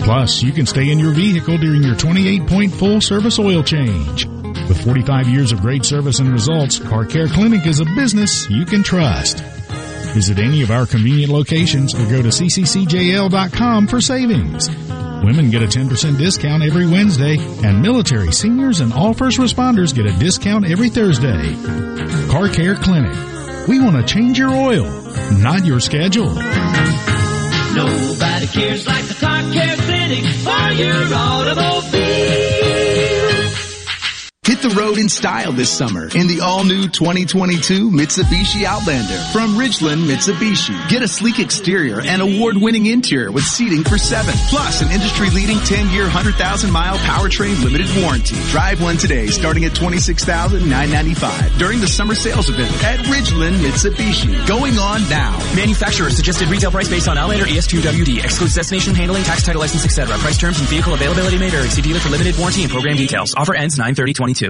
Plus, 0.04 0.42
you 0.42 0.52
can 0.52 0.66
stay 0.66 0.90
in 0.90 0.98
your 0.98 1.12
vehicle 1.12 1.56
during 1.56 1.82
your 1.82 1.94
28-point 1.94 2.72
full 2.72 3.00
service 3.00 3.38
oil 3.38 3.62
change. 3.62 4.26
With 4.26 4.84
45 4.84 5.28
years 5.28 5.52
of 5.52 5.60
great 5.60 5.84
service 5.84 6.18
and 6.18 6.30
results, 6.30 6.78
Car 6.78 7.06
Care 7.06 7.28
Clinic 7.28 7.66
is 7.66 7.80
a 7.80 7.84
business 7.84 8.48
you 8.50 8.64
can 8.64 8.82
trust. 8.82 9.38
Visit 10.14 10.38
any 10.38 10.62
of 10.62 10.70
our 10.70 10.86
convenient 10.86 11.32
locations 11.32 11.94
or 11.94 12.04
go 12.10 12.22
to 12.22 12.28
cccjl.com 12.28 13.86
for 13.86 14.00
savings. 14.00 14.68
Women 15.22 15.50
get 15.50 15.62
a 15.62 15.66
10% 15.66 16.16
discount 16.16 16.62
every 16.62 16.86
Wednesday, 16.86 17.36
and 17.38 17.82
military, 17.82 18.32
seniors, 18.32 18.80
and 18.80 18.92
all 18.92 19.12
first 19.12 19.38
responders 19.38 19.94
get 19.94 20.06
a 20.06 20.12
discount 20.18 20.64
every 20.64 20.88
Thursday. 20.88 21.54
Car 22.30 22.48
Care 22.48 22.74
Clinic. 22.74 23.14
We 23.68 23.80
want 23.80 23.96
to 23.96 24.02
change 24.02 24.38
your 24.38 24.50
oil, 24.50 24.84
not 25.32 25.66
your 25.66 25.78
schedule. 25.78 26.32
Nobody 27.74 28.46
cares 28.46 28.86
like 28.86 29.04
the 29.04 29.16
Car 29.20 29.42
Care 29.52 29.76
Clinic 29.76 30.24
for 30.24 30.72
your 30.72 31.14
automobile. 31.14 31.79
Hit 34.60 34.74
the 34.74 34.80
road 34.80 34.98
in 34.98 35.08
style 35.08 35.52
this 35.52 35.70
summer 35.70 36.04
in 36.14 36.26
the 36.26 36.40
all-new 36.42 36.88
2022 36.88 37.90
Mitsubishi 37.90 38.64
Outlander 38.64 39.16
from 39.32 39.56
Ridgeland 39.56 40.04
Mitsubishi. 40.04 40.76
Get 40.90 41.02
a 41.02 41.08
sleek 41.08 41.38
exterior 41.38 42.02
and 42.02 42.20
award-winning 42.20 42.84
interior 42.84 43.32
with 43.32 43.44
seating 43.44 43.84
for 43.84 43.96
seven, 43.96 44.34
plus 44.50 44.82
an 44.82 44.90
industry-leading 44.90 45.56
10-year, 45.58 46.06
100,000-mile 46.08 46.98
powertrain 46.98 47.62
limited 47.64 47.88
warranty. 48.02 48.36
Drive 48.50 48.82
one 48.82 48.98
today 48.98 49.28
starting 49.28 49.64
at 49.64 49.72
$26,995 49.72 51.58
during 51.58 51.80
the 51.80 51.88
summer 51.88 52.14
sales 52.14 52.50
event 52.50 52.70
at 52.84 52.98
Ridgeland 53.06 53.56
Mitsubishi. 53.64 54.46
Going 54.46 54.76
on 54.76 55.00
now. 55.08 55.38
Manufacturer 55.56 56.10
suggested 56.10 56.48
retail 56.48 56.70
price 56.70 56.88
based 56.88 57.08
on 57.08 57.16
Outlander 57.16 57.46
ES2WD. 57.46 58.24
Excludes 58.24 58.56
destination 58.56 58.94
handling, 58.94 59.22
tax 59.22 59.42
title 59.42 59.62
license, 59.62 59.86
etc. 59.86 60.18
Price 60.18 60.36
terms 60.36 60.58
and 60.58 60.68
vehicle 60.68 60.92
availability 60.92 61.38
may 61.38 61.48
vary. 61.48 61.70
See 61.70 61.80
dealer 61.80 62.00
for 62.00 62.10
limited 62.10 62.36
warranty 62.36 62.64
and 62.64 62.70
program 62.70 62.96
details. 62.96 63.34
Offer 63.34 63.54
ends 63.54 63.78
93022. 63.78 64.49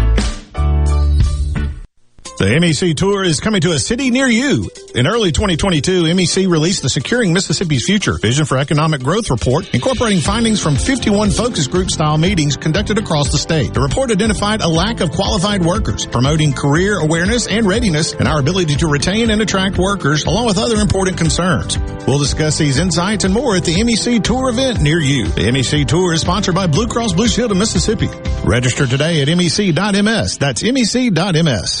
The 2.41 2.47
MEC 2.47 2.95
Tour 2.95 3.23
is 3.23 3.39
coming 3.39 3.61
to 3.61 3.73
a 3.73 3.77
city 3.77 4.09
near 4.09 4.25
you. 4.25 4.67
In 4.95 5.05
early 5.05 5.31
2022, 5.31 6.05
MEC 6.05 6.49
released 6.49 6.81
the 6.81 6.89
Securing 6.89 7.33
Mississippi's 7.33 7.85
Future 7.85 8.17
Vision 8.17 8.45
for 8.45 8.57
Economic 8.57 9.03
Growth 9.03 9.29
report, 9.29 9.71
incorporating 9.75 10.21
findings 10.21 10.59
from 10.59 10.75
51 10.75 11.29
focus 11.29 11.67
group 11.67 11.91
style 11.91 12.17
meetings 12.17 12.57
conducted 12.57 12.97
across 12.97 13.31
the 13.31 13.37
state. 13.37 13.75
The 13.75 13.79
report 13.79 14.09
identified 14.09 14.61
a 14.61 14.67
lack 14.67 15.01
of 15.01 15.11
qualified 15.11 15.63
workers, 15.63 16.07
promoting 16.07 16.51
career 16.51 16.97
awareness 16.97 17.45
and 17.45 17.67
readiness, 17.67 18.13
and 18.13 18.27
our 18.27 18.39
ability 18.39 18.75
to 18.77 18.87
retain 18.87 19.29
and 19.29 19.39
attract 19.39 19.77
workers, 19.77 20.25
along 20.25 20.47
with 20.47 20.57
other 20.57 20.77
important 20.77 21.19
concerns. 21.19 21.77
We'll 22.07 22.17
discuss 22.17 22.57
these 22.57 22.79
insights 22.79 23.23
and 23.23 23.35
more 23.35 23.55
at 23.55 23.65
the 23.65 23.75
MEC 23.75 24.23
Tour 24.23 24.49
event 24.49 24.81
near 24.81 24.97
you. 24.99 25.27
The 25.27 25.51
MEC 25.51 25.87
Tour 25.87 26.13
is 26.13 26.21
sponsored 26.21 26.55
by 26.55 26.65
Blue 26.65 26.87
Cross 26.87 27.13
Blue 27.13 27.27
Shield 27.27 27.51
of 27.51 27.57
Mississippi. 27.57 28.09
Register 28.43 28.87
today 28.87 29.21
at 29.21 29.27
mec.ms. 29.27 30.39
That's 30.39 30.63
mec.ms. 30.63 31.80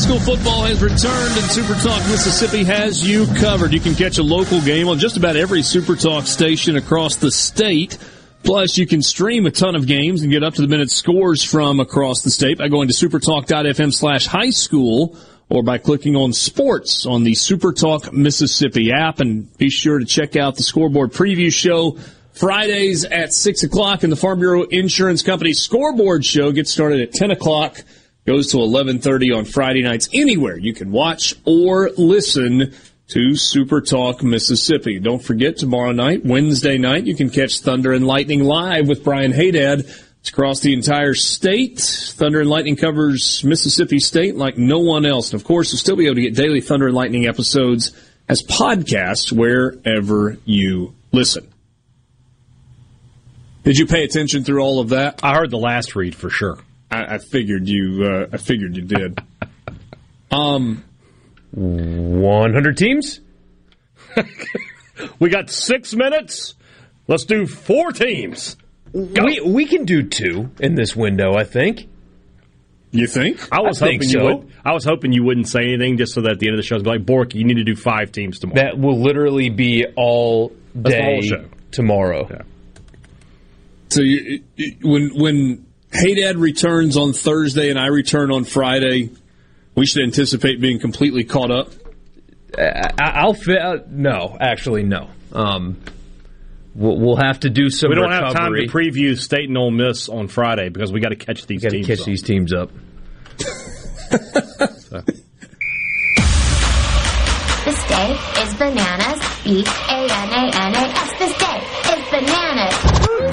School 0.00 0.18
football 0.20 0.64
has 0.64 0.82
returned, 0.82 1.36
and 1.36 1.50
Super 1.50 1.74
Talk 1.74 2.00
Mississippi 2.08 2.64
has 2.64 3.06
you 3.06 3.26
covered. 3.38 3.72
You 3.72 3.80
can 3.80 3.94
catch 3.94 4.16
a 4.16 4.22
local 4.22 4.60
game 4.62 4.88
on 4.88 4.98
just 4.98 5.18
about 5.18 5.36
every 5.36 5.62
Super 5.62 5.94
Talk 5.94 6.26
station 6.26 6.76
across 6.76 7.16
the 7.16 7.30
state. 7.30 7.98
Plus, 8.42 8.78
you 8.78 8.86
can 8.86 9.02
stream 9.02 9.44
a 9.44 9.50
ton 9.50 9.76
of 9.76 9.86
games 9.86 10.22
and 10.22 10.30
get 10.30 10.42
up 10.42 10.54
to 10.54 10.62
the 10.62 10.68
minute 10.68 10.90
scores 10.90 11.44
from 11.44 11.80
across 11.80 12.22
the 12.22 12.30
state 12.30 12.56
by 12.56 12.68
going 12.68 12.88
to 12.88 12.94
supertalk.fm 12.94 13.92
slash 13.92 14.26
high 14.26 14.48
school 14.48 15.18
or 15.50 15.62
by 15.62 15.76
clicking 15.76 16.16
on 16.16 16.32
sports 16.32 17.04
on 17.04 17.22
the 17.22 17.32
Supertalk 17.32 18.10
Mississippi 18.10 18.92
app. 18.92 19.20
And 19.20 19.54
be 19.58 19.68
sure 19.68 19.98
to 19.98 20.06
check 20.06 20.34
out 20.34 20.56
the 20.56 20.62
scoreboard 20.62 21.12
preview 21.12 21.52
show 21.52 21.98
Fridays 22.32 23.04
at 23.04 23.34
6 23.34 23.64
o'clock 23.64 24.02
and 24.02 24.10
the 24.10 24.16
Farm 24.16 24.38
Bureau 24.38 24.62
Insurance 24.62 25.22
Company 25.22 25.52
scoreboard 25.52 26.24
show 26.24 26.52
gets 26.52 26.70
started 26.70 27.02
at 27.02 27.12
10 27.12 27.32
o'clock 27.32 27.82
goes 28.26 28.48
to 28.48 28.58
11:30 28.58 29.36
on 29.36 29.44
Friday 29.44 29.82
nights 29.82 30.08
anywhere 30.12 30.56
you 30.56 30.74
can 30.74 30.92
watch 30.92 31.34
or 31.44 31.90
listen 31.96 32.72
to 33.08 33.34
Super 33.34 33.80
Talk 33.80 34.22
Mississippi. 34.22 35.00
Don't 35.00 35.22
forget 35.22 35.56
tomorrow 35.56 35.90
night, 35.92 36.24
Wednesday 36.24 36.78
night, 36.78 37.06
you 37.06 37.16
can 37.16 37.28
catch 37.28 37.60
Thunder 37.60 37.92
and 37.92 38.06
Lightning 38.06 38.44
live 38.44 38.86
with 38.86 39.02
Brian 39.02 39.32
Hadad. 39.32 39.80
It's 40.20 40.28
across 40.28 40.60
the 40.60 40.74
entire 40.74 41.14
state. 41.14 41.80
Thunder 41.80 42.40
and 42.40 42.50
Lightning 42.50 42.76
covers 42.76 43.42
Mississippi 43.42 43.98
State 43.98 44.36
like 44.36 44.58
no 44.58 44.78
one 44.78 45.06
else. 45.06 45.32
And 45.32 45.40
of 45.40 45.46
course, 45.46 45.72
you'll 45.72 45.78
still 45.78 45.96
be 45.96 46.06
able 46.06 46.16
to 46.16 46.22
get 46.22 46.34
daily 46.34 46.60
Thunder 46.60 46.86
and 46.86 46.94
Lightning 46.94 47.26
episodes 47.26 47.92
as 48.28 48.42
podcasts 48.42 49.32
wherever 49.32 50.36
you 50.44 50.94
listen. 51.10 51.48
Did 53.64 53.78
you 53.78 53.86
pay 53.86 54.04
attention 54.04 54.44
through 54.44 54.62
all 54.62 54.78
of 54.78 54.90
that? 54.90 55.20
I 55.22 55.34
heard 55.34 55.50
the 55.50 55.58
last 55.58 55.96
read 55.96 56.14
for 56.14 56.30
sure. 56.30 56.58
I, 56.90 57.14
I 57.14 57.18
figured 57.18 57.68
you. 57.68 58.04
Uh, 58.04 58.26
I 58.32 58.36
figured 58.36 58.76
you 58.76 58.82
did. 58.82 59.18
Um, 60.30 60.84
100 61.52 62.76
teams. 62.76 63.20
we 65.18 65.28
got 65.30 65.50
six 65.50 65.94
minutes. 65.94 66.54
Let's 67.08 67.24
do 67.24 67.46
four 67.46 67.92
teams. 67.92 68.56
We 68.92 69.40
we 69.44 69.66
can 69.66 69.84
do 69.84 70.02
two 70.02 70.50
in 70.60 70.74
this 70.74 70.96
window. 70.96 71.34
I 71.34 71.44
think. 71.44 71.88
You 72.92 73.06
think? 73.06 73.40
I 73.52 73.60
was 73.60 73.80
I 73.80 73.86
hoping 73.86 74.00
think 74.00 74.12
you 74.12 74.18
so. 74.18 74.24
would. 74.36 74.52
I 74.64 74.72
was 74.72 74.84
hoping 74.84 75.12
you 75.12 75.22
wouldn't 75.22 75.46
say 75.48 75.60
anything, 75.60 75.96
just 75.96 76.12
so 76.12 76.22
that 76.22 76.32
at 76.32 76.38
the 76.40 76.48
end 76.48 76.54
of 76.54 76.58
the 76.58 76.64
show, 76.66 76.74
it's 76.76 76.84
like 76.84 77.06
Bork, 77.06 77.34
you 77.36 77.44
need 77.44 77.54
to 77.54 77.64
do 77.64 77.76
five 77.76 78.10
teams 78.10 78.40
tomorrow. 78.40 78.62
That 78.62 78.78
will 78.78 79.00
literally 79.00 79.48
be 79.48 79.86
all 79.96 80.52
That's 80.74 80.96
the 80.96 81.02
whole 81.02 81.20
day 81.20 81.48
tomorrow. 81.70 82.44
So 83.90 84.02
you, 84.02 84.42
you- 84.56 84.76
when 84.82 85.64
when 85.92 86.06
Hadad 86.08 86.36
returns 86.36 86.96
on 86.96 87.12
Thursday 87.12 87.70
and 87.70 87.78
I 87.78 87.86
return 87.86 88.30
on 88.30 88.44
Friday, 88.44 89.10
we 89.74 89.86
should 89.86 90.02
anticipate 90.02 90.60
being 90.60 90.78
completely 90.80 91.24
caught 91.24 91.50
up. 91.50 91.70
I, 92.58 92.90
I'll 92.98 93.34
fit. 93.34 93.58
Uh, 93.60 93.78
no, 93.88 94.36
actually, 94.40 94.82
no. 94.82 95.08
Um, 95.32 95.80
we'll, 96.74 96.98
we'll 96.98 97.16
have 97.16 97.40
to 97.40 97.50
do 97.50 97.70
some. 97.70 97.90
we 97.90 97.94
don't 97.96 98.10
have 98.10 98.32
time 98.34 98.52
to 98.54 98.66
preview 98.66 99.16
State 99.18 99.48
and 99.48 99.56
Ole 99.56 99.70
Miss 99.70 100.08
on 100.08 100.26
Friday 100.28 100.68
because 100.68 100.92
we 100.92 101.00
got 101.00 101.10
to 101.10 101.16
catch 101.16 101.46
these 101.46 101.62
Got 101.62 101.70
to 101.70 101.76
teams. 101.76 101.86
catch 101.86 102.00
up. 102.00 102.06
these 102.06 102.22
teams 102.22 102.52
up. 102.52 102.70
This 107.62 107.84
day 107.88 108.16
is 108.42 108.54
bananas. 108.54 109.20
B 109.44 109.62
A 109.90 109.98
N 110.00 110.30
A 110.32 110.50
N 110.56 110.74
A 110.74 110.78
S. 110.78 111.09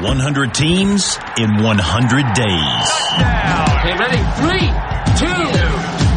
100 0.08 0.54
teams 0.54 1.20
in 1.38 1.62
100 1.62 2.34
days. 2.34 2.90
Okay, 3.76 3.92
ready? 4.00 4.24
Three, 4.40 4.72
two, 5.20 5.44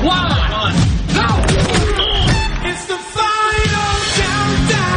one, 0.06 0.74
go! 1.10 1.26
It's 2.68 2.84
the 2.86 2.94
final 3.10 3.90
countdown. 4.14 4.94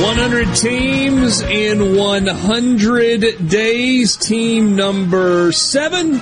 100 0.00 0.54
teams 0.54 1.40
in 1.40 1.96
100 1.96 3.48
days. 3.48 4.16
Team 4.16 4.76
number 4.76 5.50
seven. 5.50 6.20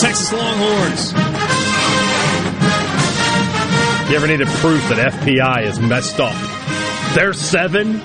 Texas 0.00 0.32
Longhorns. 0.32 1.29
You 4.10 4.16
ever 4.16 4.26
needed 4.26 4.48
proof 4.48 4.82
that 4.88 5.12
FPI 5.12 5.66
is 5.66 5.78
messed 5.78 6.18
up? 6.18 6.34
They're 7.14 7.32
seven. 7.32 8.00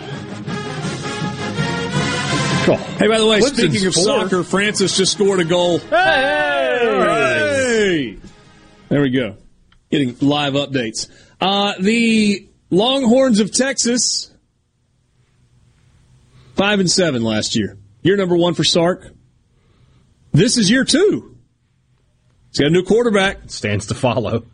Hey, 2.95 3.07
by 3.07 3.17
the 3.17 3.25
way, 3.25 3.39
Clemson's 3.39 3.57
speaking 3.57 3.87
of 3.87 3.95
four. 3.95 4.03
soccer, 4.03 4.43
Francis 4.43 4.95
just 4.95 5.13
scored 5.13 5.39
a 5.39 5.45
goal. 5.45 5.79
Hey! 5.79 7.07
There 8.89 9.01
we 9.01 9.09
go. 9.09 9.37
Getting 9.89 10.15
live 10.21 10.53
updates. 10.53 11.09
Uh, 11.41 11.73
the 11.79 12.49
Longhorns 12.69 13.39
of 13.39 13.51
Texas, 13.51 14.31
five 16.55 16.79
and 16.79 16.91
seven 16.91 17.23
last 17.23 17.55
year. 17.55 17.79
Year 18.03 18.15
number 18.15 18.37
one 18.37 18.53
for 18.53 18.63
Sark. 18.63 19.11
This 20.33 20.57
is 20.57 20.69
year 20.69 20.83
two. 20.85 21.35
He's 22.49 22.59
got 22.59 22.67
a 22.67 22.69
new 22.69 22.83
quarterback. 22.83 23.49
Stands 23.49 23.87
to 23.87 23.95
follow. 23.95 24.45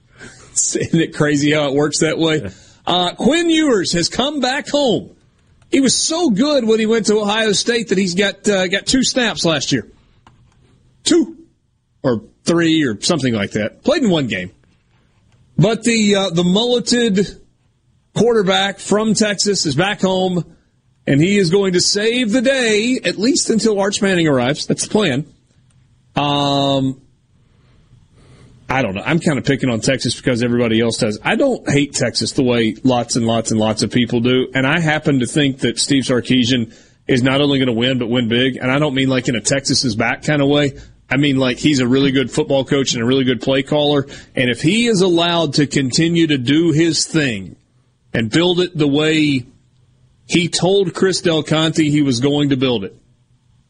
Isn't 0.54 1.00
it 1.00 1.16
crazy 1.16 1.52
how 1.52 1.70
it 1.70 1.74
works 1.74 2.00
that 2.00 2.18
way? 2.18 2.50
Uh, 2.86 3.14
Quinn 3.16 3.50
Ewers 3.50 3.94
has 3.94 4.10
come 4.10 4.40
back 4.40 4.68
home. 4.68 5.16
He 5.70 5.80
was 5.80 5.96
so 5.96 6.30
good 6.30 6.66
when 6.66 6.80
he 6.80 6.86
went 6.86 7.06
to 7.06 7.18
Ohio 7.20 7.54
State 7.54 7.90
that 7.90 7.98
he's 7.98 8.16
got 8.16 8.48
uh, 8.48 8.68
got 8.68 8.86
two 8.86 9.04
snaps 9.04 9.46
last 9.46 9.72
year, 9.72 9.90
two 11.04 11.46
or 12.04 12.24
three 12.44 12.84
or 12.84 13.00
something 13.02 13.34
like 13.34 13.52
that. 13.52 13.84
Played 13.84 14.04
in 14.04 14.10
one 14.10 14.28
game, 14.28 14.52
but 15.58 15.84
the 15.84 16.16
uh, 16.16 16.30
the 16.32 16.44
mulleted 16.44 17.42
quarterback 18.14 18.80
from 18.80 19.14
Texas 19.14 19.66
is 19.66 19.76
back 19.76 20.02
home, 20.02 20.58
and 21.08 21.22
he 21.22 21.38
is 21.38 21.50
going 21.50 21.74
to 21.74 21.80
save 21.80 22.34
the 22.34 22.42
day 22.42 23.00
at 23.06 23.18
least 23.18 23.50
until 23.50 23.80
Arch 23.80 24.02
Manning 24.02 24.28
arrives. 24.28 24.68
That's 24.68 24.84
the 24.84 24.90
plan. 24.90 25.26
Um, 26.18 27.02
I 28.72 28.84
don't 28.84 28.96
know. 28.96 29.04
I'm 29.06 29.20
kind 29.20 29.38
of 29.38 29.44
picking 29.44 29.70
on 29.70 29.82
Texas 29.82 30.16
because 30.16 30.42
everybody 30.42 30.80
else 30.80 30.96
does. 30.96 31.20
I 31.22 31.36
don't 31.36 31.70
hate 31.70 31.94
Texas 31.94 32.32
the 32.32 32.44
way 32.44 32.74
lots 32.86 33.18
and 33.18 33.28
lots 33.28 33.52
and 33.52 33.60
lots 33.60 33.84
of 33.84 33.92
people 33.92 34.22
do. 34.22 34.50
And 34.54 34.66
I 34.66 34.80
happen 34.80 35.20
to 35.20 35.26
think 35.26 35.60
that 35.60 35.78
Steve 35.78 36.04
Sarkisian 36.04 36.74
is 37.06 37.22
not 37.22 37.42
only 37.42 37.60
going 37.60 37.68
to 37.68 37.74
win, 37.74 38.00
but 38.00 38.08
win 38.08 38.30
big. 38.30 38.56
And 38.56 38.72
I 38.72 38.80
don't 38.80 38.96
mean 38.96 39.10
like 39.10 39.28
in 39.28 39.36
a 39.36 39.42
Texas 39.42 39.84
is 39.84 39.98
back 39.98 40.24
kind 40.24 40.42
of 40.42 40.48
way. 40.48 40.80
I 41.10 41.18
mean 41.18 41.36
like 41.36 41.58
he's 41.58 41.82
a 41.82 41.88
really 41.88 42.12
good 42.12 42.32
football 42.32 42.64
coach 42.64 42.94
and 42.94 43.04
a 43.04 43.06
really 43.06 43.26
good 43.26 43.42
play 43.42 43.62
caller. 43.62 44.08
And 44.38 44.50
if 44.50 44.62
he 44.62 44.88
is 44.88 45.02
allowed 45.02 45.56
to 45.56 45.68
continue 45.68 46.28
to 46.28 46.38
do 46.38 46.72
his 46.72 47.06
thing 47.06 47.58
and 48.14 48.32
build 48.32 48.62
it 48.62 48.78
the 48.78 48.88
way 48.88 49.46
he 50.28 50.48
told 50.48 50.94
Chris 50.94 51.20
Del 51.20 51.44
Conte 51.44 51.84
he 51.84 52.04
was 52.04 52.22
going 52.22 52.52
to 52.52 52.56
build 52.56 52.86
it, 52.86 52.96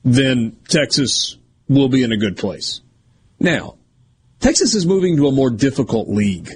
then 0.03 0.57
Texas 0.67 1.37
will 1.67 1.89
be 1.89 2.03
in 2.03 2.11
a 2.11 2.17
good 2.17 2.37
place. 2.37 2.81
Now, 3.39 3.77
Texas 4.41 4.73
is 4.73 4.85
moving 4.85 5.17
to 5.17 5.27
a 5.27 5.31
more 5.31 5.49
difficult 5.49 6.09
league 6.09 6.49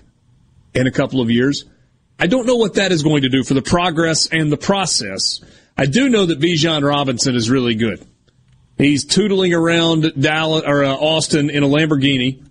in 0.74 0.88
a 0.88 0.92
couple 0.92 1.22
of 1.22 1.30
years. 1.30 1.66
I 2.20 2.28
don't 2.28 2.48
know 2.48 2.56
what 2.56 2.76
that 2.76 2.92
is 2.92 3.04
going 3.04 3.22
to 3.22 3.30
do 3.30 3.44
for 3.44 3.54
the 3.54 3.62
progress 3.62 4.28
and 4.28 4.52
the 4.52 4.58
process. 4.58 5.42
I 5.78 5.86
do 5.86 6.10
know 6.10 6.26
that 6.26 6.40
Bijan 6.40 6.88
Robinson 6.88 7.36
is 7.36 7.50
really 7.50 7.76
good. 7.76 8.06
He's 8.78 9.06
tootling 9.06 9.54
around 9.54 10.14
Dallas 10.20 10.64
or 10.66 10.84
uh, 10.84 10.94
Austin 10.94 11.50
in 11.50 11.64
a 11.64 11.68
Lamborghini 11.68 12.44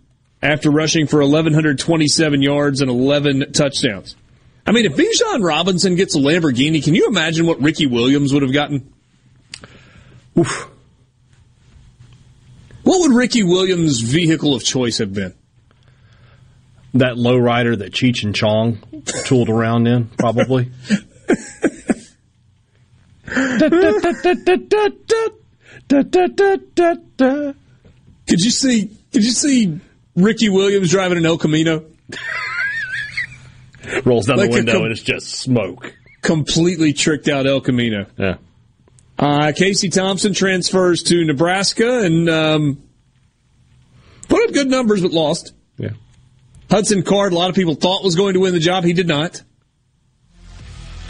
after 0.42 0.70
rushing 0.70 1.06
for 1.06 1.18
1127 1.18 2.40
yards 2.40 2.80
and 2.80 2.90
11 2.90 3.52
touchdowns. 3.52 4.16
I 4.66 4.72
mean, 4.72 4.86
if 4.86 4.96
Bijan 4.96 5.42
Robinson 5.42 5.96
gets 5.96 6.14
a 6.14 6.18
Lamborghini, 6.18 6.82
can 6.82 6.94
you 6.94 7.08
imagine 7.08 7.46
what 7.46 7.60
Ricky 7.60 7.86
Williams 7.86 8.32
would 8.32 8.42
have 8.42 8.52
gotten? 8.52 8.92
Oof. 10.38 10.70
What 12.84 13.00
would 13.00 13.16
Ricky 13.16 13.42
Williams' 13.42 14.00
vehicle 14.00 14.54
of 14.54 14.62
choice 14.62 14.98
have 14.98 15.12
been? 15.12 15.34
That 16.94 17.16
lowrider 17.16 17.76
that 17.78 17.92
Cheech 17.92 18.22
and 18.22 18.34
Chong 18.34 18.78
tooled 19.24 19.48
around 19.48 19.88
in, 19.88 20.06
probably. 20.06 20.70
Could 28.28 28.40
you 28.40 28.50
see? 28.50 28.90
Could 29.12 29.24
you 29.24 29.32
see 29.32 29.80
Ricky 30.14 30.48
Williams 30.48 30.90
driving 30.90 31.18
an 31.18 31.26
El 31.26 31.38
Camino? 31.38 31.84
Rolls 34.04 34.26
down 34.26 34.38
Like 34.38 34.50
the 34.50 34.56
window 34.56 34.72
com- 34.74 34.82
and 34.84 34.92
it's 34.92 35.02
just 35.02 35.28
smoke. 35.28 35.94
Completely 36.22 36.92
tricked 36.92 37.28
out 37.28 37.46
El 37.46 37.60
Camino. 37.60 38.06
Yeah. 38.16 38.36
Uh, 39.18 39.52
Casey 39.56 39.88
Thompson 39.90 40.34
transfers 40.34 41.02
to 41.04 41.24
Nebraska 41.24 42.00
and 42.04 42.28
um, 42.28 42.82
put 44.28 44.42
up 44.48 44.52
good 44.54 44.66
numbers, 44.68 45.02
but 45.02 45.12
lost. 45.12 45.52
Yeah. 45.78 45.90
Hudson 46.70 47.02
Card, 47.02 47.32
a 47.32 47.36
lot 47.36 47.48
of 47.48 47.54
people 47.54 47.74
thought 47.74 48.02
was 48.02 48.16
going 48.16 48.34
to 48.34 48.40
win 48.40 48.52
the 48.54 48.60
job. 48.60 48.84
He 48.84 48.92
did 48.92 49.06
not. 49.06 49.42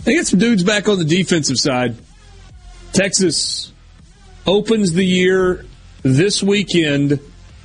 They 0.04 0.12
get 0.14 0.26
some 0.26 0.38
dudes 0.38 0.62
back 0.62 0.88
on 0.88 0.98
the 0.98 1.04
defensive 1.04 1.58
side. 1.58 1.96
Texas 2.92 3.72
opens 4.46 4.92
the 4.92 5.04
year 5.04 5.64
this 6.02 6.42
weekend 6.42 7.18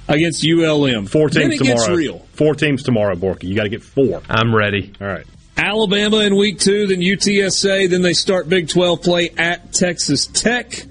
against 0.08 0.45
ULM. 0.45 1.06
Four 1.08 1.30
Then 1.30 1.50
teams 1.50 1.56
it 1.61 1.66
tomorrow. 1.66 1.88
gets 1.88 1.90
real. 1.98 2.19
Four 2.32 2.56
teams 2.56 2.84
tomorrow, 2.84 3.16
Borky. 3.16 3.43
You 3.43 3.56
got 3.56 3.64
to 3.64 3.69
get 3.69 3.84
four. 3.84 4.22
I'm 4.30 4.56
ready. 4.56 4.93
All 5.01 5.08
right. 5.08 5.26
Alabama 5.59 6.19
in 6.19 6.38
week 6.38 6.57
two, 6.57 6.88
then 6.88 7.01
UTSA, 7.01 7.89
then 7.89 8.01
they 8.01 8.13
start 8.13 8.47
Big 8.47 8.69
12 8.69 9.01
play 9.01 9.29
at 9.38 9.73
Texas 9.73 10.25
Tech. 10.27 10.85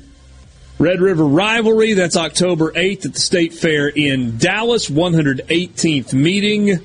Red 0.78 1.00
River 1.00 1.24
Rivalry, 1.24 1.94
that's 1.94 2.18
October 2.18 2.70
8th 2.72 3.06
at 3.06 3.14
the 3.14 3.18
State 3.18 3.54
Fair 3.54 3.88
in 3.88 4.36
Dallas, 4.36 4.90
118th 4.90 6.12
meeting. 6.12 6.80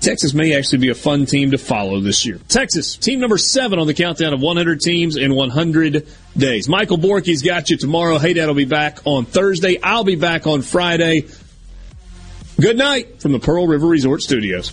Texas 0.00 0.34
may 0.34 0.56
actually 0.56 0.78
be 0.78 0.88
a 0.88 0.94
fun 0.96 1.24
team 1.24 1.52
to 1.52 1.58
follow 1.58 2.00
this 2.00 2.26
year. 2.26 2.40
Texas, 2.48 2.96
team 2.96 3.20
number 3.20 3.38
seven 3.38 3.78
on 3.78 3.86
the 3.86 3.94
countdown 3.94 4.34
of 4.34 4.40
100 4.40 4.80
teams 4.80 5.16
in 5.16 5.36
100 5.36 6.04
days. 6.36 6.68
Michael 6.68 6.98
Borky's 6.98 7.42
got 7.42 7.70
you 7.70 7.76
tomorrow. 7.76 8.18
Hadad 8.18 8.48
will 8.48 8.54
be 8.54 8.64
back 8.64 8.98
on 9.04 9.24
Thursday. 9.24 9.78
I'll 9.80 10.04
be 10.04 10.16
back 10.16 10.48
on 10.48 10.62
Friday. 10.62 11.26
Good 12.60 12.76
night 12.76 13.22
from 13.22 13.30
the 13.30 13.38
Pearl 13.38 13.68
River 13.68 13.86
Resort 13.86 14.20
Studios. 14.20 14.72